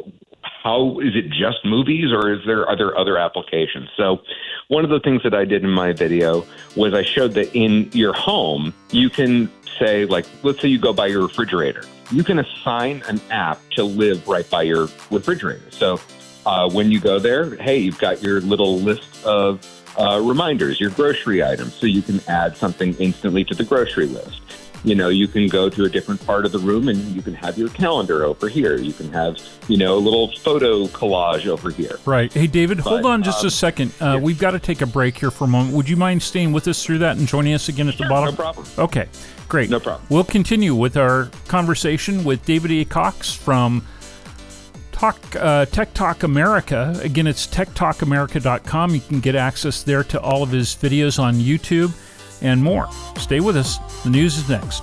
how 0.63 1.01
is 1.01 1.15
it 1.15 1.29
just 1.29 1.65
movies 1.65 2.13
or 2.13 2.33
is 2.33 2.41
there 2.47 2.67
are 2.67 2.77
there 2.77 2.97
other 2.97 3.19
applications? 3.19 3.89
So, 3.97 4.23
one 4.69 4.85
of 4.85 4.91
the 4.91 5.01
things 5.01 5.23
that 5.23 5.35
I 5.35 5.45
did 5.45 5.65
in 5.65 5.71
my 5.71 5.93
video 5.93 6.45
was 6.77 6.95
I 6.95 7.03
showed 7.03 7.33
that 7.35 7.55
in 7.55 7.91
your 7.93 8.13
home 8.13 8.73
you 8.91 9.11
can 9.11 9.51
say 9.79 10.05
like, 10.07 10.27
let's 10.43 10.61
say 10.61 10.69
you 10.69 10.79
go 10.79 10.93
by 10.93 11.07
your 11.07 11.23
refrigerator, 11.23 11.85
you 12.11 12.25
can 12.25 12.39
assign 12.39 13.03
an 13.09 13.21
app 13.31 13.61
to 13.73 13.85
live 13.85 14.27
right 14.29 14.49
by 14.49 14.63
your 14.63 14.89
refrigerator. 15.11 15.71
So. 15.71 16.01
Uh, 16.45 16.69
when 16.69 16.91
you 16.91 16.99
go 16.99 17.21
there, 17.21 17.55
hey, 17.59 17.79
you've 17.79 18.01
got 18.01 18.21
your 18.21 18.41
little 18.41 18.79
list 18.79 19.25
of 19.25 19.65
uh, 19.97 20.21
reminders, 20.21 20.81
your 20.81 20.91
grocery 20.91 21.41
items, 21.41 21.73
so 21.73 21.87
you 21.87 22.03
can 22.03 22.21
add 22.27 22.57
something 22.57 22.95
instantly 22.95 23.45
to 23.45 23.55
the 23.55 23.63
grocery 23.63 24.07
list 24.07 24.41
You 24.85 24.97
know, 24.97 25.09
you 25.09 25.29
can 25.29 25.47
go 25.47 25.69
to 25.69 25.85
a 25.85 25.89
different 25.89 26.25
part 26.27 26.45
of 26.45 26.53
the 26.53 26.59
room 26.59 26.89
and 26.89 26.99
you 26.99 27.23
can 27.23 27.35
have 27.35 27.57
your 27.57 27.69
calendar 27.69 28.25
over 28.25 28.49
here. 28.49 28.77
You 28.77 28.93
can 28.93 29.13
have, 29.13 29.39
you 29.69 29.77
know, 29.77 29.97
a 29.97 29.99
little 29.99 30.33
photo 30.39 30.87
collage 30.87 31.47
over 31.47 31.71
here. 31.71 31.99
Right. 32.05 32.33
Hey, 32.33 32.49
David, 32.49 32.81
hold 32.81 33.07
on 33.07 33.23
just 33.23 33.45
a 33.45 33.47
um, 33.47 33.51
second. 33.51 33.93
Uh, 34.01 34.19
We've 34.21 34.39
got 34.39 34.53
to 34.53 34.59
take 34.59 34.81
a 34.83 34.87
break 34.87 35.17
here 35.17 35.31
for 35.31 35.45
a 35.45 35.49
moment. 35.49 35.75
Would 35.77 35.89
you 35.89 35.97
mind 35.97 36.23
staying 36.23 36.53
with 36.53 36.67
us 36.67 36.85
through 36.85 36.99
that 36.99 37.17
and 37.17 37.29
joining 37.29 37.55
us 37.55 37.69
again 37.69 37.89
at 37.89 37.97
the 37.97 38.07
bottom? 38.09 38.35
no 38.35 38.37
problem. 38.37 38.67
Okay, 38.79 39.09
great. 39.49 39.71
No 39.71 39.79
problem. 39.79 40.05
We'll 40.09 40.25
continue 40.25 40.75
with 40.75 40.97
our 40.97 41.31
conversation 41.47 42.25
with 42.25 42.45
David 42.45 42.73
A. 42.73 42.85
Cox 42.85 43.33
from 43.33 43.87
Talk, 44.91 45.17
uh, 45.37 45.67
Tech 45.67 45.95
Talk 45.95 46.25
America. 46.25 46.99
Again, 47.03 47.27
it's 47.27 47.47
techtalkamerica.com. 47.47 48.95
You 48.95 49.01
can 49.01 49.21
get 49.21 49.37
access 49.37 49.83
there 49.83 50.03
to 50.05 50.21
all 50.21 50.43
of 50.43 50.51
his 50.51 50.75
videos 50.75 51.21
on 51.21 51.35
YouTube 51.35 51.93
and 52.43 52.62
more. 52.62 52.89
Stay 53.19 53.40
with 53.40 53.56
us. 53.56 53.78
The 54.02 54.10
news 54.10 54.36
is 54.36 54.48
next. 54.48 54.82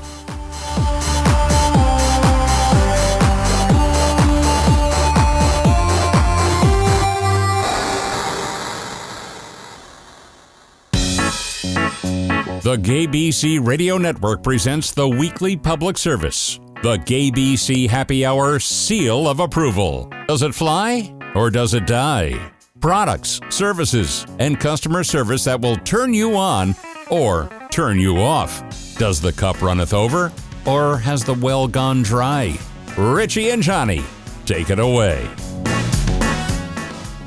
The 12.70 12.76
GAYBC 12.76 13.66
Radio 13.66 13.98
Network 13.98 14.44
presents 14.44 14.92
the 14.92 15.08
weekly 15.08 15.58
public 15.58 15.98
service, 15.98 16.60
the 16.84 16.98
GAYBC 16.98 17.90
Happy 17.90 18.24
Hour 18.24 18.60
Seal 18.60 19.28
of 19.28 19.40
Approval. 19.40 20.08
Does 20.28 20.44
it 20.44 20.54
fly 20.54 21.12
or 21.34 21.50
does 21.50 21.74
it 21.74 21.88
die? 21.88 22.52
Products, 22.80 23.40
services, 23.50 24.26
and 24.38 24.60
customer 24.60 25.04
service 25.04 25.46
that 25.46 25.60
will 25.60 25.78
turn 25.78 26.14
you 26.14 26.38
on 26.38 26.76
or 27.10 27.50
turn 27.72 28.00
you 28.00 28.18
off. 28.18 28.64
Does 28.98 29.22
the 29.22 29.34
cup 29.34 29.62
runneth 29.62 29.94
over 29.94 30.32
or 30.66 30.98
has 30.98 31.24
the 31.24 31.34
well 31.34 31.68
gone 31.68 32.04
dry? 32.04 32.58
Richie 32.98 33.52
and 33.52 33.64
Johnny, 33.64 34.04
take 34.46 34.70
it 34.70 34.80
away. 34.80 35.28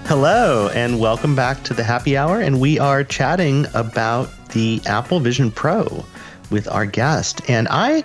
Hello, 0.06 0.68
and 0.74 1.00
welcome 1.00 1.34
back 1.34 1.62
to 1.64 1.72
the 1.72 1.82
happy 1.82 2.16
hour. 2.16 2.40
And 2.40 2.60
we 2.60 2.78
are 2.78 3.02
chatting 3.02 3.66
about 3.72 4.28
the 4.48 4.80
Apple 4.84 5.20
Vision 5.20 5.50
Pro 5.50 6.04
with 6.50 6.68
our 6.68 6.84
guest. 6.84 7.40
And 7.48 7.66
I, 7.70 8.04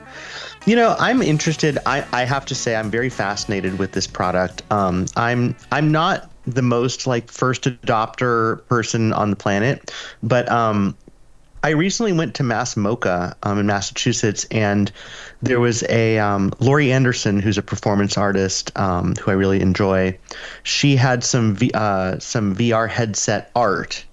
you 0.65 0.75
know, 0.75 0.95
I'm 0.99 1.21
interested. 1.21 1.77
I, 1.85 2.05
I 2.13 2.23
have 2.23 2.45
to 2.45 2.55
say, 2.55 2.75
I'm 2.75 2.89
very 2.89 3.09
fascinated 3.09 3.77
with 3.77 3.91
this 3.91 4.07
product. 4.07 4.63
Um, 4.71 5.05
I'm 5.17 5.55
I'm 5.71 5.91
not 5.91 6.31
the 6.45 6.61
most 6.61 7.07
like 7.07 7.29
first 7.29 7.63
adopter 7.63 8.65
person 8.67 9.11
on 9.11 9.29
the 9.29 9.35
planet, 9.35 9.91
but 10.23 10.49
um, 10.49 10.95
I 11.63 11.71
recently 11.71 12.13
went 12.13 12.35
to 12.35 12.43
MASS 12.43 12.75
MoCA 12.75 13.35
um, 13.43 13.59
in 13.59 13.65
Massachusetts, 13.65 14.45
and 14.51 14.91
there 15.41 15.59
was 15.59 15.84
a 15.89 16.19
um, 16.19 16.53
Laurie 16.59 16.91
Anderson, 16.91 17.39
who's 17.39 17.57
a 17.57 17.63
performance 17.63 18.17
artist 18.17 18.71
um, 18.77 19.15
who 19.15 19.31
I 19.31 19.34
really 19.34 19.61
enjoy. 19.61 20.17
She 20.63 20.95
had 20.95 21.23
some 21.23 21.55
v- 21.55 21.71
uh, 21.73 22.19
some 22.19 22.55
VR 22.55 22.88
headset 22.89 23.51
art 23.55 24.05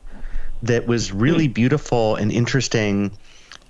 that 0.62 0.87
was 0.87 1.12
really 1.12 1.49
beautiful 1.49 2.16
and 2.16 2.33
interesting. 2.33 3.12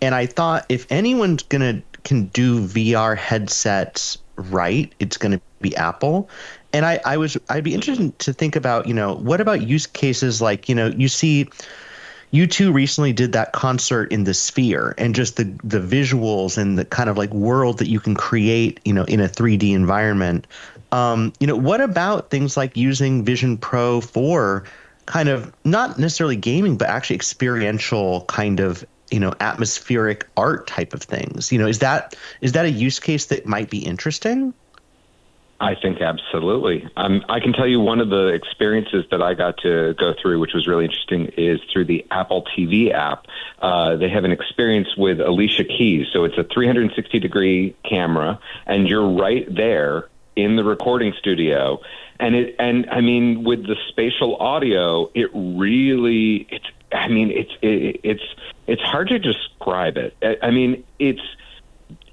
And 0.01 0.14
I 0.14 0.26
thought 0.26 0.66
if 0.68 0.90
anyone's 0.90 1.42
gonna 1.42 1.82
can 2.05 2.26
do 2.26 2.60
VR 2.66 3.16
headsets 3.16 4.18
right, 4.36 4.92
it's 5.01 5.16
gonna 5.16 5.40
be 5.60 5.74
Apple. 5.76 6.28
And 6.72 6.84
I, 6.86 7.01
I 7.05 7.16
was 7.16 7.36
I'd 7.48 7.64
be 7.64 7.74
interested 7.74 8.16
to 8.20 8.32
think 8.32 8.55
about, 8.56 8.86
you 8.86 8.94
know, 8.94 9.14
what 9.14 9.40
about 9.40 9.62
use 9.62 9.86
cases 9.86 10.40
like, 10.40 10.68
you 10.68 10.74
know, 10.74 10.86
you 10.86 11.09
see 11.09 11.48
U2 12.32 12.72
recently 12.72 13.12
did 13.12 13.32
that 13.32 13.52
concert 13.52 14.12
in 14.12 14.24
the 14.24 14.34
sphere 14.34 14.94
and 14.98 15.14
just 15.14 15.36
the 15.36 15.44
the 15.62 15.80
visuals 15.80 16.59
and 16.59 16.78
the 16.78 16.84
kind 16.84 17.09
of 17.09 17.16
like 17.16 17.32
world 17.32 17.78
that 17.78 17.88
you 17.88 18.01
can 18.01 18.14
create 18.14 18.80
you 18.84 18.92
know 18.92 19.05
in 19.05 19.20
a 19.20 19.28
3d 19.28 19.72
environment. 19.72 20.46
Um, 20.92 21.32
you 21.40 21.46
know 21.46 21.56
what 21.56 21.80
about 21.80 22.30
things 22.30 22.56
like 22.56 22.76
using 22.76 23.24
vision 23.24 23.56
pro 23.56 24.01
for 24.01 24.64
kind 25.06 25.28
of 25.28 25.52
not 25.64 25.98
necessarily 25.98 26.36
gaming 26.36 26.76
but 26.76 26.88
actually 26.88 27.16
experiential 27.16 28.24
kind 28.26 28.60
of 28.60 28.84
you 29.10 29.20
know 29.20 29.34
atmospheric 29.40 30.26
art 30.36 30.66
type 30.66 30.94
of 30.94 31.02
things? 31.02 31.52
You 31.52 31.59
know 31.59 31.66
is 31.66 31.80
that 31.80 32.14
is 32.40 32.52
that 32.52 32.64
a 32.64 32.70
use 32.70 33.01
case 33.01 33.26
that 33.26 33.46
might 33.46 33.70
be 33.70 33.78
interesting 33.78 34.55
I 35.60 35.74
think 35.76 36.01
absolutely. 36.01 36.89
Um, 36.97 37.24
I 37.28 37.40
can 37.40 37.52
tell 37.52 37.66
you 37.66 37.81
one 37.81 38.01
of 38.01 38.10
the 38.10 38.28
experiences 38.28 39.05
that 39.10 39.22
I 39.22 39.35
got 39.35 39.59
to 39.59 39.94
go 39.94 40.12
through, 40.20 40.40
which 40.40 40.52
was 40.52 40.66
really 40.66 40.85
interesting, 40.85 41.26
is 41.36 41.60
through 41.72 41.85
the 41.85 42.05
Apple 42.10 42.44
TV 42.56 42.93
app. 42.93 43.26
Uh, 43.60 43.97
they 43.97 44.09
have 44.09 44.24
an 44.24 44.32
experience 44.32 44.89
with 44.97 45.20
Alicia 45.20 45.64
Keys. 45.64 46.09
So 46.12 46.24
it's 46.24 46.36
a 46.36 46.44
360 46.44 47.18
degree 47.20 47.76
camera, 47.89 48.40
and 48.66 48.89
you're 48.89 49.09
right 49.09 49.47
there 49.55 50.09
in 50.36 50.56
the 50.56 50.64
recording 50.64 51.14
studio. 51.18 51.81
And 52.18 52.35
it, 52.35 52.56
and 52.59 52.90
I 52.90 53.01
mean, 53.01 53.44
with 53.44 53.66
the 53.66 53.76
spatial 53.89 54.36
audio, 54.36 55.10
it 55.14 55.31
really, 55.32 56.47
it's, 56.51 56.66
I 56.93 57.09
mean, 57.09 57.31
it's, 57.31 57.52
it, 57.62 58.01
it's, 58.02 58.22
it's 58.66 58.82
hard 58.82 59.09
to 59.09 59.18
describe 59.18 59.97
it. 59.97 60.16
I, 60.22 60.48
I 60.48 60.51
mean, 60.51 60.85
it's, 60.98 61.22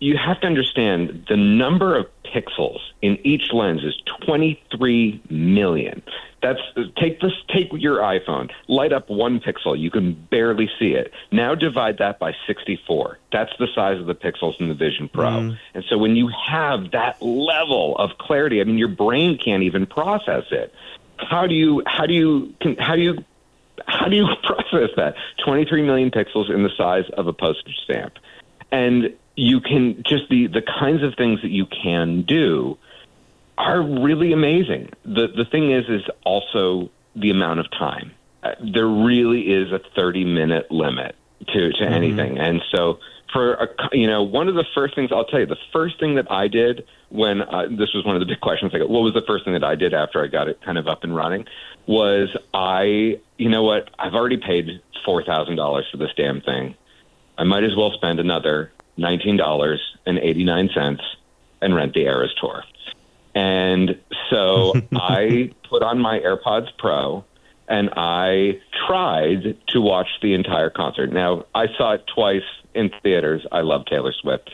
you 0.02 0.18
have 0.18 0.42
to 0.42 0.48
understand 0.48 1.26
the 1.30 1.38
number 1.38 1.96
of 1.96 2.08
pixels 2.26 2.80
in 3.04 3.20
each 3.24 3.54
lens 3.54 3.84
is 3.84 3.96
23 4.26 5.22
million. 5.30 6.02
That's 6.42 6.60
take 6.98 7.22
this 7.22 7.34
take 7.50 7.70
your 7.72 8.00
iPhone, 8.00 8.50
light 8.68 8.94
up 8.94 9.12
one 9.12 9.40
pixel, 9.40 9.78
you 9.80 9.92
can 9.92 10.14
barely 10.14 10.68
see 10.80 10.94
it. 10.94 11.14
Now 11.32 11.54
divide 11.54 12.00
that 12.00 12.18
by 12.18 12.34
64. 12.48 13.20
That's 13.32 13.52
the 13.60 13.68
size 13.76 14.00
of 14.00 14.08
the 14.08 14.16
pixels 14.16 14.60
in 14.60 14.70
the 14.70 14.74
Vision 14.74 15.08
Pro. 15.08 15.30
Mm. 15.30 15.60
And 15.76 15.84
so 15.88 16.00
when 16.00 16.16
you 16.16 16.32
have 16.48 16.92
that 16.92 17.22
level 17.22 17.96
of 17.98 18.18
clarity, 18.18 18.60
I 18.60 18.64
mean 18.64 18.80
your 18.80 18.88
brain 18.88 19.38
can't 19.38 19.62
even 19.62 19.86
process 19.86 20.46
it. 20.50 20.74
How 21.18 21.46
do 21.46 21.54
you 21.54 21.84
how 21.86 22.08
do 22.08 22.14
you 22.16 22.56
can, 22.60 22.76
how 22.78 22.96
do 22.96 23.04
you 23.04 23.24
how 23.86 24.08
do 24.08 24.16
you 24.16 24.28
process 24.44 24.90
that? 24.98 25.14
23 25.46 25.84
million 25.84 26.10
pixels 26.10 26.50
in 26.52 26.64
the 26.64 26.72
size 26.76 27.06
of 27.14 27.28
a 27.28 27.34
postage 27.34 27.78
stamp. 27.84 28.14
And 28.72 29.14
you 29.36 29.62
can 29.62 30.04
just 30.06 30.30
the 30.30 30.48
the 30.48 30.62
kinds 30.62 31.04
of 31.04 31.16
things 31.16 31.42
that 31.42 31.52
you 31.52 31.66
can 31.66 32.24
do 32.24 32.78
are 33.58 33.82
really 33.82 34.34
amazing. 34.34 34.90
The 35.04 35.28
the 35.28 35.46
thing 35.46 35.72
is 35.72 35.86
is 35.88 36.04
also 36.24 36.90
the 37.16 37.30
amount 37.30 37.60
of 37.60 37.72
time. 37.72 38.12
Uh, 38.44 38.56
there 38.74 38.88
really 38.88 39.42
is 39.42 39.72
a 39.72 39.80
30 39.96 40.26
minute 40.26 40.72
limit 40.72 41.16
to 41.48 41.72
to 41.72 41.84
anything. 41.86 42.38
And 42.40 42.62
so 42.74 43.00
for 43.32 43.54
a, 43.54 43.68
you 43.94 44.08
know 44.08 44.24
one 44.24 44.48
of 44.48 44.56
the 44.56 44.66
first 44.76 44.96
things 44.96 45.12
I'll 45.12 45.26
tell 45.26 45.40
you 45.40 45.46
the 45.46 45.58
first 45.72 46.00
thing 46.00 46.16
that 46.16 46.32
I 46.32 46.48
did 46.48 46.86
when 47.10 47.42
uh, 47.42 47.68
this 47.70 47.94
was 47.94 48.04
one 48.06 48.16
of 48.16 48.20
the 48.20 48.26
big 48.26 48.42
questions 48.42 48.74
I 48.74 48.80
got 48.80 48.90
what 48.90 49.02
was 49.02 49.14
the 49.14 49.24
first 49.26 49.46
thing 49.46 49.54
that 49.54 49.64
I 49.64 49.76
did 49.76 49.94
after 49.94 50.24
I 50.24 50.28
got 50.28 50.48
it 50.48 50.62
kind 50.62 50.78
of 50.78 50.88
up 50.88 51.04
and 51.04 51.16
running 51.16 51.46
was 51.88 52.30
I 52.54 53.20
you 53.38 53.50
know 53.50 53.64
what 53.64 53.90
I've 53.98 54.14
already 54.14 54.38
paid 54.38 54.82
$4,000 55.08 55.92
for 55.92 55.98
this 55.98 56.12
damn 56.16 56.42
thing. 56.42 56.76
I 57.38 57.44
might 57.44 57.64
as 57.64 57.76
well 57.76 57.92
spend 57.92 58.20
another 58.20 58.72
$19.89 58.98 61.00
and 61.62 61.76
rent 61.76 61.94
the 61.94 62.02
Eras 62.02 62.34
Tour. 62.40 62.64
And 63.34 63.98
so 64.30 64.74
I 64.96 65.52
put 65.70 65.84
on 65.84 66.00
my 66.00 66.20
AirPods 66.20 66.68
Pro 66.78 67.24
and 67.68 67.90
I 67.96 68.60
tried 68.86 69.58
to 69.70 69.82
watch 69.82 70.08
the 70.22 70.34
entire 70.34 70.70
concert. 70.70 71.14
Now, 71.14 71.46
I 71.56 71.68
saw 71.78 71.94
it 71.94 72.04
twice 72.14 72.44
in 72.74 72.92
theaters. 73.02 73.46
I 73.52 73.62
love 73.62 73.86
Taylor 73.86 74.14
Swift. 74.14 74.52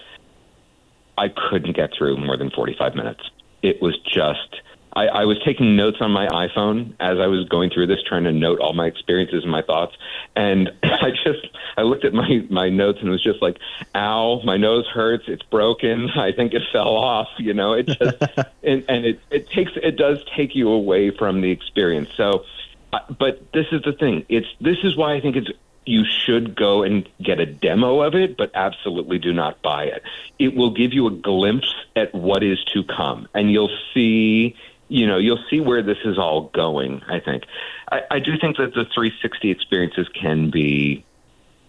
I 1.18 1.30
couldn't 1.30 1.76
get 1.76 1.92
through 1.98 2.18
more 2.18 2.38
than 2.38 2.52
45 2.52 2.94
minutes. 2.94 3.22
It 3.64 3.82
was 3.82 3.98
just, 4.02 4.62
I, 4.98 5.06
I 5.06 5.26
was 5.26 5.38
taking 5.46 5.76
notes 5.76 5.98
on 6.02 6.10
my 6.10 6.26
iPhone 6.26 6.96
as 7.00 7.20
I 7.20 7.28
was 7.28 7.48
going 7.48 7.70
through 7.70 7.86
this, 7.86 8.00
trying 8.02 8.24
to 8.24 8.32
note 8.32 8.60
all 8.60 8.74
my 8.74 8.88
experiences 8.88 9.44
and 9.44 9.52
my 9.52 9.62
thoughts. 9.62 9.96
And 10.36 10.72
I 10.84 11.12
just, 11.12 11.48
I 11.78 11.84
looked 11.84 12.04
at 12.04 12.14
my, 12.14 12.44
my 12.50 12.70
notes 12.70 12.98
and 13.02 13.12
was 13.12 13.24
just 13.24 13.40
like, 13.40 13.60
ow, 13.94 14.42
my 14.44 14.58
nose 14.58 14.88
hurts. 14.88 15.26
It's 15.28 15.44
broken. 15.44 16.10
I 16.16 16.32
think 16.32 16.56
it 16.56 16.64
fell 16.72 16.96
off. 16.96 17.28
You 17.38 17.54
know, 17.54 17.74
it 17.74 17.84
just, 17.84 18.22
and, 18.64 18.84
and 18.90 19.06
it, 19.06 19.20
it 19.30 19.50
takes, 19.52 19.72
it 19.76 19.98
does 19.98 20.26
take 20.36 20.56
you 20.56 20.70
away 20.70 21.12
from 21.12 21.42
the 21.42 21.52
experience. 21.52 22.10
So, 22.18 22.46
uh, 22.92 23.00
but 23.20 23.52
this 23.54 23.68
is 23.72 23.84
the 23.84 23.94
thing. 23.94 24.26
It's, 24.30 24.48
this 24.60 24.78
is 24.84 24.98
why 24.98 25.14
I 25.14 25.22
think 25.22 25.36
it's, 25.36 25.52
you 25.86 26.06
should 26.06 26.56
go 26.56 26.82
and 26.82 27.08
get 27.22 27.40
a 27.40 27.46
demo 27.46 28.02
of 28.02 28.16
it, 28.16 28.36
but 28.36 28.52
absolutely 28.56 29.20
do 29.20 29.32
not 29.32 29.62
buy 29.62 29.86
it. 29.86 30.04
It 30.40 30.56
will 30.56 30.72
give 30.72 30.92
you 30.92 31.08
a 31.08 31.12
glimpse 31.12 31.74
at 31.96 32.14
what 32.14 32.44
is 32.44 32.62
to 32.74 32.84
come, 32.84 33.30
and 33.34 33.50
you'll 33.50 33.76
see, 33.94 34.56
you 34.90 35.06
know, 35.06 35.18
you'll 35.18 35.44
see 35.50 35.60
where 35.60 35.82
this 35.82 35.98
is 36.06 36.18
all 36.18 36.50
going. 36.54 37.02
I 37.08 37.20
think, 37.20 37.44
I, 37.92 38.02
I 38.12 38.20
do 38.20 38.38
think 38.40 38.58
that 38.58 38.74
the 38.74 38.86
360 38.94 39.52
experiences 39.52 40.08
can 40.10 40.50
be. 40.50 41.04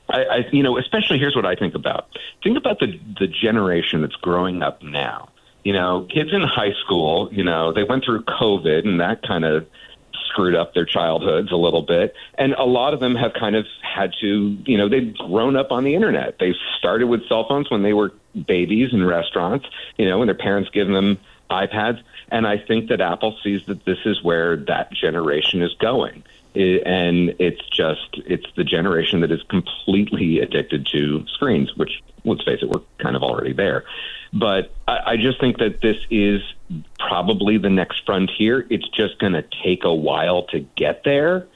I, 0.09 0.25
I, 0.25 0.37
you 0.53 0.63
know, 0.63 0.79
especially 0.79 1.19
here's 1.19 1.37
what 1.37 1.45
I 1.45 1.55
think 1.55 1.75
about. 1.75 2.09
Think 2.43 2.57
about 2.57 2.79
the 2.81 2.99
the 3.19 3.27
generation 3.27 4.01
that's 4.01 4.17
growing 4.17 4.63
up 4.63 4.83
now. 4.83 5.31
You 5.65 5.75
know, 5.75 6.07
kids 6.09 6.33
in 6.33 6.43
high 6.43 6.73
school. 6.85 7.29
You 7.31 7.45
know, 7.45 7.73
they 7.73 7.85
went 7.85 8.05
through 8.05 8.23
COVID, 8.23 8.87
and 8.87 9.01
that 9.01 9.23
kind 9.23 9.45
of 9.45 9.67
screwed 10.29 10.55
up 10.55 10.73
their 10.75 10.85
childhoods 10.85 11.51
a 11.53 11.57
little 11.57 11.83
bit. 11.83 12.15
And 12.37 12.53
a 12.55 12.65
lot 12.65 12.95
of 12.95 13.01
them 13.01 13.15
have 13.17 13.33
kind 13.35 13.57
of 13.57 13.67
had 13.83 14.13
to, 14.21 14.57
you 14.65 14.79
know, 14.79 14.89
they've 14.89 15.17
grown 15.17 15.57
up 15.57 15.73
on 15.73 15.85
the 15.85 15.95
internet. 15.95 16.39
They 16.39 16.55
started 16.79 17.07
with 17.07 17.27
cell 17.29 17.47
phones 17.49 17.71
when 17.71 17.83
they 17.83 17.93
were 17.93 18.13
babies 18.47 18.91
in 18.93 19.05
restaurants, 19.05 19.67
you 19.97 20.09
know, 20.09 20.19
when 20.19 20.29
their 20.29 20.37
parents 20.37 20.71
give 20.73 20.89
them 20.89 21.19
iPads. 21.51 22.03
And 22.31 22.47
I 22.47 22.59
think 22.59 22.89
that 22.89 23.01
Apple 23.01 23.37
sees 23.43 23.65
that 23.67 23.85
this 23.85 23.99
is 24.05 24.23
where 24.23 24.57
that 24.57 24.93
generation 24.93 25.63
is 25.63 25.75
going. 25.75 26.25
And 26.55 27.37
it's 27.39 27.67
just, 27.69 28.09
it's 28.27 28.47
the 28.57 28.65
generation 28.65 29.21
that 29.21 29.31
is 29.31 29.43
completely 29.45 30.41
addicted 30.41 30.87
to 30.93 31.27
screens, 31.29 31.77
which, 31.77 32.03
let's 32.25 32.43
face 32.43 32.61
it, 32.63 32.69
we're 32.69 32.83
kind 32.99 33.17
of 33.17 33.23
already 33.23 33.53
there. 33.53 33.85
But 34.33 34.75
I, 34.87 35.13
I 35.13 35.17
just 35.17 35.41
think 35.41 35.59
that 35.59 35.81
this 35.81 35.97
is 36.11 36.43
probably 36.99 37.59
the 37.59 37.71
next 37.71 38.05
frontier. 38.05 38.67
It's 38.71 38.89
just 38.89 39.19
going 39.19 39.35
to 39.35 39.45
take 39.63 39.85
a 39.85 39.95
while 39.95 40.45
to 40.45 40.61
get 40.61 41.05
there. 41.05 41.47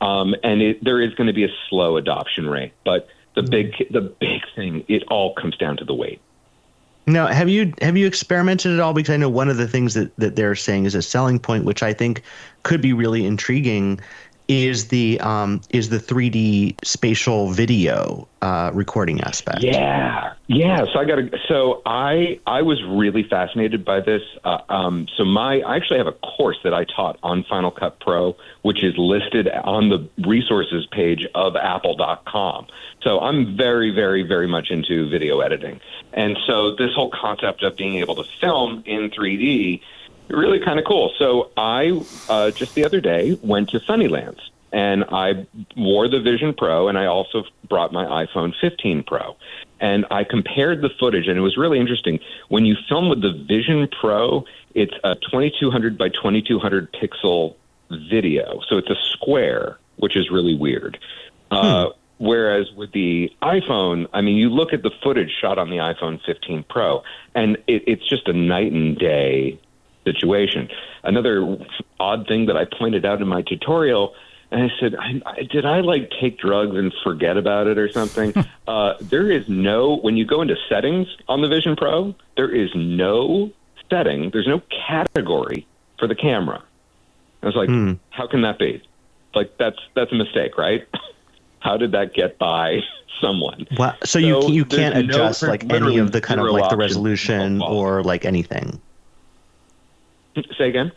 Um, 0.00 0.34
and 0.42 0.60
it, 0.62 0.84
there 0.84 1.00
is 1.00 1.14
going 1.14 1.28
to 1.28 1.32
be 1.32 1.44
a 1.44 1.52
slow 1.68 1.96
adoption 1.96 2.48
rate. 2.48 2.72
But 2.84 3.08
the 3.34 3.42
big, 3.42 3.74
the 3.90 4.00
big 4.00 4.42
thing, 4.56 4.84
it 4.88 5.04
all 5.08 5.34
comes 5.34 5.56
down 5.56 5.76
to 5.78 5.84
the 5.84 5.94
weight. 5.94 6.20
Now, 7.08 7.26
have 7.28 7.48
you 7.48 7.72
have 7.80 7.96
you 7.96 8.06
experimented 8.06 8.72
at 8.72 8.80
all? 8.80 8.92
Because 8.92 9.14
I 9.14 9.16
know 9.16 9.30
one 9.30 9.48
of 9.48 9.56
the 9.56 9.66
things 9.66 9.94
that, 9.94 10.14
that 10.16 10.36
they're 10.36 10.54
saying 10.54 10.84
is 10.84 10.94
a 10.94 11.00
selling 11.00 11.38
point, 11.38 11.64
which 11.64 11.82
I 11.82 11.94
think 11.94 12.22
could 12.64 12.82
be 12.82 12.92
really 12.92 13.24
intriguing, 13.24 13.98
is 14.48 14.88
the 14.88 15.20
um, 15.20 15.60
is 15.70 15.90
the 15.90 15.98
3D 15.98 16.76
spatial 16.82 17.50
video 17.50 18.26
uh, 18.40 18.70
recording 18.72 19.20
aspect. 19.20 19.62
Yeah, 19.62 20.32
yeah. 20.46 20.86
So 20.90 20.98
I 20.98 21.04
got 21.04 21.16
to. 21.16 21.38
So 21.48 21.82
I 21.84 22.40
I 22.46 22.62
was 22.62 22.82
really 22.82 23.22
fascinated 23.22 23.84
by 23.84 24.00
this. 24.00 24.22
Uh, 24.44 24.60
um, 24.70 25.06
so 25.16 25.24
my 25.24 25.60
I 25.60 25.76
actually 25.76 25.98
have 25.98 26.06
a 26.06 26.12
course 26.12 26.58
that 26.64 26.72
I 26.72 26.84
taught 26.84 27.18
on 27.22 27.44
Final 27.44 27.70
Cut 27.70 28.00
Pro, 28.00 28.36
which 28.62 28.82
is 28.82 28.94
listed 28.96 29.48
on 29.48 29.90
the 29.90 30.08
resources 30.26 30.86
page 30.86 31.26
of 31.34 31.54
Apple.com. 31.54 32.66
So 33.02 33.20
I'm 33.20 33.54
very 33.56 33.90
very 33.90 34.22
very 34.22 34.48
much 34.48 34.70
into 34.70 35.10
video 35.10 35.40
editing, 35.40 35.80
and 36.14 36.38
so 36.46 36.74
this 36.74 36.94
whole 36.94 37.10
concept 37.10 37.62
of 37.62 37.76
being 37.76 37.96
able 37.96 38.14
to 38.16 38.24
film 38.40 38.82
in 38.86 39.10
3D 39.10 39.82
really 40.28 40.60
kind 40.60 40.78
of 40.78 40.84
cool. 40.84 41.12
So 41.18 41.50
I 41.56 42.00
uh, 42.28 42.50
just 42.50 42.74
the 42.74 42.84
other 42.84 43.00
day 43.00 43.38
went 43.42 43.70
to 43.70 43.80
Sunnylands 43.80 44.40
and 44.72 45.04
I 45.04 45.46
wore 45.76 46.08
the 46.08 46.20
Vision 46.20 46.54
Pro 46.54 46.88
and 46.88 46.98
I 46.98 47.06
also 47.06 47.44
brought 47.68 47.92
my 47.92 48.04
iPhone 48.26 48.52
15 48.60 49.04
Pro. 49.04 49.36
And 49.80 50.06
I 50.10 50.24
compared 50.24 50.82
the 50.82 50.90
footage 50.98 51.28
and 51.28 51.38
it 51.38 51.42
was 51.42 51.56
really 51.56 51.78
interesting. 51.78 52.20
When 52.48 52.64
you 52.64 52.76
film 52.88 53.08
with 53.08 53.22
the 53.22 53.32
Vision 53.32 53.88
Pro, 54.00 54.44
it's 54.74 54.94
a 55.04 55.14
2200 55.14 55.96
by 55.96 56.08
2200 56.08 56.92
pixel 56.92 57.54
video. 58.10 58.60
So 58.68 58.76
it's 58.76 58.90
a 58.90 58.96
square, 59.12 59.78
which 59.96 60.16
is 60.16 60.30
really 60.30 60.56
weird. 60.56 60.98
Uh, 61.50 61.90
Whereas 62.18 62.72
with 62.72 62.90
the 62.92 63.32
iPhone, 63.42 64.08
I 64.12 64.22
mean, 64.22 64.36
you 64.36 64.50
look 64.50 64.72
at 64.72 64.82
the 64.82 64.90
footage 65.02 65.30
shot 65.40 65.56
on 65.56 65.70
the 65.70 65.76
iPhone 65.76 66.20
15 66.26 66.64
Pro, 66.68 67.04
and 67.34 67.56
it, 67.68 67.84
it's 67.86 68.08
just 68.08 68.26
a 68.26 68.32
night 68.32 68.72
and 68.72 68.98
day 68.98 69.60
situation. 70.12 70.68
Another 71.04 71.58
odd 72.00 72.26
thing 72.26 72.46
that 72.46 72.56
I 72.56 72.64
pointed 72.64 73.04
out 73.04 73.20
in 73.20 73.28
my 73.28 73.42
tutorial, 73.42 74.14
and 74.50 74.62
I 74.62 74.68
said, 74.80 74.94
I, 74.94 75.20
I, 75.26 75.42
"Did 75.42 75.64
I 75.66 75.80
like 75.80 76.10
take 76.20 76.38
drugs 76.38 76.76
and 76.76 76.92
forget 77.04 77.36
about 77.36 77.66
it 77.66 77.78
or 77.78 77.90
something?" 77.92 78.32
uh, 78.68 78.94
there 79.00 79.30
is 79.30 79.44
no 79.48 79.96
when 79.98 80.16
you 80.16 80.24
go 80.24 80.40
into 80.42 80.56
settings 80.68 81.06
on 81.28 81.42
the 81.42 81.48
Vision 81.48 81.76
Pro, 81.76 82.14
there 82.36 82.50
is 82.50 82.70
no 82.74 83.50
setting. 83.90 84.30
There's 84.32 84.46
no 84.46 84.62
category 84.86 85.66
for 85.98 86.08
the 86.08 86.14
camera. 86.14 86.62
I 87.42 87.46
was 87.46 87.56
like, 87.56 87.68
Hmm. 87.68 87.94
"How 88.10 88.26
can 88.26 88.42
that 88.42 88.58
be?" 88.58 88.82
Like 89.34 89.56
that's 89.58 89.78
that's 89.94 90.12
a 90.12 90.16
mistake, 90.16 90.56
right? 90.56 90.86
How 91.60 91.76
did 91.76 91.92
that 91.92 92.14
get 92.14 92.38
by 92.38 92.80
someone? 93.20 93.66
Wow. 93.76 93.94
So, 94.04 94.18
you 94.18 94.42
So 94.42 94.48
you 94.48 94.64
there's 94.64 94.80
can't 94.80 94.96
adjust 94.96 95.40
there's 95.40 95.50
like 95.50 95.72
any 95.72 95.98
of 95.98 96.12
the 96.12 96.20
kind 96.20 96.40
of 96.40 96.46
like 96.46 96.70
the 96.70 96.76
resolution 96.76 97.60
or 97.62 98.02
like 98.02 98.24
anything. 98.24 98.80
Say 100.56 100.68
again. 100.68 100.92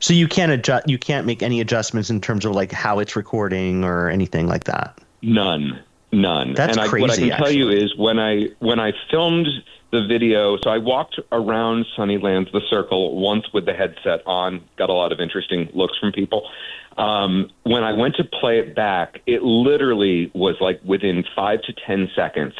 So 0.00 0.14
you 0.14 0.28
can't 0.28 0.52
adjust. 0.52 0.88
You 0.88 0.98
can't 0.98 1.26
make 1.26 1.42
any 1.42 1.60
adjustments 1.60 2.10
in 2.10 2.20
terms 2.20 2.44
of 2.44 2.52
like 2.52 2.72
how 2.72 2.98
it's 2.98 3.16
recording 3.16 3.84
or 3.84 4.08
anything 4.08 4.46
like 4.46 4.64
that. 4.64 4.98
None, 5.22 5.80
none. 6.12 6.54
That's 6.54 6.76
and 6.76 6.80
I, 6.80 6.84
what 6.84 7.10
I 7.10 7.14
crazy, 7.14 7.28
can 7.28 7.38
tell 7.38 7.50
you 7.50 7.70
is 7.70 7.96
when 7.96 8.18
I 8.18 8.48
when 8.60 8.78
I 8.78 8.92
filmed 9.10 9.48
the 9.90 10.06
video, 10.06 10.56
so 10.58 10.70
I 10.70 10.78
walked 10.78 11.20
around 11.30 11.86
Sunnylands, 11.96 12.50
the 12.52 12.60
circle, 12.68 13.20
once 13.20 13.52
with 13.52 13.64
the 13.64 13.74
headset 13.74 14.22
on. 14.26 14.62
Got 14.76 14.90
a 14.90 14.92
lot 14.92 15.12
of 15.12 15.20
interesting 15.20 15.68
looks 15.72 15.98
from 15.98 16.12
people. 16.12 16.48
Um, 16.96 17.50
when 17.64 17.82
I 17.82 17.92
went 17.92 18.16
to 18.16 18.24
play 18.24 18.58
it 18.58 18.74
back, 18.74 19.20
it 19.26 19.42
literally 19.42 20.30
was 20.34 20.56
like 20.60 20.80
within 20.84 21.24
five 21.34 21.62
to 21.62 21.72
ten 21.72 22.10
seconds 22.14 22.54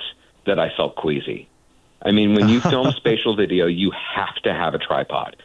that 0.46 0.58
I 0.58 0.74
felt 0.76 0.96
queasy. 0.96 1.48
I 2.04 2.12
mean, 2.12 2.34
when 2.34 2.48
you 2.48 2.60
film 2.72 2.90
spatial 2.92 3.36
video, 3.36 3.66
you 3.66 3.90
have 3.92 4.34
to 4.44 4.52
have 4.52 4.74
a 4.74 4.78
tripod. 4.78 5.36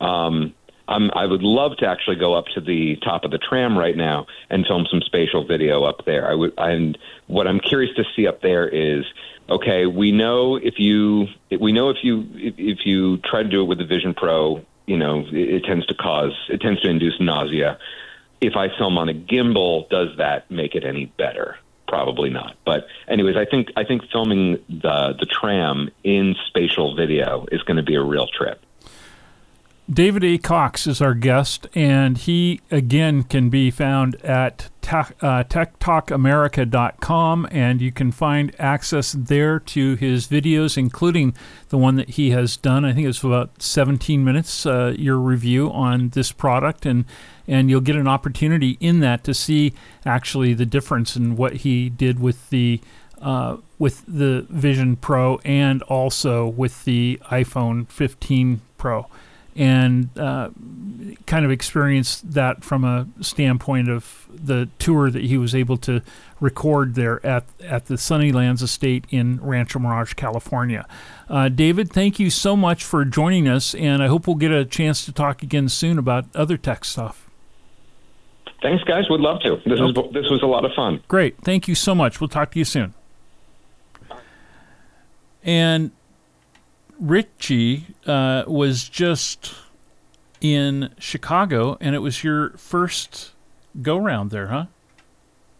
Um, 0.00 0.54
I'm, 0.88 1.10
I 1.12 1.26
would 1.26 1.42
love 1.42 1.76
to 1.78 1.86
actually 1.86 2.16
go 2.16 2.34
up 2.34 2.46
to 2.54 2.60
the 2.60 2.96
top 2.96 3.24
of 3.24 3.30
the 3.30 3.38
tram 3.38 3.76
right 3.76 3.96
now 3.96 4.26
and 4.48 4.66
film 4.66 4.86
some 4.90 5.02
spatial 5.02 5.46
video 5.46 5.84
up 5.84 6.06
there. 6.06 6.28
I 6.28 6.34
would, 6.34 6.54
and 6.56 6.96
what 7.26 7.46
I'm 7.46 7.60
curious 7.60 7.94
to 7.96 8.04
see 8.16 8.26
up 8.26 8.40
there 8.40 8.66
is, 8.66 9.04
okay, 9.50 9.84
we 9.84 10.12
know 10.12 10.56
if 10.56 10.78
you, 10.78 11.26
we 11.60 11.72
know 11.72 11.90
if 11.90 11.98
you, 12.02 12.26
if, 12.34 12.54
if 12.56 12.86
you 12.86 13.18
try 13.18 13.42
to 13.42 13.48
do 13.48 13.62
it 13.62 13.66
with 13.66 13.78
the 13.78 13.84
Vision 13.84 14.14
Pro, 14.14 14.64
you 14.86 14.96
know, 14.96 15.26
it, 15.30 15.34
it 15.34 15.64
tends 15.64 15.86
to 15.86 15.94
cause, 15.94 16.32
it 16.48 16.62
tends 16.62 16.80
to 16.80 16.88
induce 16.88 17.20
nausea. 17.20 17.78
If 18.40 18.56
I 18.56 18.68
film 18.74 18.96
on 18.96 19.10
a 19.10 19.14
gimbal, 19.14 19.88
does 19.90 20.16
that 20.16 20.50
make 20.50 20.74
it 20.74 20.84
any 20.84 21.06
better? 21.06 21.58
Probably 21.88 22.28
not. 22.28 22.54
But 22.66 22.86
anyways, 23.08 23.36
I 23.36 23.46
think 23.46 23.72
I 23.74 23.82
think 23.82 24.02
filming 24.12 24.58
the 24.68 25.16
the 25.18 25.26
tram 25.26 25.90
in 26.04 26.36
spatial 26.46 26.94
video 26.94 27.46
is 27.50 27.62
going 27.62 27.78
to 27.78 27.82
be 27.82 27.94
a 27.94 28.02
real 28.02 28.28
trip. 28.28 28.60
David 29.90 30.22
A. 30.22 30.36
Cox 30.36 30.86
is 30.86 31.00
our 31.00 31.14
guest, 31.14 31.66
and 31.74 32.18
he 32.18 32.60
again 32.70 33.22
can 33.22 33.48
be 33.48 33.70
found 33.70 34.16
at 34.16 34.68
uh, 34.86 35.44
techtalkamerica.com, 35.44 37.48
and 37.50 37.80
you 37.80 37.90
can 37.90 38.12
find 38.12 38.54
access 38.58 39.12
there 39.12 39.58
to 39.58 39.94
his 39.94 40.28
videos, 40.28 40.76
including 40.76 41.34
the 41.70 41.78
one 41.78 41.96
that 41.96 42.10
he 42.10 42.28
has 42.30 42.58
done. 42.58 42.84
I 42.84 42.92
think 42.92 43.08
it's 43.08 43.24
about 43.24 43.62
17 43.62 44.22
minutes, 44.22 44.66
uh, 44.66 44.94
your 44.98 45.16
review 45.16 45.72
on 45.72 46.10
this 46.10 46.32
product, 46.32 46.84
and 46.84 47.06
and 47.46 47.70
you'll 47.70 47.80
get 47.80 47.96
an 47.96 48.06
opportunity 48.06 48.76
in 48.80 49.00
that 49.00 49.24
to 49.24 49.32
see 49.32 49.72
actually 50.04 50.52
the 50.52 50.66
difference 50.66 51.16
in 51.16 51.34
what 51.34 51.56
he 51.56 51.88
did 51.88 52.20
with 52.20 52.50
the 52.50 52.82
uh, 53.22 53.56
with 53.78 54.04
the 54.06 54.44
Vision 54.50 54.96
Pro 54.96 55.38
and 55.46 55.82
also 55.84 56.46
with 56.46 56.84
the 56.84 57.18
iPhone 57.30 57.88
15 57.88 58.60
Pro 58.76 59.06
and 59.58 60.16
uh, 60.16 60.50
kind 61.26 61.44
of 61.44 61.50
experienced 61.50 62.32
that 62.32 62.62
from 62.62 62.84
a 62.84 63.08
standpoint 63.20 63.90
of 63.90 64.26
the 64.32 64.68
tour 64.78 65.10
that 65.10 65.24
he 65.24 65.36
was 65.36 65.52
able 65.52 65.76
to 65.76 66.00
record 66.38 66.94
there 66.94 67.24
at, 67.26 67.44
at 67.60 67.86
the 67.86 67.96
Sunnylands 67.96 68.62
Estate 68.62 69.04
in 69.10 69.40
Rancho 69.42 69.80
Mirage, 69.80 70.14
California. 70.14 70.86
Uh, 71.28 71.48
David, 71.48 71.92
thank 71.92 72.20
you 72.20 72.30
so 72.30 72.56
much 72.56 72.84
for 72.84 73.04
joining 73.04 73.48
us, 73.48 73.74
and 73.74 74.00
I 74.00 74.06
hope 74.06 74.28
we'll 74.28 74.36
get 74.36 74.52
a 74.52 74.64
chance 74.64 75.04
to 75.06 75.12
talk 75.12 75.42
again 75.42 75.68
soon 75.68 75.98
about 75.98 76.24
other 76.36 76.56
tech 76.56 76.84
stuff. 76.84 77.28
Thanks, 78.62 78.84
guys. 78.84 79.10
Would 79.10 79.20
love 79.20 79.40
to. 79.42 79.56
This 79.66 79.80
is 79.80 79.94
this 80.12 80.30
was 80.30 80.40
a 80.42 80.46
lot 80.46 80.64
of 80.64 80.72
fun. 80.74 81.00
Great. 81.08 81.36
Thank 81.42 81.68
you 81.68 81.74
so 81.74 81.94
much. 81.94 82.20
We'll 82.20 82.28
talk 82.28 82.52
to 82.52 82.58
you 82.58 82.64
soon. 82.64 82.94
And 85.44 85.92
Richie 87.00 87.86
uh, 88.06 88.44
was 88.46 88.88
just 88.88 89.54
in 90.40 90.90
Chicago, 90.98 91.76
and 91.80 91.94
it 91.94 92.00
was 92.00 92.22
your 92.22 92.50
first 92.50 93.32
go 93.82 93.96
round 93.98 94.30
there, 94.30 94.46
huh? 94.46 94.66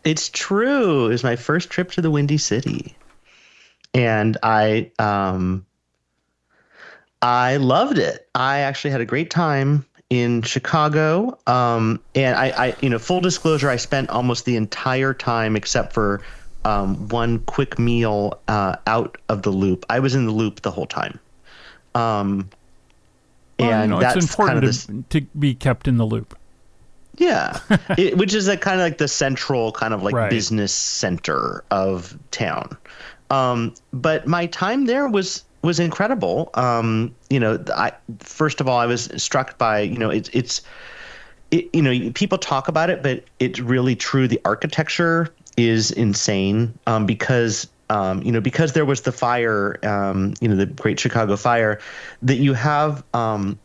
It's 0.05 0.29
true. 0.29 1.07
It 1.07 1.11
was 1.11 1.25
my 1.25 1.37
first 1.37 1.71
trip 1.71 1.91
to 1.93 2.01
the 2.01 2.11
Windy 2.11 2.39
City, 2.39 2.97
and 3.95 4.37
I 4.43 4.91
um, 4.99 5.67
I 7.21 7.57
loved 7.57 7.99
it. 7.99 8.29
I 8.35 8.61
actually 8.61 8.91
had 8.91 9.01
a 9.01 9.05
great 9.05 9.31
time 9.31 9.85
in 10.11 10.43
Chicago. 10.43 11.39
Um, 11.47 12.01
and 12.15 12.37
I, 12.37 12.49
I, 12.51 12.77
you 12.81 12.89
know, 12.89 12.99
full 12.99 13.21
disclosure, 13.21 13.69
I 13.69 13.77
spent 13.77 14.11
almost 14.11 14.45
the 14.45 14.57
entire 14.57 15.13
time 15.15 15.57
except 15.57 15.93
for 15.93 16.23
um, 16.65 17.09
one 17.09 17.41
quick 17.41 17.79
meal 17.79 18.41
uh, 18.49 18.77
out 18.87 19.19
of 19.29 19.43
the 19.43 19.51
loop. 19.51 19.85
I 19.91 20.01
was 20.01 20.15
in 20.15 20.27
the 20.27 20.33
loop 20.33 20.63
the 20.63 20.71
whole 20.71 20.87
time. 20.87 21.19
Um, 21.99 22.49
Well, 23.59 23.69
you 23.69 23.75
and 23.75 23.91
know, 23.91 24.01
that's 24.01 24.17
it's 24.17 24.31
important 24.31 24.63
kind 24.63 24.65
of 24.65 25.09
to, 25.11 25.21
to 25.21 25.27
be 25.39 25.55
kept 25.55 25.89
in 25.89 25.97
the 25.97 26.05
loop. 26.07 26.37
yeah, 27.17 27.59
it, 27.99 28.17
which 28.17 28.35
is 28.35 28.47
kind 28.61 28.81
of 28.81 28.85
like 28.85 28.99
the 28.99 29.09
central 29.09 29.73
kind 29.73 29.93
of 29.93 30.03
like 30.03 30.15
Right. 30.15 30.31
business 30.31 30.73
center 30.73 31.65
of 31.71 32.17
town. 32.31 32.77
Um, 33.31 33.75
but 33.93 34.27
my 34.27 34.47
time 34.47 34.87
there 34.87 35.09
was 35.09 35.45
was 35.63 35.81
incredible. 35.81 36.51
Um, 36.55 37.15
you 37.31 37.41
know, 37.41 37.63
I 37.75 37.93
first 38.21 38.61
of 38.61 38.69
all 38.69 38.79
I 38.79 38.87
was 38.87 39.11
struck 39.17 39.59
by 39.59 39.81
you 39.81 39.99
know 39.99 40.11
it's 40.11 40.31
it's 40.33 40.63
it, 41.51 41.69
you 41.75 41.83
know 41.83 42.11
people 42.15 42.39
talk 42.39 42.69
about 42.69 42.91
it, 42.91 43.03
but 43.03 43.25
it's 43.41 43.59
really 43.59 43.97
true. 43.97 44.29
The 44.29 44.41
architecture 44.45 45.35
is 45.57 45.91
insane 45.91 46.79
um, 46.87 47.05
because 47.07 47.67
um, 47.91 48.23
you 48.23 48.33
know, 48.33 48.41
because 48.41 48.73
there 48.73 48.85
was 48.85 49.03
the 49.03 49.13
fire, 49.13 49.79
um, 49.85 50.35
you 50.41 50.49
know, 50.49 50.57
the 50.57 50.67
Great 50.67 51.01
Chicago 51.01 51.37
Fire, 51.37 51.81
that 52.23 52.37
you 52.37 52.55
have 52.55 53.03
um, 53.15 53.59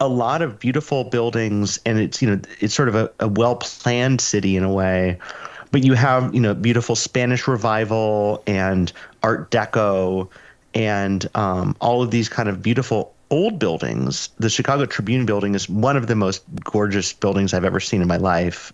a 0.00 0.08
lot 0.08 0.42
of 0.42 0.58
beautiful 0.58 1.04
buildings, 1.04 1.78
and 1.86 1.98
it's 1.98 2.20
you 2.20 2.30
know, 2.30 2.40
it's 2.60 2.74
sort 2.74 2.88
of 2.88 2.94
a, 2.94 3.10
a 3.20 3.28
well 3.28 3.56
planned 3.56 4.20
city 4.20 4.56
in 4.56 4.64
a 4.64 4.72
way. 4.72 5.18
But 5.70 5.84
you 5.84 5.94
have 5.94 6.34
you 6.34 6.40
know, 6.40 6.54
beautiful 6.54 6.94
Spanish 6.94 7.48
Revival 7.48 8.42
and 8.46 8.92
Art 9.22 9.50
Deco, 9.50 10.28
and 10.74 11.28
um, 11.34 11.76
all 11.80 12.02
of 12.02 12.10
these 12.10 12.28
kind 12.28 12.48
of 12.48 12.62
beautiful 12.62 13.14
old 13.30 13.58
buildings. 13.58 14.28
The 14.38 14.50
Chicago 14.50 14.86
Tribune 14.86 15.26
building 15.26 15.54
is 15.54 15.68
one 15.68 15.96
of 15.96 16.06
the 16.06 16.14
most 16.14 16.44
gorgeous 16.62 17.12
buildings 17.12 17.54
I've 17.54 17.64
ever 17.64 17.80
seen 17.80 18.02
in 18.02 18.08
my 18.08 18.18
life. 18.18 18.72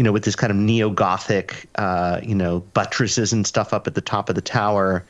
You 0.00 0.04
know, 0.04 0.12
with 0.12 0.24
this 0.24 0.34
kind 0.34 0.50
of 0.50 0.56
neo 0.56 0.88
Gothic, 0.88 1.68
uh, 1.74 2.20
you 2.22 2.34
know, 2.34 2.60
buttresses 2.72 3.34
and 3.34 3.46
stuff 3.46 3.74
up 3.74 3.86
at 3.86 3.94
the 3.94 4.00
top 4.00 4.30
of 4.30 4.34
the 4.34 4.40
tower. 4.40 5.04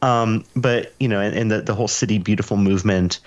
Um, 0.00 0.44
but 0.54 0.92
you 1.00 1.08
know, 1.08 1.18
and, 1.18 1.34
and, 1.34 1.50
the 1.50 1.60
the 1.60 1.74
whole 1.74 1.88
city 1.88 2.18
beautiful 2.18 2.56
movement. 2.56 3.18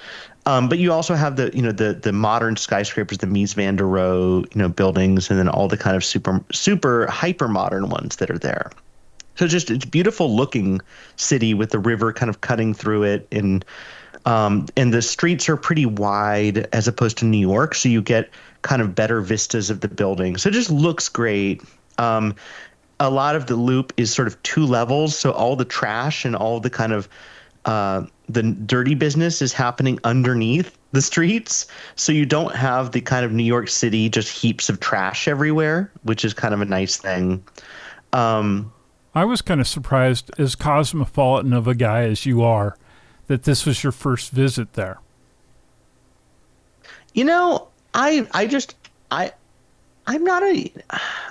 Um, 0.45 0.69
but 0.69 0.79
you 0.79 0.93
also 0.93 1.15
have 1.15 1.35
the 1.35 1.51
you 1.53 1.61
know 1.61 1.73
the 1.73 1.91
the 1.91 2.13
modern 2.13 2.55
skyscrapers, 2.55 3.17
the 3.17 3.27
Mies 3.27 3.55
van 3.55 3.75
der 3.75 3.83
Rohe 3.83 4.43
you 4.55 4.61
know 4.61 4.69
buildings, 4.69 5.29
and 5.29 5.37
then 5.37 5.49
all 5.49 5.67
the 5.67 5.75
kind 5.75 5.97
of 5.97 6.05
super 6.05 6.41
super 6.53 7.07
hyper 7.07 7.49
modern 7.49 7.89
ones 7.89 8.15
that 8.15 8.31
are 8.31 8.37
there. 8.37 8.71
So 9.35 9.47
just 9.47 9.69
it's 9.69 9.83
beautiful 9.83 10.33
looking 10.33 10.79
city 11.17 11.53
with 11.53 11.71
the 11.71 11.79
river 11.79 12.13
kind 12.13 12.29
of 12.29 12.39
cutting 12.39 12.73
through 12.73 13.03
it, 13.03 13.27
and 13.33 13.65
um, 14.25 14.67
and 14.77 14.93
the 14.93 15.01
streets 15.01 15.49
are 15.49 15.57
pretty 15.57 15.85
wide 15.85 16.67
as 16.73 16.87
opposed 16.87 17.17
to 17.19 17.25
New 17.25 17.39
York, 17.39 17.75
so 17.75 17.89
you 17.89 18.01
get 18.01 18.29
kind 18.61 18.81
of 18.81 18.93
better 18.93 19.21
vistas 19.21 19.69
of 19.69 19.81
the 19.81 19.87
building. 19.87 20.37
So 20.37 20.49
it 20.49 20.53
just 20.53 20.69
looks 20.69 21.09
great. 21.09 21.61
Um, 21.97 22.35
a 22.99 23.09
lot 23.09 23.35
of 23.35 23.47
the 23.47 23.55
loop 23.55 23.93
is 23.97 24.13
sort 24.13 24.27
of 24.27 24.41
two 24.43 24.65
levels, 24.65 25.17
so 25.17 25.31
all 25.31 25.55
the 25.55 25.65
trash 25.65 26.23
and 26.23 26.35
all 26.35 26.59
the 26.59 26.69
kind 26.69 26.93
of 26.93 27.09
uh, 27.65 28.05
the 28.29 28.43
dirty 28.43 28.95
business 28.95 29.41
is 29.41 29.53
happening 29.53 29.99
underneath 30.03 30.77
the 30.91 31.01
streets. 31.01 31.67
So 31.95 32.11
you 32.11 32.25
don't 32.25 32.55
have 32.55 32.91
the 32.91 33.01
kind 33.01 33.25
of 33.25 33.31
New 33.31 33.43
York 33.43 33.69
City 33.69 34.09
just 34.09 34.29
heaps 34.29 34.69
of 34.69 34.79
trash 34.79 35.27
everywhere, 35.27 35.91
which 36.03 36.25
is 36.25 36.33
kind 36.33 36.53
of 36.53 36.61
a 36.61 36.65
nice 36.65 36.97
thing. 36.97 37.43
Um, 38.13 38.71
I 39.13 39.25
was 39.25 39.41
kind 39.41 39.59
of 39.59 39.67
surprised, 39.67 40.31
as 40.39 40.55
cosmopolitan 40.55 41.53
of 41.53 41.67
a 41.67 41.75
guy 41.75 42.03
as 42.03 42.25
you 42.25 42.43
are, 42.43 42.77
that 43.31 43.43
this 43.43 43.65
was 43.65 43.81
your 43.81 43.93
first 43.93 44.31
visit 44.31 44.73
there. 44.73 44.99
You 47.13 47.23
know, 47.23 47.69
I 47.93 48.27
I 48.33 48.45
just 48.45 48.75
I 49.09 49.31
I'm 50.05 50.25
not 50.25 50.43
a 50.43 50.69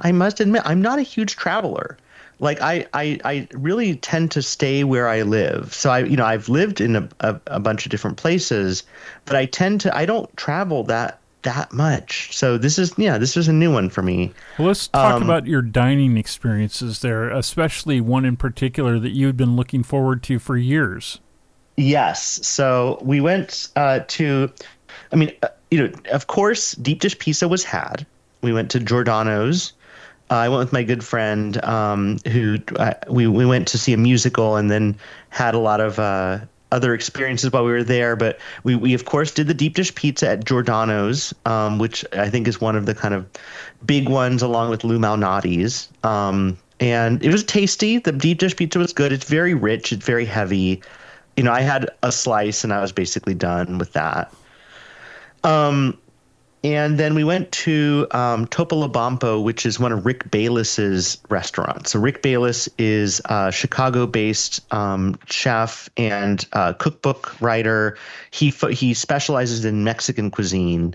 I 0.01 0.11
must 0.11 0.41
admit 0.41 0.63
I'm 0.65 0.81
not 0.81 0.99
a 0.99 1.03
huge 1.03 1.37
traveler. 1.37 1.99
Like 2.39 2.63
I, 2.63 2.87
I, 2.95 3.21
I 3.23 3.49
really 3.53 3.97
tend 3.97 4.31
to 4.31 4.41
stay 4.41 4.83
where 4.83 5.09
I 5.09 5.21
live. 5.21 5.75
So 5.75 5.91
I, 5.91 5.99
you 5.99 6.17
know, 6.17 6.25
I've 6.25 6.49
lived 6.49 6.81
in 6.81 6.97
a, 6.97 7.07
a, 7.21 7.39
a 7.49 7.61
bunch 7.61 7.85
of 7.85 7.91
different 7.91 8.17
places, 8.17 8.83
but 9.27 9.37
I 9.37 9.45
tend 9.45 9.83
to 9.83 9.95
I 9.95 10.07
don't 10.07 10.35
travel 10.39 10.85
that 10.85 11.21
that 11.43 11.71
much. 11.71 12.35
So 12.35 12.57
this 12.57 12.79
is 12.79 12.95
yeah, 12.97 13.19
this 13.19 13.37
is 13.37 13.47
a 13.47 13.53
new 13.53 13.71
one 13.71 13.91
for 13.91 14.01
me. 14.01 14.33
Well, 14.59 14.69
let's 14.69 14.89
talk 14.89 15.17
um, 15.17 15.23
about 15.23 15.47
your 15.47 15.61
dining 15.61 16.17
experiences 16.17 17.01
there, 17.01 17.29
especially 17.29 18.01
one 18.01 18.25
in 18.25 18.39
particular 18.39 18.99
that 18.99 19.11
you 19.11 19.27
had 19.27 19.37
been 19.37 19.55
looking 19.55 19.83
forward 19.83 20.23
to 20.23 20.39
for 20.39 20.57
years. 20.57 21.21
Yes. 21.81 22.47
So 22.47 22.99
we 23.01 23.23
went 23.23 23.69
uh, 23.75 24.01
to, 24.09 24.53
I 25.13 25.17
mean, 25.17 25.33
uh, 25.43 25.49
you 25.71 25.79
know, 25.79 25.93
of 26.13 26.27
course, 26.27 26.73
deep 26.73 27.01
dish 27.01 27.19
pizza 27.19 27.49
was 27.49 27.65
had. 27.65 28.07
We 28.43 28.53
went 28.53 28.71
to 28.73 28.81
Giordano's. 28.81 29.73
Uh, 30.31 30.35
I 30.35 30.49
went 30.51 30.59
with 30.59 30.73
my 30.75 30.83
good 30.83 31.03
friend 31.03 31.63
um, 31.65 32.19
who 32.29 32.59
uh, 32.77 32.95
we 33.09 33.27
we 33.27 33.47
went 33.47 33.67
to 33.69 33.79
see 33.79 33.95
a 33.95 33.97
musical 33.97 34.57
and 34.57 34.71
then 34.71 34.97
had 35.31 35.55
a 35.55 35.59
lot 35.59 35.81
of 35.81 35.99
uh, 35.99 36.41
other 36.71 36.93
experiences 36.93 37.51
while 37.51 37.65
we 37.65 37.73
were 37.73 37.83
there. 37.83 38.15
But 38.15 38.39
we 38.63 38.77
we 38.77 38.93
of 38.93 39.07
course 39.07 39.33
did 39.33 39.47
the 39.47 39.55
deep 39.55 39.75
dish 39.75 39.95
pizza 39.95 40.29
at 40.29 40.45
Giordano's, 40.45 41.33
um, 41.47 41.79
which 41.79 42.05
I 42.13 42.29
think 42.29 42.47
is 42.47 42.61
one 42.61 42.77
of 42.77 42.85
the 42.85 42.95
kind 42.95 43.15
of 43.15 43.27
big 43.87 44.09
ones 44.09 44.43
along 44.43 44.69
with 44.69 44.85
Lou 44.85 44.99
Malnati's. 44.99 45.89
Um, 46.05 46.59
and 46.79 47.25
it 47.25 47.33
was 47.33 47.43
tasty. 47.43 47.99
The 47.99 48.13
deep 48.13 48.39
dish 48.39 48.55
pizza 48.55 48.79
was 48.79 48.93
good. 48.93 49.13
It's 49.13 49.29
very 49.29 49.55
rich. 49.55 49.93
It's 49.93 50.05
very 50.05 50.27
heavy. 50.27 50.83
You 51.41 51.45
know, 51.45 51.53
I 51.53 51.63
had 51.63 51.89
a 52.03 52.13
slice 52.13 52.65
and 52.65 52.71
I 52.71 52.83
was 52.83 52.93
basically 52.93 53.33
done 53.33 53.79
with 53.79 53.95
that. 53.95 54.31
Um, 55.43 55.97
and 56.63 56.99
then 56.99 57.15
we 57.15 57.25
went 57.25 57.51
to 57.53 58.07
um, 58.11 58.47
Topolobampo, 58.49 59.43
which 59.43 59.65
is 59.65 59.81
one 59.81 59.91
of 59.91 60.05
Rick 60.05 60.31
Bayless's 60.31 61.17
restaurants. 61.31 61.93
So 61.93 61.99
Rick 61.99 62.21
Bayless 62.21 62.69
is 62.77 63.23
a 63.25 63.51
Chicago-based 63.51 64.71
um, 64.71 65.19
chef 65.31 65.89
and 65.97 66.45
uh, 66.53 66.75
cookbook 66.75 67.41
writer. 67.41 67.97
He 68.33 68.51
he 68.71 68.93
specializes 68.93 69.65
in 69.65 69.83
Mexican 69.83 70.31
cuisine, 70.31 70.95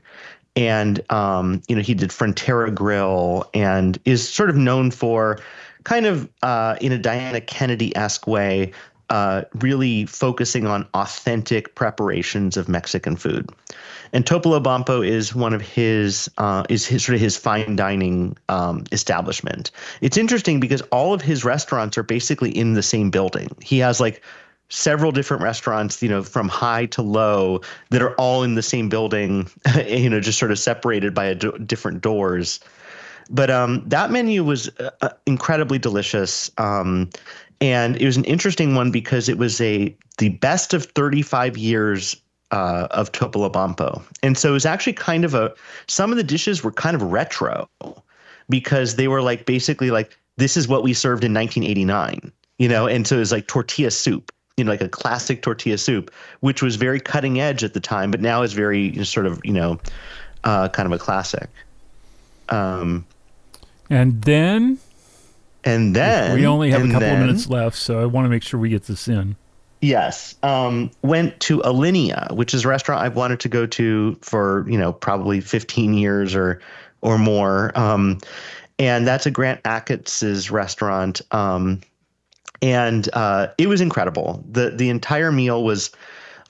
and 0.55 1.01
um, 1.11 1.63
you 1.67 1.75
know 1.75 1.81
he 1.81 1.95
did 1.95 2.11
Frontera 2.11 2.71
Grill 2.71 3.49
and 3.55 3.97
is 4.05 4.29
sort 4.29 4.51
of 4.51 4.57
known 4.57 4.91
for 4.91 5.39
kind 5.85 6.05
of 6.05 6.29
uh, 6.43 6.75
in 6.81 6.91
a 6.91 6.99
Diana 6.99 7.41
Kennedy 7.41 7.95
esque 7.97 8.27
way, 8.27 8.71
uh, 9.09 9.43
really 9.55 10.05
focusing 10.05 10.65
on 10.65 10.87
authentic 10.93 11.75
preparations 11.75 12.57
of 12.57 12.67
Mexican 12.67 13.15
food. 13.15 13.49
And 14.13 14.25
Topolobampo 14.25 15.05
is 15.05 15.35
one 15.35 15.53
of 15.53 15.61
his 15.61 16.29
uh, 16.37 16.63
is 16.69 16.85
his 16.85 17.03
sort 17.03 17.15
of 17.15 17.21
his 17.21 17.37
fine 17.37 17.75
dining 17.75 18.37
um, 18.49 18.83
establishment. 18.91 19.71
It's 20.01 20.17
interesting 20.17 20.59
because 20.59 20.81
all 20.91 21.13
of 21.13 21.21
his 21.21 21.43
restaurants 21.43 21.97
are 21.97 22.03
basically 22.03 22.51
in 22.51 22.73
the 22.73 22.83
same 22.83 23.09
building. 23.09 23.49
He 23.61 23.79
has 23.79 23.99
like 23.99 24.23
several 24.69 25.11
different 25.11 25.43
restaurants, 25.43 26.01
you 26.01 26.09
know, 26.09 26.23
from 26.23 26.49
high 26.49 26.85
to 26.87 27.01
low 27.01 27.61
that 27.89 28.01
are 28.01 28.15
all 28.15 28.43
in 28.43 28.55
the 28.55 28.63
same 28.63 28.89
building, 28.89 29.49
you 29.87 30.09
know, 30.09 30.19
just 30.19 30.39
sort 30.39 30.51
of 30.51 30.59
separated 30.59 31.13
by 31.13 31.33
do- 31.33 31.57
different 31.59 32.01
doors. 32.01 32.59
But 33.29 33.49
um, 33.49 33.83
that 33.87 34.11
menu 34.11 34.43
was 34.43 34.69
uh, 34.79 34.91
uh, 35.01 35.09
incredibly 35.25 35.79
delicious. 35.79 36.51
Um, 36.57 37.09
and 37.61 37.95
it 37.97 38.05
was 38.05 38.17
an 38.17 38.25
interesting 38.25 38.75
one 38.75 38.91
because 38.91 39.29
it 39.29 39.37
was 39.37 39.59
a 39.61 39.95
the 40.17 40.29
best 40.29 40.73
of 40.73 40.85
35 40.85 41.57
years 41.57 42.15
uh, 42.51 42.87
of 42.91 43.11
Topolobampo. 43.11 44.01
And 44.23 44.37
so 44.37 44.49
it 44.49 44.53
was 44.53 44.65
actually 44.65 44.93
kind 44.93 45.25
of 45.25 45.33
a, 45.33 45.53
some 45.87 46.11
of 46.11 46.17
the 46.17 46.23
dishes 46.23 46.63
were 46.63 46.71
kind 46.71 46.95
of 46.95 47.01
retro 47.01 47.69
because 48.49 48.95
they 48.95 49.07
were 49.07 49.21
like 49.21 49.45
basically 49.45 49.91
like, 49.91 50.17
this 50.37 50.57
is 50.57 50.67
what 50.67 50.83
we 50.83 50.93
served 50.93 51.23
in 51.23 51.33
1989, 51.33 52.31
you 52.57 52.67
know? 52.67 52.87
And 52.87 53.07
so 53.07 53.17
it 53.17 53.19
was 53.19 53.31
like 53.31 53.47
tortilla 53.47 53.91
soup, 53.91 54.31
you 54.57 54.63
know, 54.63 54.71
like 54.71 54.81
a 54.81 54.89
classic 54.89 55.41
tortilla 55.41 55.77
soup, 55.77 56.13
which 56.41 56.61
was 56.61 56.75
very 56.75 56.99
cutting 56.99 57.39
edge 57.39 57.63
at 57.63 57.73
the 57.73 57.79
time, 57.79 58.11
but 58.11 58.21
now 58.21 58.41
is 58.41 58.53
very 58.53 59.03
sort 59.03 59.25
of, 59.25 59.41
you 59.43 59.53
know, 59.53 59.79
uh, 60.43 60.69
kind 60.69 60.85
of 60.85 60.91
a 60.91 60.99
classic. 60.99 61.49
Um, 62.49 63.05
and 63.89 64.21
then, 64.21 64.79
and 65.65 65.95
then 65.95 66.35
we 66.35 66.45
only 66.45 66.71
have 66.71 66.83
a 66.83 66.85
couple 66.85 67.01
then, 67.01 67.21
of 67.21 67.27
minutes 67.27 67.49
left, 67.49 67.77
so 67.77 67.99
I 67.99 68.05
want 68.05 68.25
to 68.25 68.29
make 68.29 68.43
sure 68.43 68.59
we 68.59 68.69
get 68.69 68.83
this 68.83 69.07
in. 69.07 69.35
Yes. 69.81 70.35
Um, 70.41 70.91
went 71.01 71.39
to 71.41 71.59
Alinea, 71.59 72.31
which 72.35 72.53
is 72.53 72.65
a 72.65 72.67
restaurant 72.67 73.01
I've 73.01 73.15
wanted 73.15 73.39
to 73.41 73.49
go 73.49 73.65
to 73.67 74.17
for, 74.21 74.65
you 74.69 74.77
know, 74.77 74.93
probably 74.93 75.41
15 75.41 75.93
years 75.93 76.33
or 76.35 76.61
or 77.01 77.17
more. 77.17 77.71
Um, 77.77 78.19
and 78.79 79.05
that's 79.05 79.25
a 79.25 79.31
Grant 79.31 79.61
Achatz' 79.63 80.51
restaurant. 80.51 81.21
Um, 81.31 81.81
and 82.61 83.09
uh, 83.13 83.47
it 83.57 83.67
was 83.67 83.81
incredible. 83.81 84.43
The 84.51 84.71
the 84.71 84.89
entire 84.89 85.31
meal 85.31 85.63
was 85.63 85.91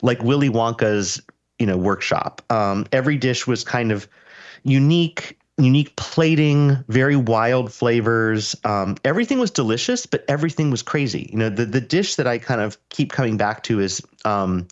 like 0.02 0.24
Willy 0.24 0.50
Wonka's, 0.50 1.22
you 1.60 1.66
know, 1.66 1.78
workshop. 1.78 2.42
Um, 2.50 2.86
every 2.92 3.18
dish 3.18 3.48
was 3.48 3.64
kind 3.64 3.92
of 3.92 4.08
unique 4.64 5.38
unique 5.58 5.96
plating, 5.96 6.84
very 6.90 7.16
wild 7.16 7.72
flavors. 7.72 8.56
Um, 8.64 8.98
everything 9.06 9.40
was 9.40 9.52
delicious, 9.52 10.06
but 10.06 10.26
everything 10.28 10.70
was 10.70 10.82
crazy. 10.82 11.30
You 11.32 11.40
know, 11.40 11.50
the 11.50 11.66
the 11.66 11.82
dish 11.82 12.16
that 12.16 12.28
I 12.28 12.38
kind 12.38 12.62
of 12.62 12.78
keep 12.90 13.12
coming 13.12 13.38
back 13.38 13.64
to 13.64 13.80
is 13.80 14.02
um, 14.26 14.68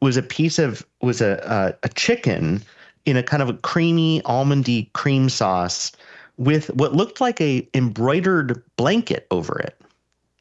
was 0.00 0.16
a 0.16 0.22
piece 0.22 0.58
of 0.58 0.86
was 1.00 1.20
a, 1.20 1.74
a, 1.82 1.86
a 1.86 1.88
chicken 1.90 2.62
in 3.04 3.16
a 3.16 3.22
kind 3.22 3.42
of 3.42 3.48
a 3.48 3.54
creamy 3.54 4.20
almondy 4.22 4.92
cream 4.92 5.28
sauce 5.28 5.90
with 6.36 6.68
what 6.74 6.94
looked 6.94 7.20
like 7.20 7.40
a 7.40 7.68
embroidered 7.74 8.62
blanket 8.76 9.26
over 9.30 9.58
it. 9.58 9.80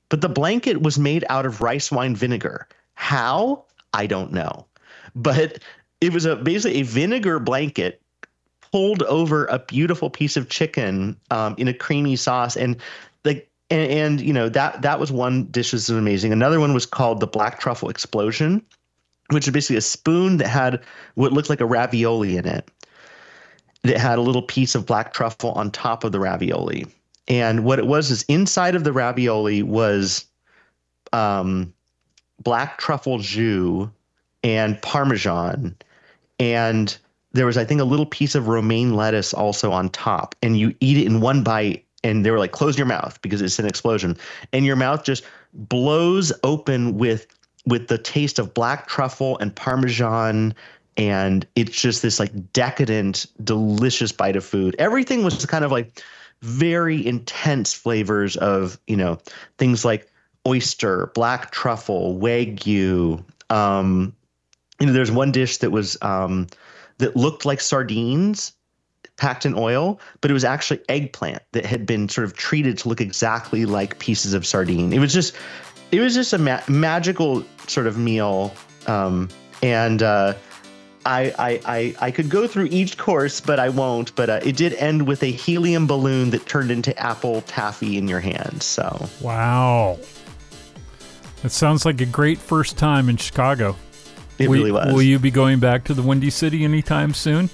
But 0.09 0.21
the 0.21 0.29
blanket 0.29 0.81
was 0.81 0.99
made 0.99 1.25
out 1.29 1.45
of 1.45 1.61
rice 1.61 1.91
wine 1.91 2.15
vinegar. 2.15 2.67
How? 2.93 3.65
I 3.93 4.05
don't 4.05 4.31
know. 4.31 4.65
But 5.15 5.59
it 6.01 6.13
was 6.13 6.25
a 6.25 6.35
basically 6.35 6.81
a 6.81 6.83
vinegar 6.83 7.39
blanket 7.39 8.01
pulled 8.71 9.03
over 9.03 9.45
a 9.45 9.59
beautiful 9.59 10.09
piece 10.09 10.37
of 10.37 10.49
chicken 10.49 11.17
um, 11.29 11.55
in 11.57 11.67
a 11.67 11.73
creamy 11.73 12.15
sauce, 12.15 12.55
and 12.55 12.77
like 13.25 13.49
and, 13.69 13.91
and, 13.91 14.21
you 14.21 14.33
know 14.33 14.49
that 14.49 14.81
that 14.81 14.99
was 14.99 15.11
one 15.11 15.45
dish 15.45 15.71
that 15.71 15.77
was 15.77 15.89
amazing. 15.89 16.31
Another 16.31 16.59
one 16.59 16.73
was 16.73 16.85
called 16.85 17.19
the 17.19 17.27
black 17.27 17.59
truffle 17.59 17.89
explosion, 17.89 18.61
which 19.29 19.47
is 19.47 19.53
basically 19.53 19.77
a 19.77 19.81
spoon 19.81 20.37
that 20.37 20.47
had 20.47 20.81
what 21.15 21.33
looked 21.33 21.49
like 21.49 21.61
a 21.61 21.65
ravioli 21.65 22.37
in 22.37 22.45
it. 22.45 22.69
That 23.83 23.97
had 23.97 24.19
a 24.19 24.21
little 24.21 24.43
piece 24.43 24.75
of 24.75 24.85
black 24.85 25.11
truffle 25.11 25.53
on 25.53 25.71
top 25.71 26.03
of 26.03 26.11
the 26.11 26.19
ravioli. 26.19 26.85
and 27.27 27.63
what 27.63 27.79
it 27.79 27.87
was 27.87 28.11
is 28.11 28.23
inside 28.23 28.75
of 28.75 28.83
the 28.83 28.93
ravioli 28.93 29.63
was 29.63 30.25
um, 31.13 31.73
black 32.43 32.77
truffle 32.77 33.19
jus 33.19 33.87
and 34.43 34.81
parmesan, 34.81 35.75
and 36.39 36.97
there 37.33 37.45
was 37.45 37.57
I 37.57 37.65
think 37.65 37.81
a 37.81 37.85
little 37.85 38.05
piece 38.05 38.35
of 38.35 38.47
romaine 38.47 38.95
lettuce 38.95 39.33
also 39.33 39.71
on 39.71 39.89
top, 39.89 40.35
and 40.41 40.57
you 40.57 40.75
eat 40.79 40.97
it 40.97 41.05
in 41.05 41.21
one 41.21 41.43
bite. 41.43 41.85
And 42.03 42.25
they 42.25 42.31
were 42.31 42.39
like, 42.39 42.51
"Close 42.51 42.77
your 42.77 42.87
mouth 42.87 43.21
because 43.21 43.41
it's 43.43 43.59
an 43.59 43.67
explosion," 43.67 44.17
and 44.51 44.65
your 44.65 44.75
mouth 44.75 45.03
just 45.03 45.23
blows 45.53 46.33
open 46.43 46.97
with 46.97 47.27
with 47.65 47.87
the 47.87 47.97
taste 47.97 48.39
of 48.39 48.53
black 48.53 48.87
truffle 48.87 49.37
and 49.39 49.55
parmesan 49.55 50.53
and 50.97 51.47
it's 51.55 51.79
just 51.79 52.01
this 52.01 52.19
like 52.19 52.31
decadent 52.53 53.25
delicious 53.43 54.11
bite 54.11 54.35
of 54.35 54.43
food 54.43 54.75
everything 54.79 55.23
was 55.23 55.45
kind 55.45 55.63
of 55.63 55.71
like 55.71 56.01
very 56.41 57.05
intense 57.05 57.73
flavors 57.73 58.35
of 58.37 58.79
you 58.87 58.95
know 58.95 59.17
things 59.57 59.85
like 59.85 60.09
oyster 60.47 61.11
black 61.13 61.51
truffle 61.51 62.17
wagyu 62.19 63.23
um 63.49 64.13
you 64.79 64.87
know 64.87 64.93
there's 64.93 65.11
one 65.11 65.31
dish 65.31 65.57
that 65.57 65.71
was 65.71 65.97
um 66.01 66.47
that 67.01 67.15
looked 67.15 67.45
like 67.45 67.59
sardines 67.59 68.53
packed 69.17 69.45
in 69.45 69.53
oil, 69.55 69.99
but 70.21 70.31
it 70.31 70.33
was 70.33 70.43
actually 70.43 70.79
eggplant 70.89 71.43
that 71.51 71.65
had 71.65 71.85
been 71.85 72.09
sort 72.09 72.25
of 72.25 72.33
treated 72.33 72.77
to 72.79 72.89
look 72.89 73.01
exactly 73.01 73.65
like 73.65 73.99
pieces 73.99 74.33
of 74.33 74.45
sardine. 74.45 74.93
It 74.93 74.99
was 74.99 75.13
just, 75.13 75.35
it 75.91 75.99
was 75.99 76.15
just 76.15 76.33
a 76.33 76.37
ma- 76.37 76.63
magical 76.67 77.43
sort 77.67 77.85
of 77.85 77.97
meal, 77.97 78.53
um, 78.87 79.29
and 79.61 80.01
uh, 80.01 80.33
I, 81.05 81.33
I, 81.37 81.61
I 81.65 81.95
I 82.07 82.11
could 82.11 82.29
go 82.29 82.47
through 82.47 82.65
each 82.71 82.97
course, 82.97 83.39
but 83.41 83.59
I 83.59 83.69
won't. 83.69 84.15
But 84.15 84.29
uh, 84.29 84.39
it 84.43 84.55
did 84.55 84.73
end 84.73 85.07
with 85.07 85.23
a 85.23 85.31
helium 85.31 85.87
balloon 85.87 86.29
that 86.31 86.45
turned 86.45 86.71
into 86.71 86.97
apple 86.99 87.41
taffy 87.41 87.97
in 87.97 88.07
your 88.07 88.19
hand. 88.19 88.63
So 88.63 89.07
Wow. 89.21 89.99
That 91.41 91.51
sounds 91.51 91.85
like 91.85 92.01
a 92.01 92.05
great 92.05 92.37
first 92.37 92.77
time 92.77 93.09
in 93.09 93.17
Chicago. 93.17 93.75
It 94.43 94.49
will, 94.49 94.57
really 94.59 94.71
was. 94.71 94.93
Will 94.93 95.01
you 95.01 95.19
be 95.19 95.31
going 95.31 95.59
back 95.59 95.83
to 95.85 95.93
the 95.93 96.01
Windy 96.01 96.29
City 96.29 96.63
anytime 96.63 97.13
soon? 97.13 97.49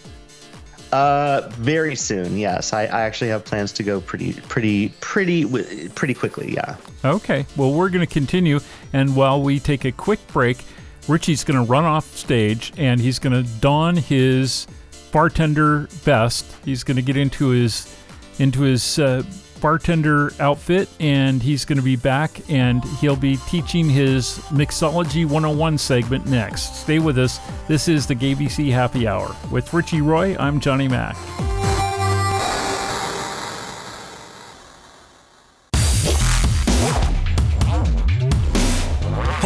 Uh, 0.91 1.49
very 1.55 1.95
soon. 1.95 2.37
Yes, 2.37 2.71
I, 2.71 2.83
I 2.83 3.01
actually 3.01 3.29
have 3.29 3.43
plans 3.43 3.73
to 3.73 3.83
go 3.83 3.99
pretty, 3.99 4.33
pretty, 4.33 4.89
pretty, 5.01 5.89
pretty 5.89 6.13
quickly. 6.13 6.53
Yeah. 6.53 6.77
Okay. 7.03 7.45
Well, 7.57 7.73
we're 7.73 7.89
going 7.89 8.05
to 8.05 8.11
continue. 8.11 8.59
And 8.93 9.15
while 9.15 9.41
we 9.41 9.59
take 9.59 9.83
a 9.83 9.91
quick 9.91 10.25
break, 10.27 10.63
Richie's 11.07 11.43
going 11.43 11.63
to 11.63 11.69
run 11.69 11.83
off 11.83 12.05
stage 12.15 12.73
and 12.77 13.01
he's 13.01 13.19
going 13.19 13.33
to 13.33 13.49
don 13.59 13.97
his 13.97 14.67
bartender 15.11 15.87
vest. 15.89 16.45
He's 16.63 16.83
going 16.83 16.97
to 16.97 17.03
get 17.03 17.17
into 17.17 17.49
his 17.49 17.93
into 18.39 18.61
his 18.61 18.99
uh, 18.99 19.23
bartender 19.59 20.31
outfit 20.39 20.89
and 20.99 21.41
he's 21.41 21.65
going 21.65 21.77
to 21.77 21.83
be 21.83 21.95
back 21.95 22.49
and 22.49 22.83
he'll 22.99 23.15
be 23.15 23.37
teaching 23.47 23.89
his 23.89 24.39
mixology 24.49 25.25
101 25.25 25.77
segment 25.77 26.25
next. 26.25 26.81
Stay 26.81 26.99
with 26.99 27.17
us. 27.17 27.39
This 27.67 27.87
is 27.87 28.07
the 28.07 28.15
GAYBC 28.15 28.71
Happy 28.71 29.07
Hour 29.07 29.35
with 29.51 29.73
Richie 29.73 30.01
Roy. 30.01 30.35
I'm 30.37 30.59
Johnny 30.59 30.87
Mac. 30.87 31.15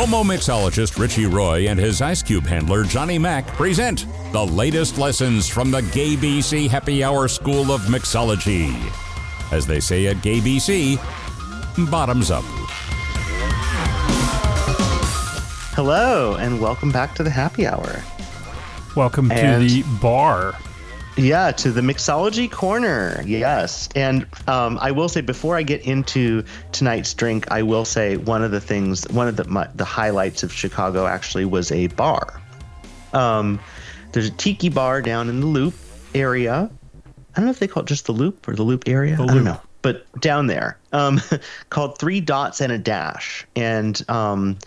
Homo 0.01 0.23
mixologist 0.23 0.97
Richie 0.97 1.27
Roy 1.27 1.67
and 1.67 1.79
his 1.79 2.01
ice 2.01 2.23
cube 2.23 2.45
handler 2.47 2.83
Johnny 2.83 3.19
Mac 3.19 3.45
present 3.45 4.07
the 4.31 4.43
latest 4.43 4.97
lessons 4.97 5.47
from 5.47 5.69
the 5.69 5.81
GAYBC 5.81 6.67
Happy 6.69 7.03
Hour 7.03 7.27
School 7.27 7.71
of 7.71 7.81
Mixology. 7.81 9.10
As 9.51 9.67
they 9.67 9.79
say 9.79 10.07
at 10.07 10.17
GAYBC, 10.17 10.97
bottoms 11.91 12.31
up. 12.31 12.43
Hello, 15.73 16.35
and 16.35 16.61
welcome 16.61 16.91
back 16.91 17.15
to 17.15 17.23
the 17.23 17.29
happy 17.29 17.67
hour. 17.67 18.03
Welcome 18.95 19.31
And- 19.31 19.67
to 19.69 19.81
the 19.81 19.83
bar. 20.01 20.53
Yeah, 21.17 21.51
to 21.51 21.71
the 21.71 21.81
mixology 21.81 22.49
corner. 22.49 23.21
Yes, 23.25 23.89
and 23.95 24.25
um, 24.47 24.79
I 24.81 24.91
will 24.91 25.09
say 25.09 25.19
before 25.19 25.57
I 25.57 25.63
get 25.63 25.81
into 25.81 26.43
tonight's 26.71 27.13
drink, 27.13 27.51
I 27.51 27.63
will 27.63 27.83
say 27.83 28.15
one 28.15 28.43
of 28.43 28.51
the 28.51 28.61
things, 28.61 29.05
one 29.09 29.27
of 29.27 29.35
the 29.35 29.43
my, 29.43 29.67
the 29.75 29.83
highlights 29.83 30.41
of 30.43 30.53
Chicago 30.53 31.05
actually 31.05 31.43
was 31.43 31.69
a 31.73 31.87
bar. 31.87 32.39
Um, 33.11 33.59
there's 34.13 34.27
a 34.27 34.31
tiki 34.31 34.69
bar 34.69 35.01
down 35.01 35.27
in 35.27 35.41
the 35.41 35.45
Loop 35.47 35.73
area. 36.15 36.69
I 37.33 37.39
don't 37.39 37.45
know 37.45 37.51
if 37.51 37.59
they 37.59 37.67
call 37.67 37.83
it 37.83 37.87
just 37.87 38.05
the 38.05 38.11
Loop 38.11 38.47
or 38.47 38.55
the 38.55 38.63
Loop 38.63 38.87
area. 38.87 39.15
I 39.15 39.19
Loop. 39.19 39.29
don't 39.29 39.43
know, 39.43 39.61
but 39.81 40.05
down 40.19 40.47
there, 40.47 40.77
um, 40.91 41.21
called 41.69 41.97
Three 41.97 42.19
Dots 42.19 42.61
and 42.61 42.71
a 42.71 42.77
Dash, 42.77 43.45
and 43.55 44.01
um, 44.09 44.57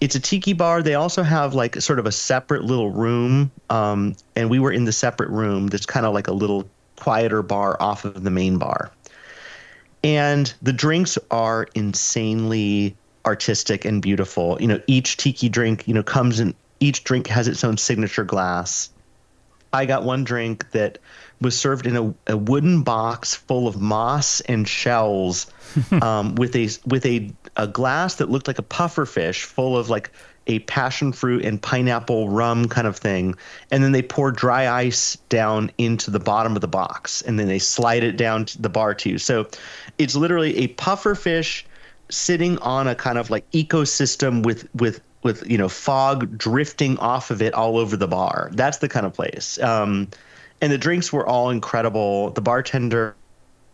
it's 0.00 0.14
a 0.14 0.20
tiki 0.20 0.52
bar. 0.54 0.82
They 0.82 0.94
also 0.94 1.22
have 1.22 1.54
like 1.54 1.76
sort 1.80 1.98
of 1.98 2.06
a 2.06 2.12
separate 2.12 2.64
little 2.64 2.90
room, 2.90 3.50
um, 3.68 4.16
and 4.34 4.48
we 4.48 4.58
were 4.58 4.72
in 4.72 4.84
the 4.84 4.92
separate 4.92 5.28
room. 5.30 5.66
That's 5.66 5.86
kind 5.86 6.06
of 6.06 6.14
like 6.14 6.26
a 6.28 6.32
little 6.32 6.68
quieter 6.96 7.42
bar 7.42 7.76
off 7.80 8.04
of 8.04 8.22
the 8.22 8.30
main 8.30 8.56
bar, 8.58 8.90
and 10.02 10.52
the 10.62 10.72
drinks 10.72 11.18
are 11.30 11.68
insanely 11.74 12.96
artistic 13.26 13.84
and 13.84 14.00
beautiful. 14.00 14.56
You 14.60 14.68
know, 14.68 14.80
each 14.86 15.18
tiki 15.18 15.48
drink, 15.48 15.86
you 15.86 15.94
know, 15.94 16.02
comes 16.02 16.40
in. 16.40 16.54
Each 16.82 17.04
drink 17.04 17.26
has 17.26 17.46
its 17.46 17.62
own 17.62 17.76
signature 17.76 18.24
glass. 18.24 18.88
I 19.72 19.84
got 19.84 20.02
one 20.02 20.24
drink 20.24 20.70
that 20.70 20.98
was 21.40 21.58
served 21.58 21.86
in 21.86 21.96
a, 21.96 22.14
a 22.32 22.36
wooden 22.36 22.82
box 22.82 23.34
full 23.34 23.66
of 23.66 23.80
moss 23.80 24.40
and 24.42 24.68
shells, 24.68 25.50
um, 26.02 26.34
with 26.34 26.54
a 26.56 26.68
with 26.86 27.06
a 27.06 27.32
a 27.56 27.66
glass 27.66 28.16
that 28.16 28.30
looked 28.30 28.46
like 28.46 28.58
a 28.58 28.62
puffer 28.62 29.06
fish 29.06 29.44
full 29.44 29.76
of 29.76 29.88
like 29.88 30.10
a 30.46 30.58
passion 30.60 31.12
fruit 31.12 31.44
and 31.44 31.62
pineapple 31.62 32.28
rum 32.28 32.68
kind 32.68 32.86
of 32.86 32.96
thing, 32.96 33.34
and 33.70 33.82
then 33.84 33.92
they 33.92 34.02
pour 34.02 34.32
dry 34.32 34.68
ice 34.68 35.16
down 35.28 35.70
into 35.78 36.10
the 36.10 36.18
bottom 36.18 36.54
of 36.54 36.60
the 36.60 36.68
box, 36.68 37.22
and 37.22 37.38
then 37.38 37.46
they 37.46 37.58
slide 37.58 38.02
it 38.02 38.16
down 38.16 38.44
to 38.44 38.60
the 38.60 38.68
bar 38.68 38.94
too. 38.94 39.18
So, 39.18 39.46
it's 39.98 40.16
literally 40.16 40.56
a 40.58 40.68
puffer 40.68 41.14
fish 41.14 41.64
sitting 42.10 42.58
on 42.58 42.88
a 42.88 42.94
kind 42.94 43.18
of 43.18 43.30
like 43.30 43.48
ecosystem 43.52 44.44
with 44.44 44.68
with 44.74 45.00
with 45.22 45.48
you 45.48 45.58
know 45.58 45.68
fog 45.68 46.36
drifting 46.36 46.98
off 46.98 47.30
of 47.30 47.42
it 47.42 47.54
all 47.54 47.76
over 47.76 47.96
the 47.96 48.08
bar. 48.08 48.50
That's 48.52 48.78
the 48.78 48.88
kind 48.88 49.06
of 49.06 49.12
place. 49.12 49.58
Um, 49.60 50.08
and 50.60 50.72
the 50.72 50.78
drinks 50.78 51.12
were 51.12 51.26
all 51.26 51.50
incredible. 51.50 52.30
The 52.30 52.40
bartender 52.40 53.14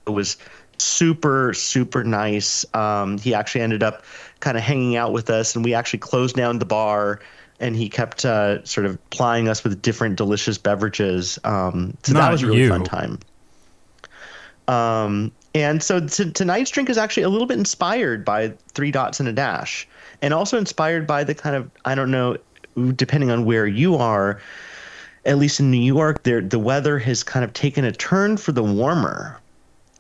was 0.07 0.37
super 0.79 1.55
super 1.55 2.05
nice. 2.05 2.65
Um, 2.75 3.19
he 3.19 3.35
actually 3.35 3.63
ended 3.63 3.83
up 3.83 4.05
kind 4.41 4.57
of 4.57 4.63
hanging 4.63 4.97
out 4.97 5.13
with 5.13 5.31
us, 5.31 5.55
and 5.55 5.65
we 5.65 5.75
actually 5.75 6.01
closed 6.01 6.37
down 6.37 6.59
the 6.59 6.67
bar. 6.67 7.21
And 7.59 7.75
he 7.75 7.89
kept 7.89 8.27
uh, 8.27 8.63
sort 8.65 8.85
of 8.85 8.99
plying 9.09 9.49
us 9.49 9.65
with 9.65 9.81
different 9.81 10.17
delicious 10.17 10.59
beverages. 10.59 11.39
Um, 11.43 11.97
so 12.03 12.13
that 12.13 12.31
was 12.31 12.43
a 12.43 12.49
really 12.49 12.61
you. 12.61 12.69
fun 12.69 12.85
time. 12.85 13.19
Um, 14.69 15.33
and 15.55 15.83
so 15.83 16.07
t- 16.07 16.31
tonight's 16.33 16.71
drink 16.71 16.91
is 16.91 16.99
actually 16.99 17.23
a 17.23 17.31
little 17.31 17.47
bit 17.47 17.57
inspired 17.57 18.27
by 18.27 18.53
Three 18.75 18.91
Dots 18.91 19.21
and 19.21 19.29
a 19.29 19.33
Dash, 19.33 19.89
and 20.21 20.35
also 20.35 20.59
inspired 20.59 21.07
by 21.07 21.25
the 21.25 21.35
kind 21.35 21.57
of 21.57 21.71
I 21.87 21.95
don't 21.95 22.11
know, 22.11 22.37
depending 22.95 23.31
on 23.31 23.47
where 23.47 23.67
you 23.67 23.97
are. 23.97 24.39
At 25.27 25.39
least 25.39 25.61
in 25.61 25.71
New 25.71 25.83
York, 25.83 26.23
there 26.23 26.41
the 26.41 26.59
weather 26.59 26.99
has 27.01 27.23
kind 27.23 27.45
of 27.45 27.53
taken 27.53 27.85
a 27.85 27.93
turn 27.93 28.37
for 28.37 28.53
the 28.53 28.63
warmer, 28.63 29.39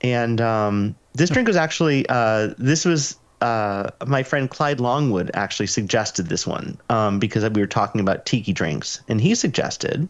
and 0.00 0.40
um, 0.40 0.94
this 1.14 1.30
drink 1.30 1.48
was 1.48 1.56
actually 1.56 2.06
uh, 2.08 2.54
this 2.58 2.84
was 2.84 3.16
uh, 3.40 3.90
my 4.06 4.22
friend 4.22 4.48
Clyde 4.48 4.80
Longwood 4.80 5.30
actually 5.34 5.66
suggested 5.66 6.28
this 6.28 6.46
one 6.46 6.78
um, 6.88 7.18
because 7.18 7.48
we 7.50 7.60
were 7.60 7.66
talking 7.66 8.00
about 8.00 8.24
tiki 8.24 8.52
drinks, 8.52 9.00
and 9.08 9.20
he 9.20 9.34
suggested 9.34 10.08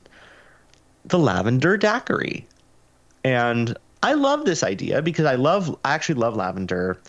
the 1.07 1.19
lavender 1.19 1.77
daiquiri. 1.77 2.47
And 3.25 3.77
I 4.03 4.13
love 4.13 4.45
this 4.45 4.63
idea 4.63 5.03
because 5.03 5.25
I 5.25 5.35
love, 5.35 5.77
I 5.85 5.95
actually 5.95 6.17
love 6.17 6.37
lavender. 6.37 7.01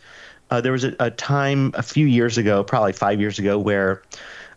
Uh, 0.49 0.61
there 0.61 0.71
was 0.71 0.83
a, 0.83 0.95
a 0.99 1.11
time 1.11 1.71
a 1.75 1.83
few 1.83 2.07
years 2.07 2.37
ago, 2.37 2.63
probably 2.63 2.93
five 2.93 3.19
years 3.19 3.37
ago, 3.37 3.59
where 3.59 4.01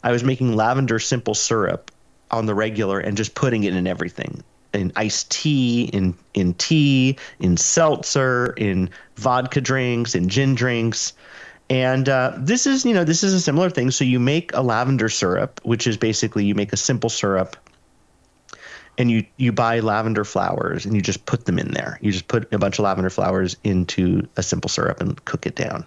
I 0.03 0.13
was 0.13 0.25
making 0.25 0.57
lavender 0.57 0.99
simple 0.99 1.35
syrup 1.35 1.91
on 2.31 2.47
the 2.47 2.55
regular 2.55 3.01
and 3.01 3.17
just 3.17 3.35
putting 3.35 3.65
it 3.65 3.75
in 3.75 3.87
everything 3.87 4.43
in 4.73 4.93
iced 4.97 5.31
tea, 5.31 5.85
in 5.93 6.15
in 6.35 6.55
tea, 6.55 7.17
in 7.41 7.57
seltzer, 7.57 8.55
in 8.57 8.89
vodka 9.17 9.61
drinks, 9.61 10.15
in 10.15 10.29
gin 10.29 10.55
drinks. 10.55 11.13
And 11.69 12.09
uh, 12.09 12.35
this 12.37 12.67
is, 12.67 12.85
you 12.85 12.93
know, 12.93 13.05
this 13.05 13.23
is 13.23 13.33
a 13.33 13.41
similar 13.41 13.71
thing. 13.71 13.93
So 13.93 14.05
you 14.05 14.19
make 14.19 14.53
a 14.55 14.61
lavender 14.61 15.09
syrup, 15.09 15.61
which 15.63 15.87
is 15.87 15.97
basically 15.97 16.45
you 16.45 16.55
make 16.55 16.73
a 16.73 16.77
simple 16.77 17.11
syrup 17.11 17.57
and 18.99 19.11
you 19.11 19.25
you 19.37 19.53
buy 19.53 19.81
lavender 19.81 20.25
flowers 20.25 20.85
and 20.85 20.95
you 20.95 21.01
just 21.01 21.25
put 21.27 21.47
them 21.47 21.59
in 21.59 21.73
there. 21.73 21.99
You 22.03 22.13
just 22.13 22.29
put 22.29 22.53
a 22.53 22.59
bunch 22.59 22.79
of 22.79 22.85
lavender 22.85 23.11
flowers 23.11 23.57
into 23.65 24.29
a 24.37 24.43
simple 24.43 24.69
syrup 24.69 25.01
and 25.01 25.25
cook 25.25 25.47
it 25.47 25.55
down, 25.55 25.87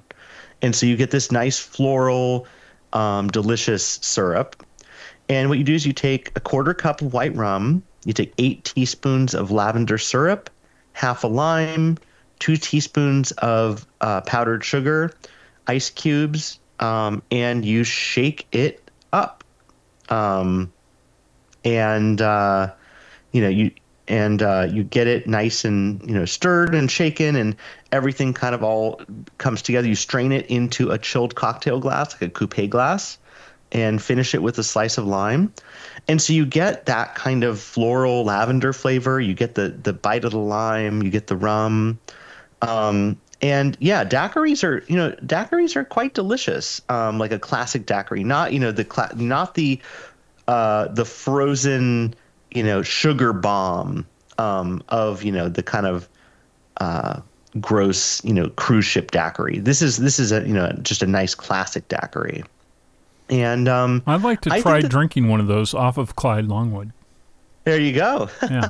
and 0.61 0.75
so 0.75 0.85
you 0.85 0.97
get 0.97 1.11
this 1.11 1.31
nice 1.31 1.59
floral, 1.59 2.47
um, 2.93 3.27
delicious 3.27 3.99
syrup. 4.01 4.65
And 5.29 5.49
what 5.49 5.57
you 5.57 5.63
do 5.63 5.73
is 5.73 5.85
you 5.85 5.93
take 5.93 6.31
a 6.35 6.39
quarter 6.39 6.73
cup 6.73 7.01
of 7.01 7.13
white 7.13 7.35
rum, 7.35 7.83
you 8.05 8.13
take 8.13 8.33
eight 8.37 8.63
teaspoons 8.63 9.33
of 9.33 9.51
lavender 9.51 9.97
syrup, 9.97 10.49
half 10.91 11.23
a 11.23 11.27
lime, 11.27 11.97
two 12.39 12.57
teaspoons 12.57 13.31
of 13.31 13.87
uh, 14.01 14.21
powdered 14.21 14.63
sugar, 14.63 15.13
ice 15.67 15.89
cubes, 15.89 16.59
um, 16.79 17.23
and 17.31 17.63
you 17.63 17.83
shake 17.83 18.47
it 18.51 18.91
up. 19.11 19.43
Um, 20.09 20.73
and 21.63 22.21
uh, 22.21 22.73
you 23.31 23.41
know 23.41 23.49
you 23.49 23.71
and 24.07 24.41
uh, 24.41 24.67
you 24.69 24.83
get 24.83 25.07
it 25.07 25.27
nice 25.27 25.65
and 25.65 26.01
you 26.07 26.13
know 26.13 26.25
stirred 26.25 26.75
and 26.75 26.91
shaken 26.91 27.35
and 27.35 27.55
everything 27.91 28.33
kind 28.33 28.53
of 28.53 28.63
all 28.63 29.01
comes 29.37 29.61
together 29.61 29.87
you 29.87 29.95
strain 29.95 30.31
it 30.31 30.47
into 30.47 30.91
a 30.91 30.97
chilled 30.97 31.35
cocktail 31.35 31.79
glass 31.79 32.13
like 32.13 32.23
a 32.23 32.29
coupe 32.29 32.69
glass 32.69 33.17
and 33.73 34.01
finish 34.01 34.33
it 34.35 34.41
with 34.43 34.57
a 34.59 34.63
slice 34.63 34.97
of 34.97 35.05
lime. 35.05 35.51
And 36.07 36.21
so 36.21 36.31
you 36.31 36.45
get 36.45 36.85
that 36.85 37.15
kind 37.15 37.43
of 37.43 37.59
floral 37.59 38.23
lavender 38.23 38.71
flavor. 38.71 39.19
You 39.19 39.33
get 39.33 39.55
the 39.55 39.69
the 39.69 39.93
bite 39.93 40.23
of 40.23 40.31
the 40.31 40.39
lime. 40.39 41.01
You 41.01 41.09
get 41.09 41.27
the 41.27 41.35
rum. 41.35 41.99
Um, 42.61 43.19
and 43.41 43.75
yeah 43.81 44.05
daiquiris 44.05 44.63
are 44.63 44.85
you 44.87 44.95
know 44.95 45.11
daiquiris 45.25 45.75
are 45.75 45.83
quite 45.83 46.13
delicious. 46.13 46.81
Um, 46.89 47.17
like 47.17 47.31
a 47.31 47.39
classic 47.39 47.85
daiquiri. 47.85 48.23
Not 48.23 48.53
you 48.53 48.59
know 48.59 48.71
the 48.71 48.85
cla- 48.85 49.11
not 49.15 49.55
the 49.55 49.81
uh, 50.47 50.87
the 50.89 51.05
frozen 51.05 52.13
you 52.51 52.63
know 52.63 52.81
sugar 52.83 53.33
bomb 53.33 54.05
um, 54.37 54.83
of 54.89 55.23
you 55.23 55.31
know 55.31 55.49
the 55.49 55.63
kind 55.63 55.85
of 55.85 56.07
uh, 56.77 57.21
gross 57.59 58.23
you 58.23 58.33
know 58.33 58.49
cruise 58.49 58.85
ship 58.85 59.11
daiquiri. 59.11 59.59
This 59.59 59.81
is 59.81 59.97
this 59.97 60.19
is 60.19 60.31
a 60.31 60.45
you 60.47 60.53
know 60.53 60.71
just 60.81 61.01
a 61.01 61.07
nice 61.07 61.35
classic 61.35 61.87
daiquiri. 61.87 62.43
And 63.29 63.67
um, 63.67 64.03
I'd 64.05 64.21
like 64.21 64.41
to 64.41 64.49
try 64.61 64.81
that- 64.81 64.89
drinking 64.89 65.27
one 65.29 65.39
of 65.39 65.47
those 65.47 65.73
off 65.73 65.97
of 65.97 66.15
Clyde 66.15 66.45
Longwood. 66.45 66.91
there 67.63 67.79
you 67.79 67.93
go. 67.93 68.29
Yeah, 68.43 68.69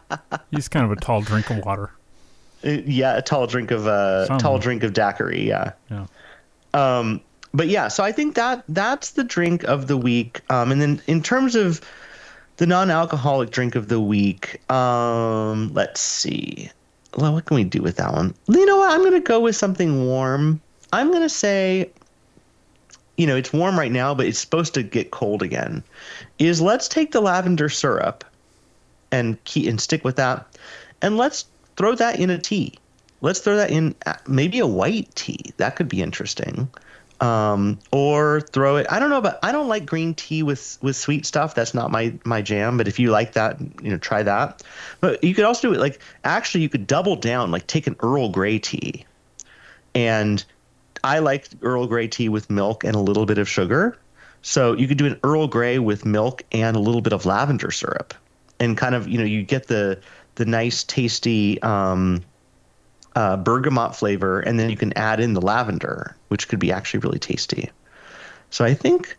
he's 0.50 0.68
kind 0.68 0.84
of 0.84 0.92
a 0.92 0.96
tall 0.96 1.20
drink 1.22 1.50
of 1.50 1.64
water. 1.64 1.90
yeah, 2.62 3.16
a 3.18 3.22
tall 3.22 3.46
drink 3.46 3.70
of 3.70 3.86
uh, 3.86 4.26
tall 4.38 4.58
drink 4.58 4.82
of 4.82 4.92
daiquiri. 4.94 5.46
Yeah. 5.46 5.72
Yeah. 5.90 6.06
Um, 6.74 7.20
but 7.54 7.68
yeah, 7.68 7.88
so 7.88 8.02
I 8.02 8.12
think 8.12 8.34
that 8.36 8.64
that's 8.68 9.10
the 9.10 9.24
drink 9.24 9.64
of 9.64 9.86
the 9.88 9.96
week. 9.98 10.40
Um, 10.48 10.72
and 10.72 10.80
then 10.80 11.02
in 11.06 11.22
terms 11.22 11.54
of 11.54 11.82
the 12.56 12.66
non-alcoholic 12.66 13.50
drink 13.50 13.74
of 13.74 13.88
the 13.88 14.00
week, 14.00 14.58
um, 14.72 15.70
let's 15.74 16.00
see. 16.00 16.70
Well, 17.18 17.34
what 17.34 17.44
can 17.44 17.56
we 17.56 17.64
do 17.64 17.82
with 17.82 17.96
that 17.96 18.10
one? 18.14 18.34
You 18.48 18.64
know 18.64 18.78
what? 18.78 18.90
I'm 18.92 19.00
going 19.00 19.12
to 19.12 19.20
go 19.20 19.38
with 19.40 19.54
something 19.54 20.06
warm. 20.06 20.62
I'm 20.94 21.08
going 21.10 21.20
to 21.22 21.28
say, 21.28 21.90
you 23.16 23.26
know, 23.26 23.36
it's 23.36 23.52
warm 23.52 23.78
right 23.78 23.92
now, 23.92 24.14
but 24.14 24.26
it's 24.26 24.38
supposed 24.38 24.74
to 24.74 24.82
get 24.82 25.10
cold 25.10 25.42
again. 25.42 25.82
Is 26.38 26.60
let's 26.60 26.88
take 26.88 27.12
the 27.12 27.20
lavender 27.20 27.68
syrup 27.68 28.24
and 29.10 29.42
key 29.44 29.68
and 29.68 29.80
stick 29.80 30.04
with 30.04 30.16
that, 30.16 30.46
and 31.00 31.16
let's 31.16 31.46
throw 31.76 31.94
that 31.94 32.18
in 32.18 32.30
a 32.30 32.38
tea. 32.38 32.74
Let's 33.20 33.40
throw 33.40 33.56
that 33.56 33.70
in 33.70 33.94
uh, 34.06 34.14
maybe 34.26 34.58
a 34.58 34.66
white 34.66 35.14
tea. 35.14 35.52
That 35.58 35.76
could 35.76 35.88
be 35.88 36.02
interesting. 36.02 36.68
Um, 37.20 37.78
or 37.92 38.40
throw 38.40 38.76
it. 38.76 38.86
I 38.90 38.98
don't 38.98 39.10
know, 39.10 39.20
but 39.20 39.38
I 39.44 39.52
don't 39.52 39.68
like 39.68 39.86
green 39.86 40.14
tea 40.14 40.42
with 40.42 40.76
with 40.82 40.96
sweet 40.96 41.24
stuff. 41.24 41.54
That's 41.54 41.72
not 41.72 41.92
my 41.92 42.14
my 42.24 42.42
jam. 42.42 42.76
But 42.76 42.88
if 42.88 42.98
you 42.98 43.12
like 43.12 43.34
that, 43.34 43.60
you 43.60 43.90
know, 43.90 43.98
try 43.98 44.24
that. 44.24 44.64
But 45.00 45.22
you 45.22 45.32
could 45.32 45.44
also 45.44 45.68
do 45.68 45.74
it 45.74 45.78
like 45.78 46.00
actually, 46.24 46.62
you 46.62 46.68
could 46.68 46.88
double 46.88 47.14
down. 47.14 47.52
Like 47.52 47.68
take 47.68 47.86
an 47.86 47.94
Earl 48.00 48.30
Grey 48.30 48.58
tea, 48.58 49.04
and 49.94 50.44
I 51.04 51.18
like 51.18 51.48
Earl 51.62 51.86
Grey 51.86 52.08
tea 52.08 52.28
with 52.28 52.50
milk 52.50 52.84
and 52.84 52.94
a 52.94 53.00
little 53.00 53.26
bit 53.26 53.38
of 53.38 53.48
sugar. 53.48 53.98
So 54.42 54.74
you 54.74 54.88
could 54.88 54.98
do 54.98 55.06
an 55.06 55.20
Earl 55.22 55.46
Grey 55.46 55.78
with 55.78 56.04
milk 56.04 56.42
and 56.52 56.76
a 56.76 56.80
little 56.80 57.00
bit 57.00 57.12
of 57.12 57.26
lavender 57.26 57.70
syrup, 57.70 58.14
and 58.58 58.76
kind 58.76 58.94
of 58.94 59.08
you 59.08 59.18
know 59.18 59.24
you 59.24 59.42
get 59.42 59.68
the 59.68 60.00
the 60.34 60.44
nice 60.44 60.82
tasty 60.84 61.62
um, 61.62 62.22
uh, 63.14 63.36
bergamot 63.36 63.94
flavor, 63.94 64.40
and 64.40 64.58
then 64.58 64.70
you 64.70 64.76
can 64.76 64.92
add 64.94 65.20
in 65.20 65.34
the 65.34 65.40
lavender, 65.40 66.16
which 66.28 66.48
could 66.48 66.58
be 66.58 66.72
actually 66.72 67.00
really 67.00 67.18
tasty. 67.18 67.70
So 68.50 68.64
I 68.64 68.74
think, 68.74 69.16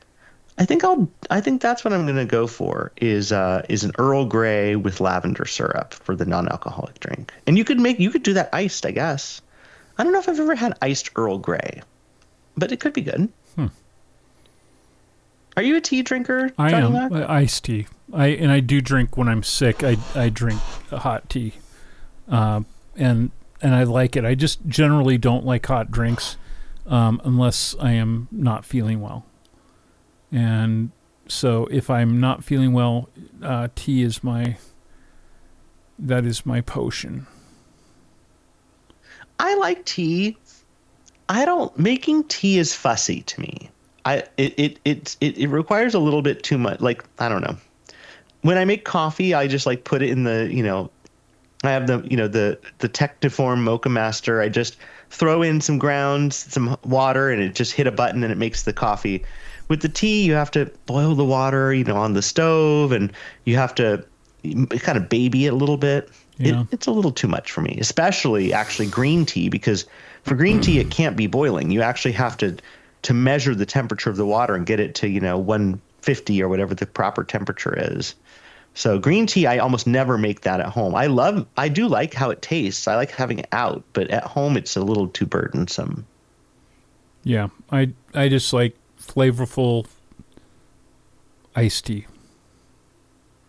I 0.57 0.65
think 0.65 0.83
I'll, 0.83 1.09
I 1.29 1.41
think 1.41 1.61
that's 1.61 1.83
what 1.83 1.93
I'm 1.93 2.05
going 2.05 2.17
to 2.17 2.25
go 2.25 2.47
for 2.47 2.91
is 2.97 3.31
uh, 3.31 3.65
is 3.69 3.83
an 3.83 3.91
Earl 3.97 4.25
Grey 4.25 4.75
with 4.75 4.99
lavender 4.99 5.45
syrup 5.45 5.93
for 5.93 6.15
the 6.15 6.25
non-alcoholic 6.25 6.99
drink. 6.99 7.33
And 7.47 7.57
you 7.57 7.63
could 7.63 7.79
make, 7.79 7.99
you 7.99 8.09
could 8.11 8.23
do 8.23 8.33
that 8.33 8.49
iced, 8.53 8.85
I 8.85 8.91
guess. 8.91 9.41
I 9.97 10.03
don't 10.03 10.13
know 10.13 10.19
if 10.19 10.27
I've 10.29 10.39
ever 10.39 10.55
had 10.55 10.77
iced 10.81 11.11
Earl 11.15 11.37
Grey, 11.37 11.81
but 12.57 12.71
it 12.71 12.79
could 12.79 12.93
be 12.93 13.01
good. 13.01 13.29
Are 15.55 15.61
you 15.61 15.75
a 15.75 15.81
tea 15.81 16.01
drinker? 16.01 16.51
I 16.57 16.71
Johnny 16.71 16.85
am 16.87 16.93
Mac? 16.93 17.11
uh, 17.11 17.31
iced 17.31 17.65
tea. 17.65 17.85
I 18.11 18.27
and 18.27 18.51
I 18.51 18.59
do 18.59 18.81
drink 18.81 19.17
when 19.17 19.27
I'm 19.27 19.43
sick. 19.43 19.83
I 19.83 19.97
I 20.15 20.29
drink 20.29 20.59
hot 20.89 21.29
tea, 21.29 21.53
uh, 22.27 22.61
and 22.95 23.29
and 23.61 23.75
I 23.75 23.83
like 23.83 24.15
it. 24.15 24.25
I 24.25 24.33
just 24.33 24.65
generally 24.67 25.19
don't 25.19 25.45
like 25.45 25.63
hot 25.65 25.91
drinks 25.91 26.37
um, 26.87 27.21
unless 27.23 27.75
I 27.79 27.91
am 27.91 28.27
not 28.31 28.65
feeling 28.65 28.99
well. 28.99 29.25
And 30.31 30.89
so 31.27 31.67
if 31.67 31.87
I'm 31.87 32.19
not 32.19 32.43
feeling 32.43 32.73
well, 32.73 33.09
uh, 33.43 33.67
tea 33.75 34.01
is 34.01 34.23
my 34.23 34.57
that 35.99 36.25
is 36.25 36.47
my 36.47 36.61
potion. 36.61 37.27
I 39.43 39.55
like 39.55 39.83
tea. 39.83 40.37
I 41.27 41.43
don't 41.43 41.77
making 41.77 42.23
tea 42.23 42.59
is 42.59 42.73
fussy 42.73 43.23
to 43.23 43.41
me. 43.41 43.69
I 44.05 44.23
it 44.37 44.53
it 44.57 44.79
it 44.85 45.17
it, 45.19 45.49
requires 45.49 45.93
a 45.93 45.99
little 45.99 46.21
bit 46.21 46.43
too 46.43 46.57
much. 46.57 46.79
Like 46.79 47.03
I 47.19 47.27
don't 47.27 47.41
know. 47.41 47.57
When 48.41 48.57
I 48.57 48.63
make 48.63 48.85
coffee, 48.85 49.33
I 49.33 49.47
just 49.47 49.65
like 49.65 49.83
put 49.83 50.01
it 50.01 50.09
in 50.09 50.23
the 50.23 50.49
you 50.49 50.63
know. 50.63 50.89
I 51.65 51.71
have 51.71 51.87
the 51.87 52.07
you 52.09 52.15
know 52.15 52.29
the 52.29 52.57
the 52.77 52.87
Technivorm 52.87 53.65
Moccamaster. 53.65 54.41
I 54.41 54.47
just 54.47 54.77
throw 55.09 55.41
in 55.41 55.59
some 55.59 55.77
grounds, 55.77 56.37
some 56.37 56.77
water, 56.85 57.29
and 57.29 57.41
it 57.41 57.53
just 57.53 57.73
hit 57.73 57.85
a 57.85 57.91
button 57.91 58.23
and 58.23 58.31
it 58.31 58.37
makes 58.37 58.63
the 58.63 58.73
coffee. 58.73 59.25
With 59.67 59.81
the 59.81 59.89
tea, 59.89 60.23
you 60.23 60.35
have 60.35 60.51
to 60.51 60.71
boil 60.85 61.15
the 61.15 61.25
water, 61.25 61.73
you 61.73 61.83
know, 61.83 61.97
on 61.97 62.13
the 62.13 62.21
stove, 62.21 62.93
and 62.93 63.11
you 63.43 63.57
have 63.57 63.75
to 63.75 64.05
kind 64.43 64.97
of 64.97 65.09
baby 65.09 65.47
it 65.47 65.53
a 65.53 65.55
little 65.55 65.77
bit. 65.77 66.09
Yeah. 66.37 66.61
It, 66.61 66.67
it's 66.71 66.87
a 66.87 66.91
little 66.91 67.11
too 67.11 67.27
much 67.27 67.51
for 67.51 67.61
me, 67.61 67.77
especially 67.79 68.53
actually 68.53 68.87
green 68.87 69.25
tea 69.25 69.49
because 69.49 69.85
for 70.23 70.35
green 70.35 70.61
tea 70.61 70.79
it 70.79 70.89
can't 70.89 71.15
be 71.15 71.27
boiling. 71.27 71.71
You 71.71 71.81
actually 71.81 72.13
have 72.13 72.37
to 72.37 72.57
to 73.03 73.13
measure 73.13 73.53
the 73.53 73.65
temperature 73.65 74.09
of 74.09 74.15
the 74.15 74.25
water 74.25 74.55
and 74.55 74.65
get 74.65 74.79
it 74.79 74.95
to 74.95 75.09
you 75.09 75.19
know 75.19 75.37
150 75.37 76.41
or 76.41 76.49
whatever 76.49 76.73
the 76.73 76.85
proper 76.85 77.23
temperature 77.23 77.75
is. 77.77 78.15
So 78.75 78.97
green 78.97 79.27
tea, 79.27 79.45
I 79.45 79.59
almost 79.59 79.85
never 79.85 80.17
make 80.17 80.41
that 80.41 80.59
at 80.59 80.67
home. 80.67 80.95
I 80.95 81.05
love, 81.05 81.45
I 81.57 81.69
do 81.69 81.87
like 81.87 82.13
how 82.13 82.31
it 82.31 82.41
tastes. 82.41 82.87
I 82.87 82.95
like 82.95 83.11
having 83.11 83.39
it 83.39 83.47
out, 83.51 83.83
but 83.93 84.09
at 84.09 84.23
home 84.23 84.57
it's 84.57 84.75
a 84.75 84.81
little 84.81 85.07
too 85.07 85.27
burdensome. 85.27 86.05
Yeah, 87.23 87.49
I 87.71 87.93
I 88.13 88.27
just 88.27 88.51
like 88.51 88.75
flavorful 88.99 89.87
iced 91.55 91.85
tea. 91.85 92.05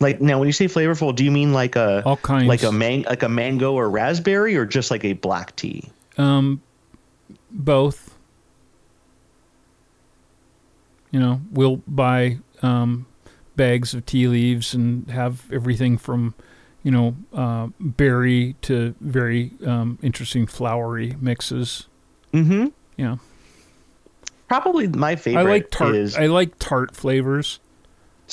Like 0.04 0.20
now, 0.20 0.38
when 0.38 0.46
you 0.46 0.52
say 0.52 0.66
flavorful, 0.66 1.14
do 1.16 1.24
you 1.24 1.30
mean 1.30 1.54
like 1.54 1.76
a 1.76 2.02
All 2.04 2.18
kinds. 2.18 2.46
like 2.46 2.62
a 2.62 2.70
man 2.70 3.02
like 3.08 3.22
a 3.22 3.28
mango 3.28 3.72
or 3.72 3.88
raspberry, 3.88 4.54
or 4.54 4.66
just 4.66 4.90
like 4.90 5.02
a 5.02 5.14
black 5.14 5.56
tea? 5.56 5.90
Um, 6.18 6.60
both. 7.50 8.14
You 11.10 11.20
know, 11.20 11.40
we'll 11.52 11.76
buy 11.88 12.38
um, 12.62 13.06
bags 13.56 13.94
of 13.94 14.04
tea 14.04 14.28
leaves 14.28 14.74
and 14.74 15.08
have 15.10 15.50
everything 15.52 15.96
from, 15.96 16.34
you 16.82 16.90
know, 16.90 17.16
uh, 17.32 17.68
berry 17.80 18.56
to 18.62 18.94
very 19.00 19.52
um, 19.64 19.98
interesting 20.02 20.46
flowery 20.46 21.16
mixes. 21.20 21.86
Mm-hmm. 22.32 22.66
Yeah, 22.96 23.16
Probably 24.48 24.86
my 24.88 25.16
favorite 25.16 25.40
I 25.40 25.44
like 25.44 25.70
tart. 25.70 25.94
is 25.94 26.16
I 26.16 26.26
like 26.26 26.58
tart 26.58 26.94
flavors. 26.94 27.58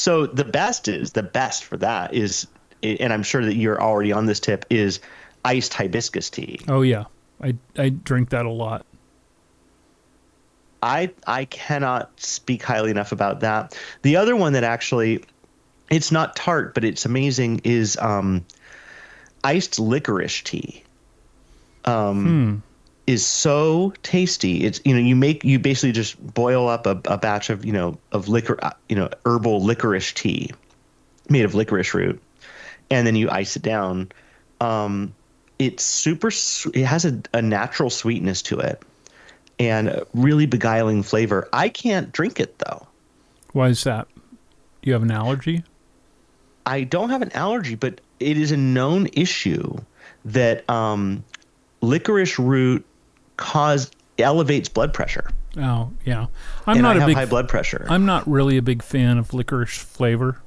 So 0.01 0.25
the 0.25 0.43
best 0.43 0.87
is 0.87 1.11
the 1.11 1.21
best 1.21 1.63
for 1.63 1.77
that 1.77 2.15
is, 2.15 2.47
and 2.81 3.13
I'm 3.13 3.21
sure 3.21 3.45
that 3.45 3.53
you're 3.53 3.79
already 3.79 4.11
on 4.11 4.25
this 4.25 4.39
tip 4.39 4.65
is 4.71 4.99
iced 5.45 5.75
hibiscus 5.75 6.31
tea. 6.31 6.59
Oh 6.67 6.81
yeah, 6.81 7.03
I 7.39 7.53
I 7.77 7.89
drink 7.89 8.31
that 8.31 8.47
a 8.47 8.49
lot. 8.49 8.83
I 10.81 11.11
I 11.27 11.45
cannot 11.45 12.19
speak 12.19 12.63
highly 12.63 12.89
enough 12.89 13.11
about 13.11 13.41
that. 13.41 13.77
The 14.01 14.15
other 14.15 14.35
one 14.35 14.53
that 14.53 14.63
actually, 14.63 15.23
it's 15.91 16.11
not 16.11 16.35
tart, 16.35 16.73
but 16.73 16.83
it's 16.83 17.05
amazing 17.05 17.61
is 17.63 17.95
um, 17.97 18.43
iced 19.43 19.77
licorice 19.77 20.41
tea. 20.41 20.83
Um, 21.85 22.63
is 23.11 23.25
so 23.25 23.93
tasty. 24.03 24.63
It's 24.63 24.79
you 24.85 24.93
know 24.93 25.01
you 25.01 25.17
make 25.17 25.43
you 25.43 25.59
basically 25.59 25.91
just 25.91 26.17
boil 26.33 26.69
up 26.69 26.85
a, 26.85 27.01
a 27.05 27.17
batch 27.17 27.49
of 27.49 27.65
you 27.65 27.73
know 27.73 27.97
of 28.13 28.29
liquor 28.29 28.57
uh, 28.63 28.71
you 28.87 28.95
know 28.95 29.09
herbal 29.25 29.61
licorice 29.61 30.13
tea 30.13 30.51
made 31.29 31.43
of 31.43 31.53
licorice 31.53 31.93
root, 31.93 32.21
and 32.89 33.05
then 33.05 33.15
you 33.15 33.29
ice 33.29 33.57
it 33.57 33.63
down. 33.63 34.11
Um, 34.61 35.13
it's 35.59 35.83
super. 35.83 36.29
It 36.73 36.85
has 36.85 37.03
a, 37.03 37.21
a 37.33 37.41
natural 37.41 37.89
sweetness 37.89 38.43
to 38.43 38.59
it, 38.59 38.81
and 39.59 39.89
a 39.89 40.07
really 40.13 40.45
beguiling 40.45 41.03
flavor. 41.03 41.49
I 41.51 41.67
can't 41.67 42.13
drink 42.13 42.39
it 42.39 42.57
though. 42.59 42.87
Why 43.51 43.67
is 43.67 43.83
that? 43.83 44.07
You 44.83 44.93
have 44.93 45.03
an 45.03 45.11
allergy? 45.11 45.65
I 46.65 46.85
don't 46.85 47.09
have 47.09 47.21
an 47.21 47.33
allergy, 47.33 47.75
but 47.75 47.99
it 48.21 48.37
is 48.37 48.53
a 48.53 48.57
known 48.57 49.07
issue 49.13 49.77
that 50.23 50.67
um, 50.69 51.25
licorice 51.81 52.39
root 52.39 52.85
cause 53.41 53.89
elevates 54.19 54.69
blood 54.69 54.93
pressure. 54.93 55.27
Oh 55.57 55.91
yeah, 56.05 56.27
I'm 56.67 56.77
and 56.77 56.83
not 56.83 56.97
I 56.97 57.03
a 57.03 57.05
big. 57.07 57.15
high 57.15 57.25
blood 57.25 57.49
pressure. 57.49 57.85
I'm 57.89 58.05
not 58.05 58.25
really 58.29 58.55
a 58.55 58.61
big 58.61 58.83
fan 58.83 59.17
of 59.17 59.33
licorice 59.33 59.77
flavor, 59.77 60.41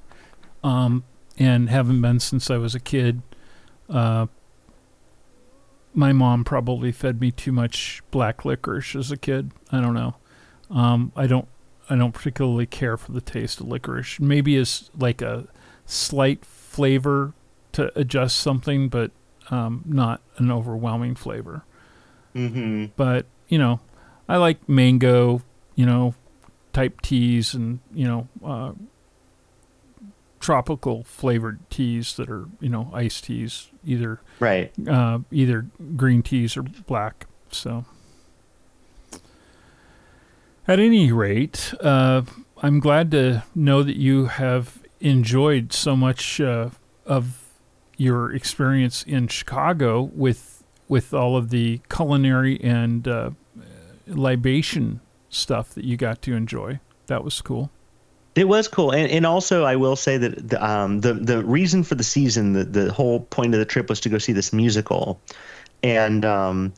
um, 0.62 1.04
and 1.36 1.68
haven't 1.68 2.00
been 2.00 2.20
since 2.20 2.50
I 2.50 2.56
was 2.56 2.74
a 2.74 2.80
kid. 2.80 3.20
Uh, 3.90 4.26
my 5.92 6.12
mom 6.12 6.44
probably 6.44 6.90
fed 6.92 7.20
me 7.20 7.30
too 7.30 7.52
much 7.52 8.02
black 8.10 8.44
licorice 8.44 8.94
as 8.94 9.10
a 9.10 9.16
kid. 9.16 9.50
I 9.70 9.80
don't 9.80 9.94
know. 9.94 10.14
Um, 10.70 11.12
I 11.16 11.26
don't. 11.26 11.48
I 11.90 11.96
don't 11.96 12.12
particularly 12.12 12.64
care 12.64 12.96
for 12.96 13.12
the 13.12 13.20
taste 13.20 13.60
of 13.60 13.66
licorice. 13.68 14.18
Maybe 14.18 14.56
as 14.56 14.88
like 14.96 15.20
a 15.20 15.48
slight 15.84 16.44
flavor 16.46 17.34
to 17.72 17.92
adjust 17.98 18.38
something, 18.38 18.88
but 18.88 19.10
um, 19.50 19.82
not 19.84 20.22
an 20.38 20.50
overwhelming 20.50 21.14
flavor. 21.14 21.64
Mm-hmm. 22.34 22.86
But 22.96 23.26
you 23.48 23.58
know, 23.58 23.80
I 24.28 24.36
like 24.36 24.68
mango, 24.68 25.42
you 25.74 25.86
know, 25.86 26.14
type 26.72 27.00
teas 27.00 27.54
and 27.54 27.80
you 27.94 28.06
know, 28.06 28.28
uh, 28.44 28.72
tropical 30.40 31.04
flavored 31.04 31.58
teas 31.70 32.16
that 32.16 32.28
are 32.28 32.46
you 32.60 32.68
know 32.68 32.90
iced 32.92 33.24
teas, 33.24 33.70
either 33.84 34.20
Right. 34.40 34.72
uh, 34.88 35.20
either 35.30 35.66
green 35.96 36.22
teas 36.22 36.56
or 36.56 36.62
black. 36.62 37.26
So, 37.50 37.84
at 40.66 40.78
any 40.80 41.12
rate, 41.12 41.72
uh, 41.80 42.22
I'm 42.62 42.80
glad 42.80 43.10
to 43.12 43.44
know 43.54 43.82
that 43.82 43.96
you 43.96 44.26
have 44.26 44.82
enjoyed 45.00 45.72
so 45.72 45.94
much 45.94 46.40
uh, 46.40 46.70
of 47.06 47.40
your 47.96 48.34
experience 48.34 49.02
in 49.02 49.28
Chicago 49.28 50.02
with 50.02 50.53
with 50.88 51.14
all 51.14 51.36
of 51.36 51.50
the 51.50 51.80
culinary 51.88 52.60
and 52.62 53.06
uh, 53.08 53.30
libation 54.06 55.00
stuff 55.28 55.70
that 55.70 55.84
you 55.84 55.96
got 55.96 56.22
to 56.22 56.34
enjoy. 56.34 56.80
That 57.06 57.24
was 57.24 57.40
cool. 57.40 57.70
It 58.34 58.48
was 58.48 58.66
cool, 58.66 58.92
and 58.92 59.08
and 59.10 59.24
also 59.26 59.64
I 59.64 59.76
will 59.76 59.94
say 59.94 60.16
that 60.16 60.48
the 60.48 60.64
um 60.64 61.00
the 61.00 61.14
the 61.14 61.44
reason 61.44 61.84
for 61.84 61.94
the 61.94 62.02
season, 62.02 62.52
the 62.52 62.64
the 62.64 62.92
whole 62.92 63.20
point 63.20 63.54
of 63.54 63.60
the 63.60 63.64
trip 63.64 63.88
was 63.88 64.00
to 64.00 64.08
go 64.08 64.18
see 64.18 64.32
this 64.32 64.52
musical, 64.52 65.20
and 65.84 66.24
um, 66.24 66.72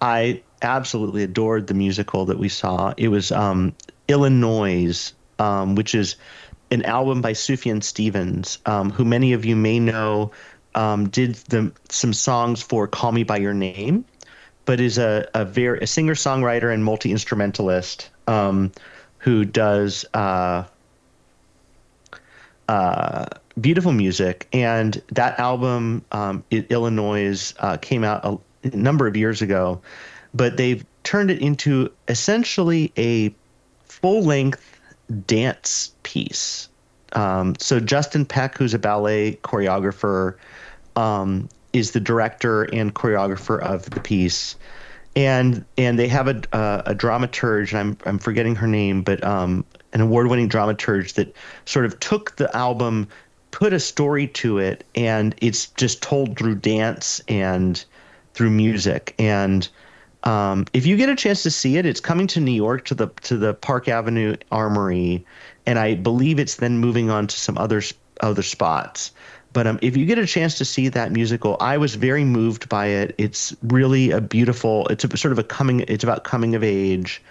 I 0.00 0.42
absolutely 0.62 1.22
adored 1.22 1.66
the 1.66 1.74
musical 1.74 2.24
that 2.26 2.38
we 2.38 2.48
saw. 2.48 2.94
It 2.96 3.08
was 3.08 3.30
um 3.30 3.74
Illinois, 4.08 5.12
um, 5.38 5.74
which 5.74 5.94
is 5.94 6.16
an 6.70 6.82
album 6.84 7.20
by 7.20 7.32
Sufjan 7.34 7.82
Stevens, 7.82 8.58
um, 8.64 8.90
who 8.90 9.04
many 9.04 9.34
of 9.34 9.44
you 9.44 9.54
may 9.54 9.78
know, 9.78 10.30
um, 10.74 11.08
did 11.08 11.34
the 11.48 11.72
some 11.88 12.12
songs 12.12 12.62
for 12.62 12.86
"Call 12.86 13.12
Me 13.12 13.24
by 13.24 13.38
Your 13.38 13.54
Name," 13.54 14.04
but 14.64 14.80
is 14.80 14.98
a 14.98 15.28
a 15.34 15.44
very 15.44 15.80
a 15.80 15.86
singer 15.86 16.14
songwriter 16.14 16.72
and 16.72 16.84
multi 16.84 17.10
instrumentalist 17.10 18.10
um, 18.26 18.72
who 19.18 19.44
does. 19.44 20.04
Uh, 20.14 20.64
uh, 22.68 23.26
beautiful 23.60 23.92
music, 23.92 24.48
and 24.52 25.02
that 25.08 25.38
album, 25.38 26.04
um, 26.12 26.42
Illinois, 26.50 27.52
uh, 27.58 27.76
came 27.76 28.04
out 28.04 28.24
a, 28.24 28.76
number 28.76 29.06
of 29.06 29.16
years 29.16 29.42
ago, 29.42 29.80
but 30.32 30.56
they've 30.56 30.84
turned 31.02 31.30
it 31.30 31.40
into 31.40 31.92
essentially 32.08 32.92
a 32.96 33.34
full-length 33.84 34.80
dance 35.26 35.92
piece. 36.02 36.68
Um, 37.12 37.54
so 37.58 37.80
Justin 37.80 38.24
Peck, 38.24 38.56
who's 38.56 38.72
a 38.72 38.78
ballet 38.78 39.32
choreographer, 39.42 40.36
um, 40.96 41.48
is 41.72 41.92
the 41.92 42.00
director 42.00 42.64
and 42.64 42.94
choreographer 42.94 43.60
of 43.60 43.88
the 43.90 44.00
piece, 44.00 44.56
and 45.16 45.64
and 45.78 45.98
they 45.98 46.08
have 46.08 46.28
a 46.28 46.42
uh, 46.54 46.82
a 46.86 46.94
dramaturge, 46.94 47.70
and 47.70 47.78
I'm 47.78 47.98
I'm 48.06 48.18
forgetting 48.18 48.54
her 48.56 48.66
name, 48.66 49.02
but 49.02 49.22
um, 49.24 49.64
an 49.92 50.00
award-winning 50.00 50.48
dramaturge 50.48 51.14
that 51.14 51.34
sort 51.64 51.84
of 51.84 51.98
took 52.00 52.36
the 52.36 52.54
album, 52.56 53.08
put 53.50 53.72
a 53.72 53.80
story 53.80 54.26
to 54.28 54.58
it, 54.58 54.84
and 54.94 55.34
it's 55.40 55.66
just 55.68 56.02
told 56.02 56.38
through 56.38 56.56
dance 56.56 57.20
and 57.28 57.84
through 58.34 58.50
music. 58.50 59.14
And 59.18 59.68
um, 60.24 60.66
if 60.72 60.86
you 60.86 60.96
get 60.96 61.08
a 61.08 61.16
chance 61.16 61.42
to 61.42 61.50
see 61.50 61.76
it, 61.76 61.84
it's 61.84 62.00
coming 62.00 62.26
to 62.28 62.40
New 62.40 62.52
York 62.52 62.84
to 62.86 62.94
the 62.94 63.08
to 63.22 63.36
the 63.36 63.54
Park 63.54 63.88
Avenue 63.88 64.36
Armory, 64.50 65.24
and 65.66 65.78
I 65.78 65.94
believe 65.94 66.38
it's 66.38 66.56
then 66.56 66.78
moving 66.78 67.10
on 67.10 67.26
to 67.26 67.36
some 67.36 67.58
other 67.58 67.82
other 68.20 68.42
spots. 68.42 69.12
But 69.52 69.66
um, 69.66 69.78
if 69.82 69.96
you 69.96 70.06
get 70.06 70.18
a 70.18 70.26
chance 70.26 70.56
to 70.58 70.64
see 70.64 70.88
that 70.88 71.12
musical, 71.12 71.56
I 71.60 71.76
was 71.76 71.94
very 71.94 72.24
moved 72.24 72.68
by 72.68 72.86
it. 72.86 73.14
It's 73.18 73.54
really 73.62 74.10
a 74.10 74.20
beautiful. 74.20 74.86
It's 74.88 75.04
a, 75.04 75.16
sort 75.16 75.32
of 75.32 75.38
a 75.38 75.44
coming. 75.44 75.80
It's 75.88 76.04
about 76.04 76.24
coming 76.24 76.54
of 76.54 76.64
age. 76.64 77.22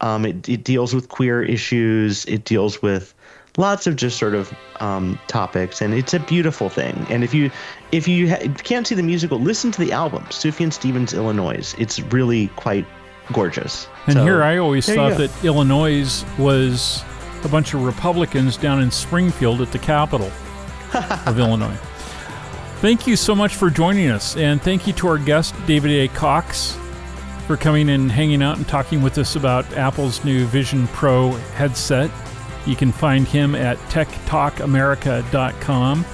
Um, 0.00 0.24
it, 0.24 0.48
it 0.48 0.64
deals 0.64 0.94
with 0.94 1.08
queer 1.08 1.42
issues. 1.42 2.24
It 2.26 2.44
deals 2.44 2.82
with 2.82 3.14
lots 3.56 3.86
of 3.86 3.96
just 3.96 4.18
sort 4.18 4.34
of 4.34 4.52
um, 4.80 5.18
topics, 5.26 5.80
and 5.80 5.94
it's 5.94 6.14
a 6.14 6.20
beautiful 6.20 6.68
thing. 6.68 7.06
And 7.10 7.24
if 7.24 7.34
you 7.34 7.50
if 7.92 8.06
you 8.06 8.30
ha- 8.30 8.54
can't 8.62 8.86
see 8.86 8.94
the 8.94 9.02
musical, 9.02 9.38
listen 9.38 9.72
to 9.72 9.80
the 9.80 9.92
album, 9.92 10.24
Sufjan 10.24 10.72
Stevens, 10.72 11.14
Illinois. 11.14 11.74
It's 11.78 12.00
really 12.00 12.48
quite 12.56 12.86
gorgeous. 13.32 13.88
And 14.06 14.14
So, 14.14 14.24
here 14.24 14.42
I 14.42 14.58
always 14.58 14.86
thought 14.86 15.16
that 15.18 15.30
Illinois 15.44 16.24
was 16.38 17.02
a 17.42 17.48
bunch 17.48 17.74
of 17.74 17.82
Republicans 17.82 18.56
down 18.56 18.80
in 18.82 18.90
Springfield 18.90 19.60
at 19.60 19.72
the 19.72 19.78
capital 19.78 20.30
of 21.26 21.38
Illinois. 21.38 21.76
Thank 22.80 23.06
you 23.06 23.14
so 23.16 23.34
much 23.34 23.54
for 23.54 23.70
joining 23.70 24.10
us, 24.10 24.36
and 24.36 24.60
thank 24.60 24.86
you 24.86 24.92
to 24.94 25.08
our 25.08 25.16
guest, 25.18 25.54
David 25.66 25.90
A. 25.90 26.08
Cox, 26.08 26.76
for 27.46 27.56
coming 27.56 27.88
and 27.90 28.12
hanging 28.12 28.42
out 28.42 28.58
and 28.58 28.68
talking 28.68 29.00
with 29.02 29.16
us 29.18 29.36
about 29.36 29.70
Apple's 29.72 30.24
new 30.24 30.44
Vision 30.46 30.86
Pro 30.88 31.30
headset. 31.56 32.10
You 32.66 32.76
can 32.76 32.92
find 32.92 33.26
him 33.26 33.54
at 33.54 33.78
techtalkamerica.com. 33.88 36.04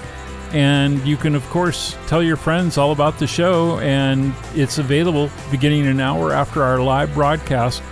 And 0.53 1.01
you 1.07 1.17
can, 1.17 1.37
of 1.37 1.49
course, 1.49 1.97
tell 2.09 2.25
your 2.25 2.37
friends 2.37 2.77
all 2.77 2.91
about 2.91 3.21
the 3.21 3.27
show, 3.27 3.79
and 3.79 4.35
it's 4.55 4.79
available 4.79 5.31
beginning 5.51 5.87
an 5.87 6.01
hour 6.01 6.33
after 6.33 6.65
our 6.65 6.81
live 6.81 7.15
broadcast 7.15 7.83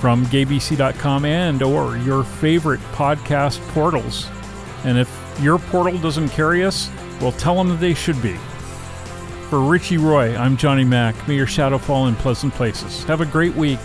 from 0.00 0.24
gaybc.com 0.26 1.26
and 1.26 1.62
or 1.62 1.98
your 1.98 2.24
favorite 2.24 2.80
podcast 2.92 3.60
portals. 3.68 4.26
And 4.84 4.98
if 4.98 5.25
your 5.40 5.58
portal 5.58 5.98
doesn't 5.98 6.30
carry 6.30 6.64
us, 6.64 6.90
well, 7.20 7.32
tell 7.32 7.54
them 7.54 7.68
that 7.68 7.80
they 7.80 7.94
should 7.94 8.20
be. 8.22 8.36
For 9.48 9.60
Richie 9.60 9.98
Roy, 9.98 10.36
I'm 10.36 10.56
Johnny 10.56 10.84
Mac. 10.84 11.28
May 11.28 11.36
your 11.36 11.46
shadow 11.46 11.78
fall 11.78 12.08
in 12.08 12.16
pleasant 12.16 12.52
places. 12.54 13.04
Have 13.04 13.20
a 13.20 13.26
great 13.26 13.54
week. 13.54 13.78